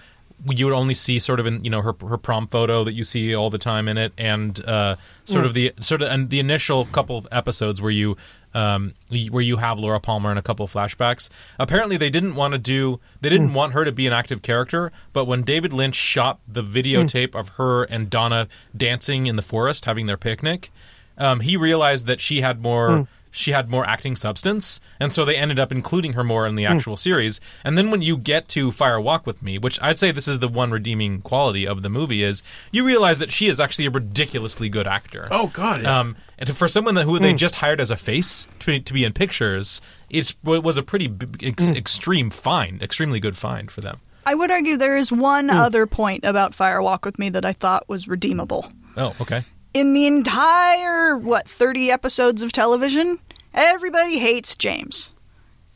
you 0.46 0.66
would 0.66 0.74
only 0.74 0.94
see 0.94 1.18
sort 1.18 1.40
of 1.40 1.46
in 1.46 1.62
you 1.64 1.70
know 1.70 1.82
her 1.82 1.94
her 2.06 2.16
prom 2.16 2.46
photo 2.46 2.84
that 2.84 2.92
you 2.92 3.02
see 3.04 3.34
all 3.34 3.50
the 3.50 3.58
time 3.58 3.88
in 3.88 3.98
it, 3.98 4.12
and 4.16 4.64
uh, 4.64 4.96
sort 5.24 5.44
of 5.44 5.54
the 5.54 5.72
sort 5.80 6.00
of 6.00 6.10
and 6.10 6.30
the 6.30 6.38
initial 6.38 6.84
couple 6.86 7.18
of 7.18 7.26
episodes 7.32 7.82
where 7.82 7.90
you 7.90 8.16
um, 8.54 8.94
where 9.30 9.42
you 9.42 9.56
have 9.56 9.78
Laura 9.78 9.98
Palmer 10.00 10.30
in 10.30 10.38
a 10.38 10.42
couple 10.42 10.64
of 10.64 10.72
flashbacks. 10.72 11.28
Apparently, 11.58 11.96
they 11.96 12.10
didn't 12.10 12.36
want 12.36 12.52
to 12.52 12.58
do 12.58 13.00
they 13.20 13.28
didn't 13.28 13.52
want 13.54 13.72
her 13.72 13.84
to 13.84 13.92
be 13.92 14.06
an 14.06 14.12
active 14.12 14.42
character, 14.42 14.92
but 15.12 15.24
when 15.24 15.42
David 15.42 15.72
Lynch 15.72 15.96
shot 15.96 16.38
the 16.46 16.62
videotape 16.62 17.34
of 17.34 17.50
her 17.50 17.84
and 17.84 18.08
Donna 18.08 18.48
dancing 18.76 19.26
in 19.26 19.36
the 19.36 19.42
forest 19.42 19.86
having 19.86 20.06
their 20.06 20.16
picnic, 20.16 20.70
um, 21.16 21.40
he 21.40 21.56
realized 21.56 22.06
that 22.06 22.20
she 22.20 22.42
had 22.42 22.62
more 22.62 23.08
she 23.30 23.52
had 23.52 23.70
more 23.70 23.86
acting 23.86 24.16
substance, 24.16 24.80
and 24.98 25.12
so 25.12 25.24
they 25.24 25.36
ended 25.36 25.58
up 25.58 25.72
including 25.72 26.14
her 26.14 26.24
more 26.24 26.46
in 26.46 26.54
the 26.54 26.64
hmm. 26.64 26.72
actual 26.72 26.96
series. 26.96 27.40
And 27.64 27.76
then 27.76 27.90
when 27.90 28.02
you 28.02 28.16
get 28.16 28.48
to 28.48 28.70
Fire 28.70 29.00
Walk 29.00 29.26
with 29.26 29.42
Me, 29.42 29.58
which 29.58 29.78
I'd 29.82 29.98
say 29.98 30.10
this 30.10 30.28
is 30.28 30.38
the 30.38 30.48
one 30.48 30.70
redeeming 30.70 31.20
quality 31.20 31.66
of 31.66 31.82
the 31.82 31.88
movie, 31.88 32.22
is 32.22 32.42
you 32.72 32.84
realize 32.84 33.18
that 33.18 33.32
she 33.32 33.48
is 33.48 33.60
actually 33.60 33.86
a 33.86 33.90
ridiculously 33.90 34.68
good 34.68 34.86
actor. 34.86 35.28
Oh 35.30 35.48
God! 35.48 35.82
yeah. 35.82 36.00
Um, 36.00 36.16
and 36.38 36.56
for 36.56 36.68
someone 36.68 36.94
that, 36.94 37.04
who 37.04 37.18
they 37.18 37.32
hmm. 37.32 37.36
just 37.36 37.56
hired 37.56 37.80
as 37.80 37.90
a 37.90 37.96
face 37.96 38.46
to, 38.60 38.78
to 38.80 38.92
be 38.92 39.04
in 39.04 39.12
pictures, 39.12 39.80
it's, 40.08 40.34
it 40.46 40.62
was 40.62 40.76
a 40.76 40.82
pretty 40.82 41.08
b- 41.08 41.46
ex- 41.46 41.70
hmm. 41.70 41.76
extreme 41.76 42.30
find, 42.30 42.82
extremely 42.82 43.20
good 43.20 43.36
find 43.36 43.70
for 43.70 43.80
them. 43.80 44.00
I 44.24 44.34
would 44.34 44.50
argue 44.50 44.76
there 44.76 44.96
is 44.96 45.10
one 45.10 45.48
other 45.48 45.86
point 45.86 46.24
about 46.24 46.54
Fire 46.54 46.82
Walk 46.82 47.06
with 47.06 47.18
Me 47.18 47.30
that 47.30 47.46
I 47.46 47.54
thought 47.54 47.88
was 47.88 48.06
redeemable. 48.06 48.70
Oh, 48.94 49.16
okay. 49.22 49.44
In 49.74 49.92
the 49.92 50.06
entire, 50.06 51.16
what, 51.16 51.48
30 51.48 51.90
episodes 51.90 52.42
of 52.42 52.52
television, 52.52 53.18
everybody 53.54 54.18
hates 54.18 54.56
James. 54.56 55.12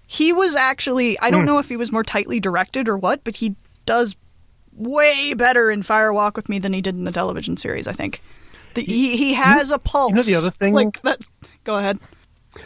He 0.07 0.33
was 0.33 0.57
actually, 0.57 1.19
I 1.21 1.31
don't 1.31 1.45
know 1.47 1.59
if 1.59 1.69
he 1.69 1.77
was 1.77 1.91
more 1.93 2.03
tightly 2.05 2.41
directed 2.41 2.89
or 2.89 2.97
what, 2.99 3.23
but 3.25 3.37
he 3.37 3.55
does 3.87 4.17
way 4.75 5.35
better 5.35 5.71
in 5.71 5.83
Fire 5.83 6.13
Walk 6.13 6.37
with 6.37 6.49
Me 6.49 6.59
than 6.59 6.73
he 6.73 6.81
did 6.81 6.95
in 6.95 7.05
the 7.05 7.13
television 7.13 7.57
series, 7.57 7.87
I 7.87 7.93
think. 7.93 8.21
The, 8.75 8.83
he, 8.83 9.17
he 9.17 9.35
has 9.35 9.71
a 9.71 9.79
pulse. 9.79 10.11
You 10.11 10.17
know, 10.17 10.23
the 10.23 10.35
other 10.37 10.51
thing- 10.51 10.75
Like 10.75 11.01
that. 11.03 11.21
Go 11.65 11.77
ahead. 11.79 11.99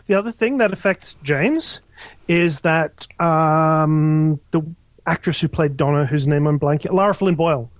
The 0.06 0.14
other 0.14 0.32
thing 0.32 0.58
that 0.58 0.72
affects 0.72 1.16
James 1.22 1.80
is 2.28 2.60
that 2.60 3.06
um, 3.20 4.40
the 4.50 4.62
actress 5.06 5.40
who 5.40 5.46
played 5.48 5.76
Donna, 5.76 6.04
whose 6.06 6.26
name 6.26 6.46
I'm 6.48 6.58
blanking, 6.58 6.92
Lara 6.92 7.14
Flynn 7.14 7.34
Boyle, 7.36 7.70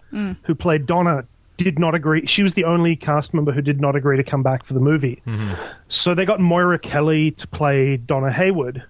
who 0.44 0.54
played 0.54 0.86
Donna, 0.86 1.24
did 1.56 1.78
not 1.78 1.94
agree. 1.94 2.26
She 2.26 2.42
was 2.42 2.54
the 2.54 2.64
only 2.64 2.96
cast 2.96 3.34
member 3.34 3.52
who 3.52 3.62
did 3.62 3.80
not 3.80 3.96
agree 3.96 4.16
to 4.16 4.24
come 4.24 4.42
back 4.42 4.64
for 4.64 4.74
the 4.74 4.80
movie. 4.80 5.22
Mm-hmm. 5.26 5.54
So 5.88 6.14
they 6.14 6.24
got 6.24 6.40
Moira 6.40 6.78
Kelly 6.78 7.32
to 7.32 7.46
play 7.48 7.96
Donna 7.96 8.32
Hayward. 8.32 8.82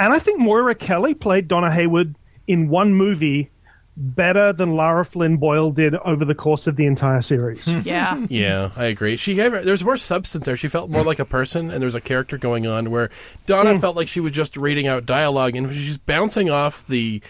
And 0.00 0.12
I 0.12 0.18
think 0.18 0.40
Moira 0.40 0.74
Kelly 0.74 1.14
played 1.14 1.48
Donna 1.48 1.70
Hayward 1.70 2.14
in 2.46 2.68
one 2.68 2.94
movie 2.94 3.50
better 3.96 4.52
than 4.52 4.74
Lara 4.74 5.04
Flynn 5.04 5.36
Boyle 5.36 5.70
did 5.70 5.94
over 5.94 6.24
the 6.24 6.34
course 6.34 6.66
of 6.66 6.76
the 6.76 6.86
entire 6.86 7.22
series. 7.22 7.68
Yeah. 7.84 8.24
Yeah, 8.28 8.70
I 8.76 8.86
agree. 8.86 9.16
She 9.16 9.34
gave 9.34 9.52
her, 9.52 9.62
there's 9.62 9.84
more 9.84 9.96
substance 9.96 10.46
there. 10.46 10.56
She 10.56 10.68
felt 10.68 10.90
more 10.90 11.04
like 11.04 11.18
a 11.18 11.24
person, 11.24 11.70
and 11.70 11.82
there's 11.82 11.94
a 11.94 12.00
character 12.00 12.38
going 12.38 12.66
on 12.66 12.90
where 12.90 13.10
Donna 13.46 13.74
hmm. 13.74 13.80
felt 13.80 13.94
like 13.94 14.08
she 14.08 14.20
was 14.20 14.32
just 14.32 14.56
reading 14.56 14.86
out 14.86 15.06
dialogue, 15.06 15.54
and 15.54 15.72
she's 15.72 15.98
bouncing 15.98 16.50
off 16.50 16.86
the, 16.86 17.20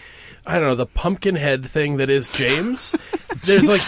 I 0.47 0.53
don't 0.53 0.63
know, 0.69 0.75
the 0.75 0.85
pumpkin 0.85 1.35
head 1.35 1.65
thing 1.65 1.97
that 1.97 2.09
is 2.09 2.31
James. 2.31 2.95
there's 3.43 3.67
like, 3.67 3.81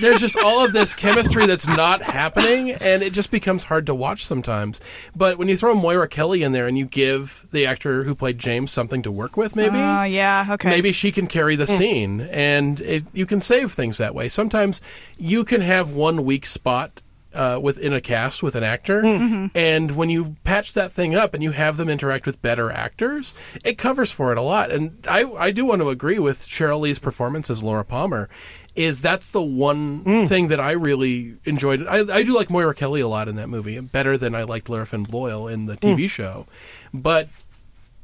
there's 0.00 0.20
just 0.20 0.36
all 0.38 0.64
of 0.64 0.72
this 0.72 0.94
chemistry 0.94 1.46
that's 1.46 1.66
not 1.66 2.02
happening, 2.02 2.72
and 2.72 3.02
it 3.02 3.12
just 3.12 3.30
becomes 3.30 3.64
hard 3.64 3.86
to 3.86 3.94
watch 3.94 4.24
sometimes. 4.24 4.80
But 5.14 5.38
when 5.38 5.48
you 5.48 5.56
throw 5.56 5.74
Moira 5.74 6.08
Kelly 6.08 6.42
in 6.42 6.52
there 6.52 6.66
and 6.66 6.76
you 6.78 6.86
give 6.86 7.46
the 7.52 7.66
actor 7.66 8.04
who 8.04 8.14
played 8.14 8.38
James 8.38 8.72
something 8.72 9.02
to 9.02 9.10
work 9.10 9.36
with, 9.36 9.54
maybe 9.56 9.78
Uh, 9.78 10.04
yeah, 10.04 10.46
okay. 10.50 10.70
maybe 10.70 10.92
she 10.92 11.12
can 11.12 11.26
carry 11.26 11.56
the 11.56 11.66
scene 11.66 12.20
and 12.22 12.80
it, 12.80 13.04
you 13.12 13.26
can 13.26 13.40
save 13.40 13.72
things 13.72 13.98
that 13.98 14.14
way 14.14 14.28
sometimes 14.28 14.80
you 15.18 15.44
can 15.44 15.60
have 15.60 15.90
one 15.90 16.24
weak 16.24 16.46
spot 16.46 17.02
uh, 17.36 17.58
within 17.60 17.92
a 17.92 18.00
cast 18.00 18.42
with 18.42 18.54
an 18.54 18.64
actor, 18.64 19.02
mm-hmm. 19.02 19.46
and 19.54 19.96
when 19.96 20.10
you 20.10 20.36
patch 20.44 20.72
that 20.72 20.92
thing 20.92 21.14
up 21.14 21.34
and 21.34 21.42
you 21.42 21.52
have 21.52 21.76
them 21.76 21.88
interact 21.88 22.26
with 22.26 22.40
better 22.42 22.70
actors, 22.70 23.34
it 23.64 23.78
covers 23.78 24.10
for 24.10 24.32
it 24.32 24.38
a 24.38 24.42
lot. 24.42 24.70
And 24.70 25.04
I 25.08 25.24
I 25.24 25.50
do 25.50 25.64
want 25.64 25.82
to 25.82 25.90
agree 25.90 26.18
with 26.18 26.46
Sheryl 26.46 26.80
Lee's 26.80 26.98
performance 26.98 27.50
as 27.50 27.62
Laura 27.62 27.84
Palmer. 27.84 28.28
Is 28.74 29.00
that's 29.00 29.30
the 29.30 29.42
one 29.42 30.04
mm. 30.04 30.28
thing 30.28 30.48
that 30.48 30.60
I 30.60 30.72
really 30.72 31.36
enjoyed. 31.46 31.86
I, 31.86 32.00
I 32.14 32.22
do 32.22 32.34
like 32.36 32.50
Moira 32.50 32.74
Kelly 32.74 33.00
a 33.00 33.08
lot 33.08 33.26
in 33.26 33.36
that 33.36 33.48
movie, 33.48 33.80
better 33.80 34.18
than 34.18 34.34
I 34.34 34.42
liked 34.42 34.68
Lara 34.68 34.86
Flynn 34.86 35.04
Boyle 35.04 35.48
in 35.48 35.64
the 35.64 35.78
mm. 35.78 35.96
TV 35.96 36.10
show. 36.10 36.46
But 36.92 37.30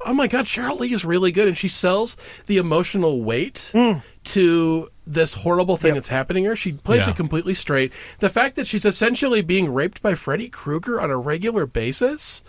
oh 0.05 0.15
my 0.15 0.27
god, 0.27 0.47
Sheryl 0.47 0.79
Lee 0.81 0.93
is 0.93 1.05
really 1.05 1.33
good, 1.33 1.49
and 1.49 1.57
she 1.57 1.69
sells 1.69 2.17
the 2.47 2.59
emotional 2.59 3.23
weight 3.23 3.71
hmm. 3.73 3.99
to 4.25 4.89
this 5.07 5.35
horrible 5.35 5.77
thing 5.77 5.95
that's 5.95 6.09
happening 6.09 6.45
here. 6.45 6.55
She 6.55 6.73
plays 6.73 7.07
Yeah. 7.07 7.11
it 7.11 7.17
completely 7.17 7.55
straight. 7.55 7.93
The 8.21 8.31
fact 8.31 8.57
that 8.57 8.67
she's 8.67 8.85
essentially 8.85 9.43
being 9.43 9.73
raped 9.73 10.01
by 10.01 10.15
Freddy 10.15 10.49
Krueger 10.49 11.01
on 11.01 11.11
a 11.11 11.17
regular 11.17 11.67
basis, 11.67 12.43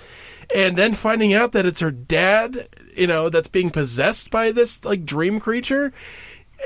and 0.54 0.78
then 0.78 0.94
finding 0.94 1.34
out 1.34 1.52
that 1.54 1.66
it's 1.66 1.80
her 1.80 1.92
dad, 1.92 2.68
you 2.96 3.08
know, 3.08 3.30
that's 3.30 3.48
being 3.48 3.70
possessed 3.72 4.30
by 4.30 4.52
this 4.52 4.84
like 4.86 5.06
dream 5.06 5.40
creature. 5.40 5.92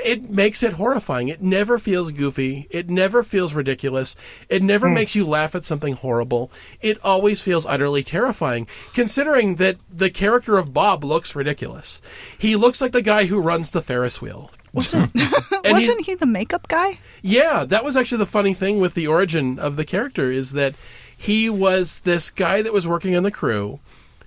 It 0.04 0.30
makes 0.30 0.62
it 0.62 0.74
horrifying. 0.74 1.28
It 1.28 1.42
never 1.42 1.78
feels 1.78 2.12
goofy. 2.12 2.66
It 2.70 2.88
never 2.88 3.22
feels 3.22 3.54
ridiculous. 3.54 4.14
It 4.48 4.62
never 4.62 4.88
hmm. 4.88 4.94
makes 4.94 5.14
you 5.14 5.26
laugh 5.26 5.54
at 5.54 5.64
something 5.64 5.94
horrible. 5.94 6.50
It 6.80 6.98
always 7.02 7.40
feels 7.40 7.66
utterly 7.66 8.02
terrifying, 8.02 8.68
considering 8.94 9.56
that 9.56 9.76
the 9.92 10.10
character 10.10 10.56
of 10.56 10.72
Bob 10.72 11.02
looks 11.02 11.34
ridiculous. 11.34 12.00
He 12.38 12.56
looks 12.56 12.80
like 12.80 12.92
the 12.92 13.02
guy 13.02 13.26
who 13.26 13.40
runs 13.40 13.70
the 13.70 13.82
Ferris 13.82 14.22
wheel. 14.22 14.50
Wasn't, 14.72 15.12
wasn't 15.64 16.06
he 16.06 16.14
the 16.14 16.26
makeup 16.26 16.68
guy? 16.68 17.00
Yeah, 17.22 17.64
that 17.64 17.84
was 17.84 17.96
actually 17.96 18.18
the 18.18 18.26
funny 18.26 18.54
thing 18.54 18.78
with 18.78 18.94
the 18.94 19.06
origin 19.06 19.58
of 19.58 19.76
the 19.76 19.84
character 19.84 20.30
is 20.30 20.52
that 20.52 20.74
he 21.16 21.50
was 21.50 22.00
this 22.00 22.30
guy 22.30 22.62
that 22.62 22.72
was 22.72 22.86
working 22.86 23.16
on 23.16 23.24
the 23.24 23.30
crew, 23.30 23.80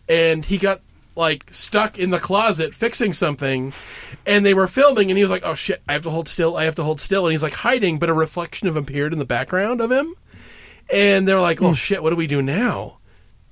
and 0.09 0.43
he 0.43 0.57
got 0.57 0.81
like 1.15 1.45
stuck 1.51 1.99
in 1.99 2.09
the 2.09 2.19
closet 2.19 2.73
fixing 2.73 3.13
something, 3.13 3.73
and 4.25 4.45
they 4.45 4.53
were 4.53 4.67
filming, 4.67 5.09
and 5.09 5.17
he 5.17 5.23
was 5.23 5.31
like, 5.31 5.43
"Oh 5.43 5.55
shit, 5.55 5.81
I 5.87 5.93
have 5.93 6.03
to 6.03 6.09
hold 6.09 6.27
still, 6.27 6.57
I 6.57 6.65
have 6.65 6.75
to 6.75 6.83
hold 6.83 6.99
still," 6.99 7.25
and 7.25 7.31
he's 7.31 7.43
like 7.43 7.53
hiding, 7.53 7.99
but 7.99 8.09
a 8.09 8.13
reflection 8.13 8.67
of 8.67 8.77
him 8.77 8.83
appeared 8.83 9.13
in 9.13 9.19
the 9.19 9.25
background 9.25 9.81
of 9.81 9.91
him, 9.91 10.15
and 10.91 11.27
they're 11.27 11.39
like, 11.39 11.61
"Oh 11.61 11.69
hmm. 11.69 11.73
shit, 11.73 12.03
what 12.03 12.11
do 12.11 12.15
we 12.15 12.27
do 12.27 12.41
now?" 12.41 12.97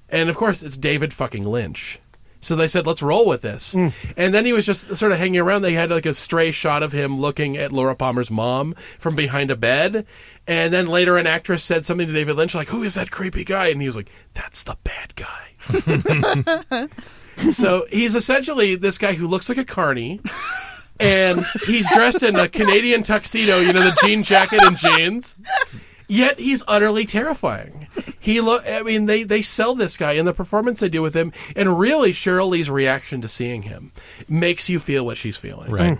And 0.09 0.29
of 0.29 0.37
course, 0.37 0.63
it's 0.63 0.77
David 0.77 1.13
fucking 1.13 1.43
Lynch. 1.43 1.99
So 2.41 2.55
they 2.55 2.67
said, 2.67 2.87
let's 2.87 3.01
roll 3.01 3.25
with 3.25 3.41
this. 3.41 3.73
Hmm. 3.73 3.89
And 4.15 4.33
then 4.33 4.45
he 4.45 4.53
was 4.53 4.65
just 4.65 4.95
sort 4.95 5.11
of 5.11 5.17
hanging 5.17 5.41
around. 5.41 5.61
They 5.61 5.73
had 5.73 5.89
like 5.89 6.05
a 6.05 6.13
stray 6.13 6.51
shot 6.51 6.83
of 6.83 6.93
him 6.93 7.19
looking 7.19 7.57
at 7.57 7.73
Laura 7.73 7.95
Palmer's 7.95 8.31
mom 8.31 8.75
from 8.97 9.15
behind 9.15 9.51
a 9.51 9.57
bed. 9.57 10.05
And 10.47 10.73
then 10.73 10.87
later 10.87 11.17
an 11.17 11.27
actress 11.27 11.63
said 11.63 11.85
something 11.85 12.07
to 12.07 12.13
David 12.13 12.37
Lynch, 12.37 12.55
like, 12.55 12.69
who 12.69 12.83
is 12.83 12.93
that 12.95 13.11
creepy 13.11 13.43
guy? 13.43 13.67
And 13.67 13.81
he 13.81 13.87
was 13.87 13.97
like, 13.97 14.09
that's 14.33 14.63
the 14.63 14.77
bad 14.83 15.15
guy. 15.15 16.87
so 17.51 17.85
he's 17.89 18.15
essentially 18.15 18.75
this 18.75 18.97
guy 18.97 19.13
who 19.13 19.27
looks 19.27 19.49
like 19.49 19.57
a 19.57 19.65
carny. 19.65 20.21
And 21.01 21.45
he's 21.65 21.89
dressed 21.93 22.23
in 22.23 22.35
a 22.35 22.49
Canadian 22.49 23.03
tuxedo, 23.03 23.59
you 23.59 23.71
know, 23.71 23.79
the 23.79 23.97
jean 24.05 24.21
jacket 24.21 24.61
and 24.61 24.75
jeans. 24.77 25.35
Yet 26.09 26.39
he's 26.39 26.61
utterly 26.67 27.05
terrifying. 27.05 27.87
He 28.19 28.41
look. 28.41 28.67
I 28.67 28.81
mean, 28.81 29.05
they 29.05 29.23
they 29.23 29.41
sell 29.41 29.75
this 29.75 29.95
guy, 29.95 30.13
and 30.13 30.27
the 30.27 30.33
performance 30.33 30.79
they 30.81 30.89
do 30.89 31.01
with 31.01 31.15
him, 31.15 31.31
and 31.55 31.79
really 31.79 32.11
Sheryl 32.11 32.49
Lee's 32.49 32.69
reaction 32.69 33.21
to 33.21 33.29
seeing 33.29 33.61
him 33.61 33.91
makes 34.27 34.67
you 34.69 34.79
feel 34.79 35.05
what 35.05 35.17
she's 35.17 35.37
feeling. 35.37 35.71
Right. 35.71 35.99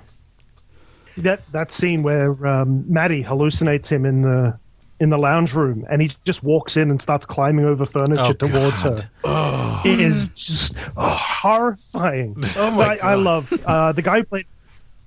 that 1.15 1.43
that 1.51 1.71
scene 1.71 2.03
where 2.03 2.45
um, 2.45 2.83
Maddy 2.91 3.23
hallucinates 3.23 3.87
him 3.87 4.05
in 4.05 4.23
the 4.23 4.59
in 4.99 5.09
the 5.09 5.17
lounge 5.17 5.53
room, 5.53 5.85
and 5.89 6.01
he 6.01 6.11
just 6.25 6.43
walks 6.43 6.75
in 6.75 6.89
and 6.91 7.01
starts 7.01 7.25
climbing 7.25 7.65
over 7.65 7.85
furniture 7.85 8.21
Oh, 8.21 8.33
towards 8.33 8.83
God. 8.83 9.07
her. 9.23 9.81
It 9.85 10.01
is 10.01 10.29
just 10.29 10.75
horrifying. 10.97 12.35
Oh, 12.57 12.71
my 12.71 12.97
I, 12.97 13.11
I 13.11 13.15
love 13.15 13.51
uh, 13.65 13.91
the 13.93 14.01
guy 14.01 14.17
who 14.19 14.23
played 14.25 14.45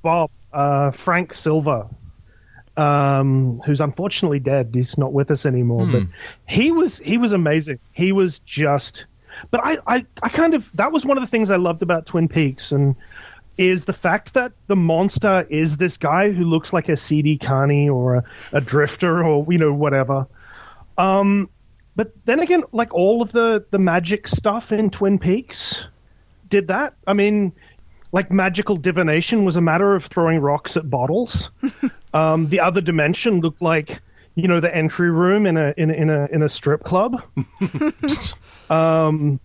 Bob, 0.03 0.31
uh, 0.53 0.91
Frank 0.93 1.35
Silva, 1.35 1.89
um, 2.77 3.61
who's 3.67 3.81
unfortunately 3.81 4.41
dead. 4.41 4.71
He's 4.73 4.97
not 4.97 5.13
with 5.13 5.31
us 5.31 5.45
anymore, 5.45 5.87
but 5.87 6.03
he 6.49 6.73
was 6.73 6.99
he 6.99 7.19
was 7.19 7.33
amazing. 7.33 7.79
He 7.93 8.13
was 8.13 8.39
just. 8.41 9.07
But 9.51 9.61
I, 9.65 9.79
I, 9.87 10.07
I 10.23 10.29
kind 10.29 10.55
of 10.55 10.71
that 10.75 10.93
was 10.93 11.05
one 11.05 11.17
of 11.19 11.23
the 11.23 11.27
things 11.27 11.51
I 11.51 11.57
loved 11.57 11.83
about 11.83 12.07
Twin 12.07 12.29
Peaks, 12.29 12.71
and 12.73 12.95
is 13.59 13.85
the 13.85 13.93
fact 13.93 14.35
that 14.35 14.53
the 14.67 14.77
monster 14.77 15.47
is 15.51 15.77
this 15.77 15.97
guy 15.97 16.31
who 16.33 16.45
looks 16.45 16.73
like 16.73 16.89
a 16.89 16.97
CD 16.97 17.37
Carney 17.37 17.89
or 17.89 18.17
a, 18.17 18.25
a 18.53 18.61
drifter 18.61 19.25
or 19.25 19.47
you 19.51 19.59
know 19.59 19.73
whatever. 19.73 20.27
Um, 20.99 21.49
but 21.95 22.13
then 22.25 22.41
again, 22.41 22.65
like 22.73 22.93
all 22.95 23.23
of 23.23 23.33
the 23.33 23.65
the 23.71 23.79
magic 23.79 24.29
stuff 24.29 24.73
in 24.73 24.91
Twin 24.91 25.19
Peaks 25.19 25.85
did 26.49 26.69
that. 26.69 26.95
I 27.07 27.13
mean, 27.13 27.53
like 28.13 28.31
magical 28.31 28.77
divination 28.77 29.45
was 29.45 29.57
a 29.57 29.61
matter 29.61 29.95
of 29.95 30.07
throwing 30.07 30.41
rocks 30.41 30.77
at 30.77 30.89
bottles. 30.89 31.51
um, 32.15 32.49
the 32.49 32.61
other 32.61 32.81
dimension 32.81 33.41
looked 33.41 33.63
like 33.63 34.01
you 34.35 34.49
know 34.49 34.61
the 34.61 34.75
entry 34.75 35.11
room 35.11 35.47
in 35.47 35.57
a 35.57 35.75
in 35.77 35.91
a 35.91 35.95
in 35.95 36.11
a, 36.11 36.27
in 36.33 36.43
a 36.43 36.49
strip 36.49 36.85
club. 36.85 37.23
um, 38.71 39.39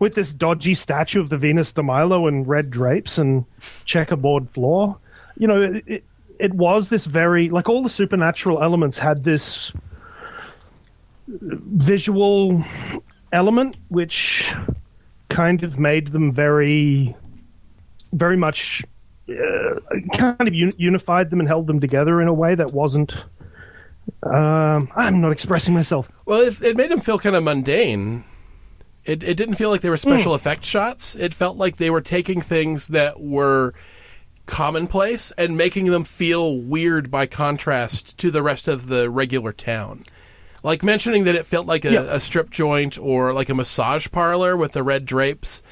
with 0.00 0.14
this 0.14 0.32
dodgy 0.32 0.74
statue 0.74 1.20
of 1.20 1.30
the 1.30 1.38
Venus 1.38 1.72
de 1.72 1.82
Milo 1.82 2.26
and 2.26 2.46
red 2.46 2.70
drapes 2.70 3.18
and 3.18 3.44
checkerboard 3.84 4.48
floor. 4.50 4.96
You 5.38 5.46
know, 5.46 5.62
it, 5.62 5.84
it, 5.86 6.04
it 6.38 6.54
was 6.54 6.88
this 6.88 7.04
very 7.06 7.48
like 7.50 7.68
all 7.68 7.82
the 7.82 7.88
supernatural 7.88 8.62
elements 8.62 8.98
had 8.98 9.24
this 9.24 9.72
visual 11.28 12.64
element 13.32 13.76
which 13.88 14.52
kind 15.28 15.64
of 15.64 15.78
made 15.78 16.08
them 16.08 16.32
very 16.32 17.14
very 18.12 18.36
much 18.36 18.84
uh, 19.28 19.80
kind 20.16 20.48
of 20.48 20.54
un- 20.54 20.72
unified 20.76 21.30
them 21.30 21.40
and 21.40 21.48
held 21.48 21.66
them 21.66 21.80
together 21.80 22.20
in 22.22 22.28
a 22.28 22.34
way 22.34 22.54
that 22.54 22.72
wasn't 22.72 23.24
um, 24.22 24.88
I'm 24.94 25.20
not 25.20 25.32
expressing 25.32 25.74
myself. 25.74 26.10
Well, 26.26 26.40
it, 26.40 26.62
it 26.62 26.76
made 26.76 26.90
him 26.90 27.00
feel 27.00 27.18
kind 27.18 27.34
of 27.34 27.42
mundane. 27.42 28.24
It 29.06 29.22
it 29.22 29.34
didn't 29.34 29.54
feel 29.54 29.70
like 29.70 29.80
they 29.80 29.90
were 29.90 29.96
hmm. 29.96 30.10
special 30.10 30.34
effect 30.34 30.64
shots. 30.64 31.14
It 31.14 31.32
felt 31.32 31.56
like 31.56 31.76
they 31.76 31.90
were 31.90 32.00
taking 32.00 32.40
things 32.40 32.88
that 32.88 33.20
were 33.20 33.72
commonplace 34.46 35.32
and 35.36 35.56
making 35.56 35.86
them 35.86 36.04
feel 36.04 36.56
weird 36.58 37.10
by 37.10 37.26
contrast 37.26 38.16
to 38.18 38.30
the 38.30 38.42
rest 38.42 38.68
of 38.68 38.86
the 38.86 39.10
regular 39.10 39.52
town. 39.52 40.04
Like 40.62 40.82
mentioning 40.82 41.24
that 41.24 41.34
it 41.34 41.46
felt 41.46 41.66
like 41.66 41.84
a, 41.84 41.92
Yeah. 41.92 42.06
a 42.08 42.20
strip 42.20 42.50
joint 42.50 42.98
or 42.98 43.32
like 43.32 43.48
a 43.48 43.54
massage 43.54 44.08
parlor 44.10 44.56
with 44.56 44.72
the 44.72 44.82
red 44.82 45.04
drapes, 45.04 45.62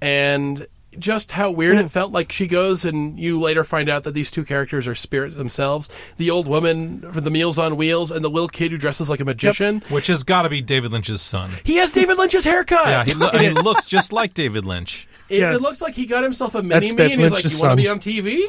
and 0.00 0.66
just 0.98 1.32
how 1.32 1.50
weird 1.50 1.78
it 1.78 1.88
felt. 1.90 2.12
Like 2.12 2.32
she 2.32 2.46
goes, 2.46 2.84
and 2.84 3.18
you 3.18 3.40
later 3.40 3.62
find 3.64 3.88
out 3.88 4.02
that 4.04 4.12
these 4.12 4.30
two 4.30 4.44
characters 4.44 4.88
are 4.88 4.94
spirits 4.94 5.36
themselves: 5.36 5.88
the 6.16 6.30
old 6.30 6.48
woman 6.48 7.00
for 7.12 7.20
the 7.20 7.30
Meals 7.30 7.58
on 7.58 7.76
Wheels 7.76 8.10
and 8.10 8.24
the 8.24 8.28
little 8.30 8.48
kid 8.48 8.72
who 8.72 8.78
dresses 8.78 9.08
like 9.08 9.20
a 9.20 9.24
magician. 9.24 9.82
Which 9.88 10.08
has 10.08 10.24
got 10.24 10.42
to 10.42 10.48
be 10.48 10.60
David 10.60 10.92
Lynch's 10.92 11.22
son. 11.22 11.52
He 11.64 11.76
has 11.76 11.92
David 11.92 12.18
Lynch's 12.18 12.44
haircut. 12.44 12.86
Yeah, 12.86 13.04
he, 13.04 13.14
lo- 13.14 13.30
he 13.38 13.50
looks 13.50 13.86
just 13.86 14.12
like 14.12 14.34
David 14.34 14.64
Lynch. 14.64 15.06
it, 15.28 15.40
Yeah. 15.40 15.54
it 15.54 15.62
looks 15.62 15.80
like 15.80 15.94
he 15.94 16.06
got 16.06 16.22
himself 16.24 16.54
a 16.54 16.62
mini 16.62 16.86
That's 16.86 16.92
me, 16.92 16.96
David 16.96 17.12
and 17.12 17.22
he's 17.22 17.32
like, 17.32 17.44
"You 17.52 17.58
want 17.60 17.78
to 17.78 17.82
be 17.82 17.88
on 17.88 18.00
TV?" 18.00 18.40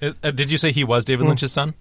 Is- 0.00 0.18
uh, 0.24 0.30
did 0.32 0.50
you 0.50 0.58
say 0.58 0.72
he 0.72 0.84
was 0.84 1.04
David 1.04 1.26
Lynch's 1.26 1.52
son? 1.52 1.74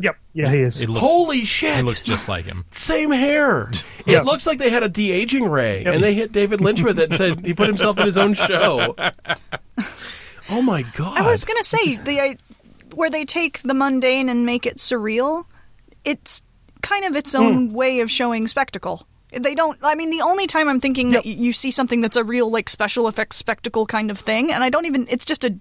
Yep, 0.00 0.16
yeah, 0.32 0.50
he 0.50 0.58
is. 0.58 0.80
It 0.80 0.88
looks, 0.88 1.06
Holy 1.06 1.44
shit! 1.44 1.76
He 1.76 1.82
looks 1.82 2.00
just 2.00 2.28
like 2.28 2.44
him. 2.44 2.64
Same 2.70 3.10
hair. 3.10 3.70
Yeah. 4.06 4.20
It 4.20 4.24
looks 4.24 4.46
like 4.46 4.58
they 4.58 4.70
had 4.70 4.82
a 4.82 4.88
de 4.88 5.12
aging 5.12 5.44
ray, 5.50 5.82
Yep. 5.84 5.94
and 5.94 6.02
they 6.02 6.14
hit 6.14 6.32
David 6.32 6.62
Lynch 6.62 6.82
with 6.82 6.98
it 6.98 7.10
and 7.10 7.18
said 7.18 7.44
he 7.44 7.52
put 7.52 7.66
himself 7.68 7.98
in 7.98 8.06
his 8.06 8.16
own 8.16 8.32
show. 8.32 8.94
Oh 10.50 10.62
my 10.62 10.82
god! 10.96 11.18
I 11.18 11.22
was 11.22 11.44
gonna 11.44 11.62
say 11.64 11.96
the 11.96 12.20
I, 12.20 12.36
where 12.94 13.10
they 13.10 13.24
take 13.24 13.60
the 13.60 13.74
mundane 13.74 14.28
and 14.30 14.46
make 14.46 14.64
it 14.64 14.76
surreal. 14.78 15.44
It's 16.04 16.42
kind 16.80 17.04
of 17.04 17.16
its 17.16 17.34
own 17.34 17.68
hmm. 17.68 17.74
way 17.74 18.00
of 18.00 18.10
showing 18.10 18.46
spectacle. 18.48 19.06
They 19.30 19.54
don't. 19.54 19.78
I 19.82 19.94
mean, 19.94 20.08
the 20.08 20.22
only 20.22 20.46
time 20.46 20.68
I'm 20.68 20.80
thinking 20.80 21.10
that 21.10 21.26
Yep. 21.26 21.36
y- 21.36 21.42
you 21.42 21.52
see 21.52 21.70
something 21.70 22.00
that's 22.00 22.16
a 22.16 22.24
real 22.24 22.50
like 22.50 22.70
special 22.70 23.08
effects 23.08 23.36
spectacle 23.36 23.84
kind 23.84 24.10
of 24.10 24.18
thing, 24.18 24.50
and 24.50 24.64
I 24.64 24.70
don't 24.70 24.86
even. 24.86 25.06
It's 25.10 25.26
just 25.26 25.44
a 25.44 25.54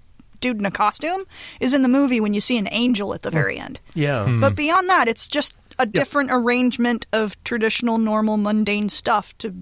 dude 0.48 0.60
in 0.60 0.66
a 0.66 0.72
costume. 0.72 1.24
Is 1.60 1.74
in 1.74 1.82
the 1.82 1.88
movie 1.88 2.20
when 2.20 2.34
you 2.34 2.42
see 2.42 2.58
an 2.58 2.68
angel 2.72 3.14
at 3.14 3.22
the 3.22 3.32
very 3.32 3.58
hmm. 3.58 3.64
end. 3.64 3.80
yeah. 3.94 4.26
Hmm. 4.26 4.40
But 4.40 4.56
beyond 4.56 4.90
that, 4.90 5.08
it's 5.08 5.28
just 5.28 5.56
a 5.80 5.86
different 5.86 6.30
arrangement 6.32 7.06
of 7.14 7.42
traditional, 7.44 7.98
normal, 7.98 8.38
mundane 8.38 8.90
stuff 8.90 9.38
to 9.40 9.54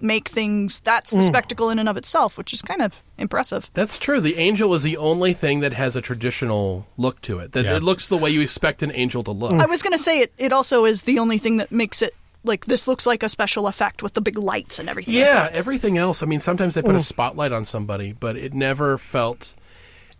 make 0.00 0.28
things. 0.28 0.80
That's 0.80 1.12
the 1.12 1.18
hmm. 1.18 1.22
spectacle 1.22 1.70
in 1.70 1.78
and 1.78 1.88
of 1.88 1.96
itself, 1.96 2.36
which 2.36 2.52
is 2.52 2.62
kind 2.62 2.82
of 2.82 3.02
impressive. 3.18 3.70
That's 3.74 3.98
true. 3.98 4.20
The 4.20 4.36
angel 4.36 4.74
is 4.74 4.82
the 4.82 4.96
only 4.96 5.32
thing 5.32 5.60
that 5.60 5.72
has 5.74 5.94
a 5.94 6.00
traditional 6.00 6.86
look 6.96 7.20
to 7.22 7.38
it. 7.38 7.52
That 7.52 7.64
Yeah. 7.64 7.76
it 7.76 7.82
looks 7.82 8.08
the 8.08 8.16
way 8.16 8.30
you 8.30 8.40
expect 8.40 8.82
an 8.82 8.90
angel 8.94 9.22
to 9.24 9.30
look. 9.30 9.52
I 9.52 9.66
was 9.66 9.82
going 9.82 9.92
to 9.92 10.02
say 10.02 10.20
it. 10.20 10.32
It 10.38 10.52
also 10.52 10.84
is 10.84 11.02
the 11.02 11.18
only 11.18 11.38
thing 11.38 11.58
that 11.58 11.70
makes 11.70 12.02
it 12.02 12.14
like 12.44 12.66
this 12.66 12.88
looks 12.88 13.06
like 13.06 13.22
a 13.22 13.28
special 13.28 13.66
effect 13.66 14.02
with 14.02 14.14
the 14.14 14.20
big 14.20 14.36
lights 14.36 14.78
and 14.78 14.88
everything. 14.88 15.14
Yeah, 15.14 15.44
that. 15.44 15.52
everything 15.52 15.96
else. 15.96 16.22
I 16.22 16.26
mean, 16.26 16.40
sometimes 16.40 16.74
they 16.74 16.82
put 16.82 16.94
a 16.94 16.98
mm. 16.98 17.02
spotlight 17.02 17.52
on 17.52 17.64
somebody, 17.64 18.12
but 18.12 18.36
it 18.36 18.52
never 18.52 18.98
felt. 18.98 19.54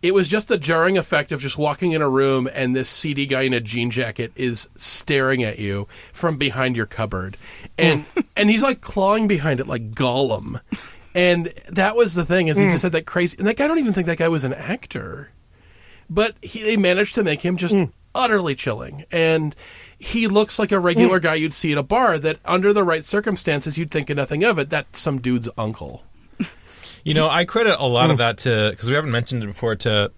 It 0.03 0.13
was 0.13 0.29
just 0.29 0.49
the 0.49 0.59
jarring 0.59 0.99
effect 0.99 1.31
of 1.31 1.41
just 1.41 1.57
walking 1.57 1.93
in 1.93 2.03
a 2.03 2.09
room 2.09 2.49
and 2.53 2.75
this 2.75 2.91
seedy 2.91 3.25
guy 3.25 3.43
in 3.43 3.53
a 3.53 3.61
jean 3.61 3.91
jacket 3.91 4.33
is 4.35 4.69
staring 4.75 5.45
at 5.45 5.61
you 5.61 5.87
from 6.13 6.37
behind 6.37 6.77
your 6.77 6.87
cupboard, 6.87 7.37
and 7.79 8.05
and 8.37 8.51
he's 8.51 8.63
like 8.63 8.81
clawing 8.81 9.29
behind 9.29 9.61
it 9.61 9.69
like 9.69 9.93
Gollum, 9.93 10.61
and 11.15 11.53
that 11.69 11.97
was 11.97 12.15
the 12.15 12.25
thing 12.25 12.49
is 12.49 12.59
he 12.59 12.65
just 12.65 12.79
mm. 12.79 12.83
had 12.83 12.93
that 12.93 13.07
crazy 13.07 13.39
and 13.39 13.47
that 13.47 13.57
guy 13.57 13.65
I 13.65 13.69
don't 13.69 13.79
even 13.79 13.93
think 13.93 14.09
that 14.09 14.19
guy 14.19 14.29
was 14.29 14.45
an 14.45 14.53
actor, 14.53 15.31
but 16.11 16.35
he, 16.43 16.63
they 16.63 16.77
managed 16.77 17.15
to 17.15 17.25
make 17.25 17.43
him 17.43 17.57
just 17.57 17.75
mm. 17.75 17.91
utterly 18.15 18.55
chilling 18.55 19.05
and. 19.11 19.55
He 20.05 20.27
looks 20.27 20.59
like 20.59 20.73
a 20.73 20.81
regular 20.81 21.21
mm. 21.21 21.23
guy 21.23 21.35
you'd 21.37 21.53
see 21.53 21.71
at 21.71 21.79
a 21.79 21.83
bar 21.85 22.19
that, 22.19 22.41
under 22.45 22.73
the 22.73 22.83
right 22.83 23.05
circumstances, 23.05 23.79
you'd 23.79 23.93
think 23.93 24.11
of 24.11 24.17
nothing 24.17 24.43
of 24.43 24.59
it. 24.59 24.69
That's 24.69 24.99
some 24.99 25.21
dude's 25.21 25.49
uncle. 25.57 26.03
You 27.05 27.15
know, 27.15 27.29
I 27.29 27.45
credit 27.45 27.77
a 27.79 27.87
lot 27.87 28.11
of 28.11 28.19
that 28.19 28.39
to 28.39 28.71
because 28.71 28.89
we 28.89 28.95
haven't 28.95 29.11
mentioned 29.11 29.43
it 29.43 29.47
before. 29.47 29.75
To 29.77 30.13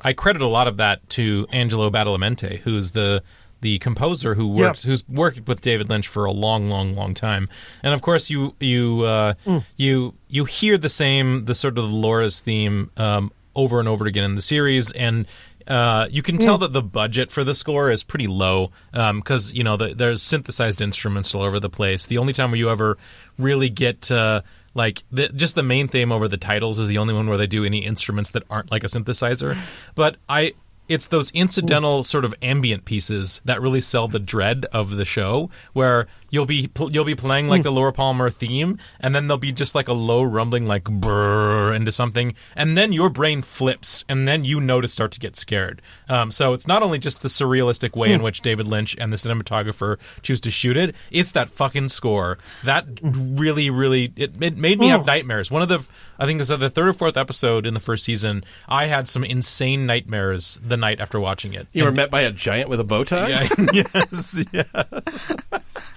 I 0.00 0.12
credit 0.12 0.42
a 0.42 0.46
lot 0.46 0.68
of 0.68 0.78
that 0.78 1.08
to 1.10 1.46
Angelo 1.50 1.90
Badalamenti, 1.90 2.58
who's 2.60 2.92
the 2.92 3.22
the 3.60 3.78
composer 3.80 4.34
who 4.34 4.48
works 4.48 4.84
who's 4.84 5.06
worked 5.08 5.46
with 5.46 5.60
David 5.60 5.90
Lynch 5.90 6.08
for 6.08 6.24
a 6.24 6.32
long, 6.32 6.70
long, 6.70 6.94
long 6.94 7.12
time. 7.14 7.48
And 7.82 7.92
of 7.92 8.00
course, 8.02 8.30
you 8.30 8.54
you 8.60 9.02
uh, 9.02 9.34
you 9.76 10.14
you 10.28 10.44
hear 10.44 10.78
the 10.78 10.88
same 10.88 11.44
the 11.44 11.54
sort 11.54 11.78
of 11.78 11.90
Laura's 11.90 12.40
theme 12.40 12.90
um, 12.96 13.32
over 13.54 13.78
and 13.78 13.88
over 13.88 14.06
again 14.06 14.24
in 14.24 14.34
the 14.34 14.42
series, 14.42 14.92
and 14.92 15.26
uh, 15.66 16.08
you 16.10 16.22
can 16.22 16.38
tell 16.38 16.56
that 16.58 16.72
the 16.72 16.82
budget 16.82 17.30
for 17.30 17.44
the 17.44 17.54
score 17.54 17.90
is 17.90 18.02
pretty 18.02 18.26
low 18.26 18.72
because 18.92 19.52
you 19.52 19.62
know 19.62 19.76
the, 19.76 19.94
there's 19.94 20.22
synthesized 20.22 20.80
instruments 20.80 21.34
all 21.34 21.42
over 21.42 21.60
the 21.60 21.70
place. 21.70 22.06
The 22.06 22.18
only 22.18 22.32
time 22.32 22.50
where 22.50 22.58
you 22.58 22.70
ever 22.70 22.96
really 23.38 23.68
get 23.68 24.10
uh, 24.10 24.40
like 24.74 25.02
the, 25.10 25.28
just 25.28 25.54
the 25.54 25.62
main 25.62 25.88
theme 25.88 26.12
over 26.12 26.28
the 26.28 26.36
titles 26.36 26.78
is 26.78 26.88
the 26.88 26.98
only 26.98 27.14
one 27.14 27.28
where 27.28 27.38
they 27.38 27.46
do 27.46 27.64
any 27.64 27.84
instruments 27.84 28.30
that 28.30 28.44
aren't 28.48 28.70
like 28.70 28.84
a 28.84 28.86
synthesizer. 28.86 29.56
But 29.94 30.16
I 30.28 30.54
it's 30.88 31.06
those 31.06 31.30
incidental 31.30 32.02
sort 32.02 32.24
of 32.24 32.34
ambient 32.42 32.84
pieces 32.84 33.40
that 33.44 33.62
really 33.62 33.80
sell 33.80 34.08
the 34.08 34.18
dread 34.18 34.66
of 34.72 34.96
the 34.96 35.04
show 35.04 35.48
where 35.72 36.08
you'll 36.30 36.46
be 36.46 36.68
pl- 36.68 36.90
you'll 36.90 37.04
be 37.04 37.14
playing 37.14 37.48
like 37.48 37.60
hmm. 37.60 37.64
the 37.64 37.72
Laura 37.72 37.92
Palmer 37.92 38.30
theme 38.30 38.78
and 39.00 39.14
then 39.14 39.26
there'll 39.26 39.38
be 39.38 39.52
just 39.52 39.74
like 39.74 39.88
a 39.88 39.92
low 39.92 40.22
rumbling 40.22 40.66
like 40.66 40.84
brrr 40.84 41.74
into 41.74 41.92
something 41.92 42.34
and 42.56 42.76
then 42.76 42.92
your 42.92 43.10
brain 43.10 43.42
flips 43.42 44.04
and 44.08 44.26
then 44.26 44.44
you 44.44 44.60
know 44.60 44.80
to 44.80 44.88
start 44.88 45.12
to 45.12 45.20
get 45.20 45.36
scared. 45.36 45.82
Um, 46.08 46.30
so 46.30 46.52
it's 46.52 46.66
not 46.66 46.82
only 46.82 46.98
just 46.98 47.22
the 47.22 47.28
surrealistic 47.28 47.96
way 47.96 48.12
in 48.12 48.20
hmm. 48.20 48.24
which 48.24 48.40
David 48.40 48.66
Lynch 48.66 48.96
and 48.98 49.12
the 49.12 49.16
cinematographer 49.16 49.98
choose 50.22 50.40
to 50.42 50.50
shoot 50.50 50.76
it 50.76 50.94
it's 51.10 51.32
that 51.32 51.50
fucking 51.50 51.88
score. 51.88 52.38
That 52.64 52.86
really 53.02 53.70
really 53.70 54.12
it, 54.16 54.40
it 54.40 54.56
made 54.56 54.78
me 54.78 54.88
have 54.88 55.00
hmm. 55.00 55.06
nightmares. 55.06 55.50
One 55.50 55.62
of 55.62 55.68
the 55.68 55.86
I 56.18 56.26
think 56.26 56.40
it's 56.40 56.50
the 56.50 56.70
third 56.70 56.88
or 56.88 56.92
fourth 56.92 57.16
episode 57.16 57.66
in 57.66 57.74
the 57.74 57.80
first 57.80 58.04
season 58.04 58.44
I 58.68 58.86
had 58.86 59.08
some 59.08 59.24
insane 59.24 59.86
nightmares 59.86 60.60
the 60.62 60.76
night 60.76 61.00
after 61.00 61.18
watching 61.18 61.54
it. 61.54 61.66
You 61.72 61.84
were 61.84 61.88
And- 61.88 61.96
met 61.96 62.10
by 62.10 62.22
a 62.22 62.32
giant 62.32 62.68
with 62.68 62.80
a 62.80 62.84
bow 62.84 63.04
tie? 63.04 63.28
yeah, 63.28 63.48
yes, 63.72 64.44
yeah. 64.52 64.64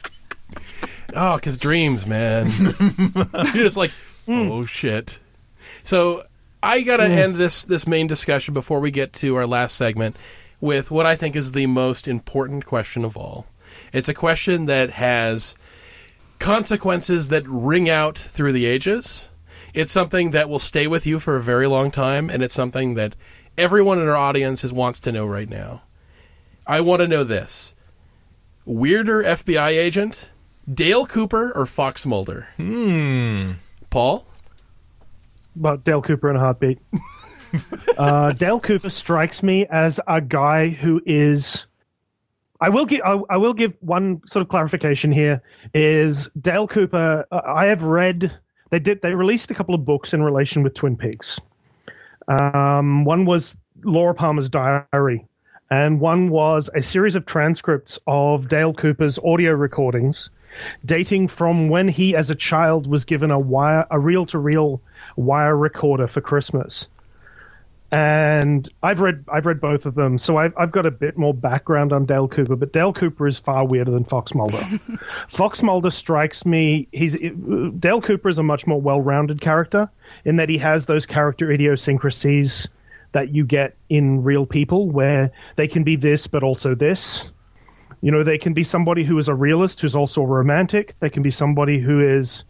Oh, 1.15 1.35
because 1.35 1.57
dreams, 1.57 2.05
man. 2.05 2.47
You're 3.53 3.65
just 3.65 3.77
like, 3.77 3.91
hmm. 4.25 4.51
oh 4.51 4.65
shit. 4.65 5.19
So 5.83 6.25
I 6.61 6.81
gotta 6.81 7.07
hmm. 7.07 7.11
end 7.11 7.35
this 7.35 7.65
this 7.65 7.85
main 7.85 8.07
discussion 8.07 8.53
before 8.53 8.79
we 8.79 8.91
get 8.91 9.13
to 9.13 9.35
our 9.35 9.45
last 9.45 9.75
segment 9.75 10.15
with 10.61 10.89
what 10.89 11.05
I 11.05 11.15
think 11.15 11.35
is 11.35 11.51
the 11.51 11.65
most 11.65 12.07
important 12.07 12.65
question 12.65 13.03
of 13.03 13.17
all. 13.17 13.45
It's 13.91 14.07
a 14.07 14.13
question 14.13 14.65
that 14.67 14.91
has 14.91 15.55
consequences 16.39 17.27
that 17.27 17.47
ring 17.47 17.89
out 17.89 18.17
through 18.17 18.53
the 18.53 18.65
ages. 18.65 19.27
It's 19.73 19.91
something 19.91 20.31
that 20.31 20.49
will 20.49 20.59
stay 20.59 20.87
with 20.87 21.05
you 21.05 21.19
for 21.19 21.35
a 21.35 21.41
very 21.41 21.67
long 21.67 21.91
time, 21.91 22.29
and 22.29 22.41
it's 22.41 22.53
something 22.53 22.93
that 22.93 23.15
everyone 23.57 23.99
in 23.99 24.07
our 24.07 24.15
audience 24.15 24.63
is, 24.63 24.71
wants 24.71 24.99
to 25.01 25.11
know 25.11 25.25
right 25.25 25.49
now. 25.49 25.81
I 26.65 26.79
want 26.79 27.01
to 27.01 27.07
know 27.07 27.23
this: 27.23 27.73
weirder 28.65 29.23
FBI 29.23 29.69
agent, 29.69 30.29
Dale 30.71 31.05
Cooper 31.05 31.51
or 31.51 31.65
Fox 31.65 32.05
Mulder? 32.05 32.47
Hmm. 32.57 33.53
Paul? 33.89 34.25
But 35.55 35.83
Dale 35.83 36.01
Cooper 36.01 36.29
in 36.29 36.35
a 36.35 36.39
heartbeat. 36.39 36.79
uh, 37.97 38.31
Dale 38.31 38.59
Cooper 38.59 38.89
strikes 38.89 39.43
me 39.43 39.65
as 39.67 39.99
a 40.07 40.21
guy 40.21 40.69
who 40.69 41.01
is. 41.05 41.65
I 42.61 42.69
will 42.69 42.85
give. 42.85 43.01
I, 43.03 43.19
I 43.29 43.37
will 43.37 43.53
give 43.53 43.73
one 43.81 44.21
sort 44.25 44.41
of 44.41 44.49
clarification 44.49 45.11
here. 45.11 45.41
Is 45.73 46.29
Dale 46.39 46.67
Cooper? 46.67 47.25
Uh, 47.31 47.41
I 47.45 47.65
have 47.65 47.83
read. 47.83 48.31
They 48.69 48.79
did. 48.79 49.01
They 49.01 49.13
released 49.13 49.51
a 49.51 49.53
couple 49.53 49.75
of 49.75 49.85
books 49.85 50.13
in 50.13 50.23
relation 50.23 50.63
with 50.63 50.73
Twin 50.73 50.95
Peaks. 50.95 51.39
Um, 52.29 53.03
one 53.03 53.25
was 53.25 53.57
Laura 53.83 54.15
Palmer's 54.15 54.49
diary, 54.49 55.25
and 55.69 55.99
one 55.99 56.29
was 56.29 56.69
a 56.73 56.81
series 56.81 57.15
of 57.15 57.25
transcripts 57.25 57.99
of 58.07 58.47
Dale 58.47 58.73
Cooper's 58.73 59.19
audio 59.19 59.51
recordings, 59.51 60.29
dating 60.85 61.27
from 61.27 61.69
when 61.69 61.87
he, 61.87 62.15
as 62.15 62.29
a 62.29 62.35
child, 62.35 62.87
was 62.87 63.05
given 63.05 63.31
a 63.31 63.39
wire, 63.39 63.85
a 63.91 63.99
reel-to-reel 63.99 64.81
wire 65.15 65.55
recorder 65.55 66.07
for 66.07 66.21
Christmas. 66.21 66.87
And 67.93 68.67
I've 68.81 69.01
read 69.01 69.23
I've 69.31 69.45
read 69.45 69.61
both 69.61 69.85
of 69.85 69.93
them, 69.93 70.17
so 70.17 70.37
I've 70.37 70.53
I've 70.57 70.71
got 70.71 70.87
a 70.87 70.91
bit 70.91 71.15
more 71.15 71.31
background 71.31 71.93
on 71.93 72.05
Dale 72.05 72.27
Cooper. 72.27 72.55
But 72.55 72.73
Dale 72.73 72.91
Cooper 72.91 73.27
is 73.27 73.37
far 73.37 73.67
weirder 73.67 73.91
than 73.91 74.03
Fox 74.03 74.33
Mulder. 74.33 74.57
Fox 75.27 75.61
Mulder 75.61 75.91
strikes 75.91 76.43
me. 76.43 76.87
He's 76.91 77.15
Dale 77.79 78.01
Cooper 78.01 78.29
is 78.29 78.39
a 78.39 78.43
much 78.43 78.65
more 78.65 78.81
well-rounded 78.81 79.41
character 79.41 79.87
in 80.25 80.37
that 80.37 80.49
he 80.49 80.57
has 80.57 80.87
those 80.87 81.05
character 81.05 81.51
idiosyncrasies 81.51 82.67
that 83.11 83.29
you 83.29 83.45
get 83.45 83.75
in 83.89 84.23
real 84.23 84.47
people, 84.47 84.89
where 84.89 85.31
they 85.55 85.67
can 85.67 85.83
be 85.83 85.95
this 85.95 86.25
but 86.25 86.41
also 86.41 86.73
this. 86.73 87.29
You 88.03 88.11
know, 88.11 88.21
they 88.21 88.37
can 88.37 88.51
be 88.53 88.65
somebody 88.65 89.05
who 89.05 89.17
is 89.17 89.29
a 89.29 89.33
realist 89.33 89.79
who's 89.79 89.95
also 89.95 90.21
a 90.23 90.25
romantic. 90.25 90.93
They 90.99 91.09
can 91.09 91.23
be 91.23 91.31
somebody 91.31 91.79
who 91.79 92.01
is 92.01 92.43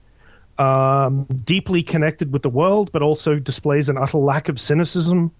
um, 0.57 1.25
deeply 1.45 1.83
connected 1.83 2.33
with 2.33 2.41
the 2.41 2.49
world, 2.49 2.91
but 2.91 3.03
also 3.03 3.35
displays 3.35 3.87
an 3.87 3.95
utter 3.95 4.17
lack 4.17 4.49
of 4.49 4.59
cynicism. 4.59 5.31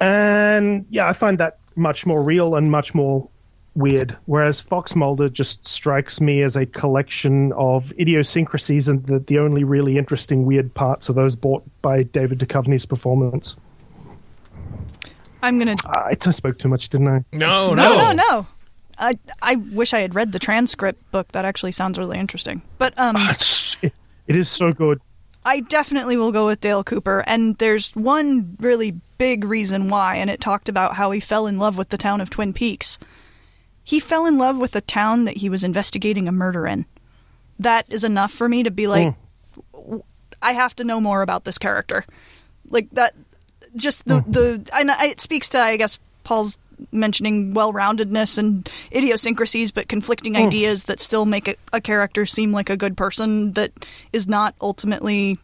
And 0.00 0.84
yeah, 0.90 1.08
I 1.08 1.12
find 1.12 1.38
that 1.38 1.58
much 1.76 2.04
more 2.04 2.20
real 2.20 2.56
and 2.56 2.68
much 2.68 2.96
more 2.96 3.28
weird. 3.76 4.16
Whereas 4.24 4.60
Fox 4.60 4.96
Mulder 4.96 5.28
just 5.28 5.64
strikes 5.64 6.20
me 6.20 6.42
as 6.42 6.56
a 6.56 6.66
collection 6.66 7.52
of 7.52 7.92
idiosyncrasies, 8.00 8.88
and 8.88 9.06
the, 9.06 9.20
the 9.20 9.38
only 9.38 9.62
really 9.62 9.98
interesting 9.98 10.44
weird 10.44 10.74
parts 10.74 11.08
are 11.08 11.12
those 11.12 11.36
brought 11.36 11.62
by 11.80 12.02
David 12.02 12.40
Duchovny's 12.40 12.84
performance. 12.84 13.56
I'm 15.44 15.60
gonna. 15.60 15.76
I, 15.84 16.16
I 16.20 16.30
spoke 16.32 16.58
too 16.58 16.68
much, 16.68 16.88
didn't 16.88 17.06
I? 17.06 17.24
No, 17.32 17.72
No, 17.72 17.96
no, 17.98 18.12
no. 18.12 18.46
I 18.98 19.18
I 19.42 19.56
wish 19.56 19.92
I 19.92 20.00
had 20.00 20.14
read 20.14 20.32
the 20.32 20.38
transcript 20.38 21.10
book. 21.10 21.32
That 21.32 21.44
actually 21.44 21.72
sounds 21.72 21.98
really 21.98 22.18
interesting. 22.18 22.62
But 22.78 22.94
um, 22.98 23.16
ah, 23.16 23.30
It's, 23.32 23.76
it, 23.82 23.94
it 24.26 24.36
is 24.36 24.48
so 24.48 24.72
good. 24.72 25.00
I 25.46 25.60
definitely 25.60 26.16
will 26.16 26.32
go 26.32 26.46
with 26.46 26.60
Dale 26.60 26.82
Cooper. 26.82 27.22
And 27.24 27.56
there's 27.58 27.94
one 27.94 28.56
really 28.58 29.00
big 29.16 29.44
reason 29.44 29.88
why, 29.88 30.16
and 30.16 30.28
it 30.28 30.40
talked 30.40 30.68
about 30.68 30.96
how 30.96 31.12
he 31.12 31.20
fell 31.20 31.46
in 31.46 31.56
love 31.56 31.78
with 31.78 31.90
the 31.90 31.96
town 31.96 32.20
of 32.20 32.28
Twin 32.28 32.52
Peaks. 32.52 32.98
He 33.84 34.00
fell 34.00 34.26
in 34.26 34.38
love 34.38 34.58
with 34.58 34.72
the 34.72 34.80
town 34.80 35.24
that 35.26 35.36
he 35.36 35.48
was 35.48 35.62
investigating 35.62 36.26
a 36.26 36.32
murder 36.32 36.66
in. 36.66 36.84
That 37.60 37.86
is 37.88 38.02
enough 38.02 38.32
for 38.32 38.48
me 38.48 38.64
to 38.64 38.72
be 38.72 38.88
like, 38.88 39.14
hmm. 39.72 39.98
I 40.42 40.52
have 40.52 40.74
to 40.76 40.84
know 40.84 41.00
more 41.00 41.22
about 41.22 41.44
this 41.44 41.58
character. 41.58 42.04
Like 42.68 42.90
that, 42.90 43.14
just 43.76 44.04
the 44.04 44.20
hmm. 44.20 44.30
the 44.30 44.68
and 44.74 44.90
it 44.90 45.20
speaks 45.20 45.48
to 45.50 45.60
I 45.60 45.76
guess 45.76 46.00
Paul's 46.24 46.58
mentioning 46.92 47.54
well-roundedness 47.54 48.38
and 48.38 48.68
idiosyncrasies, 48.92 49.72
but 49.72 49.88
conflicting 49.88 50.34
hmm. 50.34 50.42
ideas 50.42 50.84
that 50.84 51.00
still 51.00 51.26
make 51.26 51.48
a, 51.48 51.56
a 51.72 51.80
character 51.80 52.26
seem 52.26 52.52
like 52.52 52.70
a 52.70 52.76
good 52.76 52.96
person 52.96 53.52
that 53.52 53.72
is 54.12 54.26
not 54.26 54.54
ultimately 54.60 55.38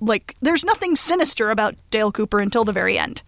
like 0.00 0.36
there's 0.42 0.64
nothing 0.64 0.94
sinister 0.94 1.50
about 1.50 1.74
Dale 1.90 2.12
Cooper 2.12 2.40
until 2.40 2.64
the 2.64 2.72
very 2.72 2.98
end. 2.98 3.22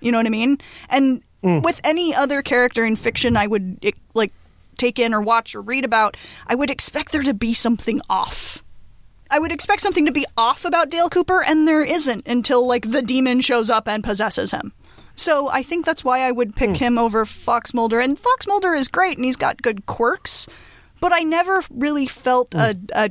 You 0.00 0.12
know 0.12 0.18
what 0.18 0.26
I 0.26 0.30
mean? 0.30 0.58
And 0.88 1.22
hmm. 1.42 1.60
with 1.60 1.80
any 1.84 2.14
other 2.14 2.42
character 2.42 2.84
in 2.84 2.96
fiction 2.96 3.36
I 3.36 3.46
would 3.46 3.94
like 4.14 4.32
take 4.76 4.98
in 4.98 5.14
or 5.14 5.20
watch 5.20 5.54
or 5.54 5.62
read 5.62 5.84
about, 5.84 6.16
I 6.46 6.54
would 6.54 6.70
expect 6.70 7.12
there 7.12 7.22
to 7.22 7.34
be 7.34 7.54
something 7.54 8.00
off. 8.08 8.62
I 9.30 9.38
would 9.38 9.52
expect 9.52 9.82
something 9.82 10.06
to 10.06 10.12
be 10.12 10.26
off 10.36 10.64
about 10.64 10.90
Dale 10.90 11.10
Cooper 11.10 11.42
and 11.42 11.66
there 11.66 11.82
isn't 11.82 12.26
until 12.28 12.66
like 12.66 12.90
the 12.90 13.02
demon 13.02 13.40
shows 13.40 13.70
up 13.70 13.88
and 13.88 14.04
possesses 14.04 14.52
him. 14.52 14.72
So 15.16 15.48
I 15.48 15.62
think 15.62 15.84
that's 15.86 16.04
why 16.04 16.20
I 16.20 16.30
would 16.30 16.54
pick 16.54 16.70
hmm. 16.70 16.74
him 16.74 16.98
over 16.98 17.24
Fox 17.24 17.74
Mulder. 17.74 18.00
And 18.00 18.18
Fox 18.18 18.46
Mulder 18.46 18.74
is 18.74 18.88
great 18.88 19.16
and 19.16 19.24
he's 19.24 19.36
got 19.36 19.62
good 19.62 19.86
quirks, 19.86 20.46
but 21.00 21.12
I 21.12 21.20
never 21.20 21.62
really 21.70 22.06
felt 22.06 22.52
hmm. 22.52 22.60
a, 22.60 22.74
a 22.94 23.10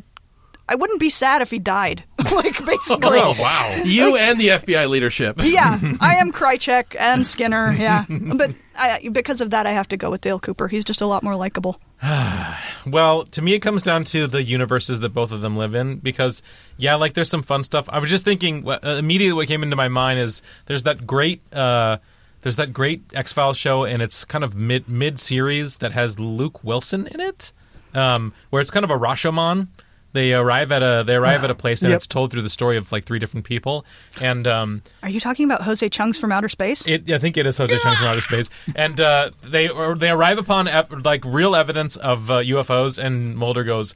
I 0.68 0.76
wouldn't 0.76 1.00
be 1.00 1.10
sad 1.10 1.42
if 1.42 1.52
he 1.52 1.60
died. 1.60 2.04
like 2.32 2.66
basically. 2.66 3.20
Oh 3.20 3.36
wow. 3.40 3.82
You 3.84 4.16
and 4.16 4.40
the 4.40 4.48
FBI 4.48 4.90
leadership. 4.90 5.38
Yeah, 5.44 5.80
I 6.02 6.16
am 6.16 6.32
Krycek 6.32 6.96
and 7.00 7.26
Skinner. 7.26 7.72
Yeah, 7.74 8.06
but 8.10 8.54
I, 8.76 9.10
because 9.12 9.42
of 9.42 9.52
that, 9.52 9.68
I 9.68 9.72
have 9.72 9.88
to 9.90 9.98
go 9.98 10.10
with 10.10 10.22
Dale 10.22 10.40
Cooper. 10.40 10.68
He's 10.68 10.84
just 10.84 11.02
a 11.02 11.06
lot 11.06 11.24
more 11.24 11.36
likable. 11.36 11.80
Well, 12.86 13.24
to 13.26 13.42
me, 13.42 13.54
it 13.54 13.62
comes 13.62 13.82
down 13.82 14.04
to 14.06 14.28
the 14.28 14.44
universes 14.44 15.00
that 15.00 15.10
both 15.10 15.32
of 15.32 15.42
them 15.42 15.58
live 15.58 15.74
in. 15.74 15.98
Because, 15.98 16.44
yeah, 16.78 16.96
like 16.96 17.14
there's 17.14 17.30
some 17.30 17.42
fun 17.42 17.64
stuff. 17.64 17.90
I 17.90 17.98
was 17.98 18.12
just 18.12 18.24
thinking 18.24 18.68
uh, 18.68 18.78
immediately 18.84 19.34
what 19.34 19.48
came 19.48 19.64
into 19.64 19.76
my 19.76 19.88
mind 19.88 20.20
is 20.20 20.44
there's 20.68 20.84
that 20.84 21.08
great, 21.08 21.42
uh, 21.52 21.98
there's 22.42 22.58
that 22.58 22.74
great 22.74 23.02
X 23.14 23.34
Files 23.34 23.58
show, 23.58 23.86
and 23.86 24.04
it's 24.04 24.24
kind 24.24 24.44
of 24.44 24.56
mid 24.56 24.88
mid 24.88 25.20
series 25.20 25.78
that 25.78 25.94
has 25.94 26.20
Luke 26.20 26.64
Wilson 26.64 27.08
in 27.08 27.20
it, 27.20 27.52
um, 27.96 28.34
where 28.52 28.62
it's 28.62 28.70
kind 28.70 28.84
of 28.84 28.92
a 28.92 28.98
Rashomon. 28.98 29.68
They 30.16 30.34
arrive 30.34 30.72
at 30.72 30.82
a 30.82 31.04
they 31.06 31.16
arrive 31.16 31.44
at 31.44 31.52
a 31.52 31.56
place, 31.56 31.84
and 31.84 31.92
Yep. 31.92 31.98
it's 31.98 32.08
told 32.08 32.32
through 32.32 32.42
the 32.42 32.50
story 32.50 32.78
of 32.78 32.92
like 32.92 33.04
three 33.04 33.20
different 33.20 33.46
people, 33.46 33.86
and 34.22 34.48
um, 34.48 34.82
Are 35.04 35.10
you 35.10 35.20
talking 35.20 35.46
about 35.46 35.62
Jose 35.64 35.88
Chung's 35.90 36.18
from 36.18 36.32
Outer 36.32 36.50
Space? 36.50 36.88
it, 36.88 37.10
I 37.12 37.20
think 37.20 37.36
it 37.38 37.46
is 37.46 37.58
Jose 37.58 37.78
Chung 37.78 37.96
from 37.98 38.08
Outer 38.08 38.22
Space, 38.22 38.50
and 38.76 39.00
uh, 39.00 39.30
they 39.44 39.68
or 39.70 39.94
they 39.96 40.10
arrive 40.10 40.38
upon 40.38 40.68
ev- 40.68 41.04
like 41.06 41.24
real 41.26 41.56
evidence 41.56 41.98
of 41.98 42.32
uh, 42.32 42.36
UFOs, 42.40 42.98
and 42.98 43.36
Mulder 43.38 43.64
goes, 43.64 43.94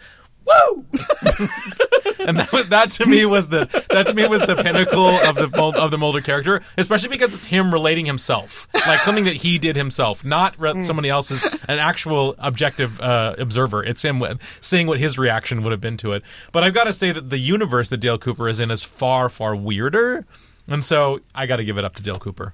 "Woo!" 0.50 0.86
and 2.20 2.38
that, 2.40 2.66
that 2.70 2.92
to 2.92 3.06
me 3.06 3.26
was 3.26 3.50
the 3.50 3.68
that 3.90 4.08
to 4.08 4.14
me 4.14 4.28
was 4.28 4.42
the 4.42 4.56
pinnacle 4.56 5.08
of 5.08 5.36
the 5.36 5.48
Mul- 5.48 5.76
of 5.78 5.92
the 5.92 5.98
Mulder 5.98 6.22
character, 6.22 6.62
especially 6.78 7.10
because 7.10 7.34
it's 7.34 7.46
him 7.46 7.72
relating 7.74 8.06
himself, 8.06 8.68
like 8.74 9.00
something 9.00 9.26
that 9.26 9.36
he 9.36 9.58
did 9.60 9.76
himself, 9.76 10.24
not 10.26 10.60
re- 10.60 10.84
somebody 10.84 11.10
else's, 11.10 11.44
an 11.44 11.80
actual 11.80 12.36
objective 12.40 13.00
uh, 13.02 13.36
observer. 13.38 13.84
It's 13.84 14.04
him 14.04 14.20
with- 14.20 14.40
seeing 14.62 14.88
what 14.88 15.00
his 15.00 15.18
reaction 15.18 15.64
would 15.64 15.72
have 15.72 15.82
been 15.82 15.98
to 15.98 16.14
it. 16.14 16.24
But 16.52 16.64
I've 16.64 16.74
got 16.74 16.86
to 16.86 16.94
say 16.94 17.12
that 17.12 17.30
the 17.30 17.40
universe 17.40 17.90
that 17.90 17.98
Dale 17.98 18.18
Cooper 18.18 18.50
is 18.50 18.60
in 18.60 18.72
is 18.72 18.84
far 18.84 19.30
far 19.30 19.56
weirder. 19.56 20.26
And 20.68 20.84
so 20.84 21.20
I 21.34 21.46
got 21.48 21.58
to 21.58 21.64
give 21.64 21.78
it 21.78 21.84
up 21.86 21.96
to 21.96 22.04
Dale 22.04 22.20
Cooper. 22.20 22.54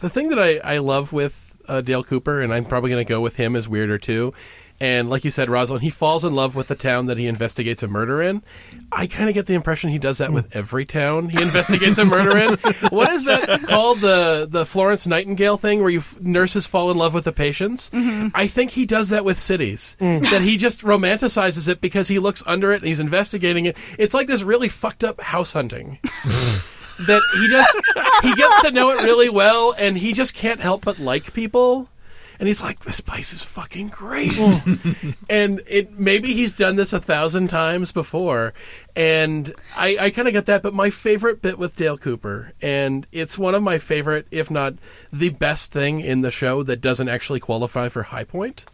the 0.00 0.08
thing 0.10 0.28
that 0.28 0.38
I, 0.38 0.58
I 0.58 0.78
love 0.78 1.12
with 1.12 1.56
uh, 1.68 1.80
Dale 1.80 2.04
Cooper, 2.04 2.40
and 2.40 2.54
I'm 2.54 2.64
probably 2.64 2.90
going 2.90 3.04
to 3.04 3.08
go 3.08 3.20
with 3.20 3.34
him 3.36 3.56
as 3.56 3.68
weirder 3.68 3.98
too. 3.98 4.32
And 4.78 5.08
like 5.08 5.24
you 5.24 5.30
said, 5.30 5.48
Rosalind, 5.48 5.82
he 5.82 5.90
falls 5.90 6.24
in 6.24 6.34
love 6.34 6.54
with 6.54 6.68
the 6.68 6.74
town 6.74 7.06
that 7.06 7.16
he 7.16 7.26
investigates 7.26 7.82
a 7.82 7.88
murder 7.88 8.20
in. 8.20 8.42
I 8.92 9.06
kind 9.06 9.28
of 9.28 9.34
get 9.34 9.46
the 9.46 9.54
impression 9.54 9.90
he 9.90 9.98
does 9.98 10.18
that 10.18 10.32
with 10.32 10.54
every 10.54 10.84
town 10.84 11.30
he 11.30 11.40
investigates 11.40 11.98
a 11.98 12.04
murder 12.04 12.36
in. 12.36 12.50
What 12.90 13.12
is 13.12 13.24
that 13.24 13.62
called? 13.64 14.00
The 14.00 14.46
the 14.48 14.66
Florence 14.66 15.06
Nightingale 15.06 15.56
thing, 15.56 15.80
where 15.80 15.90
you 15.90 16.00
f- 16.00 16.20
nurses 16.20 16.66
fall 16.66 16.90
in 16.90 16.98
love 16.98 17.14
with 17.14 17.24
the 17.24 17.32
patients. 17.32 17.90
Mm-hmm. 17.90 18.28
I 18.34 18.46
think 18.46 18.72
he 18.72 18.84
does 18.86 19.08
that 19.08 19.24
with 19.24 19.38
cities. 19.38 19.96
Mm. 20.00 20.28
That 20.30 20.42
he 20.42 20.56
just 20.56 20.82
romanticizes 20.82 21.68
it 21.68 21.80
because 21.80 22.08
he 22.08 22.18
looks 22.18 22.42
under 22.46 22.72
it 22.72 22.76
and 22.76 22.86
he's 22.86 23.00
investigating 23.00 23.64
it. 23.66 23.76
It's 23.98 24.14
like 24.14 24.26
this 24.26 24.42
really 24.42 24.68
fucked 24.68 25.04
up 25.04 25.20
house 25.20 25.52
hunting 25.52 25.98
that 27.00 27.22
he 27.34 27.48
just 27.48 27.80
he 28.22 28.34
gets 28.34 28.62
to 28.62 28.70
know 28.70 28.90
it 28.90 29.02
really 29.02 29.28
well 29.28 29.74
and 29.80 29.96
he 29.96 30.12
just 30.12 30.34
can't 30.34 30.60
help 30.60 30.84
but 30.84 30.98
like 30.98 31.32
people 31.34 31.88
and 32.38 32.46
he's 32.46 32.62
like 32.62 32.80
this 32.84 33.00
place 33.00 33.32
is 33.32 33.42
fucking 33.42 33.88
great 33.88 34.38
and 35.28 35.62
it 35.66 35.98
maybe 35.98 36.34
he's 36.34 36.54
done 36.54 36.76
this 36.76 36.92
a 36.92 37.00
thousand 37.00 37.48
times 37.48 37.92
before 37.92 38.52
and 38.94 39.54
i, 39.76 39.96
I 39.98 40.10
kind 40.10 40.28
of 40.28 40.32
get 40.32 40.46
that 40.46 40.62
but 40.62 40.74
my 40.74 40.90
favorite 40.90 41.42
bit 41.42 41.58
with 41.58 41.76
dale 41.76 41.98
cooper 41.98 42.52
and 42.60 43.06
it's 43.12 43.38
one 43.38 43.54
of 43.54 43.62
my 43.62 43.78
favorite 43.78 44.26
if 44.30 44.50
not 44.50 44.74
the 45.12 45.30
best 45.30 45.72
thing 45.72 46.00
in 46.00 46.22
the 46.22 46.30
show 46.30 46.62
that 46.62 46.80
doesn't 46.80 47.08
actually 47.08 47.40
qualify 47.40 47.88
for 47.88 48.04
high 48.04 48.24
point 48.24 48.64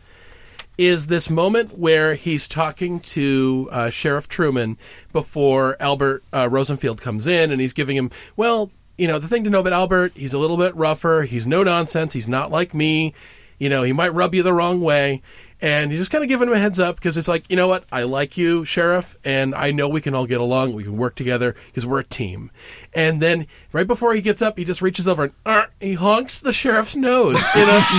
is 0.78 1.08
this 1.08 1.28
moment 1.28 1.78
where 1.78 2.14
he's 2.14 2.48
talking 2.48 2.98
to 3.00 3.68
uh, 3.70 3.90
Sheriff 3.90 4.28
Truman 4.28 4.78
before 5.12 5.76
Albert 5.78 6.24
uh, 6.32 6.48
Rosenfield 6.48 7.00
comes 7.00 7.26
in, 7.26 7.50
and 7.50 7.60
he's 7.60 7.74
giving 7.74 7.96
him, 7.96 8.10
well, 8.36 8.70
you 8.96 9.06
know, 9.06 9.18
the 9.18 9.28
thing 9.28 9.44
to 9.44 9.50
know 9.50 9.60
about 9.60 9.72
Albert, 9.72 10.12
he's 10.14 10.32
a 10.32 10.38
little 10.38 10.56
bit 10.56 10.74
rougher. 10.74 11.22
He's 11.22 11.46
no 11.46 11.62
nonsense. 11.62 12.14
He's 12.14 12.28
not 12.28 12.50
like 12.50 12.74
me. 12.74 13.14
You 13.62 13.68
know, 13.68 13.84
he 13.84 13.92
might 13.92 14.12
rub 14.12 14.34
you 14.34 14.42
the 14.42 14.52
wrong 14.52 14.80
way. 14.80 15.22
And 15.60 15.92
he's 15.92 16.00
just 16.00 16.10
kind 16.10 16.24
of 16.24 16.28
giving 16.28 16.48
him 16.48 16.54
a 16.54 16.58
heads 16.58 16.80
up 16.80 16.96
because 16.96 17.16
it's 17.16 17.28
like, 17.28 17.48
you 17.48 17.54
know 17.54 17.68
what? 17.68 17.84
I 17.92 18.02
like 18.02 18.36
you, 18.36 18.64
Sheriff, 18.64 19.16
and 19.24 19.54
I 19.54 19.70
know 19.70 19.88
we 19.88 20.00
can 20.00 20.16
all 20.16 20.26
get 20.26 20.40
along. 20.40 20.72
We 20.72 20.82
can 20.82 20.96
work 20.96 21.14
together 21.14 21.54
because 21.66 21.86
we're 21.86 22.00
a 22.00 22.04
team. 22.04 22.50
And 22.92 23.22
then 23.22 23.46
right 23.72 23.86
before 23.86 24.16
he 24.16 24.20
gets 24.20 24.42
up, 24.42 24.58
he 24.58 24.64
just 24.64 24.82
reaches 24.82 25.06
over 25.06 25.22
and 25.22 25.32
"Arr," 25.46 25.70
he 25.78 25.94
honks 25.94 26.40
the 26.40 26.52
sheriff's 26.52 26.96
nose. 26.96 27.40
You 27.54 27.64
know, 27.64 27.84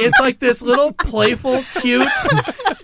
it's 0.00 0.20
like 0.20 0.38
this 0.38 0.60
little 0.60 0.92
playful, 0.92 1.62
cute, 1.80 2.06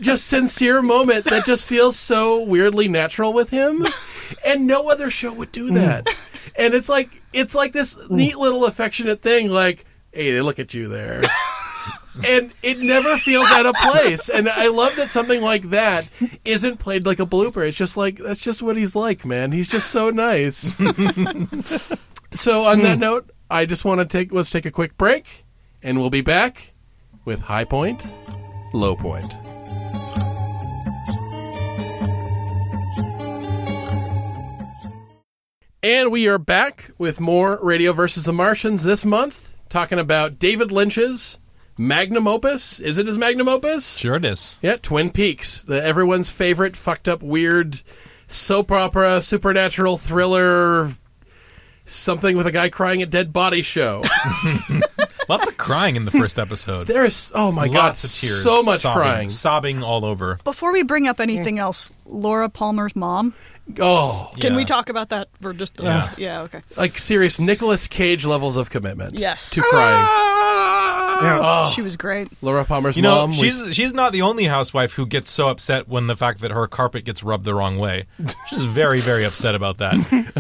just 0.01 0.27
sincere 0.27 0.81
moment 0.81 1.27
that 1.27 1.45
just 1.45 1.67
feels 1.67 1.99
so 1.99 2.43
weirdly 2.43 2.89
natural 2.89 3.35
with 3.35 3.51
him. 3.51 3.87
And 4.47 4.67
no 4.67 4.89
other 4.89 5.11
show 5.11 5.35
would 5.35 5.53
do 5.53 5.71
that. 5.73 6.09
And 6.57 6.73
it's 6.73 6.89
like 6.89 7.11
it's 7.35 7.55
like 7.55 7.75
this 7.75 7.99
neat 8.09 8.39
little 8.39 8.65
affectionate 8.65 9.21
thing, 9.21 9.51
like, 9.51 9.85
hey, 10.13 10.33
they 10.33 10.41
look 10.41 10.59
at 10.59 10.73
you 10.73 10.89
there 10.89 11.23
and 12.27 12.53
it 12.63 12.79
never 12.81 13.17
feels 13.19 13.51
out 13.51 13.67
of 13.67 13.75
place. 13.77 14.29
And 14.29 14.49
I 14.49 14.69
love 14.69 14.97
that 14.97 15.09
something 15.09 15.41
like 15.41 15.71
that 15.71 16.09
isn't 16.45 16.79
played 16.79 17.07
like 17.07 17.21
a 17.21 17.27
blooper. 17.27 17.67
It's 17.67 17.77
just 17.77 17.97
like 17.97 18.19
that's 18.19 18.41
just 18.41 18.63
what 18.63 18.77
he's 18.77 18.95
like, 18.95 19.25
man. 19.25 19.53
He's 19.53 19.69
just 19.69 19.91
so 19.91 20.11
nice. 20.11 20.61
so 22.33 22.65
on 22.65 22.83
that 22.83 22.95
hmm. 22.95 23.01
note, 23.01 23.31
I 23.51 23.67
just 23.67 23.85
want 23.85 24.01
to 24.01 24.05
take 24.05 24.33
let's 24.33 24.51
take 24.51 24.67
a 24.67 24.71
quick 24.71 24.97
break, 24.97 25.45
and 25.83 25.99
we'll 25.99 26.11
be 26.11 26.21
back 26.21 26.73
with 27.25 27.43
high 27.43 27.65
point, 27.65 28.05
low 28.73 28.97
point. 28.97 29.33
And 35.85 36.13
we 36.13 36.29
are 36.29 36.39
back 36.39 36.93
with 36.97 37.19
more 37.19 37.59
Radio 37.61 37.93
versus 37.93 38.23
the 38.23 38.33
Martians 38.33 38.85
this 38.85 39.05
month, 39.05 39.57
talking 39.69 39.99
about 39.99 40.39
David 40.39 40.71
Lynch's 40.71 41.39
magnum 41.79 42.27
opus. 42.27 42.81
Is 42.81 42.99
it 42.99 43.07
his 43.07 43.19
magnum 43.19 43.49
opus? 43.49 43.97
Sure 43.97 44.17
it 44.17 44.25
is. 44.25 44.59
Yeah, 44.63 44.77
Twin 44.77 45.11
Peaks, 45.11 45.63
the 45.63 45.83
everyone's 45.83 46.31
favorite 46.31 46.77
fucked 46.77 47.09
up 47.09 47.23
weird 47.23 47.83
soap 48.29 48.73
opera, 48.73 49.21
supernatural 49.23 49.99
thriller, 49.99 50.91
something 51.85 52.37
with 52.37 52.47
a 52.47 52.53
guy 52.53 52.69
crying 52.69 53.03
at 53.03 53.11
dead 53.11 53.33
body 53.33 53.63
show. 53.63 54.03
Lots 55.29 55.49
of 55.49 55.57
crying 55.57 55.97
in 55.97 56.05
the 56.05 56.11
first 56.11 56.39
episode. 56.39 56.87
there 56.89 57.05
is 57.05 57.31
oh 57.35 57.53
my 57.53 57.67
god, 57.69 57.75
Lots 57.75 58.05
of 58.05 58.11
tears. 58.11 58.43
so 58.43 58.63
much 58.63 58.81
sobbing, 58.81 59.03
crying. 59.03 59.29
Sobbing 59.31 59.83
all 59.83 60.05
over. 60.05 60.39
Before 60.45 60.73
we 60.73 60.83
bring 60.83 61.07
up 61.07 61.21
anything 61.21 61.59
else, 61.59 61.91
Laura 62.07 62.49
Palmer's 62.49 62.97
mom. 62.97 63.35
Oh, 63.79 64.33
Can 64.41 64.57
we 64.57 64.65
talk 64.65 64.89
about 64.89 65.11
that 65.11 65.29
for 65.41 65.53
just 65.55 65.79
a 65.81 65.85
Yeah. 65.85 66.13
Yeah, 66.19 66.41
okay. 66.43 66.63
like 66.77 66.99
serious 66.99 67.39
Nicolas 67.39 67.87
Cage 67.87 68.25
levels 68.27 68.57
of 68.57 68.71
commitment. 68.71 69.17
Yes. 69.19 69.51
to 69.51 69.61
crying. 69.63 70.05
Ah! 70.05 71.02
Yeah. 71.23 71.39
Oh, 71.43 71.71
She 71.71 71.83
was 71.83 71.97
great. 71.97 72.29
Laura 72.43 72.65
Palmer's 72.65 72.97
You 72.97 73.03
know, 73.03 73.21
mom. 73.27 73.31
we- 73.31 73.37
she's 73.37 73.75
she's 73.75 73.93
not 73.95 74.13
the 74.13 74.23
only 74.23 74.45
housewife 74.45 74.95
who 74.95 75.07
gets 75.07 75.31
so 75.31 75.49
upset 75.49 75.89
when 75.89 76.07
the 76.07 76.17
fact 76.17 76.41
that 76.41 76.51
her 76.51 76.67
carpet 76.67 77.05
gets 77.05 77.23
rubbed 77.23 77.45
the 77.45 77.55
wrong 77.55 77.79
way. 77.79 78.07
She's 78.49 78.65
very 78.65 79.01
very 79.01 79.25
upset 79.25 79.55
about 79.55 79.79
that. 79.79 79.95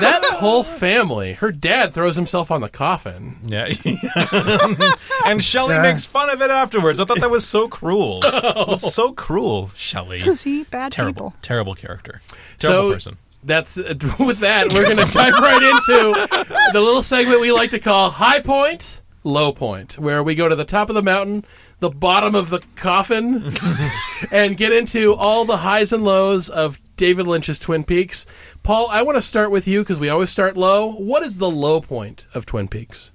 that 0.00 0.24
whole 0.38 0.62
family. 0.64 1.34
Her 1.34 1.52
dad 1.52 1.92
throws 1.92 2.16
himself 2.16 2.50
on 2.50 2.60
the 2.60 2.68
coffin. 2.68 3.36
Yeah. 3.44 3.66
and 5.26 5.42
Shelly 5.42 5.74
Yeah. 5.74 5.82
makes 5.82 6.04
fun 6.06 6.30
of 6.30 6.40
it 6.42 6.50
afterwards. 6.50 7.00
I 7.00 7.04
thought 7.04 7.20
that 7.20 7.30
was 7.30 7.46
so 7.46 7.68
cruel. 7.68 8.20
Oh. 8.48 8.62
It 8.62 8.68
was 8.68 8.94
so 8.94 9.12
cruel, 9.12 9.70
Shelly. 9.74 10.20
See, 10.20 10.62
bad 10.64 10.92
Terrible, 10.92 11.30
people. 11.30 11.34
terrible 11.42 11.74
character. 11.74 12.20
Terrible 12.58 12.88
so 12.88 12.92
person. 12.94 13.16
That's 13.44 13.78
uh, 13.78 13.94
with 14.18 14.38
that 14.40 14.72
we're 14.72 14.84
going 14.84 14.96
to 14.96 15.12
dive 15.12 15.34
right 15.34 15.62
into 15.62 16.48
the 16.72 16.80
little 16.80 17.02
segment 17.02 17.40
we 17.40 17.52
like 17.52 17.70
to 17.70 17.78
call 17.78 18.10
high 18.10 18.40
point 18.40 19.00
low 19.24 19.52
point 19.52 19.98
where 19.98 20.22
we 20.22 20.34
go 20.34 20.48
to 20.48 20.56
the 20.56 20.64
top 20.64 20.88
of 20.88 20.94
the 20.94 21.02
mountain 21.02 21.44
the 21.80 21.90
bottom 21.90 22.34
of 22.34 22.50
the 22.50 22.60
coffin 22.76 23.52
and 24.32 24.56
get 24.56 24.72
into 24.72 25.14
all 25.14 25.44
the 25.44 25.58
highs 25.58 25.92
and 25.92 26.04
lows 26.04 26.48
of 26.48 26.80
david 26.96 27.26
lynch's 27.26 27.58
twin 27.58 27.84
peaks. 27.84 28.26
Paul 28.62 28.88
i 28.90 29.02
want 29.02 29.16
to 29.16 29.22
start 29.22 29.50
with 29.50 29.68
you 29.68 29.80
because 29.80 29.98
we 29.98 30.08
always 30.08 30.30
start 30.30 30.56
low. 30.56 30.92
What 30.92 31.22
is 31.22 31.38
the 31.38 31.50
low 31.50 31.80
point 31.80 32.26
of 32.34 32.46
twin 32.46 32.68
peaks? 32.68 33.12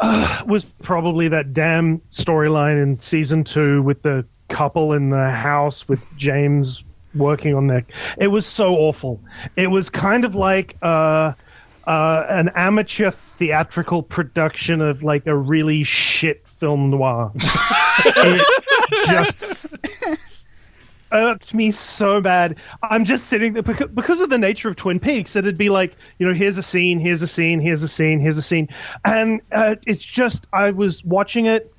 Uh, 0.00 0.42
was 0.46 0.64
probably 0.64 1.28
that 1.28 1.52
damn 1.52 1.98
storyline 2.12 2.80
in 2.80 3.00
season 3.00 3.42
two 3.42 3.82
with 3.82 4.02
the 4.02 4.24
couple 4.48 4.92
in 4.92 5.10
the 5.10 5.30
house 5.30 5.88
with 5.88 6.06
James 6.16 6.84
working 7.14 7.54
on 7.54 7.66
their. 7.66 7.84
It 8.18 8.28
was 8.28 8.46
so 8.46 8.74
awful. 8.74 9.20
It 9.56 9.70
was 9.70 9.88
kind 9.90 10.24
of 10.24 10.34
like 10.34 10.76
uh, 10.82 11.32
uh, 11.86 12.26
an 12.28 12.50
amateur 12.54 13.10
theatrical 13.10 14.02
production 14.02 14.80
of 14.80 15.02
like 15.02 15.26
a 15.26 15.36
really 15.36 15.84
shit 15.84 16.46
film 16.46 16.90
noir. 16.90 17.32
it 18.04 18.46
just 19.06 20.46
irked 21.12 21.54
me 21.54 21.70
so 21.70 22.20
bad. 22.20 22.56
I'm 22.82 23.04
just 23.04 23.26
sitting 23.26 23.54
there 23.54 23.62
because, 23.62 23.88
because 23.88 24.20
of 24.20 24.30
the 24.30 24.38
nature 24.38 24.68
of 24.68 24.76
Twin 24.76 25.00
Peaks. 25.00 25.36
It'd 25.36 25.58
be 25.58 25.68
like, 25.68 25.96
you 26.18 26.26
know, 26.26 26.34
here's 26.34 26.58
a 26.58 26.62
scene, 26.62 26.98
here's 26.98 27.22
a 27.22 27.26
scene, 27.26 27.60
here's 27.60 27.82
a 27.82 27.88
scene, 27.88 28.20
here's 28.20 28.36
a 28.36 28.42
scene, 28.42 28.68
and 29.04 29.40
uh, 29.52 29.76
it's 29.86 30.04
just 30.04 30.46
I 30.52 30.70
was 30.70 31.04
watching 31.04 31.46
it, 31.46 31.72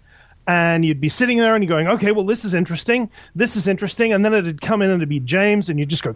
and 0.49 0.83
you'd 0.83 0.99
be 0.99 1.09
sitting 1.09 1.37
there 1.37 1.53
and 1.53 1.63
you're 1.63 1.69
going, 1.69 1.87
okay, 1.87 2.11
well 2.11 2.25
this 2.25 2.43
is 2.43 2.55
interesting, 2.55 3.07
this 3.35 3.55
is 3.55 3.67
interesting, 3.67 4.11
and 4.11 4.25
then 4.25 4.33
it'd 4.33 4.61
come 4.61 4.81
in 4.81 4.89
and 4.89 4.99
it'd 4.99 5.07
be 5.07 5.19
James, 5.19 5.69
and 5.69 5.79
you'd 5.79 5.89
just 5.89 6.01
go. 6.01 6.15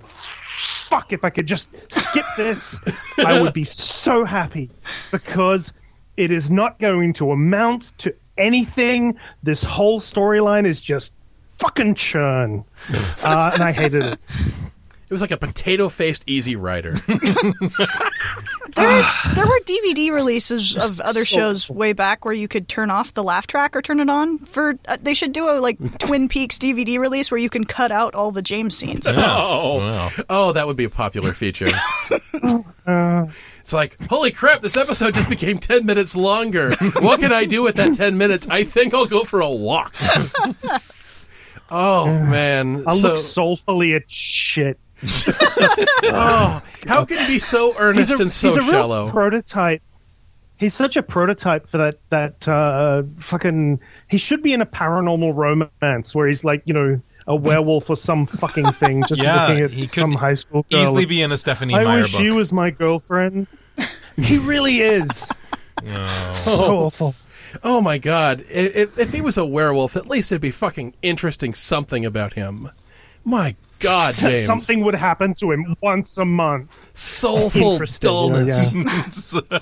Fuck! 0.88 1.14
If 1.14 1.24
I 1.24 1.30
could 1.30 1.46
just 1.46 1.70
skip 1.90 2.26
this, 2.36 2.80
I 3.20 3.40
would 3.40 3.54
be 3.54 3.64
so 3.64 4.26
happy 4.26 4.72
because 5.12 5.72
it 6.18 6.32
is 6.32 6.50
not 6.50 6.80
going 6.80 7.14
to 7.14 7.32
amount 7.32 7.96
to 8.00 8.14
anything. 8.40 9.16
This 9.44 9.64
whole 9.64 10.00
storyline 10.00 10.66
is 10.66 10.82
just 10.82 11.14
fucking 11.60 11.94
churn, 11.94 12.64
uh, 13.24 13.52
and 13.54 13.62
I 13.62 13.72
hated 13.72 14.04
it. 14.04 14.20
It 15.14 15.22
was 15.22 15.22
like 15.22 15.30
a 15.30 15.38
potato 15.38 15.90
faced 15.90 16.24
Easy 16.26 16.56
Rider. 16.56 16.96
There, 18.76 19.04
there 19.36 19.46
were 19.46 19.60
DVD 19.66 20.12
releases 20.12 20.76
of 20.76 21.00
other 21.00 21.24
so 21.26 21.36
shows 21.36 21.70
way 21.70 21.94
back 21.94 22.26
where 22.26 22.34
you 22.34 22.48
could 22.48 22.68
turn 22.68 22.90
off 22.90 23.14
the 23.14 23.24
laugh 23.24 23.46
track 23.46 23.76
or 23.76 23.84
turn 23.84 24.00
it 24.00 24.10
on. 24.10 24.40
For 24.40 24.80
uh, 24.88 24.98
they 25.00 25.14
should 25.14 25.32
do 25.32 25.48
a 25.48 25.60
like 25.60 25.78
Twin 26.00 26.28
Peaks 26.28 26.58
DVD 26.58 26.98
release 26.98 27.30
where 27.30 27.38
you 27.38 27.52
can 27.52 27.66
cut 27.66 27.92
out 27.92 28.16
all 28.16 28.32
the 28.32 28.42
James 28.42 28.76
scenes. 28.76 29.06
oh, 29.08 29.78
Wow. 29.78 30.12
oh, 30.28 30.52
that 30.54 30.66
would 30.66 30.76
be 30.76 30.86
a 30.86 30.90
popular 30.90 31.34
feature. 31.34 31.68
it's 32.88 33.74
like, 33.74 34.04
holy 34.08 34.32
crap! 34.32 34.62
This 34.62 34.76
episode 34.76 35.14
just 35.14 35.30
became 35.30 35.60
ten 35.60 35.86
minutes 35.86 36.16
longer. 36.16 36.74
What 37.00 37.20
can 37.20 37.32
I 37.32 37.46
do 37.46 37.62
with 37.62 37.76
that 37.76 37.96
ten 37.96 38.18
minutes? 38.18 38.48
I 38.50 38.64
think 38.64 38.96
I'll 38.96 39.06
go 39.06 39.24
for 39.24 39.40
a 39.40 39.52
walk. 39.52 39.96
oh 41.70 42.08
man! 42.08 42.86
I 42.88 42.96
so, 42.96 43.10
look 43.10 43.20
soulfully 43.20 43.94
at 43.94 44.10
shit. 44.10 44.80
oh, 46.04 46.62
how 46.88 47.06
can 47.06 47.18
he 47.18 47.34
be 47.34 47.40
so 47.40 47.74
earnest 47.78 48.20
and 48.20 48.32
so 48.32 48.50
he's 48.50 48.58
a 48.58 48.62
real 48.62 48.72
shallow? 48.72 49.10
prototype. 49.10 49.82
He's 50.58 50.74
such 50.74 50.96
a 50.96 51.04
prototype 51.04 51.68
for 51.68 51.78
that 51.78 52.00
that 52.10 52.48
uh, 52.48 53.04
fucking. 53.20 53.80
He 54.08 54.18
should 54.18 54.42
be 54.42 54.54
in 54.54 54.62
a 54.62 54.66
paranormal 54.66 55.36
romance 55.36 56.16
where 56.16 56.28
he's 56.28 56.44
like, 56.44 56.62
you 56.66 56.74
know, 56.74 57.02
a 57.28 57.36
werewolf 57.36 57.90
or 57.90 57.98
some 57.98 58.26
fucking 58.26 58.72
thing, 58.74 59.04
just 59.08 59.22
Yeah, 59.22 59.48
looking 59.48 59.64
at 59.64 59.72
he 59.72 59.88
could 59.88 60.02
some 60.02 60.14
high 60.14 60.36
school 60.36 60.66
girl. 60.70 60.82
Easily 60.84 61.04
and, 61.04 61.10
be 61.10 61.22
in 61.22 61.32
a 61.32 61.38
Stephenie 61.38 61.74
I 61.74 61.84
Meyer 61.84 62.02
wish 62.04 62.12
book. 62.14 62.22
you 62.22 62.36
was 62.36 62.52
my 62.52 62.70
girlfriend. 62.70 63.48
he 64.16 64.38
really 64.38 64.82
is. 64.82 65.30
So 66.32 66.78
awful. 66.78 67.14
Oh 67.62 67.82
my 67.82 67.98
god! 67.98 68.46
If, 68.50 68.98
if 68.98 69.12
he 69.12 69.20
was 69.20 69.38
a 69.38 69.46
werewolf, 69.46 69.98
at 69.98 70.08
least 70.08 70.32
it'd 70.32 70.42
be 70.42 70.50
fucking 70.50 70.94
interesting 71.02 71.54
something 71.54 72.06
about 72.06 72.34
him. 72.34 72.72
My 73.26 73.58
God, 73.84 74.14
James! 74.16 74.46
Something 74.48 74.84
would 74.84 74.96
happen 74.96 75.34
to 75.36 75.52
him 75.52 75.76
once 75.82 76.18
a 76.18 76.26
month. 76.26 76.76
soulful 76.94 77.74
Interesting, 77.74 78.10
you 78.12 78.30
know, 78.30 78.46
dullness. 78.46 79.34
yeah. 79.36 79.60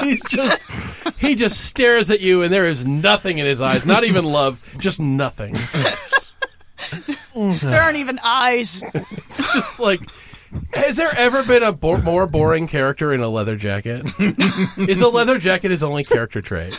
He's 0.02 0.22
just 0.24 0.62
he 1.18 1.34
just 1.34 1.60
stares 1.64 2.10
at 2.10 2.20
you, 2.20 2.42
and 2.42 2.52
there 2.52 2.66
is 2.66 2.86
nothing 2.86 3.38
in 3.38 3.46
his 3.46 3.60
eyes. 3.60 3.84
Not 3.84 4.04
even 4.04 4.24
love, 4.24 4.62
just 4.78 5.00
nothing. 5.00 5.54
There 7.34 7.82
aren't 7.82 7.98
even 7.98 8.18
eyes. 8.22 8.82
Just 9.54 9.80
like. 9.80 10.00
Has 10.72 10.96
there 10.96 11.14
ever 11.14 11.42
been 11.42 11.62
a 11.62 11.72
bo- 11.72 11.98
more 11.98 12.26
boring 12.26 12.68
character 12.68 13.12
in 13.12 13.20
a 13.20 13.28
leather 13.28 13.56
jacket? 13.56 14.06
is 14.78 15.00
a 15.00 15.08
leather 15.08 15.38
jacket 15.38 15.70
his 15.70 15.82
only 15.82 16.04
character 16.04 16.40
trait? 16.40 16.74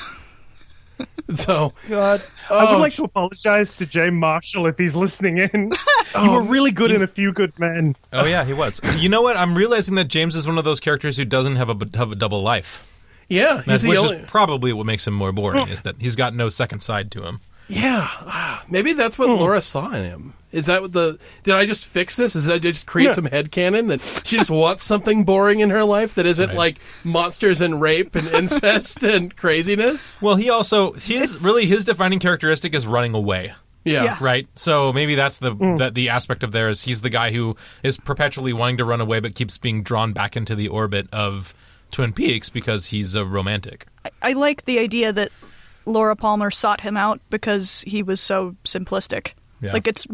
So, 1.36 1.74
God, 1.90 2.22
I 2.50 2.54
Oh, 2.66 2.72
would 2.74 2.80
like 2.80 2.94
to 2.94 3.04
apologize 3.04 3.74
to 3.76 3.86
Jay 3.86 4.10
Marshall 4.10 4.66
if 4.68 4.78
he's 4.78 4.96
listening 4.96 5.40
in. 5.40 5.50
you 6.24 6.32
were 6.32 6.40
oh, 6.42 6.46
really 6.46 6.72
good 6.72 6.90
in 6.90 7.04
A 7.04 7.08
Few 7.08 7.34
Good 7.34 7.58
Men. 7.60 7.98
Oh 8.14 8.24
yeah, 8.24 8.46
he 8.46 8.54
was. 8.54 8.80
You 8.96 9.10
know 9.10 9.22
what? 9.22 9.36
I'm 9.36 9.54
realizing 9.54 9.96
that 9.96 10.06
James 10.08 10.38
is 10.38 10.48
one 10.48 10.58
of 10.58 10.64
those 10.64 10.80
characters 10.80 11.18
who 11.18 11.26
doesn't 11.26 11.58
have 11.58 11.70
a 11.70 11.98
have 11.98 12.14
a 12.14 12.16
double 12.16 12.42
life. 12.42 13.06
yeah, 13.28 13.58
he's 13.58 13.66
That's, 13.66 13.84
the 13.84 13.90
which 13.90 14.00
only. 14.00 14.16
is 14.18 14.30
probably 14.30 14.72
what 14.72 14.86
makes 14.86 15.06
him 15.06 15.14
more 15.16 15.34
boring. 15.34 15.68
Is 15.68 15.82
that 15.82 15.96
he's 16.00 16.16
got 16.16 16.34
no 16.34 16.48
second 16.48 16.80
side 16.80 17.12
to 17.12 17.24
him. 17.26 17.42
Yeah, 17.68 18.08
ah, 18.10 18.64
maybe 18.70 18.94
that's 18.94 19.16
Hmm. 19.18 19.24
what 19.24 19.30
Laura 19.40 19.62
saw 19.62 19.92
in 19.92 20.04
him. 20.04 20.34
Is 20.54 20.68
that 20.68 20.82
what 20.82 20.94
the? 20.94 21.20
Did 21.44 21.56
I 21.56 21.66
just 21.66 21.86
fix 21.86 22.16
this? 22.16 22.36
Is 22.36 22.46
that 22.46 22.62
just 22.62 22.86
create 22.86 23.08
Yeah. 23.08 23.12
some 23.14 23.28
headcanon 23.28 23.90
that 23.90 24.02
she 24.26 24.38
just 24.38 24.50
wants 24.50 24.86
something 24.86 25.26
boring 25.26 25.60
in 25.60 25.70
her 25.72 25.84
life 25.84 26.16
that 26.16 26.26
isn't 26.26 26.48
Right. 26.50 26.58
like 26.58 26.76
monsters 27.04 27.60
and 27.62 27.82
rape 27.82 28.16
and 28.16 28.28
incest 28.30 29.04
and 29.04 29.36
craziness? 29.36 30.18
Well, 30.22 30.36
he 30.38 30.50
also 30.50 30.94
his 30.94 31.42
really 31.42 31.66
his 31.66 31.84
defining 31.84 32.20
characteristic 32.20 32.74
is 32.74 32.88
running 32.88 33.14
away. 33.14 33.54
Yeah. 33.84 34.04
Yeah. 34.04 34.18
Right, 34.20 34.48
so 34.56 34.92
maybe 34.94 35.16
that's 35.16 35.38
the 35.38 35.52
Hmm. 35.52 35.76
that 35.78 35.94
the 35.96 36.10
aspect 36.10 36.44
of 36.44 36.54
there 36.54 36.70
is 36.70 36.84
he's 36.84 37.02
the 37.02 37.10
guy 37.10 37.32
who 37.32 37.56
is 37.84 37.98
perpetually 37.98 38.54
wanting 38.54 38.78
to 38.78 38.86
run 38.86 39.02
away, 39.02 39.20
but 39.20 39.36
keeps 39.36 39.58
being 39.58 39.84
drawn 39.84 40.14
back 40.14 40.36
into 40.38 40.56
the 40.56 40.70
orbit 40.70 41.08
of 41.12 41.54
Twin 41.92 42.14
Peaks 42.14 42.50
because 42.50 42.88
he's 42.88 43.16
a 43.16 43.26
romantic. 43.26 43.86
I 44.22 44.32
like 44.34 44.64
the 44.66 44.80
idea 44.80 45.12
that 45.14 45.30
Laura 45.88 46.16
Palmer 46.16 46.52
sought 46.52 46.82
him 46.82 46.98
out 46.98 47.22
because 47.30 47.82
he 47.82 48.04
was 48.04 48.20
so 48.22 48.56
simplistic. 48.64 49.34
Yeah. 49.62 49.74
Like 49.74 49.88
it's 49.88 50.06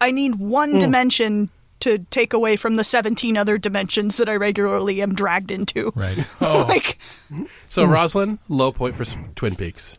I 0.00 0.10
need 0.10 0.36
one 0.36 0.72
hmm. 0.72 0.78
dimension 0.78 1.50
to 1.80 1.98
take 2.10 2.32
away 2.32 2.56
from 2.56 2.76
the 2.76 2.84
17 2.84 3.36
other 3.36 3.58
dimensions 3.58 4.16
that 4.18 4.28
I 4.28 4.36
regularly 4.36 5.02
am 5.02 5.14
dragged 5.14 5.50
into. 5.50 5.92
Right. 5.96 6.24
Oh. 6.40 6.66
like 6.68 6.98
So 7.68 7.84
hmm. 7.84 7.92
Rosalind, 7.92 8.38
low 8.48 8.72
point 8.72 8.94
for 8.94 9.04
Twin 9.34 9.56
Peaks. 9.56 9.96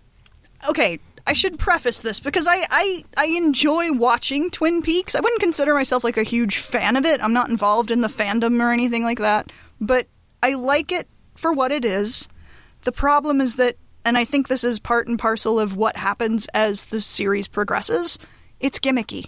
okay, 0.69 0.99
I 1.25 1.33
should 1.33 1.57
preface 1.57 2.01
this 2.01 2.19
because 2.19 2.47
I, 2.47 2.65
I 2.69 3.05
I 3.17 3.25
enjoy 3.25 3.93
watching 3.93 4.49
Twin 4.49 4.81
Peaks. 4.81 5.15
I 5.15 5.19
wouldn't 5.21 5.41
consider 5.41 5.73
myself 5.73 6.03
like 6.03 6.17
a 6.17 6.23
huge 6.23 6.57
fan 6.57 6.95
of 6.95 7.05
it. 7.05 7.23
I'm 7.23 7.33
not 7.33 7.49
involved 7.49 7.91
in 7.91 8.01
the 8.01 8.07
fandom 8.07 8.61
or 8.61 8.71
anything 8.71 9.03
like 9.03 9.19
that, 9.19 9.51
but 9.79 10.07
I 10.41 10.53
like 10.53 10.91
it 10.91 11.07
for 11.35 11.53
what 11.53 11.71
it 11.71 11.85
is. 11.85 12.27
The 12.83 12.91
problem 12.91 13.39
is 13.39 13.55
that 13.55 13.77
and 14.05 14.17
I 14.17 14.25
think 14.25 14.47
this 14.47 14.63
is 14.63 14.79
part 14.79 15.07
and 15.07 15.17
parcel 15.17 15.59
of 15.59 15.75
what 15.75 15.97
happens 15.97 16.47
as 16.53 16.85
the 16.85 16.99
series 16.99 17.47
progresses. 17.47 18.19
It's 18.59 18.79
gimmicky. 18.79 19.27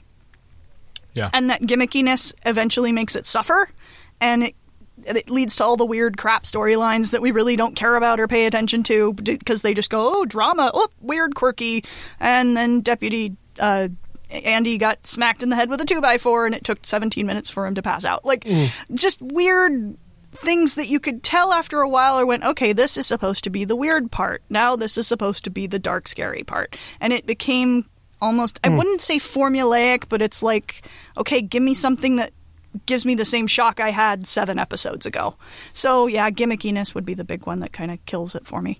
Yeah. 1.14 1.30
And 1.34 1.50
that 1.50 1.62
gimmickiness 1.62 2.34
eventually 2.46 2.92
makes 2.92 3.16
it 3.16 3.26
suffer 3.26 3.70
and 4.20 4.44
it 4.44 4.56
it 5.06 5.30
leads 5.30 5.58
to 5.58 5.64
all 5.64 5.76
the 5.76 5.86
weird 5.86 6.18
crap 6.18 6.44
storylines 6.44 7.12
that 7.12 7.22
we 7.22 7.32
really 7.32 7.58
don't 7.58 7.76
care 7.76 7.96
about 7.96 8.20
or 8.20 8.30
pay 8.30 8.46
attention 8.46 8.82
to 8.84 9.14
because 9.14 9.62
they 9.62 9.74
just 9.74 9.90
go, 9.90 10.22
oh, 10.22 10.26
drama, 10.26 10.72
oh, 10.74 10.88
weird, 11.02 11.36
quirky. 11.36 11.84
And 12.18 12.56
then 12.56 12.80
Deputy 12.80 13.36
uh, 13.60 13.90
Andy 14.30 14.78
got 14.78 15.06
smacked 15.06 15.44
in 15.44 15.50
the 15.50 15.56
head 15.56 15.70
with 15.70 15.82
a 15.82 15.86
2x4 15.86 16.46
and 16.46 16.56
it 16.56 16.64
took 16.64 16.80
17 16.84 17.26
minutes 17.26 17.50
for 17.50 17.66
him 17.66 17.76
to 17.76 17.82
pass 17.82 18.06
out. 18.06 18.26
Like, 18.26 18.46
just 18.94 19.22
weird 19.22 19.98
things 20.36 20.76
that 20.76 20.88
you 20.88 20.99
could 20.99 21.24
tell 21.24 21.53
after 21.53 21.82
a 21.82 21.90
while 21.90 22.20
or 22.20 22.26
went, 22.26 22.44
okay, 22.44 22.74
this 22.74 22.98
is 22.98 23.07
supposed 23.07 23.44
to 23.45 23.49
be 23.49 23.66
the 23.66 23.76
weird 23.76 24.12
part. 24.12 24.44
Now 24.49 24.76
this 24.76 24.98
is 24.98 25.07
supposed 25.07 25.44
to 25.45 25.49
be 25.49 25.68
the 25.68 25.80
dark, 25.80 26.07
scary 26.07 26.44
part. 26.44 26.78
And 26.99 27.14
it 27.14 27.26
became 27.26 27.90
almost, 28.22 28.60
I 28.64 28.70
wouldn't 28.70 29.02
say 29.02 29.18
formulaic, 29.18 30.10
but 30.10 30.22
it's 30.22 30.41
like, 30.41 30.84
okay, 31.18 31.41
give 31.41 31.62
me 31.64 31.74
something 31.74 32.16
that 32.18 32.32
gives 32.86 33.06
me 33.06 33.16
the 33.16 33.26
same 33.26 33.48
shock 33.48 33.80
I 33.80 33.91
had 33.91 34.28
seven 34.28 34.60
episodes 34.60 35.06
ago. 35.06 35.36
So 35.74 36.07
yeah, 36.07 36.30
gimmickiness 36.30 36.94
would 36.94 37.06
be 37.06 37.14
the 37.14 37.24
big 37.24 37.45
one 37.45 37.60
that 37.60 37.72
kind 37.72 37.91
of 37.91 38.06
kills 38.06 38.36
it 38.36 38.45
for 38.45 38.62
me. 38.62 38.80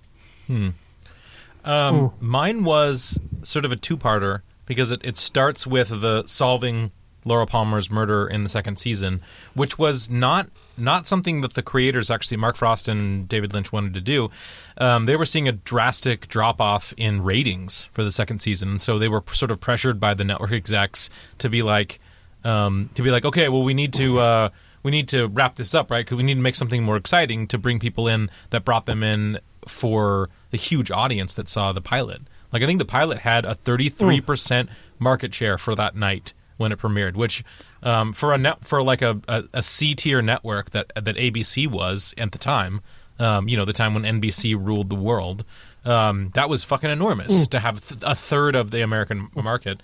Um, 1.64 2.12
mine 2.20 2.64
was 2.64 3.18
sort 3.42 3.64
of 3.64 3.72
a 3.72 3.76
two-parter 3.76 4.42
because 4.66 4.90
it, 4.90 5.00
it 5.04 5.16
starts 5.16 5.66
with 5.66 6.00
the 6.00 6.24
solving 6.26 6.92
Laura 7.26 7.44
Palmer's 7.44 7.90
murder 7.90 8.26
in 8.26 8.44
the 8.44 8.48
second 8.48 8.78
season, 8.78 9.20
which 9.54 9.78
was 9.78 10.08
not 10.08 10.48
not 10.78 11.06
something 11.06 11.40
that 11.42 11.54
the 11.54 11.62
creators 11.62 12.10
actually 12.10 12.36
Mark 12.36 12.56
Frost 12.56 12.88
and 12.88 13.28
David 13.28 13.52
Lynch 13.52 13.72
wanted 13.72 13.92
to 13.94 14.00
do. 14.00 14.30
Um, 14.78 15.04
they 15.04 15.16
were 15.16 15.26
seeing 15.26 15.48
a 15.48 15.52
drastic 15.52 16.28
drop 16.28 16.60
off 16.60 16.94
in 16.96 17.22
ratings 17.22 17.88
for 17.92 18.04
the 18.04 18.12
second 18.12 18.40
season, 18.40 18.78
so 18.78 18.98
they 18.98 19.08
were 19.08 19.22
sort 19.32 19.50
of 19.50 19.60
pressured 19.60 19.98
by 19.98 20.14
the 20.14 20.24
network 20.24 20.52
execs 20.52 21.10
to 21.38 21.50
be 21.50 21.62
like 21.62 22.00
um, 22.44 22.90
to 22.94 23.02
be 23.02 23.10
like, 23.10 23.24
okay, 23.24 23.48
well, 23.48 23.64
we 23.64 23.74
need 23.74 23.92
to. 23.94 24.18
Uh, 24.18 24.48
we 24.82 24.92
need 24.92 25.08
to 25.08 25.26
wrap 25.26 25.56
this 25.56 25.74
up, 25.74 25.90
right? 25.90 26.06
Because 26.06 26.16
we 26.16 26.22
need 26.22 26.36
to 26.36 26.40
make 26.40 26.54
something 26.54 26.84
more 26.84 26.96
exciting 26.96 27.48
to 27.48 27.58
bring 27.58 27.80
people 27.80 28.06
in 28.06 28.30
that 28.50 28.64
brought 28.64 28.86
them 28.86 29.02
in 29.02 29.40
for 29.66 30.30
the 30.50 30.56
huge 30.56 30.92
audience 30.92 31.34
that 31.34 31.48
saw 31.48 31.72
the 31.72 31.80
pilot. 31.80 32.22
Like 32.52 32.62
I 32.62 32.66
think 32.66 32.78
the 32.78 32.84
pilot 32.84 33.18
had 33.18 33.44
a 33.44 33.56
33% 33.56 34.68
market 35.00 35.34
share 35.34 35.58
for 35.58 35.74
that 35.74 35.96
night 35.96 36.32
when 36.56 36.72
it 36.72 36.78
premiered, 36.78 37.14
which 37.14 37.44
um, 37.82 38.12
for 38.12 38.32
a 38.32 38.38
net 38.38 38.64
for 38.64 38.82
like 38.82 39.02
a, 39.02 39.20
a, 39.28 39.44
a 39.54 39.62
C 39.62 39.94
tier 39.94 40.22
network 40.22 40.70
that 40.70 40.92
that 40.94 41.16
ABC 41.16 41.68
was 41.70 42.14
at 42.18 42.32
the 42.32 42.38
time, 42.38 42.80
um, 43.18 43.48
you 43.48 43.56
know, 43.56 43.64
the 43.64 43.72
time 43.72 43.94
when 43.94 44.04
NBC 44.04 44.56
ruled 44.58 44.90
the 44.90 44.96
world, 44.96 45.44
um, 45.84 46.30
that 46.34 46.48
was 46.48 46.64
fucking 46.64 46.90
enormous 46.90 47.46
to 47.48 47.60
have 47.60 47.86
th- 47.86 48.02
a 48.04 48.14
third 48.14 48.54
of 48.54 48.70
the 48.70 48.82
American 48.82 49.28
market. 49.34 49.80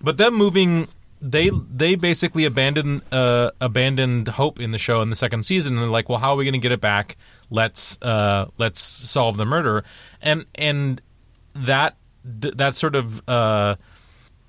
But 0.00 0.18
them 0.18 0.34
moving 0.34 0.88
they 1.20 1.50
they 1.50 1.94
basically 1.94 2.44
abandoned 2.44 3.02
uh, 3.10 3.50
abandoned 3.60 4.28
hope 4.28 4.60
in 4.60 4.70
the 4.72 4.78
show 4.78 5.00
in 5.00 5.10
the 5.10 5.16
second 5.16 5.44
season 5.44 5.74
and 5.74 5.82
they're 5.82 5.88
like 5.88 6.08
well 6.10 6.18
how 6.18 6.34
are 6.34 6.36
we 6.36 6.44
going 6.44 6.52
to 6.52 6.58
get 6.58 6.72
it 6.72 6.80
back? 6.80 7.16
Let's 7.50 8.00
uh, 8.02 8.46
let's 8.58 8.80
solve 8.80 9.36
the 9.36 9.46
murder. 9.46 9.84
And 10.20 10.44
and 10.54 11.00
that 11.54 11.96
that 12.24 12.76
sort 12.76 12.94
of 12.94 13.26
uh, 13.28 13.76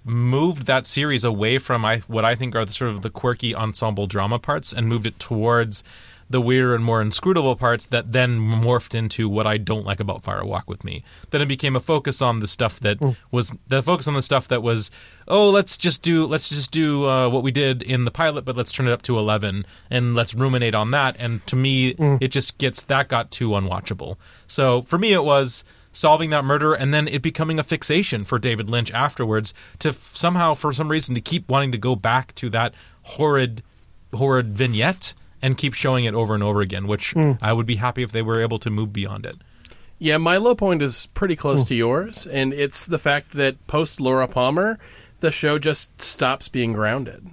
moved 0.07 0.65
that 0.65 0.85
series 0.85 1.23
away 1.23 1.57
from 1.57 1.85
I, 1.85 1.99
what 2.07 2.25
I 2.25 2.35
think 2.35 2.55
are 2.55 2.65
the 2.65 2.73
sort 2.73 2.91
of 2.91 3.01
the 3.01 3.09
quirky 3.09 3.53
ensemble 3.53 4.07
drama 4.07 4.39
parts 4.39 4.73
and 4.73 4.87
moved 4.87 5.05
it 5.05 5.19
towards 5.19 5.83
the 6.29 6.41
weirder 6.41 6.75
and 6.75 6.83
more 6.83 7.01
inscrutable 7.01 7.55
parts 7.55 7.85
that 7.85 8.11
then 8.11 8.39
morphed 8.39 8.93
into 8.93 9.29
what 9.29 9.47
I 9.47 9.57
don't 9.57 9.85
like 9.85 9.99
about 9.99 10.23
Fire 10.23 10.43
Walk 10.43 10.67
with 10.69 10.83
Me. 10.83 11.03
Then 11.29 11.41
it 11.41 11.45
became 11.45 11.75
a 11.75 11.79
focus 11.79 12.21
on 12.21 12.39
the 12.39 12.47
stuff 12.47 12.79
that 12.81 12.97
was 13.31 13.53
the 13.67 13.81
focus 13.81 14.07
on 14.07 14.13
the 14.13 14.21
stuff 14.21 14.47
that 14.49 14.61
was 14.61 14.91
oh 15.27 15.49
let's 15.49 15.77
just 15.77 16.01
do 16.01 16.25
let's 16.25 16.49
just 16.49 16.71
do 16.71 17.07
uh, 17.07 17.29
what 17.29 17.43
we 17.43 17.51
did 17.51 17.81
in 17.81 18.03
the 18.03 18.11
pilot 18.11 18.43
but 18.43 18.55
let's 18.57 18.71
turn 18.71 18.87
it 18.87 18.91
up 18.91 19.01
to 19.03 19.17
11 19.17 19.65
and 19.89 20.15
let's 20.15 20.33
ruminate 20.33 20.75
on 20.75 20.91
that 20.91 21.15
and 21.19 21.45
to 21.47 21.55
me 21.55 21.95
it 22.19 22.29
just 22.29 22.57
gets 22.57 22.81
that 22.83 23.07
got 23.07 23.31
too 23.31 23.49
unwatchable. 23.49 24.17
So 24.47 24.81
for 24.81 24.97
me 24.97 25.13
it 25.13 25.23
was 25.23 25.63
solving 25.91 26.29
that 26.29 26.45
murder 26.45 26.73
and 26.73 26.93
then 26.93 27.07
it 27.07 27.21
becoming 27.21 27.59
a 27.59 27.63
fixation 27.63 28.23
for 28.23 28.39
David 28.39 28.69
Lynch 28.69 28.91
afterwards 28.93 29.53
to 29.79 29.89
f- 29.89 30.15
somehow 30.15 30.53
for 30.53 30.71
some 30.73 30.89
reason 30.89 31.15
to 31.15 31.21
keep 31.21 31.49
wanting 31.49 31.71
to 31.71 31.77
go 31.77 31.95
back 31.95 32.35
to 32.35 32.49
that 32.51 32.73
horrid 33.03 33.63
horrid 34.13 34.47
vignette 34.57 35.13
and 35.41 35.57
keep 35.57 35.73
showing 35.73 36.05
it 36.05 36.13
over 36.13 36.33
and 36.33 36.43
over 36.43 36.61
again 36.61 36.87
which 36.87 37.11
hmm. 37.11 37.33
I 37.41 37.53
would 37.53 37.65
be 37.65 37.75
happy 37.75 38.03
if 38.03 38.11
they 38.11 38.21
were 38.21 38.41
able 38.41 38.59
to 38.59 38.69
move 38.69 38.93
beyond 38.93 39.25
it. 39.25 39.37
Yeah, 39.99 40.17
my 40.17 40.37
low 40.37 40.53
point 40.53 40.83
is 40.83 41.07
pretty 41.07 41.35
close 41.35 41.61
hmm. 41.61 41.67
to 41.67 41.75
yours, 41.75 42.27
and 42.27 42.53
it's 42.53 42.85
the 42.85 42.99
fact 42.99 43.31
that 43.31 43.65
post 43.65 43.99
Laura 43.99 44.27
Palmer, 44.27 44.77
the 45.21 45.31
show 45.31 45.57
just 45.57 46.01
stops 46.01 46.49
being 46.49 46.73
grounded. 46.73 47.27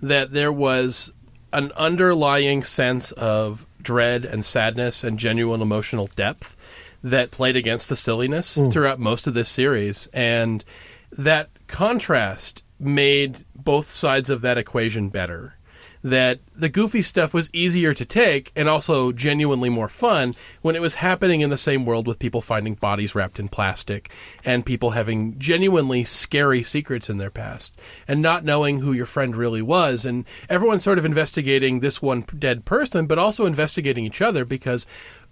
That 0.00 0.32
there 0.32 0.52
was 0.52 1.12
an 1.52 1.72
underlying 1.76 2.64
sense 2.64 3.12
of 3.12 3.66
dread 3.80 4.24
and 4.24 4.44
sadness 4.44 5.04
and 5.04 5.18
genuine 5.18 5.62
emotional 5.62 6.08
depth 6.16 6.56
that 7.02 7.30
played 7.30 7.56
against 7.56 7.88
the 7.88 7.96
silliness 7.96 8.54
hmm. 8.54 8.68
throughout 8.68 8.98
most 8.98 9.26
of 9.26 9.34
this 9.34 9.48
series, 9.48 10.08
and 10.12 10.64
that 11.12 11.50
contrast 11.66 12.62
made 12.78 13.44
both 13.54 13.90
sides 13.90 14.30
of 14.30 14.42
that 14.42 14.58
equation 14.58 15.08
better. 15.08 15.54
That 16.02 16.38
the 16.54 16.68
goofy 16.68 17.02
stuff 17.02 17.34
was 17.34 17.50
easier 17.52 17.92
to 17.92 18.04
take 18.04 18.52
and 18.54 18.68
also 18.68 19.10
genuinely 19.10 19.68
more 19.68 19.88
fun 19.88 20.36
when 20.62 20.76
it 20.76 20.80
was 20.80 20.96
happening 20.96 21.40
in 21.40 21.50
the 21.50 21.56
same 21.56 21.84
world 21.84 22.06
with 22.06 22.20
people 22.20 22.40
finding 22.40 22.74
bodies 22.74 23.16
wrapped 23.16 23.40
in 23.40 23.48
plastic 23.48 24.10
and 24.44 24.64
people 24.64 24.90
having 24.90 25.36
genuinely 25.40 26.04
scary 26.04 26.62
secrets 26.62 27.10
in 27.10 27.18
their 27.18 27.30
past 27.30 27.74
and 28.06 28.22
not 28.22 28.44
knowing 28.44 28.80
who 28.80 28.92
your 28.92 29.06
friend 29.06 29.34
really 29.34 29.62
was. 29.62 30.04
And 30.04 30.24
everyone 30.48 30.78
sort 30.78 30.98
of 30.98 31.04
investigating 31.04 31.80
this 31.80 32.00
one 32.00 32.24
dead 32.38 32.64
person 32.64 33.06
but 33.06 33.18
also 33.18 33.44
investigating 33.44 34.04
each 34.04 34.22
other 34.22 34.44
because 34.44 34.86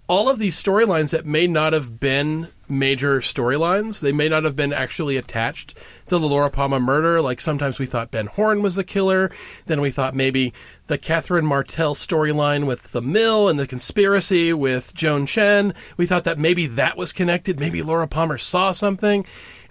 all 0.07 0.29
of 0.29 0.39
these 0.39 0.61
storylines 0.61 1.09
that 1.09 1.25
may 1.25 1.47
not 1.47 1.73
have 1.73 1.99
been 1.99 2.49
major 2.67 3.19
storylines, 3.19 3.99
they 3.99 4.11
may 4.11 4.29
not 4.29 4.43
have 4.43 4.55
been 4.55 4.73
actually 4.73 5.17
attached 5.17 5.75
to 6.07 6.17
the 6.17 6.27
Laura 6.27 6.49
Palmer 6.49 6.79
murder. 6.79 7.21
Like 7.21 7.41
sometimes 7.41 7.79
we 7.79 7.85
thought 7.85 8.11
Ben 8.11 8.27
Horne 8.27 8.61
was 8.61 8.75
the 8.75 8.83
killer, 8.83 9.31
then 9.65 9.81
we 9.81 9.91
thought 9.91 10.15
maybe 10.15 10.53
the 10.87 10.97
Catherine 10.97 11.45
Martell 11.45 11.95
storyline 11.95 12.65
with 12.67 12.91
the 12.91 13.01
mill 13.01 13.49
and 13.49 13.59
the 13.59 13.67
conspiracy 13.67 14.53
with 14.53 14.93
Joan 14.93 15.25
Chen. 15.25 15.73
We 15.97 16.05
thought 16.05 16.23
that 16.23 16.39
maybe 16.39 16.67
that 16.67 16.97
was 16.97 17.11
connected. 17.11 17.59
Maybe 17.59 17.81
Laura 17.81 18.07
Palmer 18.07 18.37
saw 18.37 18.71
something. 18.71 19.25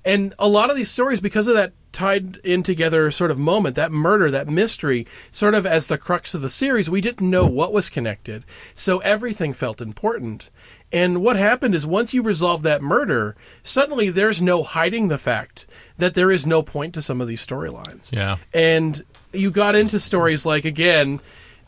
And 0.04 0.34
a 0.38 0.48
lot 0.48 0.70
of 0.70 0.76
these 0.76 0.90
stories, 0.90 1.20
because 1.20 1.46
of 1.46 1.54
that 1.54 1.72
tied 1.94 2.36
in 2.38 2.62
together 2.62 3.10
sort 3.10 3.30
of 3.30 3.38
moment, 3.38 3.76
that 3.76 3.92
murder, 3.92 4.30
that 4.30 4.48
mystery, 4.48 5.06
sort 5.32 5.54
of 5.54 5.64
as 5.64 5.86
the 5.86 5.96
crux 5.96 6.34
of 6.34 6.42
the 6.42 6.50
series, 6.50 6.90
we 6.90 7.00
didn't 7.00 7.30
know 7.30 7.46
what 7.46 7.72
was 7.72 7.88
connected. 7.88 8.44
So 8.74 8.98
everything 8.98 9.54
felt 9.54 9.80
important. 9.80 10.50
And 10.92 11.22
what 11.22 11.36
happened 11.36 11.74
is 11.74 11.86
once 11.86 12.12
you 12.12 12.22
resolve 12.22 12.62
that 12.62 12.82
murder, 12.82 13.34
suddenly 13.62 14.10
there's 14.10 14.42
no 14.42 14.62
hiding 14.62 15.08
the 15.08 15.18
fact 15.18 15.66
that 15.96 16.14
there 16.14 16.30
is 16.30 16.46
no 16.46 16.62
point 16.62 16.94
to 16.94 17.02
some 17.02 17.20
of 17.20 17.28
these 17.28 17.44
storylines. 17.44 18.12
Yeah. 18.12 18.36
And 18.52 19.04
you 19.32 19.50
got 19.50 19.74
into 19.74 19.98
stories 19.98 20.44
like, 20.44 20.64
again, 20.64 21.20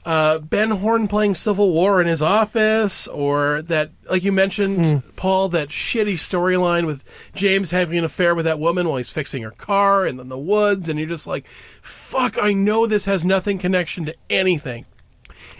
uh, 0.06 0.38
Ben 0.38 0.70
Horne 0.70 1.08
playing 1.08 1.34
Civil 1.34 1.72
War 1.72 2.00
in 2.00 2.06
his 2.06 2.22
office, 2.22 3.08
or 3.08 3.62
that, 3.62 3.90
like 4.08 4.22
you 4.22 4.30
mentioned, 4.30 5.02
Paul, 5.16 5.48
that 5.48 5.68
shitty 5.68 6.14
storyline 6.14 6.86
with 6.86 7.02
James 7.34 7.72
having 7.72 7.98
an 7.98 8.04
affair 8.04 8.32
with 8.34 8.44
that 8.44 8.60
woman 8.60 8.86
while 8.86 8.98
he's 8.98 9.10
fixing 9.10 9.42
her 9.42 9.50
car 9.50 10.06
and 10.06 10.20
in 10.20 10.28
the 10.28 10.38
woods, 10.38 10.88
and 10.88 10.96
you're 10.96 11.08
just 11.08 11.26
like, 11.26 11.46
fuck, 11.82 12.38
I 12.40 12.52
know 12.52 12.86
this 12.86 13.06
has 13.06 13.24
nothing 13.24 13.58
connection 13.58 14.04
to 14.04 14.14
anything. 14.30 14.86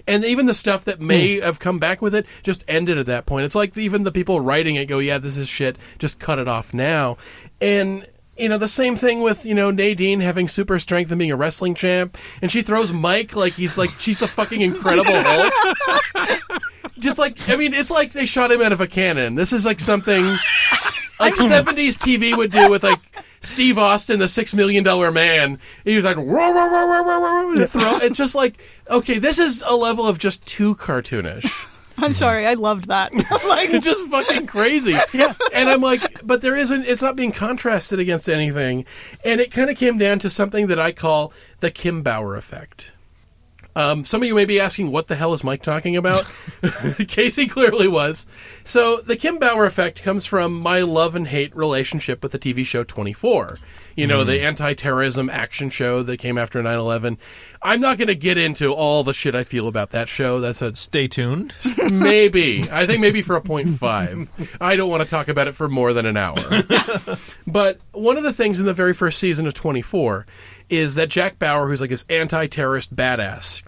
And 0.07 0.25
even 0.25 0.47
the 0.47 0.55
stuff 0.55 0.85
that 0.85 1.01
may 1.01 1.41
have 1.41 1.59
come 1.59 1.81
back 1.81 2.01
with 2.01 2.15
it 2.15 2.27
just 2.45 2.65
ended 2.69 2.99
at 2.99 3.07
that 3.07 3.27
point. 3.27 3.47
It's 3.47 3.57
like 3.57 3.77
even 3.77 4.05
the 4.05 4.13
people 4.13 4.41
writing 4.41 4.77
it 4.77 4.87
go, 4.87 5.01
yeah, 5.01 5.19
this 5.19 5.37
is 5.37 5.49
shit, 5.49 5.77
just 5.99 6.21
cut 6.21 6.39
it 6.39 6.47
off 6.47 6.73
now. 6.73 7.17
And 7.61 8.07
you 8.39 8.49
know, 8.49 8.59
the 8.59 8.69
same 8.69 8.97
thing 8.97 9.23
with, 9.23 9.45
you 9.45 9.55
know, 9.55 9.71
Nadine 9.71 10.21
having 10.21 10.49
super 10.49 10.79
strength 10.79 11.11
and 11.11 11.19
being 11.19 11.31
a 11.31 11.37
wrestling 11.37 11.75
champ. 11.75 12.17
And 12.43 12.51
she 12.51 12.63
throws 12.63 12.93
Mike 12.93 13.35
like 13.35 13.55
he's 13.55 13.79
like, 13.79 13.91
she's 13.99 14.19
the 14.19 14.29
fucking 14.29 14.61
incredible 14.61 15.13
Hulk. 15.15 15.53
Just 16.99 17.19
like, 17.19 17.49
I 17.49 17.57
mean, 17.57 17.75
it's 17.75 17.91
like 17.91 18.13
they 18.13 18.27
shot 18.27 18.51
him 18.53 18.63
out 18.63 18.73
of 18.73 18.81
a 18.81 18.87
cannon. 18.87 19.35
This 19.35 19.53
is 19.53 19.67
like 19.67 19.81
something 19.81 20.25
like 21.21 21.35
70s 21.35 21.99
TV 21.99 22.37
would 22.37 22.51
do 22.51 22.71
with 22.71 22.83
like 22.83 23.01
Steve 23.41 23.79
Austin, 23.79 24.19
the 24.19 24.29
Six 24.29 24.55
Million 24.55 24.83
Dollar 24.83 25.13
Man. 25.13 25.59
He 25.85 25.95
was 25.95 26.05
like, 26.05 26.17
"Roar, 26.17 26.27
roar, 26.27 26.71
roar, 26.71 26.89
roar, 26.89 27.05
roar, 27.05 27.21
roar," 27.21 27.63
and 27.63 27.71
throw. 27.71 27.97
It's 27.99 28.17
just 28.17 28.35
like, 28.35 28.59
okay, 28.91 29.19
this 29.19 29.39
is 29.39 29.63
a 29.67 29.77
level 29.77 30.07
of 30.07 30.19
just 30.19 30.47
too 30.47 30.75
cartoonish. 30.75 31.73
I'm 31.99 32.13
sorry, 32.13 32.47
I 32.47 32.55
loved 32.55 32.89
that. 32.89 33.13
like, 33.49 33.71
It's 33.71 33.87
just 33.87 34.07
fucking 34.11 34.47
crazy. 34.47 34.95
Yeah. 35.13 35.33
And 35.55 35.71
I'm 35.71 35.81
like, 35.81 36.27
but 36.27 36.43
there 36.43 36.57
isn't, 36.57 36.85
it's 36.85 37.01
not 37.01 37.17
being 37.17 37.33
contrasted 37.33 37.99
against 37.99 38.29
anything. 38.29 38.85
And 39.25 39.41
it 39.41 39.51
kind 39.51 39.71
of 39.71 39.77
came 39.77 39.97
down 39.97 40.19
to 40.19 40.31
something 40.31 40.67
that 40.67 40.79
I 40.79 40.93
call 40.93 41.33
the 41.61 41.71
Kim 41.71 42.03
Bauer 42.03 42.37
effect. 42.37 42.93
Um, 43.75 44.05
some 44.07 44.23
of 44.23 44.27
you 44.29 44.35
may 44.35 44.47
be 44.47 44.59
asking, 44.59 44.91
what 44.91 45.09
the 45.09 45.17
hell 45.17 45.35
is 45.35 45.45
Mike 45.45 45.63
talking 45.63 45.97
about? 45.97 46.25
Casey 47.09 47.47
clearly 47.47 47.89
was. 47.89 48.27
So, 48.65 48.99
the 48.99 49.17
Kim 49.17 49.39
Bauer 49.39 49.67
effect 49.67 50.03
comes 50.03 50.25
from 50.25 50.59
my 50.59 50.81
love 50.81 51.15
and 51.15 51.29
hate 51.29 51.55
relationship 51.55 52.23
with 52.23 52.33
the 52.33 52.39
TV 52.39 52.65
show 52.65 52.85
24. 52.85 53.59
You 53.97 54.07
know, 54.07 54.25
the 54.25 54.39
hmm. 54.39 54.45
anti 54.45 54.75
terrorism 54.75 55.31
action 55.31 55.71
show 55.71 56.03
that 56.03 56.19
came 56.19 56.37
after 56.37 56.63
9 56.63 56.79
11. 56.79 57.19
I'm 57.63 57.81
not 57.81 57.97
going 57.97 58.09
to 58.09 58.15
get 58.15 58.37
into 58.37 58.73
all 58.73 59.03
the 59.03 59.15
shit 59.15 59.35
I 59.35 59.43
feel 59.43 59.67
about 59.67 59.91
that 59.91 60.09
show. 60.09 60.39
That's 60.39 60.61
a 60.63 60.77
Stay 60.77 61.09
tuned. 61.09 61.55
maybe. 61.91 62.69
I 62.71 62.87
think 62.87 63.01
maybe 63.01 63.23
for 63.23 63.37
a 63.37 63.41
point 63.41 63.71
five. 63.79 64.31
I 64.61 64.77
don't 64.77 64.91
want 64.91 65.03
to 65.03 65.09
talk 65.09 65.29
about 65.29 65.49
it 65.49 65.55
for 65.55 65.69
more 65.69 65.95
than 65.95 66.05
an 66.05 66.17
hour. 66.17 66.37
but 67.47 67.81
one 67.93 68.19
of 68.19 68.23
the 68.23 68.33
things 68.33 68.61
in 68.61 68.67
the 68.67 68.75
very 68.75 68.93
first 68.93 69.19
season 69.19 69.47
of 69.47 69.55
24 69.55 70.27
is 70.69 70.95
that 70.97 71.09
Jack 71.09 71.39
Bauer, 71.39 71.69
who's 71.69 71.81
like 71.81 71.91
this 71.91 72.05
anti 72.11 72.47
terrorist 72.47 72.95
badass, 72.95 73.63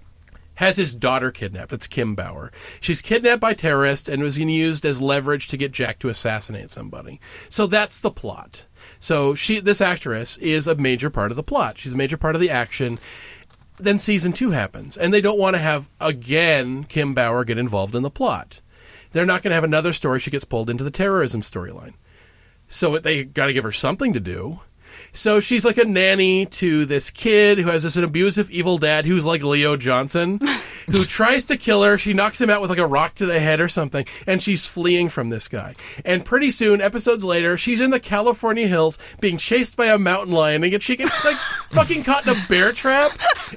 has 0.58 0.76
his 0.76 0.94
daughter 0.94 1.30
kidnapped. 1.30 1.70
That's 1.70 1.86
Kim 1.86 2.16
Bauer. 2.16 2.50
She's 2.80 3.00
kidnapped 3.00 3.40
by 3.40 3.54
terrorists 3.54 4.08
and 4.08 4.22
was 4.22 4.38
used 4.38 4.84
as 4.84 5.00
leverage 5.00 5.46
to 5.48 5.56
get 5.56 5.70
Jack 5.70 6.00
to 6.00 6.08
assassinate 6.08 6.70
somebody. 6.70 7.20
So 7.48 7.68
that's 7.68 8.00
the 8.00 8.10
plot. 8.10 8.66
So 9.00 9.34
she, 9.34 9.60
this 9.60 9.80
actress, 9.80 10.36
is 10.38 10.66
a 10.66 10.74
major 10.74 11.10
part 11.10 11.30
of 11.30 11.36
the 11.36 11.42
plot. 11.42 11.78
She's 11.78 11.92
a 11.92 11.96
major 11.96 12.16
part 12.16 12.34
of 12.34 12.40
the 12.40 12.50
action 12.50 12.98
then 13.78 13.98
season 13.98 14.32
two 14.32 14.50
happens, 14.50 14.96
and 14.96 15.14
they 15.14 15.20
don't 15.20 15.38
want 15.38 15.54
to 15.54 15.60
have 15.60 15.88
again 16.00 16.84
Kim 16.84 17.14
Bauer 17.14 17.44
get 17.44 17.58
involved 17.58 17.94
in 17.94 18.02
the 18.02 18.10
plot. 18.10 18.60
They're 19.12 19.26
not 19.26 19.42
going 19.42 19.50
to 19.50 19.54
have 19.54 19.64
another 19.64 19.92
story 19.92 20.20
she 20.20 20.30
gets 20.30 20.44
pulled 20.44 20.68
into 20.68 20.84
the 20.84 20.90
terrorism 20.90 21.40
storyline. 21.40 21.94
So 22.68 22.98
they 22.98 23.24
got 23.24 23.46
to 23.46 23.52
give 23.52 23.64
her 23.64 23.72
something 23.72 24.12
to 24.12 24.20
do. 24.20 24.60
So 25.12 25.40
she's 25.40 25.64
like 25.64 25.78
a 25.78 25.84
nanny 25.84 26.46
to 26.46 26.84
this 26.84 27.10
kid 27.10 27.58
who 27.58 27.68
has 27.68 27.82
this 27.82 27.96
an 27.96 28.04
abusive 28.04 28.50
evil 28.50 28.78
dad 28.78 29.06
who's 29.06 29.24
like 29.24 29.42
Leo 29.42 29.76
Johnson, 29.76 30.40
who 30.86 31.04
tries 31.04 31.44
to 31.46 31.56
kill 31.56 31.82
her. 31.82 31.98
She 31.98 32.12
knocks 32.12 32.40
him 32.40 32.50
out 32.50 32.60
with 32.60 32.70
like 32.70 32.78
a 32.78 32.86
rock 32.86 33.14
to 33.16 33.26
the 33.26 33.40
head 33.40 33.60
or 33.60 33.68
something, 33.68 34.06
and 34.26 34.42
she's 34.42 34.66
fleeing 34.66 35.08
from 35.08 35.30
this 35.30 35.48
guy. 35.48 35.74
And 36.04 36.24
pretty 36.24 36.50
soon, 36.50 36.80
episodes 36.80 37.24
later, 37.24 37.56
she's 37.56 37.80
in 37.80 37.90
the 37.90 38.00
California 38.00 38.68
hills 38.68 38.98
being 39.20 39.38
chased 39.38 39.76
by 39.76 39.86
a 39.86 39.98
mountain 39.98 40.34
lion, 40.34 40.62
and 40.64 40.82
she 40.82 40.96
gets 40.96 41.24
like 41.24 41.36
fucking 41.70 42.04
caught 42.04 42.26
in 42.26 42.34
a 42.34 42.48
bear 42.48 42.72
trap. 42.72 43.10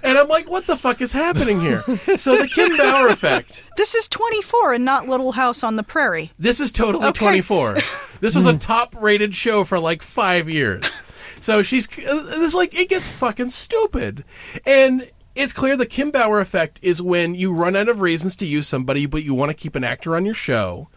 And 0.03 0.17
I'm 0.17 0.27
like, 0.27 0.49
what 0.49 0.67
the 0.67 0.77
fuck 0.77 1.01
is 1.01 1.11
happening 1.11 1.59
here? 1.59 1.83
So 2.17 2.37
the 2.37 2.47
Kim 2.47 2.75
Bauer 2.77 3.09
effect. 3.09 3.65
this 3.77 3.93
is 3.95 4.07
24 4.07 4.73
and 4.73 4.85
not 4.85 5.07
Little 5.07 5.33
House 5.33 5.63
on 5.63 5.75
the 5.75 5.83
Prairie. 5.83 6.31
This 6.39 6.59
is 6.59 6.71
totally 6.71 7.05
Okay. 7.07 7.19
24. 7.19 7.77
This 8.19 8.35
was 8.35 8.45
a 8.45 8.51
hmm. 8.51 8.57
top 8.59 8.95
rated 8.99 9.33
show 9.33 9.63
for 9.63 9.79
like 9.79 10.01
five 10.01 10.49
years. 10.49 11.01
So 11.41 11.61
she's, 11.63 11.89
it's 11.97 12.55
like, 12.55 12.73
it 12.73 12.89
gets 12.89 13.09
fucking 13.09 13.49
stupid. 13.49 14.23
And 14.65 15.09
it's 15.35 15.53
clear 15.53 15.75
the 15.75 15.85
Kim 15.85 16.11
Bauer 16.11 16.39
effect 16.39 16.79
is 16.81 17.01
when 17.01 17.35
you 17.35 17.53
run 17.53 17.75
out 17.75 17.89
of 17.89 18.01
reasons 18.01 18.35
to 18.37 18.45
use 18.45 18.67
somebody, 18.67 19.05
but 19.05 19.23
you 19.23 19.33
want 19.33 19.49
to 19.49 19.53
keep 19.55 19.75
an 19.75 19.83
actor 19.83 20.15
on 20.15 20.25
your 20.25 20.35
show. 20.35 20.89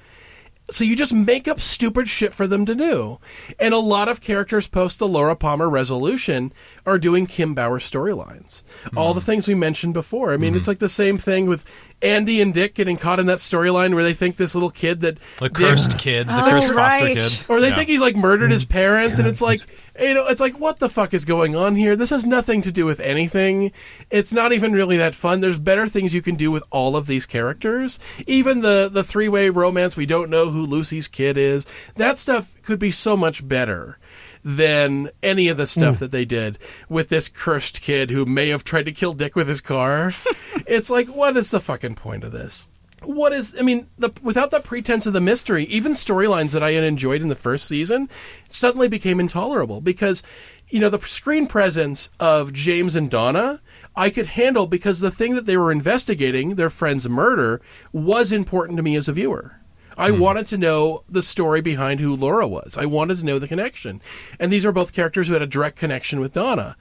So 0.70 0.82
you 0.82 0.96
just 0.96 1.12
make 1.12 1.46
up 1.46 1.60
stupid 1.60 2.08
shit 2.08 2.32
for 2.32 2.46
them 2.46 2.64
to 2.64 2.74
do. 2.74 3.18
And 3.60 3.74
a 3.74 3.78
lot 3.78 4.08
of 4.08 4.22
characters 4.22 4.66
post 4.66 4.98
the 4.98 5.06
Laura 5.06 5.36
Palmer 5.36 5.68
resolution 5.68 6.54
are 6.86 6.98
doing 6.98 7.26
Kim 7.26 7.54
Bauer 7.54 7.78
storylines. 7.78 8.62
All 8.96 9.12
the 9.12 9.20
mm. 9.20 9.24
things 9.24 9.46
we 9.46 9.54
mentioned 9.54 9.92
before. 9.92 10.32
I 10.32 10.38
mean, 10.38 10.54
it's 10.54 10.62
mm-hmm. 10.62 10.70
like 10.70 10.78
the 10.78 10.88
same 10.88 11.18
thing 11.18 11.48
with 11.48 11.66
Andy 12.00 12.40
and 12.40 12.54
Dick 12.54 12.74
getting 12.74 12.96
caught 12.96 13.20
in 13.20 13.26
that 13.26 13.38
storyline 13.38 13.94
where 13.94 14.02
they 14.02 14.14
think 14.14 14.38
this 14.38 14.54
little 14.54 14.70
kid 14.70 15.02
that 15.02 15.18
The 15.36 15.50
Dick- 15.50 15.54
cursed 15.54 15.98
kid, 15.98 16.28
the 16.28 16.46
Oh, 16.46 16.50
cursed 16.50 16.72
foster 16.72 17.14
kid. 17.14 17.44
or 17.50 17.60
they 17.60 17.68
Yeah. 17.68 17.74
think 17.74 17.90
he's 17.90 18.00
like 18.00 18.16
murdered 18.16 18.50
his 18.50 18.64
mm-hmm. 18.64 18.72
parents, 18.72 19.18
and 19.18 19.28
it's 19.28 19.42
like, 19.42 19.60
you 19.98 20.14
know, 20.14 20.26
it's 20.26 20.40
like, 20.40 20.58
what 20.58 20.78
the 20.78 20.88
fuck 20.88 21.14
is 21.14 21.24
going 21.24 21.54
on 21.54 21.76
here? 21.76 21.96
This 21.96 22.10
has 22.10 22.26
nothing 22.26 22.62
to 22.62 22.72
do 22.72 22.84
with 22.84 23.00
anything. 23.00 23.72
It's 24.10 24.32
not 24.32 24.52
even 24.52 24.72
really 24.72 24.96
that 24.96 25.14
fun. 25.14 25.40
There's 25.40 25.58
better 25.58 25.88
things 25.88 26.14
you 26.14 26.22
can 26.22 26.34
do 26.34 26.50
with 26.50 26.64
all 26.70 26.96
of 26.96 27.06
these 27.06 27.26
characters. 27.26 28.00
Even 28.26 28.60
the 28.60 28.88
the 28.92 29.04
three 29.04 29.28
way 29.28 29.50
romance, 29.50 29.96
we 29.96 30.06
don't 30.06 30.30
know 30.30 30.50
who 30.50 30.66
Lucy's 30.66 31.08
kid 31.08 31.36
is. 31.36 31.66
That 31.96 32.18
stuff 32.18 32.54
could 32.62 32.78
be 32.78 32.90
so 32.90 33.16
much 33.16 33.46
better 33.46 33.98
than 34.44 35.10
any 35.22 35.48
of 35.48 35.56
the 35.56 35.66
stuff 35.66 35.96
hmm. 35.96 36.00
that 36.00 36.10
they 36.10 36.24
did 36.24 36.58
with 36.88 37.08
this 37.08 37.28
cursed 37.28 37.80
kid 37.80 38.10
who 38.10 38.26
may 38.26 38.48
have 38.48 38.62
tried 38.62 38.84
to 38.84 38.92
kill 38.92 39.14
Dick 39.14 39.34
with 39.34 39.48
his 39.48 39.60
car. 39.60 40.12
it's 40.66 40.90
like, 40.90 41.08
what 41.08 41.36
is 41.36 41.50
the 41.50 41.60
fucking 41.60 41.94
point 41.94 42.24
of 42.24 42.32
this? 42.32 42.68
What 43.06 43.32
is 43.32 43.54
I 43.58 43.62
mean, 43.62 43.88
the, 43.98 44.12
without 44.22 44.50
the 44.50 44.60
pretense 44.60 45.06
of 45.06 45.12
the 45.12 45.20
mystery, 45.20 45.64
even 45.64 45.92
storylines 45.92 46.52
that 46.52 46.62
I 46.62 46.72
had 46.72 46.84
enjoyed 46.84 47.22
in 47.22 47.28
the 47.28 47.34
first 47.34 47.66
season 47.66 48.08
suddenly 48.48 48.88
became 48.88 49.20
intolerable 49.20 49.80
because 49.80 50.22
you 50.68 50.80
know 50.80 50.88
the 50.88 51.00
screen 51.00 51.46
presence 51.46 52.10
of 52.18 52.52
James 52.52 52.96
and 52.96 53.10
Donna 53.10 53.60
I 53.96 54.10
could 54.10 54.26
handle 54.26 54.66
because 54.66 55.00
the 55.00 55.10
thing 55.10 55.34
that 55.34 55.46
they 55.46 55.56
were 55.56 55.70
investigating, 55.70 56.56
their 56.56 56.70
friend's 56.70 57.08
murder, 57.08 57.60
was 57.92 58.32
important 58.32 58.76
to 58.78 58.82
me 58.82 58.96
as 58.96 59.08
a 59.08 59.12
viewer. 59.12 59.60
I 59.96 60.10
wanted 60.10 60.46
to 60.46 60.58
know 60.58 61.04
the 61.08 61.22
story 61.22 61.60
behind 61.60 62.00
who 62.00 62.16
Laura 62.16 62.46
was. 62.48 62.76
I 62.76 62.86
wanted 62.86 63.18
to 63.18 63.24
know 63.24 63.38
the 63.38 63.48
connection. 63.48 64.00
And 64.38 64.52
these 64.52 64.66
are 64.66 64.72
both 64.72 64.92
characters 64.92 65.28
who 65.28 65.34
had 65.34 65.42
a 65.42 65.46
direct 65.46 65.76
connection 65.76 66.20
with 66.20 66.32
Donna. 66.32 66.76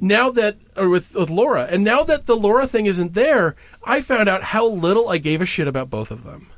Now 0.00 0.30
that, 0.30 0.56
or 0.76 0.88
with, 0.88 1.14
with 1.14 1.30
Laura, 1.30 1.66
and 1.70 1.82
now 1.82 2.02
that 2.04 2.26
the 2.26 2.36
Laura 2.36 2.66
thing 2.66 2.86
isn't 2.86 3.14
there, 3.14 3.56
I 3.84 4.00
found 4.00 4.28
out 4.28 4.42
how 4.42 4.66
little 4.66 5.08
I 5.08 5.18
gave 5.18 5.40
a 5.40 5.46
shit 5.46 5.68
about 5.68 5.90
both 5.90 6.10
of 6.10 6.24
them. 6.24 6.48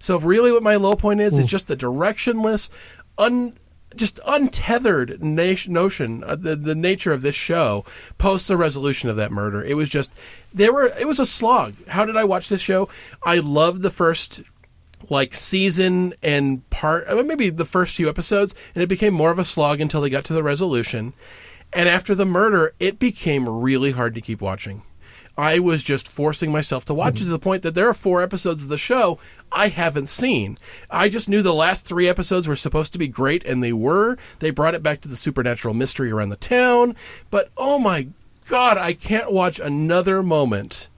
So 0.00 0.18
really 0.18 0.52
what 0.52 0.62
my 0.62 0.76
low 0.76 0.96
point 0.96 1.20
is, 1.20 1.38
is 1.38 1.46
just 1.46 1.66
the 1.66 1.76
directionless, 1.76 2.68
un, 3.16 3.54
just 3.96 4.20
untethered 4.26 5.22
na- 5.22 5.54
notion, 5.68 6.24
uh, 6.24 6.36
the, 6.36 6.56
the 6.56 6.74
nature 6.74 7.12
of 7.12 7.22
this 7.22 7.34
show 7.34 7.84
post 8.18 8.48
the 8.48 8.56
resolution 8.56 9.08
of 9.08 9.16
that 9.16 9.32
murder. 9.32 9.62
It 9.62 9.76
was 9.76 9.88
just, 9.88 10.10
there 10.52 10.72
were, 10.72 10.88
it 10.98 11.06
was 11.06 11.20
a 11.20 11.26
slog. 11.26 11.74
How 11.88 12.04
did 12.04 12.16
I 12.16 12.24
watch 12.24 12.48
this 12.48 12.60
show? 12.60 12.88
I 13.22 13.38
loved 13.38 13.82
the 13.82 13.90
first 13.90 14.42
like 15.10 15.34
season 15.34 16.14
and 16.22 16.68
part 16.70 17.08
uh, 17.08 17.22
maybe 17.22 17.50
the 17.50 17.64
first 17.64 17.96
few 17.96 18.08
episodes 18.08 18.54
and 18.74 18.82
it 18.82 18.88
became 18.88 19.14
more 19.14 19.30
of 19.30 19.38
a 19.38 19.44
slog 19.44 19.80
until 19.80 20.00
they 20.00 20.10
got 20.10 20.24
to 20.24 20.32
the 20.32 20.42
resolution. 20.42 21.12
And 21.72 21.88
after 21.88 22.14
the 22.14 22.24
murder 22.24 22.72
it 22.78 22.98
became 22.98 23.48
really 23.48 23.92
hard 23.92 24.14
to 24.14 24.20
keep 24.20 24.40
watching. 24.40 24.82
I 25.36 25.58
was 25.58 25.82
just 25.82 26.06
forcing 26.06 26.52
myself 26.52 26.84
to 26.84 26.94
watch 26.94 27.20
it 27.20 27.24
to 27.24 27.30
the 27.30 27.40
point 27.40 27.64
that 27.64 27.74
there 27.74 27.88
are 27.88 27.94
four 27.94 28.22
episodes 28.22 28.62
of 28.62 28.68
the 28.68 28.78
show 28.78 29.18
i 29.50 29.68
haven't 29.68 30.08
seen. 30.08 30.58
I 30.90 31.08
just 31.08 31.28
knew 31.28 31.42
the 31.42 31.54
last 31.54 31.86
three 31.86 32.08
episodes 32.08 32.48
were 32.48 32.56
supposed 32.56 32.92
to 32.92 32.98
be 32.98 33.08
great 33.08 33.44
and 33.44 33.62
they 33.62 33.72
were. 33.72 34.16
They 34.40 34.50
brought 34.50 34.74
it 34.74 34.82
back 34.82 35.00
to 35.02 35.08
the 35.08 35.16
supernatural 35.16 35.74
mystery 35.74 36.10
around 36.10 36.30
the 36.30 36.36
town. 36.36 36.96
But 37.30 37.50
oh 37.56 37.78
my 37.78 38.08
god 38.46 38.76
i 38.76 38.92
can't 38.92 39.32
watch 39.32 39.58
another 39.58 40.22
moment 40.22 40.88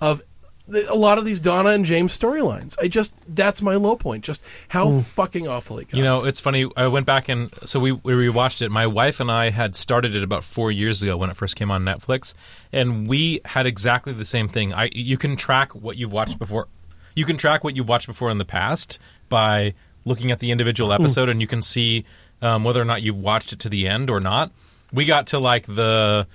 of 0.00 0.22
a 0.68 0.94
lot 0.94 1.18
of 1.18 1.24
these 1.24 1.40
Donna 1.40 1.70
and 1.70 1.84
James 1.84 2.18
storylines. 2.18 2.74
I 2.80 2.88
just 2.88 3.14
that's 3.28 3.60
my 3.60 3.74
low 3.74 3.96
point. 3.96 4.24
Just 4.24 4.42
how 4.68 5.00
fucking 5.00 5.46
awful 5.46 5.78
it 5.78 5.88
got. 5.88 5.98
You 5.98 6.04
know, 6.04 6.24
it's 6.24 6.40
funny. 6.40 6.70
I 6.76 6.86
went 6.86 7.06
back 7.06 7.28
and 7.28 7.54
so 7.66 7.78
we 7.78 7.92
we 7.92 8.12
rewatched 8.12 8.62
it. 8.62 8.70
My 8.70 8.86
wife 8.86 9.20
and 9.20 9.30
I 9.30 9.50
had 9.50 9.76
started 9.76 10.16
it 10.16 10.22
about 10.22 10.42
four 10.42 10.72
years 10.72 11.02
ago 11.02 11.16
when 11.16 11.28
it 11.30 11.36
first 11.36 11.56
came 11.56 11.70
on 11.70 11.84
Netflix, 11.84 12.34
and 12.72 13.06
we 13.06 13.40
had 13.44 13.66
exactly 13.66 14.12
the 14.12 14.24
same 14.24 14.48
thing. 14.48 14.72
I 14.72 14.88
you 14.92 15.18
can 15.18 15.36
track 15.36 15.74
what 15.74 15.96
you've 15.96 16.12
watched 16.12 16.38
before. 16.38 16.68
You 17.14 17.24
can 17.24 17.36
track 17.36 17.62
what 17.62 17.76
you've 17.76 17.88
watched 17.88 18.06
before 18.06 18.30
in 18.30 18.38
the 18.38 18.44
past 18.44 18.98
by 19.28 19.74
looking 20.04 20.30
at 20.30 20.40
the 20.40 20.50
individual 20.50 20.92
episode, 20.92 21.28
and 21.28 21.40
you 21.40 21.46
can 21.46 21.62
see 21.62 22.04
um, 22.42 22.64
whether 22.64 22.80
or 22.80 22.84
not 22.84 23.02
you've 23.02 23.18
watched 23.18 23.52
it 23.52 23.60
to 23.60 23.68
the 23.68 23.86
end 23.86 24.10
or 24.10 24.20
not. 24.20 24.50
We 24.92 25.04
got 25.04 25.28
to 25.28 25.38
like 25.38 25.66
the 25.66 26.26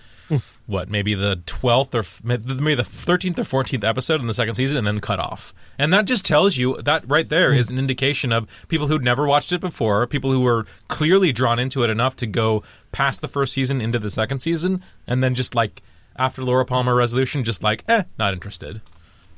what 0.70 0.90
maybe 0.90 1.14
the 1.16 1.38
12th 1.46 1.96
or 1.96 2.04
maybe 2.28 2.76
the 2.76 2.84
13th 2.84 3.40
or 3.40 3.64
14th 3.64 3.84
episode 3.84 4.22
in 4.22 4.28
the 4.28 4.34
second 4.34 4.56
season 4.56 4.78
and 4.78 4.86
then 4.88 5.00
cut 5.00 5.20
off 5.20 5.54
and 5.78 5.92
that 5.92 6.06
just 6.06 6.24
tells 6.26 6.58
you 6.58 6.80
that 6.84 7.04
right 7.10 7.30
there 7.30 7.52
is 7.52 7.70
an 7.70 7.80
indication 7.80 8.32
of 8.32 8.48
people 8.68 8.88
who'd 8.88 9.04
never 9.04 9.28
watched 9.28 9.52
it 9.52 9.60
before 9.60 10.06
people 10.08 10.32
who 10.32 10.40
were 10.42 10.66
clearly 10.88 11.32
drawn 11.32 11.58
into 11.60 11.84
it 11.84 11.90
enough 11.90 12.16
to 12.16 12.28
go 12.28 12.62
past 12.92 13.20
the 13.22 13.28
first 13.28 13.54
season 13.54 13.82
into 13.82 13.98
the 14.00 14.10
second 14.12 14.40
season 14.42 14.84
and 15.08 15.24
then 15.24 15.34
just 15.36 15.56
like 15.56 15.82
after 16.16 16.44
laura 16.44 16.66
palmer 16.66 16.94
resolution 16.96 17.44
just 17.44 17.64
like 17.64 17.84
eh 17.88 18.04
not 18.18 18.34
interested 18.34 18.80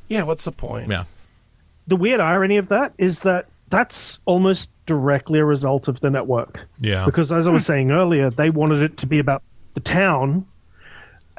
yeah, 0.07 0.23
what's 0.23 0.43
the 0.43 0.51
point? 0.51 0.89
yeah 0.91 1.05
The 1.87 1.95
weird 1.95 2.19
irony 2.19 2.57
of 2.57 2.67
that 2.67 2.93
is 2.97 3.21
that 3.21 3.47
that's 3.69 4.19
almost 4.25 4.69
directly 4.85 5.39
a 5.39 5.45
result 5.45 5.87
of 5.87 6.01
the 6.01 6.09
network. 6.09 6.59
yeah 6.81 7.05
Because 7.05 7.31
as 7.31 7.47
I 7.47 7.51
was 7.51 7.65
saying 7.65 7.91
earlier, 7.91 8.29
they 8.29 8.49
wanted 8.49 8.83
it 8.83 8.97
to 8.97 9.07
be 9.07 9.19
about 9.19 9.41
the 9.73 9.79
town, 9.79 10.45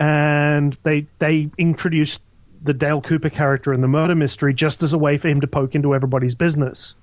and 0.02 0.76
they 0.82 1.06
they 1.20 1.48
introduced 1.58 2.22
the 2.64 2.74
Dale 2.74 3.00
Cooper 3.00 3.30
character 3.30 3.72
in 3.72 3.82
the 3.82 3.88
murder 3.88 4.16
mystery 4.16 4.52
just 4.52 4.82
as 4.82 4.92
a 4.92 4.98
way 4.98 5.16
for 5.16 5.28
him 5.28 5.40
to 5.40 5.46
poke 5.46 5.76
into 5.76 5.94
everybody's 5.94 6.34
business. 6.34 6.96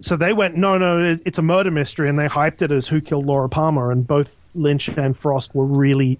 So 0.00 0.16
they 0.16 0.32
went, 0.32 0.56
no, 0.56 0.78
no, 0.78 1.18
it's 1.24 1.38
a 1.38 1.42
murder 1.42 1.70
mystery, 1.70 2.08
and 2.08 2.18
they 2.18 2.26
hyped 2.26 2.62
it 2.62 2.70
as 2.72 2.86
Who 2.86 3.00
Killed 3.00 3.26
Laura 3.26 3.48
Palmer, 3.48 3.92
and 3.92 4.06
both 4.06 4.36
Lynch 4.54 4.88
and 4.88 5.16
Frost 5.16 5.54
were 5.54 5.66
really 5.66 6.18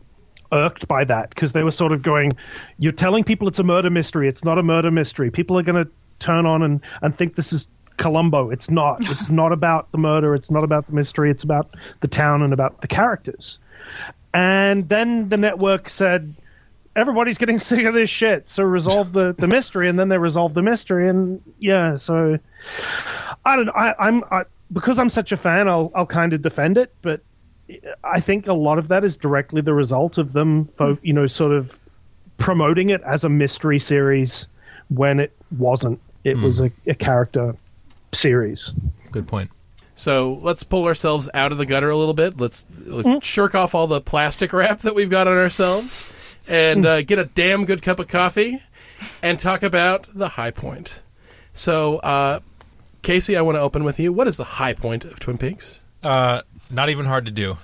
irked 0.53 0.87
by 0.89 1.05
that 1.05 1.31
because 1.31 1.53
they 1.53 1.63
were 1.63 1.73
sort 1.73 1.93
of 1.93 2.03
going, 2.03 2.33
"You're 2.79 2.93
telling 2.93 3.23
people 3.23 3.47
it's 3.47 3.61
a 3.61 3.65
murder 3.65 3.91
mystery. 3.91 4.29
It's 4.29 4.43
not 4.43 4.59
a 4.59 4.63
murder 4.63 4.91
mystery. 4.91 5.31
People 5.31 5.57
are 5.57 5.63
going 5.63 5.85
to 5.85 5.91
turn 6.19 6.47
on 6.47 6.63
and 6.63 6.81
and 7.01 7.17
think 7.17 7.37
this 7.37 7.53
is 7.53 7.69
Columbo. 7.97 8.51
It's 8.51 8.71
not. 8.71 9.09
It's 9.09 9.31
not 9.43 9.53
about 9.53 9.93
the 9.93 9.99
murder. 9.99 10.35
It's 10.35 10.51
not 10.51 10.65
about 10.65 10.87
the 10.89 10.95
mystery. 10.95 11.31
It's 11.31 11.45
about 11.45 11.77
the 12.01 12.09
town 12.09 12.43
and 12.43 12.53
about 12.53 12.81
the 12.81 12.89
characters." 12.89 13.61
And 14.35 14.89
then 14.89 15.29
the 15.29 15.37
network 15.37 15.89
said, 15.89 16.35
"Everybody's 16.97 17.39
getting 17.39 17.59
sick 17.71 17.85
of 17.87 17.95
this 17.95 18.11
shit. 18.11 18.51
So 18.51 18.65
resolve 18.65 19.13
the 19.13 19.33
the 19.33 19.47
mystery." 19.47 19.89
And 19.89 19.99
then 19.99 20.09
they 20.09 20.19
resolved 20.19 20.55
the 20.55 20.63
mystery, 20.63 21.09
and 21.09 21.41
yeah, 21.59 21.97
so 21.97 22.39
I 23.45 23.57
don't. 23.57 23.71
I, 23.71 23.95
I'm 23.99 24.25
I, 24.31 24.43
because 24.73 24.99
I'm 24.99 25.09
such 25.09 25.33
a 25.33 25.37
fan. 25.37 25.69
I'll 25.69 25.91
I'll 25.95 26.07
kind 26.07 26.33
of 26.33 26.43
defend 26.43 26.77
it, 26.77 26.93
but 27.01 27.21
I 28.03 28.21
think 28.21 28.49
a 28.49 28.53
lot 28.53 28.79
of 28.79 28.89
that 28.89 29.05
is 29.05 29.17
directly 29.17 29.63
the 29.63 29.73
result 29.73 30.19
of 30.19 30.35
them, 30.35 30.67
fo- 30.67 30.99
you 31.03 31.13
know, 31.13 31.27
sort 31.27 31.53
of 31.53 31.79
promoting 32.37 32.91
it 32.91 33.01
as 33.03 33.25
a 33.25 33.29
mystery 33.29 33.79
series 33.79 34.49
when 34.89 35.21
it 35.21 35.33
wasn't. 35.57 36.01
It 36.25 36.39
was 36.39 36.59
hmm. 36.59 36.67
a, 36.87 36.91
a 36.91 36.95
character 36.95 37.55
series. 38.13 38.73
good 39.13 39.29
point 39.29 39.51
So 39.95 40.39
let's 40.43 40.63
pull 40.65 40.87
ourselves 40.87 41.29
out 41.35 41.53
of 41.53 41.59
the 41.59 41.67
gutter 41.67 41.89
a 41.91 41.97
little 41.97 42.15
bit. 42.15 42.39
Let's, 42.39 42.67
let's 42.85 43.25
shirk 43.25 43.55
off 43.55 43.75
all 43.75 43.87
the 43.87 44.01
plastic 44.01 44.53
wrap 44.53 44.81
that 44.81 44.95
we've 44.95 45.11
got 45.11 45.29
on 45.29 45.37
ourselves 45.37 46.39
and 46.49 46.85
uh, 46.85 47.03
get 47.03 47.19
a 47.19 47.27
damn 47.27 47.65
good 47.65 47.81
cup 47.81 47.99
of 47.99 48.09
coffee 48.09 48.61
and 49.23 49.39
talk 49.39 49.63
about 49.63 50.09
the 50.13 50.31
high 50.31 50.51
point. 50.51 51.03
So, 51.53 51.99
uh, 51.99 52.41
Casey, 53.03 53.37
I 53.37 53.43
want 53.43 53.57
to 53.57 53.61
open 53.61 53.85
with 53.85 54.01
you. 54.01 54.13
What 54.13 54.27
is 54.27 54.37
the 54.37 54.45
high 54.45 54.75
point 54.75 55.05
of 55.05 55.21
Twin 55.21 55.39
Peaks? 55.39 55.79
Uh, 56.03 56.43
not 56.71 56.89
even 56.89 57.07
hard 57.07 57.27
to 57.27 57.31
do. 57.31 57.59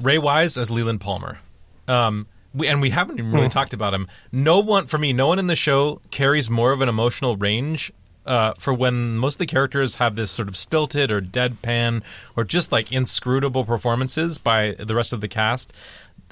Ray 0.00 0.18
Wise 0.18 0.56
as 0.56 0.70
Leland 0.70 1.00
Palmer. 1.00 1.38
Um, 1.86 2.26
we, 2.54 2.68
and 2.68 2.80
we 2.80 2.90
haven't 2.90 3.18
even 3.18 3.32
really 3.32 3.48
talked 3.48 3.74
about 3.74 3.92
him. 3.92 4.08
No 4.32 4.60
one, 4.60 4.86
for 4.86 4.96
me, 4.96 5.12
no 5.12 5.26
one 5.28 5.38
in 5.38 5.48
the 5.48 5.56
show 5.56 6.00
carries 6.10 6.48
more 6.48 6.72
of 6.72 6.80
an 6.80 6.88
emotional 6.88 7.36
range. 7.36 7.92
Uh, 8.26 8.54
for 8.58 8.72
when 8.72 9.16
most 9.16 9.34
of 9.34 9.38
the 9.40 9.46
characters 9.46 9.96
have 9.96 10.16
this 10.16 10.30
sort 10.30 10.48
of 10.48 10.56
stilted 10.56 11.10
or 11.10 11.20
deadpan 11.20 12.02
or 12.36 12.44
just 12.44 12.72
like 12.72 12.90
inscrutable 12.90 13.64
performances 13.64 14.38
by 14.38 14.72
the 14.78 14.94
rest 14.94 15.12
of 15.12 15.20
the 15.20 15.28
cast, 15.28 15.72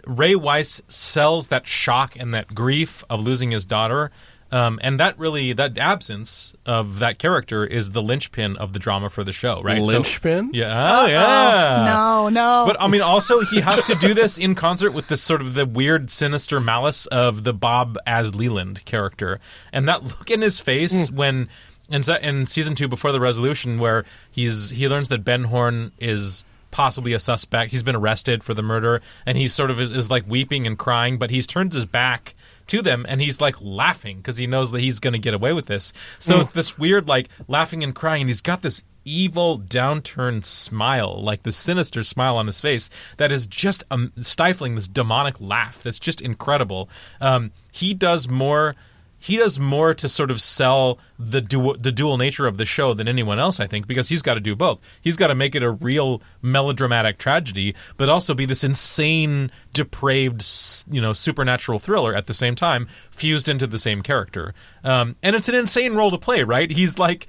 Ray 0.07 0.35
Wise 0.35 0.83
sells 0.89 1.49
that 1.49 1.67
shock 1.67 2.17
and 2.19 2.33
that 2.33 2.55
grief 2.55 3.05
of 3.11 3.21
losing 3.23 3.51
his 3.51 3.65
daughter. 3.67 4.11
Um, 4.51 4.79
and 4.83 5.01
that 5.01 5.19
really, 5.19 5.55
that 5.55 5.79
absence 5.79 6.55
of 6.67 6.99
that 6.99 7.19
character 7.19 7.65
is 7.65 7.93
the 7.93 8.03
linchpin 8.03 8.57
of 8.59 8.75
the 8.75 8.79
drama 8.79 9.09
for 9.09 9.25
the 9.25 9.33
show, 9.33 9.63
right? 9.63 9.83
So- 9.85 9.93
Linchpin? 9.93 10.51
yeah. 10.53 11.01
Oh, 11.01 11.07
yeah. 11.07 11.85
No, 11.87 12.29
no. 12.29 12.65
But 12.67 12.77
I 12.79 12.87
mean, 12.89 13.01
also 13.01 13.41
he 13.41 13.61
has 13.63 13.85
to 13.85 13.95
do 13.95 14.13
this 14.13 14.37
in 14.37 14.55
concert 14.55 14.91
with 14.93 15.09
this 15.09 15.23
sort 15.23 15.41
of 15.41 15.55
the 15.55 15.65
weird, 15.65 16.11
sinister 16.11 16.61
malice 16.61 17.07
of 17.07 17.45
the 17.45 17.55
Bob 17.55 17.97
as 18.07 18.35
Leland 18.35 18.85
character, 18.85 19.41
and 19.73 19.89
that 19.89 20.05
look 20.05 20.31
in 20.31 20.43
his 20.43 20.61
face 20.61 21.11
when 21.11 21.49
in, 21.93 22.03
se- 22.03 22.21
in 22.23 22.47
season 22.47 22.75
two 22.75 22.89
before 22.89 23.13
the 23.13 23.21
resolution, 23.21 23.79
where 23.79 24.05
he's 24.31 24.71
he 24.71 24.89
learns 24.89 25.09
that 25.11 25.25
Ben 25.25 25.45
Horne 25.45 25.93
is 25.99 26.45
possibly 26.71 27.13
a 27.13 27.19
suspect. 27.19 27.71
He's 27.71 27.83
been 27.83 27.97
arrested 27.97 28.43
for 28.43 28.55
the 28.55 28.63
murder, 28.63 29.03
and 29.27 29.39
he 29.39 29.47
sort 29.47 29.71
of 29.71 29.81
is, 29.81 29.93
is 29.93 30.11
like 30.11 30.25
weeping 30.27 30.67
and 30.67 30.79
crying, 30.79 31.19
but 31.19 31.31
he's 31.31 31.47
turns 31.47 31.75
his 31.75 31.87
back 31.87 32.35
to 32.69 32.81
them 32.81 33.05
and 33.09 33.21
he's 33.21 33.41
like 33.41 33.57
laughing 33.61 34.19
because 34.19 34.37
he 34.37 34.47
knows 34.47 34.71
that 34.71 34.81
he's 34.81 35.01
going 35.01 35.13
to 35.13 35.19
get 35.19 35.35
away 35.35 35.53
with 35.53 35.67
this. 35.67 35.93
So 36.19 36.41
it's 36.41 36.51
this 36.51 36.79
weird 36.79 37.09
like 37.09 37.29
laughing 37.49 37.83
and 37.85 37.95
crying 37.95 38.23
and 38.23 38.31
he's 38.31 38.41
got 38.41 38.63
this 38.63 38.83
evil 39.05 39.59
downturned 39.59 40.45
smile, 40.45 41.21
like 41.23 41.43
this 41.43 41.57
sinister 41.57 42.03
smile 42.03 42.37
on 42.37 42.47
his 42.47 42.61
face 42.61 42.89
that 43.17 43.33
is 43.33 43.47
just 43.47 43.85
um, 43.91 44.13
stifling 44.21 44.75
this 44.75 44.89
demonic 44.89 45.41
laugh 45.41 45.83
that's 45.83 45.99
just 45.99 46.21
incredible. 46.21 46.89
Um, 47.21 47.51
he 47.73 47.95
does 47.95 48.29
more 48.29 48.77
he 49.23 49.37
does 49.37 49.57
more 49.57 49.95
to 49.95 50.09
sort 50.09 50.33
of 50.33 50.41
sell 50.41 50.99
the 51.17 51.41
du- 51.41 51.77
the 51.79 51.93
dual 51.93 52.19
nature 52.19 52.49
of 52.49 52.57
the 52.57 52.65
show 52.65 52.93
than 52.93 53.07
anyone 53.07 53.39
else, 53.39 53.61
I 53.61 53.69
think, 53.69 53.87
because 53.87 54.09
he's 54.09 54.21
got 54.21 54.35
to 54.35 54.41
do 54.41 54.57
both. 54.57 54.81
He's 55.01 55.15
got 55.15 55.29
to 55.29 55.37
make 55.37 55.55
it 55.55 55.63
a 55.63 55.71
real 55.71 56.21
melodramatic 56.43 57.19
tragedy, 57.19 57.77
but 57.97 58.09
also 58.09 58.35
be 58.35 58.47
this 58.47 58.65
insane, 58.65 59.53
depraved, 59.73 60.45
you 60.91 61.01
know, 61.01 61.13
supernatural 61.13 61.79
thriller 61.79 62.13
at 62.17 62.27
the 62.27 62.35
same 62.35 62.57
time, 62.57 62.89
fused 63.13 63.49
into 63.49 63.69
the 63.69 63.79
same 63.79 64.03
character. 64.03 64.55
Um, 64.83 65.15
and 65.23 65.37
it's 65.37 65.49
an 65.49 65.55
insane 65.55 65.95
role 65.95 66.11
to 66.11 66.19
play, 66.19 66.43
right? 66.43 66.71
He's 66.71 66.99
like. 66.99 67.29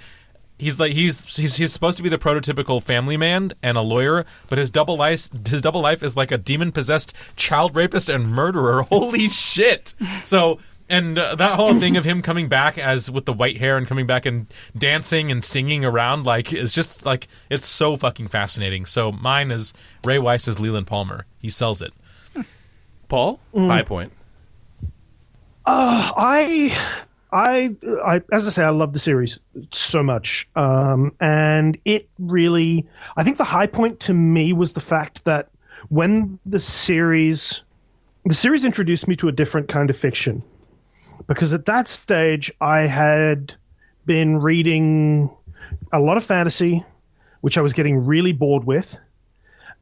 He's 0.59 0.79
like 0.79 0.93
he's, 0.93 1.35
he's 1.35 1.57
he's 1.57 1.73
supposed 1.73 1.97
to 1.97 2.03
be 2.03 2.09
the 2.09 2.19
prototypical 2.19 2.81
family 2.81 3.17
man 3.17 3.51
and 3.63 3.75
a 3.75 3.81
lawyer, 3.81 4.23
but 4.49 4.59
his 4.59 4.69
double 4.69 4.95
life 4.95 5.27
his 5.47 5.61
double 5.61 5.81
life 5.81 6.03
is 6.03 6.15
like 6.15 6.31
a 6.31 6.37
demon 6.37 6.71
possessed 6.71 7.13
child 7.35 7.75
rapist 7.75 8.07
and 8.07 8.27
murderer. 8.27 8.83
Holy 8.89 9.29
shit! 9.29 9.95
So 10.23 10.59
and 10.93 11.17
uh, 11.17 11.35
that 11.35 11.55
whole 11.55 11.77
thing 11.79 11.97
of 11.97 12.05
him 12.05 12.21
coming 12.21 12.47
back 12.47 12.77
as 12.77 13.09
with 13.09 13.25
the 13.25 13.33
white 13.33 13.57
hair 13.57 13.77
and 13.77 13.87
coming 13.87 14.05
back 14.05 14.25
and 14.25 14.45
dancing 14.77 15.31
and 15.31 15.43
singing 15.43 15.83
around 15.83 16.25
like 16.25 16.53
is 16.53 16.71
just 16.71 17.05
like 17.05 17.27
it's 17.49 17.65
so 17.65 17.97
fucking 17.97 18.27
fascinating. 18.27 18.85
So 18.85 19.11
mine 19.11 19.51
is 19.51 19.73
Ray 20.03 20.19
Wise 20.19 20.47
as 20.47 20.59
Leland 20.59 20.87
Palmer. 20.87 21.25
He 21.39 21.49
sells 21.49 21.81
it. 21.81 21.93
Paul, 23.07 23.39
high 23.55 23.83
point. 23.83 24.11
I, 25.65 26.77
I, 27.31 27.75
I, 28.03 28.21
as 28.31 28.47
I 28.47 28.51
say, 28.51 28.63
I 28.63 28.69
love 28.69 28.93
the 28.93 28.99
series 28.99 29.39
so 29.71 30.03
much, 30.03 30.47
um, 30.55 31.13
and 31.19 31.77
it 31.85 32.09
really. 32.19 32.85
I 33.17 33.23
think 33.23 33.37
the 33.37 33.43
high 33.43 33.67
point 33.67 33.99
to 34.01 34.13
me 34.13 34.53
was 34.53 34.73
the 34.73 34.81
fact 34.81 35.23
that 35.25 35.49
when 35.89 36.39
the 36.45 36.59
series, 36.59 37.63
the 38.25 38.33
series 38.33 38.65
introduced 38.65 39.07
me 39.07 39.15
to 39.17 39.27
a 39.27 39.31
different 39.31 39.69
kind 39.69 39.89
of 39.89 39.97
fiction, 39.97 40.43
because 41.27 41.53
at 41.53 41.65
that 41.65 41.87
stage 41.87 42.51
I 42.61 42.81
had 42.81 43.53
been 44.05 44.37
reading 44.37 45.29
a 45.91 45.99
lot 45.99 46.17
of 46.17 46.25
fantasy, 46.25 46.83
which 47.41 47.57
I 47.57 47.61
was 47.61 47.73
getting 47.73 48.05
really 48.05 48.33
bored 48.33 48.65
with, 48.65 48.97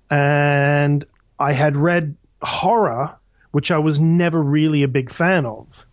and 0.09 1.05
I 1.39 1.53
had 1.53 1.75
read 1.75 2.15
horror, 2.41 3.15
which 3.51 3.71
I 3.71 3.77
was 3.77 3.99
never 3.99 4.41
really 4.41 4.83
a 4.83 4.87
big 4.87 5.11
fan 5.11 5.45
of. 5.45 5.85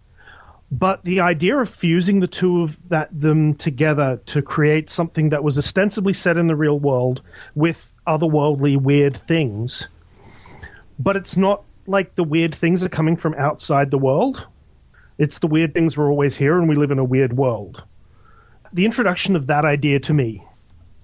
But 0.71 1.05
the 1.05 1.21
idea 1.21 1.57
of 1.57 1.71
fusing 1.71 2.21
the 2.21 2.27
two 2.27 2.63
of 2.63 2.79
that 2.91 3.09
them 3.19 3.55
together 3.55 4.21
to 4.27 4.43
create 4.43 4.91
something 4.91 5.31
that 5.31 5.43
was 5.43 5.57
ostensibly 5.57 6.13
set 6.13 6.37
in 6.37 6.47
the 6.47 6.57
real 6.57 6.79
world 6.79 7.23
with 7.55 7.95
otherworldly 8.07 8.77
weird 8.77 9.17
things, 9.17 9.89
but 10.99 11.17
it's 11.17 11.37
not 11.37 11.65
like 11.87 12.15
the 12.17 12.25
weird 12.25 12.55
things 12.55 12.85
are 12.85 12.89
coming 12.91 13.17
from 13.17 13.35
outside 13.35 13.91
the 13.91 13.99
world. 13.99 14.47
It's 15.19 15.41
the 15.41 15.47
weird 15.47 15.75
things 15.75 15.97
were 15.97 16.09
always 16.09 16.37
here, 16.37 16.59
and 16.59 16.69
we 16.69 16.77
live 16.77 16.91
in 16.91 16.99
a 16.99 17.05
weird 17.05 17.37
world. 17.37 17.85
The 18.73 18.85
introduction 18.85 19.37
of 19.37 19.47
that 19.49 19.65
idea 19.65 19.99
to 20.01 20.15
me 20.15 20.45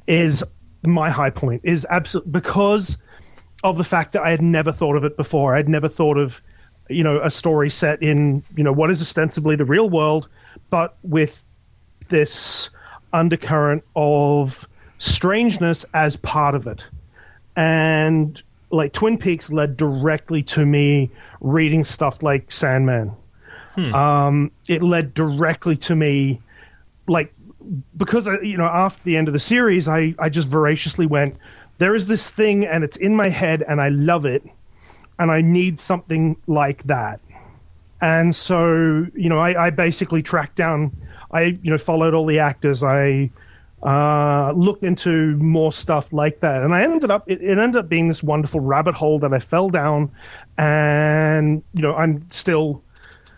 is 0.06 0.44
my 0.86 1.10
high 1.10 1.30
point. 1.30 1.62
Is 1.64 1.86
absolute 1.90 2.30
because 2.30 2.96
of 3.64 3.76
the 3.76 3.84
fact 3.84 4.12
that 4.12 4.22
I 4.22 4.30
had 4.30 4.42
never 4.42 4.72
thought 4.72 4.96
of 4.96 5.04
it 5.04 5.16
before. 5.16 5.56
I'd 5.56 5.68
never 5.68 5.88
thought 5.88 6.18
of, 6.18 6.40
you 6.88 7.02
know, 7.02 7.20
a 7.22 7.30
story 7.30 7.70
set 7.70 8.02
in, 8.02 8.42
you 8.56 8.62
know, 8.62 8.72
what 8.72 8.90
is 8.90 9.00
ostensibly 9.00 9.56
the 9.56 9.64
real 9.64 9.88
world, 9.88 10.28
but 10.70 10.96
with 11.02 11.44
this 12.10 12.68
undercurrent 13.12 13.82
of 13.96 14.68
strangeness 14.98 15.84
as 15.94 16.16
part 16.16 16.54
of 16.54 16.66
it. 16.66 16.84
And 17.56 18.40
like 18.70 18.92
Twin 18.92 19.16
Peaks 19.16 19.50
led 19.50 19.76
directly 19.76 20.42
to 20.42 20.66
me 20.66 21.10
reading 21.40 21.84
stuff 21.84 22.22
like 22.22 22.52
Sandman. 22.52 23.12
Um, 23.76 24.52
it 24.68 24.82
led 24.82 25.14
directly 25.14 25.76
to 25.78 25.94
me, 25.94 26.40
like 27.08 27.32
because 27.96 28.28
I, 28.28 28.40
you 28.40 28.56
know 28.56 28.66
after 28.66 29.02
the 29.04 29.16
end 29.16 29.28
of 29.28 29.32
the 29.32 29.40
series, 29.40 29.88
I 29.88 30.14
I 30.18 30.28
just 30.28 30.48
voraciously 30.48 31.06
went. 31.06 31.36
There 31.78 31.94
is 31.94 32.06
this 32.06 32.30
thing, 32.30 32.66
and 32.66 32.84
it's 32.84 32.96
in 32.96 33.16
my 33.16 33.28
head, 33.28 33.64
and 33.66 33.80
I 33.80 33.88
love 33.88 34.24
it, 34.24 34.44
and 35.18 35.30
I 35.30 35.40
need 35.40 35.80
something 35.80 36.36
like 36.46 36.84
that. 36.84 37.20
And 38.00 38.36
so, 38.36 39.06
you 39.14 39.28
know, 39.28 39.38
I, 39.38 39.66
I 39.66 39.70
basically 39.70 40.22
tracked 40.22 40.56
down. 40.56 40.92
I 41.32 41.58
you 41.62 41.70
know 41.70 41.78
followed 41.78 42.14
all 42.14 42.26
the 42.26 42.38
actors. 42.38 42.84
I 42.84 43.30
uh, 43.82 44.52
looked 44.52 44.84
into 44.84 45.36
more 45.36 45.72
stuff 45.72 46.12
like 46.12 46.40
that, 46.40 46.62
and 46.62 46.74
I 46.74 46.84
ended 46.84 47.10
up. 47.10 47.28
It, 47.28 47.42
it 47.42 47.58
ended 47.58 47.76
up 47.76 47.88
being 47.88 48.08
this 48.08 48.22
wonderful 48.22 48.60
rabbit 48.60 48.94
hole 48.94 49.18
that 49.18 49.32
I 49.32 49.40
fell 49.40 49.68
down, 49.68 50.10
and 50.58 51.62
you 51.72 51.82
know, 51.82 51.94
I'm 51.94 52.30
still 52.30 52.83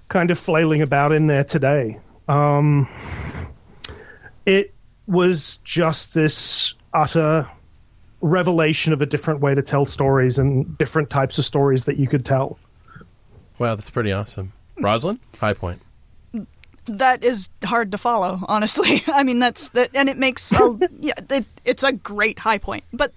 kind 0.08 0.30
of 0.30 0.38
flailing 0.38 0.80
about 0.82 1.12
in 1.12 1.26
there 1.26 1.44
today. 1.44 1.98
Um, 2.28 2.88
it 4.44 4.74
was 5.06 5.58
just 5.64 6.14
this 6.14 6.74
utter 6.94 7.48
revelation 8.20 8.92
of 8.92 9.02
a 9.02 9.06
different 9.06 9.40
way 9.40 9.54
to 9.54 9.62
tell 9.62 9.86
stories 9.86 10.38
and 10.38 10.76
different 10.78 11.10
types 11.10 11.38
of 11.38 11.44
stories 11.44 11.84
that 11.84 11.96
you 11.96 12.08
could 12.08 12.24
tell. 12.24 12.58
Wow, 13.58 13.74
that's 13.74 13.90
pretty 13.90 14.12
awesome. 14.12 14.52
Rosalind, 14.80 15.20
high 15.38 15.54
point. 15.54 15.80
that 16.86 17.24
is 17.24 17.48
hard 17.64 17.90
to 17.92 17.98
follow 17.98 18.38
honestly 18.46 19.02
i 19.08 19.24
mean 19.24 19.40
that's 19.40 19.70
that 19.70 19.90
and 19.92 20.08
it 20.08 20.16
makes 20.16 20.52
a, 20.52 20.78
yeah 21.00 21.14
it, 21.30 21.44
it's 21.64 21.82
a 21.82 21.90
great 21.90 22.38
high 22.38 22.58
point 22.58 22.84
but 22.92 23.12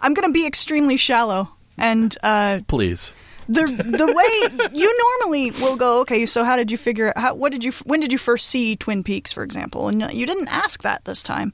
i'm 0.00 0.14
going 0.14 0.28
to 0.28 0.32
be 0.32 0.44
extremely 0.46 0.96
shallow 0.96 1.48
and 1.78 2.18
uh 2.24 2.58
Please. 2.66 3.12
The 3.48 3.64
the 3.64 4.06
way 4.06 4.68
you 4.74 5.20
normally 5.20 5.50
will 5.52 5.76
go 5.76 6.00
okay 6.00 6.26
so 6.26 6.44
how 6.44 6.56
did 6.56 6.70
you 6.70 6.78
figure 6.78 7.12
how 7.16 7.34
what 7.34 7.52
did 7.52 7.64
you 7.64 7.72
when 7.84 8.00
did 8.00 8.12
you 8.12 8.18
first 8.18 8.46
see 8.48 8.76
twin 8.76 9.02
peaks 9.02 9.32
for 9.32 9.42
example? 9.42 9.88
And 9.88 10.12
you 10.12 10.26
didn't 10.26 10.48
ask 10.48 10.82
that 10.82 11.04
this 11.04 11.22
time. 11.22 11.52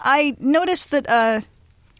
I 0.00 0.36
noticed 0.38 0.90
that 0.90 1.08
uh 1.08 1.40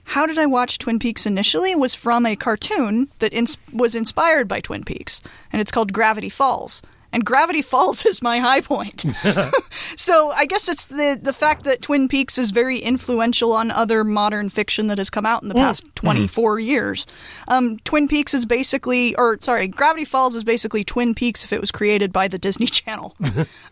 how 0.05 0.27
did 0.27 0.39
I 0.39 0.47
watch 0.47 0.79
Twin 0.79 0.99
Peaks 0.99 1.25
initially 1.25 1.77
was 1.77 1.95
from 1.95 2.27
a 2.27 2.35
cartoon 2.35 3.09
that 3.21 3.33
ins- 3.33 3.59
was 3.73 3.95
inspired 3.95 4.49
by 4.49 4.59
Twin 4.59 4.83
Peaks, 4.83 5.23
and 5.53 5.61
it's 5.61 5.71
called 5.71 5.93
Gravity 5.93 6.29
Falls. 6.29 6.83
And 7.13 7.25
Gravity 7.25 7.63
Falls 7.63 8.05
is 8.11 8.23
my 8.23 8.39
high 8.39 8.61
point. 8.61 9.05
so 9.97 10.31
I 10.31 10.47
guess 10.47 10.69
it's 10.69 10.87
the 10.87 11.19
the 11.21 11.33
fact 11.33 11.65
that 11.65 11.83
Twin 11.83 12.09
Peaks 12.09 12.39
is 12.39 12.51
very 12.51 12.79
influential 12.79 13.53
on 13.53 13.71
other 13.71 14.05
modern 14.05 14.49
fiction 14.51 14.87
that 14.89 14.99
has 14.99 15.11
come 15.11 15.27
out 15.27 15.43
in 15.43 15.49
the 15.49 15.55
past 15.55 15.85
24 15.97 16.61
years. 16.61 17.07
Um, 17.49 17.79
Twin 17.81 18.09
Peaks 18.09 18.35
is 18.35 18.47
basically, 18.47 19.15
or 19.17 19.39
sorry, 19.41 19.69
Gravity 19.69 20.05
Falls 20.05 20.37
is 20.37 20.45
basically 20.45 20.85
Twin 20.85 21.15
Peaks 21.15 21.45
if 21.45 21.53
it 21.53 21.61
was 21.61 21.71
created 21.71 22.13
by 22.13 22.29
the 22.29 22.39
Disney 22.51 22.67
Channel. 22.67 23.17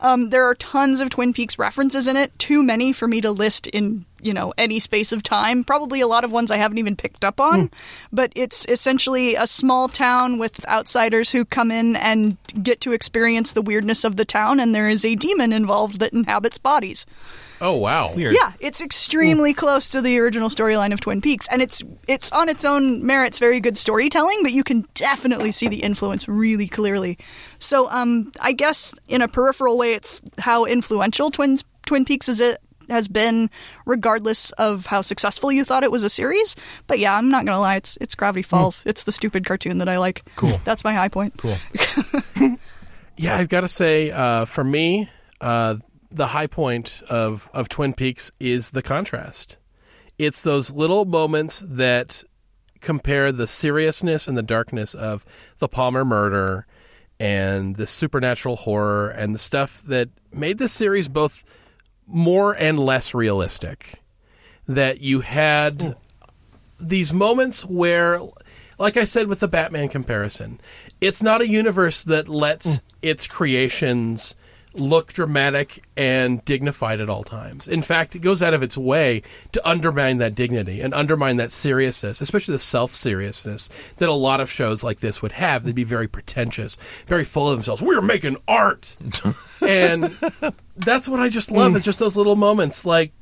um, 0.00 0.30
there 0.30 0.44
are 0.44 0.54
tons 0.54 1.00
of 1.00 1.10
Twin 1.10 1.32
Peaks 1.32 1.58
references 1.58 2.06
in 2.06 2.16
it, 2.16 2.36
too 2.38 2.62
many 2.62 2.92
for 2.92 3.08
me 3.08 3.20
to 3.20 3.30
list 3.30 3.66
in 3.68 4.04
you 4.22 4.34
know 4.34 4.52
any 4.58 4.78
space 4.78 5.12
of 5.12 5.22
time. 5.22 5.64
Probably 5.64 6.00
a 6.00 6.06
lot 6.06 6.24
of 6.24 6.32
ones 6.32 6.50
i 6.50 6.56
haven't 6.56 6.78
even 6.78 6.96
picked 6.96 7.24
up 7.24 7.40
on. 7.40 7.70
But 8.12 8.32
it's 8.34 8.64
essentially 8.66 9.34
a 9.34 9.46
small 9.46 9.88
town 9.88 10.38
with 10.38 10.66
outsiders 10.68 11.30
who 11.32 11.44
come 11.44 11.70
in 11.70 11.96
and 11.96 12.36
get 12.62 12.80
to 12.82 12.92
experience 12.92 13.52
the 13.52 13.62
weirdness 13.62 14.04
of 14.04 14.16
the 14.16 14.24
town 14.24 14.60
and 14.60 14.74
there 14.74 14.88
is 14.88 15.04
a 15.04 15.14
demon 15.14 15.52
involved 15.52 16.00
that 16.00 16.12
inhabits 16.12 16.58
bodies. 16.58 17.06
Oh 17.60 17.74
wow. 17.74 18.14
Weird. 18.14 18.34
yeah 18.34 18.52
it's 18.60 18.80
extremely 18.80 19.52
close 19.52 19.88
to 19.90 20.00
the 20.00 20.18
original 20.18 20.48
storyline 20.48 20.92
of 20.92 21.00
twin 21.00 21.20
peaks 21.20 21.48
and 21.50 21.60
it's 21.60 21.82
it's 22.06 22.30
on 22.30 22.48
its 22.48 22.64
own 22.64 23.04
merits 23.04 23.38
very 23.40 23.58
good 23.60 23.76
storytelling 23.76 24.38
but 24.42 24.52
you 24.52 24.62
can 24.62 24.86
definitely 24.94 25.50
see 25.50 25.66
the 25.68 25.82
influence 25.82 26.28
really 26.28 26.68
clearly. 26.68 27.18
So 27.58 27.90
um 27.90 28.30
i 28.40 28.52
guess 28.52 28.94
in 29.08 29.22
a 29.22 29.28
peripheral 29.28 29.76
way 29.76 29.94
it's 29.94 30.22
how 30.38 30.64
influential 30.66 31.30
twin 31.32 31.58
twin 31.84 32.04
peaks 32.04 32.28
is 32.28 32.40
it 32.40 32.58
has 32.88 33.08
been 33.08 33.50
regardless 33.86 34.50
of 34.52 34.86
how 34.86 35.00
successful 35.00 35.50
you 35.52 35.64
thought 35.64 35.82
it 35.84 35.90
was 35.92 36.04
a 36.04 36.10
series 36.10 36.56
but 36.86 36.98
yeah 36.98 37.14
i'm 37.16 37.30
not 37.30 37.44
gonna 37.44 37.60
lie 37.60 37.76
it's 37.76 37.96
it's 38.00 38.14
gravity 38.14 38.42
falls 38.42 38.84
it's 38.86 39.04
the 39.04 39.12
stupid 39.12 39.44
cartoon 39.44 39.78
that 39.78 39.88
i 39.88 39.98
like 39.98 40.22
Cool. 40.36 40.60
that's 40.64 40.84
my 40.84 40.94
high 40.94 41.08
point 41.08 41.34
Cool. 41.36 41.56
Yeah, 43.20 43.36
I've 43.36 43.48
got 43.48 43.62
to 43.62 43.68
say, 43.68 44.12
uh, 44.12 44.44
for 44.44 44.62
me, 44.62 45.10
uh, 45.40 45.76
the 46.10 46.28
high 46.28 46.46
point 46.46 47.02
of, 47.10 47.50
of 47.52 47.68
Twin 47.68 47.92
Peaks 47.92 48.30
is 48.38 48.70
the 48.70 48.80
contrast. 48.80 49.56
It's 50.20 50.44
those 50.44 50.70
little 50.70 51.04
moments 51.04 51.64
that 51.66 52.22
compare 52.80 53.32
the 53.32 53.48
seriousness 53.48 54.28
and 54.28 54.36
the 54.38 54.42
darkness 54.42 54.94
of 54.94 55.26
the 55.58 55.66
Palmer 55.66 56.04
murder 56.04 56.64
and 57.18 57.74
the 57.74 57.88
supernatural 57.88 58.54
horror 58.54 59.08
and 59.08 59.34
the 59.34 59.38
stuff 59.40 59.82
that 59.86 60.10
made 60.32 60.58
the 60.58 60.68
series 60.68 61.08
both 61.08 61.44
more 62.08 62.52
and 62.52 62.78
less 62.78 63.14
realistic. 63.14 64.02
That 64.66 65.00
you 65.00 65.20
had 65.20 65.82
hmm. 65.82 65.90
these 66.80 67.12
moments 67.12 67.64
where, 67.64 68.20
like 68.78 68.96
I 68.96 69.04
said 69.04 69.28
with 69.28 69.40
the 69.40 69.48
Batman 69.48 69.88
comparison, 69.88 70.60
it's 71.00 71.22
not 71.22 71.40
a 71.40 71.48
universe 71.48 72.02
that 72.04 72.28
lets 72.28 72.78
hmm. 72.78 72.86
its 73.00 73.26
creations 73.26 74.34
look 74.78 75.12
dramatic 75.12 75.84
and 75.96 76.44
dignified 76.44 77.00
at 77.00 77.10
all 77.10 77.24
times. 77.24 77.66
In 77.68 77.82
fact, 77.82 78.14
it 78.14 78.20
goes 78.20 78.42
out 78.42 78.54
of 78.54 78.62
its 78.62 78.76
way 78.76 79.22
to 79.52 79.68
undermine 79.68 80.18
that 80.18 80.34
dignity 80.34 80.80
and 80.80 80.94
undermine 80.94 81.36
that 81.36 81.52
seriousness, 81.52 82.20
especially 82.20 82.52
the 82.52 82.58
self 82.58 82.94
seriousness 82.94 83.68
that 83.96 84.08
a 84.08 84.12
lot 84.12 84.40
of 84.40 84.50
shows 84.50 84.82
like 84.82 85.00
this 85.00 85.20
would 85.22 85.32
have. 85.32 85.64
They'd 85.64 85.74
be 85.74 85.84
very 85.84 86.08
pretentious, 86.08 86.76
very 87.06 87.24
full 87.24 87.48
of 87.48 87.56
themselves. 87.56 87.82
We're 87.82 88.00
making 88.00 88.36
art. 88.46 88.96
and 89.60 90.16
that's 90.76 91.08
what 91.08 91.20
I 91.20 91.28
just 91.28 91.50
love 91.50 91.76
is 91.76 91.84
just 91.84 91.98
those 91.98 92.16
little 92.16 92.36
moments 92.36 92.84
like 92.84 93.12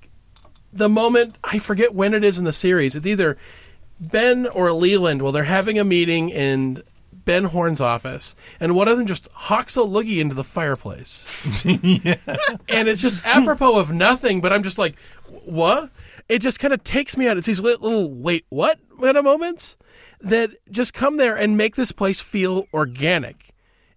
the 0.73 0.89
moment 0.89 1.37
I 1.43 1.59
forget 1.59 1.95
when 1.95 2.15
it 2.15 2.25
is 2.25 2.39
in 2.39 2.45
the 2.45 2.53
series. 2.53 2.95
It's 2.95 3.07
either 3.07 3.37
Ben 3.99 4.47
or 4.47 4.73
Leland. 4.73 5.23
Well, 5.23 5.33
they're 5.33 5.45
having 5.45 5.79
a 5.79 5.85
meeting 5.85 6.29
in 6.29 6.83
Ben 7.27 7.45
Horne's 7.45 7.81
office, 7.83 8.35
and 8.59 8.75
one 8.75 8.89
of 8.89 8.97
them 8.97 9.07
just 9.07 9.29
hawks 9.33 9.77
a 9.77 9.81
loogie 9.81 10.19
into 10.21 10.35
the 10.35 10.45
fireplace. 10.45 11.27
And 12.69 12.89
it's 12.89 13.03
just 13.03 13.27
apropos 13.27 13.79
of 13.79 13.93
nothing, 13.93 14.41
but 14.41 14.53
I'm 14.53 14.63
just 14.63 14.79
like, 14.79 14.97
what? 15.45 15.91
It 16.29 16.39
just 16.41 16.59
kind 16.59 16.73
of 16.73 16.83
takes 16.83 17.17
me 17.17 17.29
out. 17.29 17.37
It's 17.37 17.47
these 17.47 17.61
little 17.61 18.11
wait, 18.11 18.47
what 18.49 18.79
kind 19.01 19.17
of 19.17 19.25
moments 19.25 19.77
that 20.21 20.51
just 20.71 20.95
come 20.95 21.19
there 21.19 21.37
and 21.37 21.57
make 21.57 21.77
this 21.77 21.93
place 21.93 22.21
feel 22.21 22.67
organic. 22.73 23.53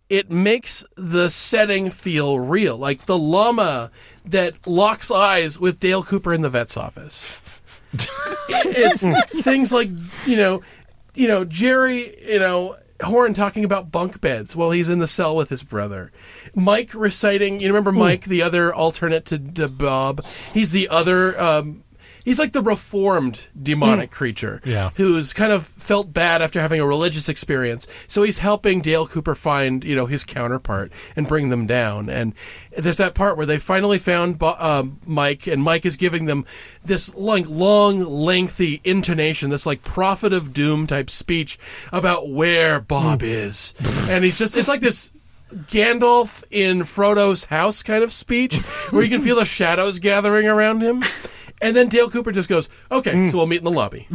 it 0.09 0.31
makes 0.31 0.83
the 0.97 1.29
setting 1.29 1.91
feel 1.91 2.39
real. 2.39 2.77
Like 2.77 3.05
the 3.05 3.17
llama 3.17 3.91
that 4.25 4.65
locks 4.67 5.11
eyes 5.11 5.59
with 5.59 5.79
Dale 5.79 6.03
Cooper 6.03 6.33
in 6.33 6.41
the 6.41 6.49
vet's 6.49 6.75
office. 6.77 7.39
it's 8.49 9.43
things 9.43 9.71
like 9.71 9.89
you 10.25 10.35
know, 10.35 10.61
you 11.15 11.27
know 11.27 11.45
Jerry, 11.45 12.15
you 12.27 12.39
know 12.39 12.75
Horne 13.03 13.33
talking 13.33 13.63
about 13.63 13.91
bunk 13.91 14.19
beds 14.19 14.55
while 14.55 14.71
he's 14.71 14.89
in 14.89 14.99
the 14.99 15.07
cell 15.07 15.35
with 15.35 15.49
his 15.49 15.63
brother. 15.63 16.11
Mike 16.53 16.93
reciting. 16.93 17.59
You 17.59 17.67
remember 17.67 17.91
Mike, 17.91 18.25
the 18.25 18.41
other 18.41 18.73
alternate 18.73 19.25
to, 19.25 19.39
to 19.39 19.67
Bob. 19.67 20.23
He's 20.53 20.71
the 20.71 20.89
other. 20.89 21.39
Um, 21.39 21.83
he's 22.23 22.39
like 22.39 22.53
the 22.53 22.61
reformed 22.61 23.47
demonic 23.61 24.11
creature 24.11 24.61
Yeah. 24.65 24.89
who's 24.95 25.33
kind 25.33 25.51
of 25.51 25.65
felt 25.65 26.13
bad 26.13 26.41
after 26.41 26.59
having 26.61 26.79
a 26.79 26.85
religious 26.85 27.29
experience. 27.29 27.87
So 28.07 28.23
he's 28.23 28.39
helping 28.39 28.81
dale 28.81 29.07
cooper 29.07 29.35
find 29.35 29.83
you 29.83 29.95
know 29.95 30.05
his 30.05 30.23
counterpart 30.23 30.91
and 31.15 31.27
bring 31.27 31.49
them 31.49 31.65
down. 31.67 32.09
And 32.09 32.33
there's 32.77 32.97
that 32.97 33.13
part 33.15 33.37
where 33.37 33.45
they 33.45 33.57
finally 33.57 33.99
found 33.99 34.41
um, 34.43 34.99
mike 35.05 35.47
and 35.47 35.61
mike 35.63 35.85
is 35.85 35.97
giving 35.97 36.25
them 36.25 36.45
this 36.85 37.13
like 37.15 37.45
long 37.47 37.99
lengthy 38.03 38.79
intonation 38.83 39.49
this 39.49 39.65
like 39.65 39.83
prophet 39.83 40.33
of 40.33 40.53
doom 40.53 40.87
type 40.87 41.09
speech 41.09 41.57
about 41.91 42.29
where 42.29 42.79
bob 42.79 43.23
is. 43.23 43.73
And 44.09 44.23
he's 44.23 44.37
just 44.37 44.55
it's 44.57 44.67
like 44.67 44.81
this 44.81 45.11
Gandalf 45.51 46.43
in 46.51 46.83
Frodo's 46.83 47.45
house 47.45 47.81
kind 47.81 48.03
of 48.03 48.13
speech, 48.13 48.55
where 48.91 49.01
you 49.01 49.09
can 49.09 49.21
feel 49.23 49.35
the 49.35 49.45
shadows 49.45 49.97
gathering 49.97 50.47
around 50.47 50.81
him. 50.81 51.03
And 51.61 51.75
then 51.75 51.89
Dale 51.89 52.09
Cooper 52.09 52.31
just 52.31 52.47
goes, 52.47 52.69
"Okay, 52.89 53.29
so 53.29 53.37
we'll 53.37 53.47
meet 53.47 53.57
in 53.57 53.63
the 53.65 53.71
lobby." 53.71 54.07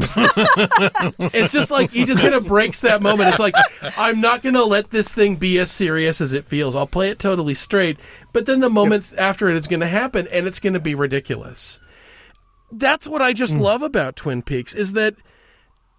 it's 1.34 1.52
just 1.52 1.70
like 1.70 1.90
he 1.90 2.04
just 2.04 2.22
kind 2.22 2.34
of 2.34 2.46
breaks 2.46 2.80
that 2.80 3.02
moment. 3.02 3.28
It's 3.28 3.38
like 3.38 3.54
I'm 3.98 4.20
not 4.20 4.42
going 4.42 4.54
to 4.54 4.64
let 4.64 4.90
this 4.90 5.12
thing 5.12 5.36
be 5.36 5.58
as 5.58 5.70
serious 5.70 6.20
as 6.20 6.32
it 6.32 6.46
feels. 6.46 6.74
I'll 6.74 6.86
play 6.86 7.10
it 7.10 7.18
totally 7.18 7.54
straight, 7.54 7.98
but 8.32 8.46
then 8.46 8.60
the 8.60 8.70
moments 8.70 9.12
after 9.14 9.50
it 9.50 9.56
is 9.56 9.66
going 9.66 9.80
to 9.80 9.86
happen, 9.86 10.26
and 10.32 10.46
it's 10.46 10.60
going 10.60 10.72
to 10.74 10.80
be 10.80 10.94
ridiculous. 10.94 11.80
That's 12.72 13.06
what 13.06 13.20
I 13.20 13.32
just 13.32 13.54
hmm. 13.54 13.60
love 13.60 13.82
about 13.82 14.16
Twin 14.16 14.42
Peaks 14.42 14.74
is 14.74 14.94
that 14.94 15.14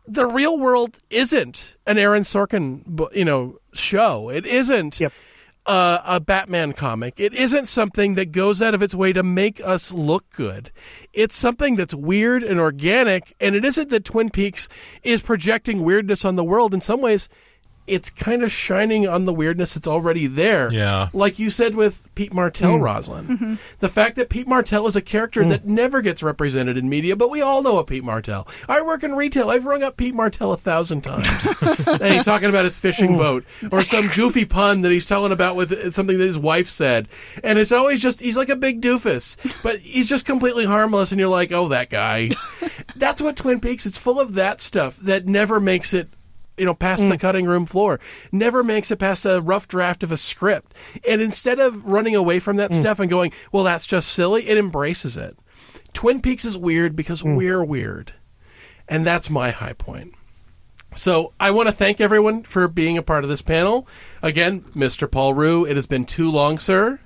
the 0.08 0.26
real 0.26 0.60
world 0.60 1.00
isn't 1.10 1.76
an 1.86 1.98
Aaron 1.98 2.24
Sorkin, 2.24 3.08
you 3.16 3.26
know, 3.26 3.60
show. 3.74 4.30
It 4.30 4.46
isn't 4.46 5.00
Yep. 5.00 5.14
Uh, 5.66 6.00
a 6.06 6.20
Batman 6.20 6.74
comic. 6.74 7.20
It 7.20 7.34
isn't 7.34 7.68
something 7.68 8.16
that 8.16 8.32
goes 8.32 8.62
out 8.62 8.74
of 8.74 8.82
its 8.82 8.96
way 8.96 9.14
to 9.14 9.24
make 9.24 9.60
us 9.64 9.92
look 9.92 10.30
good. 10.32 10.72
It's 11.14 11.36
something 11.36 11.76
that's 11.76 11.94
weird 11.94 12.44
and 12.44 12.60
organic, 12.60 13.36
and 13.40 13.56
it 13.56 13.66
isn't 13.66 13.90
that 13.90 14.06
Twin 14.06 14.30
Peaks 14.30 14.70
is 15.04 15.22
projecting 15.22 15.84
weirdness 15.84 16.26
on 16.26 16.36
the 16.36 16.44
world. 16.44 16.74
In 16.74 16.82
some 16.82 17.02
ways, 17.02 17.30
it's 17.88 18.10
kind 18.10 18.42
of 18.42 18.52
shining 18.52 19.08
on 19.08 19.26
the 19.26 19.34
weirdness 19.34 19.76
that's 19.76 19.88
already 19.88 20.28
there. 20.28 20.72
Yeah. 20.72 21.10
Like 21.14 21.38
you 21.38 21.50
said 21.50 21.76
with 21.76 22.10
Pete 22.16 22.34
Martell, 22.34 22.78
hmm. 22.78 22.84
Rosalind. 22.84 23.30
Mm-hmm. 23.30 23.56
The 23.80 23.90
fact 23.90 24.16
that 24.16 24.30
Pete 24.30 24.48
Martell 24.48 24.88
is 24.88 24.96
a 24.96 25.02
character 25.02 25.44
hmm. 25.44 25.50
that 25.50 25.66
never 25.66 26.02
gets 26.02 26.24
represented 26.24 26.78
in 26.78 26.90
media, 26.90 27.16
but 27.16 27.30
we 27.30 27.42
all 27.42 27.62
know 27.62 27.78
a 27.78 27.84
Pete 27.84 28.04
Martell. 28.04 28.48
I 28.68 28.82
work 28.82 29.04
in 29.04 29.16
retail. 29.16 29.50
I've 29.50 29.66
rung 29.66 29.84
up 29.84 29.98
Pete 29.98 30.16
Martell 30.16 30.52
a 30.52 30.58
thousand 30.58 31.02
times. 31.02 31.28
and 31.88 32.14
he's 32.14 32.26
talking 32.26 32.50
about 32.50 32.66
his 32.66 32.80
fishing 32.80 33.14
hmm. 33.14 33.18
boat 33.18 33.46
or 33.72 33.84
some 33.84 34.08
goofy 34.08 34.46
pun 34.46 34.82
that 34.82 34.92
he's 34.92 35.08
telling 35.08 35.32
about 35.32 35.56
with 35.56 35.94
something 35.94 36.18
that 36.18 36.26
his 36.26 36.40
wife 36.40 36.70
said. 36.70 37.08
And 37.44 37.60
it's 37.60 37.72
always 37.72 38.02
just, 38.02 38.20
he's 38.20 38.38
like 38.38 38.50
a 38.50 38.56
big 38.56 38.82
doofus, 38.82 39.38
but 39.62 39.80
he's 39.80 40.10
just 40.10 40.26
completely 40.26 40.66
harmless. 40.66 41.12
And 41.12 41.20
you're 41.20 41.30
like, 41.30 41.52
oh, 41.52 41.68
that 41.70 41.90
guy. 41.90 42.32
That's 42.96 43.22
what 43.22 43.36
Twin 43.36 43.60
Peaks, 43.60 43.86
it's 43.86 43.98
full 43.98 44.20
of 44.20 44.34
that 44.36 44.60
stuff 44.62 44.98
that 44.98 45.28
never 45.28 45.60
makes 45.60 45.94
it 45.94 46.10
you 46.58 46.66
know, 46.66 46.74
past 46.74 47.08
the 47.08 47.16
mm. 47.16 47.20
cutting 47.20 47.46
room 47.46 47.66
floor. 47.66 48.00
Never 48.32 48.64
makes 48.64 48.92
it 48.92 48.98
past 48.98 49.26
a 49.26 49.42
rough 49.42 49.68
draft 49.68 50.04
of 50.04 50.12
a 50.12 50.18
script. 50.18 50.74
And 51.08 51.22
instead 51.22 51.60
of 51.60 51.86
running 51.86 52.16
away 52.16 52.40
from 52.40 52.58
that 52.58 52.72
mm. 52.72 52.80
stuff 52.80 53.00
and 53.00 53.10
going, 53.10 53.32
well, 53.52 53.64
that's 53.64 53.86
just 53.86 54.10
silly, 54.10 54.48
it 54.48 54.58
embraces 54.58 55.18
it. 55.18 55.38
Twin 55.94 56.22
Peaks 56.22 56.46
is 56.46 56.58
weird 56.58 56.96
because 56.96 57.22
mm. 57.24 57.36
we're 57.36 57.64
weird. 57.64 58.14
And 58.88 59.06
that's 59.06 59.30
my 59.30 59.52
high 59.52 59.74
point. 59.74 60.14
So 60.96 61.34
I 61.40 61.52
want 61.52 61.68
to 61.68 61.74
thank 61.74 62.00
everyone 62.00 62.44
for 62.44 62.68
being 62.68 62.98
a 62.98 63.04
part 63.04 63.24
of 63.24 63.30
this 63.30 63.42
panel. 63.42 63.88
Again, 64.22 64.62
Mr. 64.76 65.10
Paul 65.12 65.34
Rue, 65.34 65.66
it 65.66 65.76
has 65.76 65.88
been 65.88 66.06
too 66.06 66.32
long, 66.32 66.58
sir. 66.60 67.00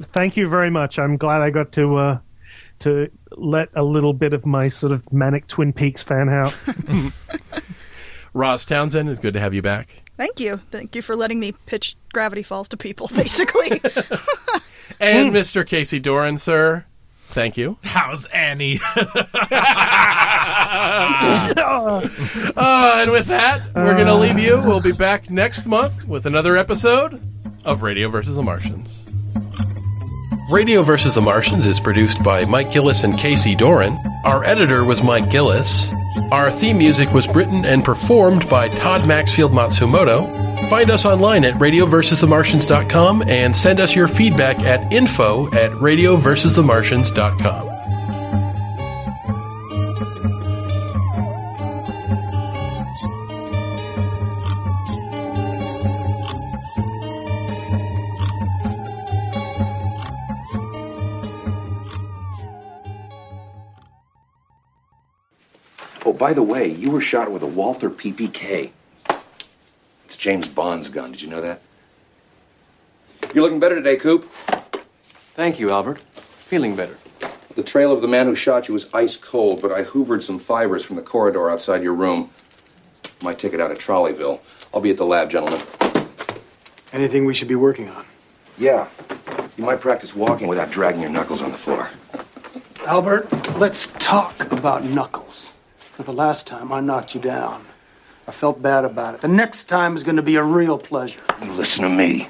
Thank 0.00 0.36
you 0.36 0.48
very 0.48 0.70
much. 0.70 0.98
I'm 0.98 1.16
glad 1.16 1.42
I 1.42 1.50
got 1.50 1.72
to 1.72 1.96
uh, 1.96 2.18
to 2.80 3.10
let 3.30 3.70
a 3.74 3.82
little 3.82 4.12
bit 4.12 4.32
of 4.32 4.46
my 4.46 4.68
sort 4.68 4.92
of 4.92 5.10
manic 5.12 5.46
Twin 5.48 5.72
Peaks 5.72 6.02
fan 6.02 6.28
out. 6.28 6.54
Ross 8.36 8.66
Townsend, 8.66 9.08
it's 9.08 9.18
good 9.18 9.32
to 9.32 9.40
have 9.40 9.54
you 9.54 9.62
back. 9.62 10.02
Thank 10.18 10.40
you. 10.40 10.58
Thank 10.70 10.94
you 10.94 11.00
for 11.00 11.16
letting 11.16 11.40
me 11.40 11.52
pitch 11.64 11.96
Gravity 12.12 12.42
Falls 12.42 12.68
to 12.68 12.76
people, 12.76 13.08
basically. 13.16 13.80
And 14.98 15.30
Mr. 15.32 15.66
Casey 15.66 15.98
Doran, 15.98 16.38
sir. 16.38 16.86
Thank 17.26 17.58
you. 17.58 17.76
How's 17.82 18.24
Annie? 18.26 18.78
Uh, 18.94 19.10
and 22.56 23.10
with 23.10 23.26
that, 23.26 23.62
we're 23.74 23.94
going 23.94 24.06
to 24.06 24.14
leave 24.14 24.38
you. 24.38 24.58
We'll 24.64 24.80
be 24.80 24.92
back 24.92 25.28
next 25.28 25.66
month 25.66 26.06
with 26.08 26.24
another 26.24 26.56
episode 26.56 27.20
of 27.64 27.82
Radio 27.82 28.08
versus 28.08 28.36
the 28.36 28.42
Martians. 28.42 29.05
Radio 30.48 30.82
versus 30.82 31.16
the 31.16 31.20
Martians 31.20 31.66
is 31.66 31.80
produced 31.80 32.22
by 32.22 32.44
Mike 32.44 32.70
Gillis 32.70 33.02
and 33.02 33.18
Casey 33.18 33.56
Doran. 33.56 33.98
Our 34.24 34.44
editor 34.44 34.84
was 34.84 35.02
Mike 35.02 35.28
Gillis. 35.28 35.92
Our 36.30 36.52
theme 36.52 36.78
music 36.78 37.12
was 37.12 37.26
written 37.28 37.64
and 37.64 37.84
performed 37.84 38.48
by 38.48 38.68
Todd 38.68 39.08
Maxfield 39.08 39.50
Matsumoto. 39.50 40.70
Find 40.70 40.88
us 40.90 41.04
online 41.04 41.44
at 41.44 41.54
radioversusthemartians.com 41.54 43.28
and 43.28 43.56
send 43.56 43.80
us 43.80 43.96
your 43.96 44.06
feedback 44.06 44.60
at 44.60 44.92
info 44.92 45.48
at 45.48 45.72
radioversusthemartians.com. 45.72 47.75
by 66.18 66.32
the 66.32 66.42
way, 66.42 66.68
you 66.68 66.90
were 66.90 67.00
shot 67.00 67.30
with 67.30 67.42
a 67.42 67.46
Walther 67.46 67.90
PPK. 67.90 68.70
It's 70.04 70.16
James 70.16 70.48
Bond's 70.48 70.88
gun. 70.88 71.12
Did 71.12 71.22
you 71.22 71.28
know 71.28 71.40
that? 71.40 71.60
You're 73.34 73.42
looking 73.42 73.60
better 73.60 73.74
today, 73.74 73.96
Coop. 73.96 74.30
Thank 75.34 75.58
you, 75.58 75.70
Albert. 75.70 76.00
Feeling 76.46 76.76
better. 76.76 76.96
The 77.54 77.62
trail 77.62 77.92
of 77.92 78.02
the 78.02 78.08
man 78.08 78.26
who 78.26 78.34
shot 78.34 78.68
you 78.68 78.74
was 78.74 78.92
ice 78.94 79.16
cold, 79.16 79.60
but 79.60 79.72
I 79.72 79.82
hoovered 79.82 80.22
some 80.22 80.38
fibers 80.38 80.84
from 80.84 80.96
the 80.96 81.02
corridor 81.02 81.50
outside 81.50 81.82
your 81.82 81.94
room. 81.94 82.30
Might 83.22 83.38
take 83.38 83.52
it 83.52 83.60
out 83.60 83.70
of 83.70 83.78
Trolleyville. 83.78 84.40
I'll 84.72 84.80
be 84.80 84.90
at 84.90 84.96
the 84.96 85.06
lab, 85.06 85.30
gentlemen. 85.30 85.60
Anything 86.92 87.24
we 87.24 87.34
should 87.34 87.48
be 87.48 87.54
working 87.54 87.88
on? 87.88 88.04
Yeah. 88.58 88.88
You 89.56 89.64
might 89.64 89.80
practice 89.80 90.14
walking 90.14 90.48
without 90.48 90.70
dragging 90.70 91.00
your 91.00 91.10
knuckles 91.10 91.42
on 91.42 91.50
the 91.50 91.58
floor. 91.58 91.90
Albert, 92.86 93.32
let's 93.58 93.88
talk 93.98 94.52
about 94.52 94.84
Knuckles. 94.84 95.52
For 95.96 96.02
the 96.02 96.12
last 96.12 96.46
time, 96.46 96.72
I 96.72 96.80
knocked 96.80 97.14
you 97.14 97.22
down. 97.22 97.64
I 98.28 98.30
felt 98.30 98.60
bad 98.60 98.84
about 98.84 99.14
it. 99.14 99.22
The 99.22 99.28
next 99.28 99.64
time 99.64 99.96
is 99.96 100.04
going 100.04 100.16
to 100.16 100.22
be 100.22 100.36
a 100.36 100.42
real 100.42 100.76
pleasure. 100.76 101.20
You 101.42 101.50
listen 101.52 101.84
to 101.84 101.88
me. 101.88 102.28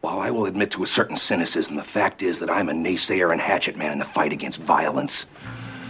While 0.00 0.18
I 0.18 0.32
will 0.32 0.46
admit 0.46 0.72
to 0.72 0.82
a 0.82 0.86
certain 0.88 1.14
cynicism, 1.14 1.76
the 1.76 1.84
fact 1.84 2.22
is 2.22 2.40
that 2.40 2.50
I'm 2.50 2.68
a 2.68 2.72
naysayer 2.72 3.30
and 3.30 3.40
hatchet 3.40 3.76
man 3.76 3.92
in 3.92 4.00
the 4.00 4.04
fight 4.04 4.32
against 4.32 4.60
violence. 4.60 5.26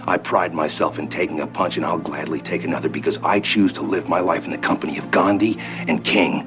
I 0.06 0.18
pride 0.18 0.52
myself 0.52 0.98
in 0.98 1.08
taking 1.08 1.40
a 1.40 1.46
punch, 1.46 1.78
and 1.78 1.86
I'll 1.86 1.96
gladly 1.96 2.42
take 2.42 2.62
another 2.62 2.90
because 2.90 3.16
I 3.22 3.40
choose 3.40 3.72
to 3.72 3.80
live 3.80 4.06
my 4.06 4.20
life 4.20 4.44
in 4.44 4.50
the 4.50 4.58
company 4.58 4.98
of 4.98 5.10
Gandhi 5.10 5.56
and 5.88 6.04
King. 6.04 6.46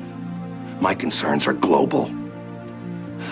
My 0.79 0.93
concerns 0.93 1.47
are 1.47 1.53
global. 1.53 2.13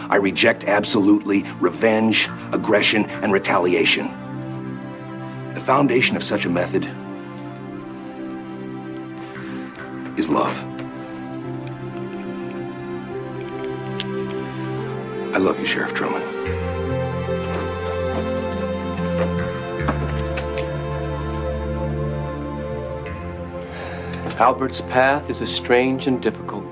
I 0.10 0.16
reject 0.16 0.64
absolutely 0.64 1.44
revenge, 1.60 2.28
aggression, 2.52 3.06
and 3.06 3.32
retaliation. 3.32 4.08
The 5.54 5.62
foundation 5.62 6.18
of 6.18 6.24
such 6.24 6.46
a 6.46 6.50
method 6.50 6.90
is 10.18 10.30
love. 10.30 10.58
I 15.34 15.38
love 15.38 15.60
you, 15.60 15.66
Sheriff 15.66 15.94
Truman. 15.94 16.22
Albert's 24.40 24.82
path 24.82 25.30
is 25.30 25.42
a 25.42 25.48
strange 25.48 26.08
and 26.08 26.22
difficult 26.22 26.63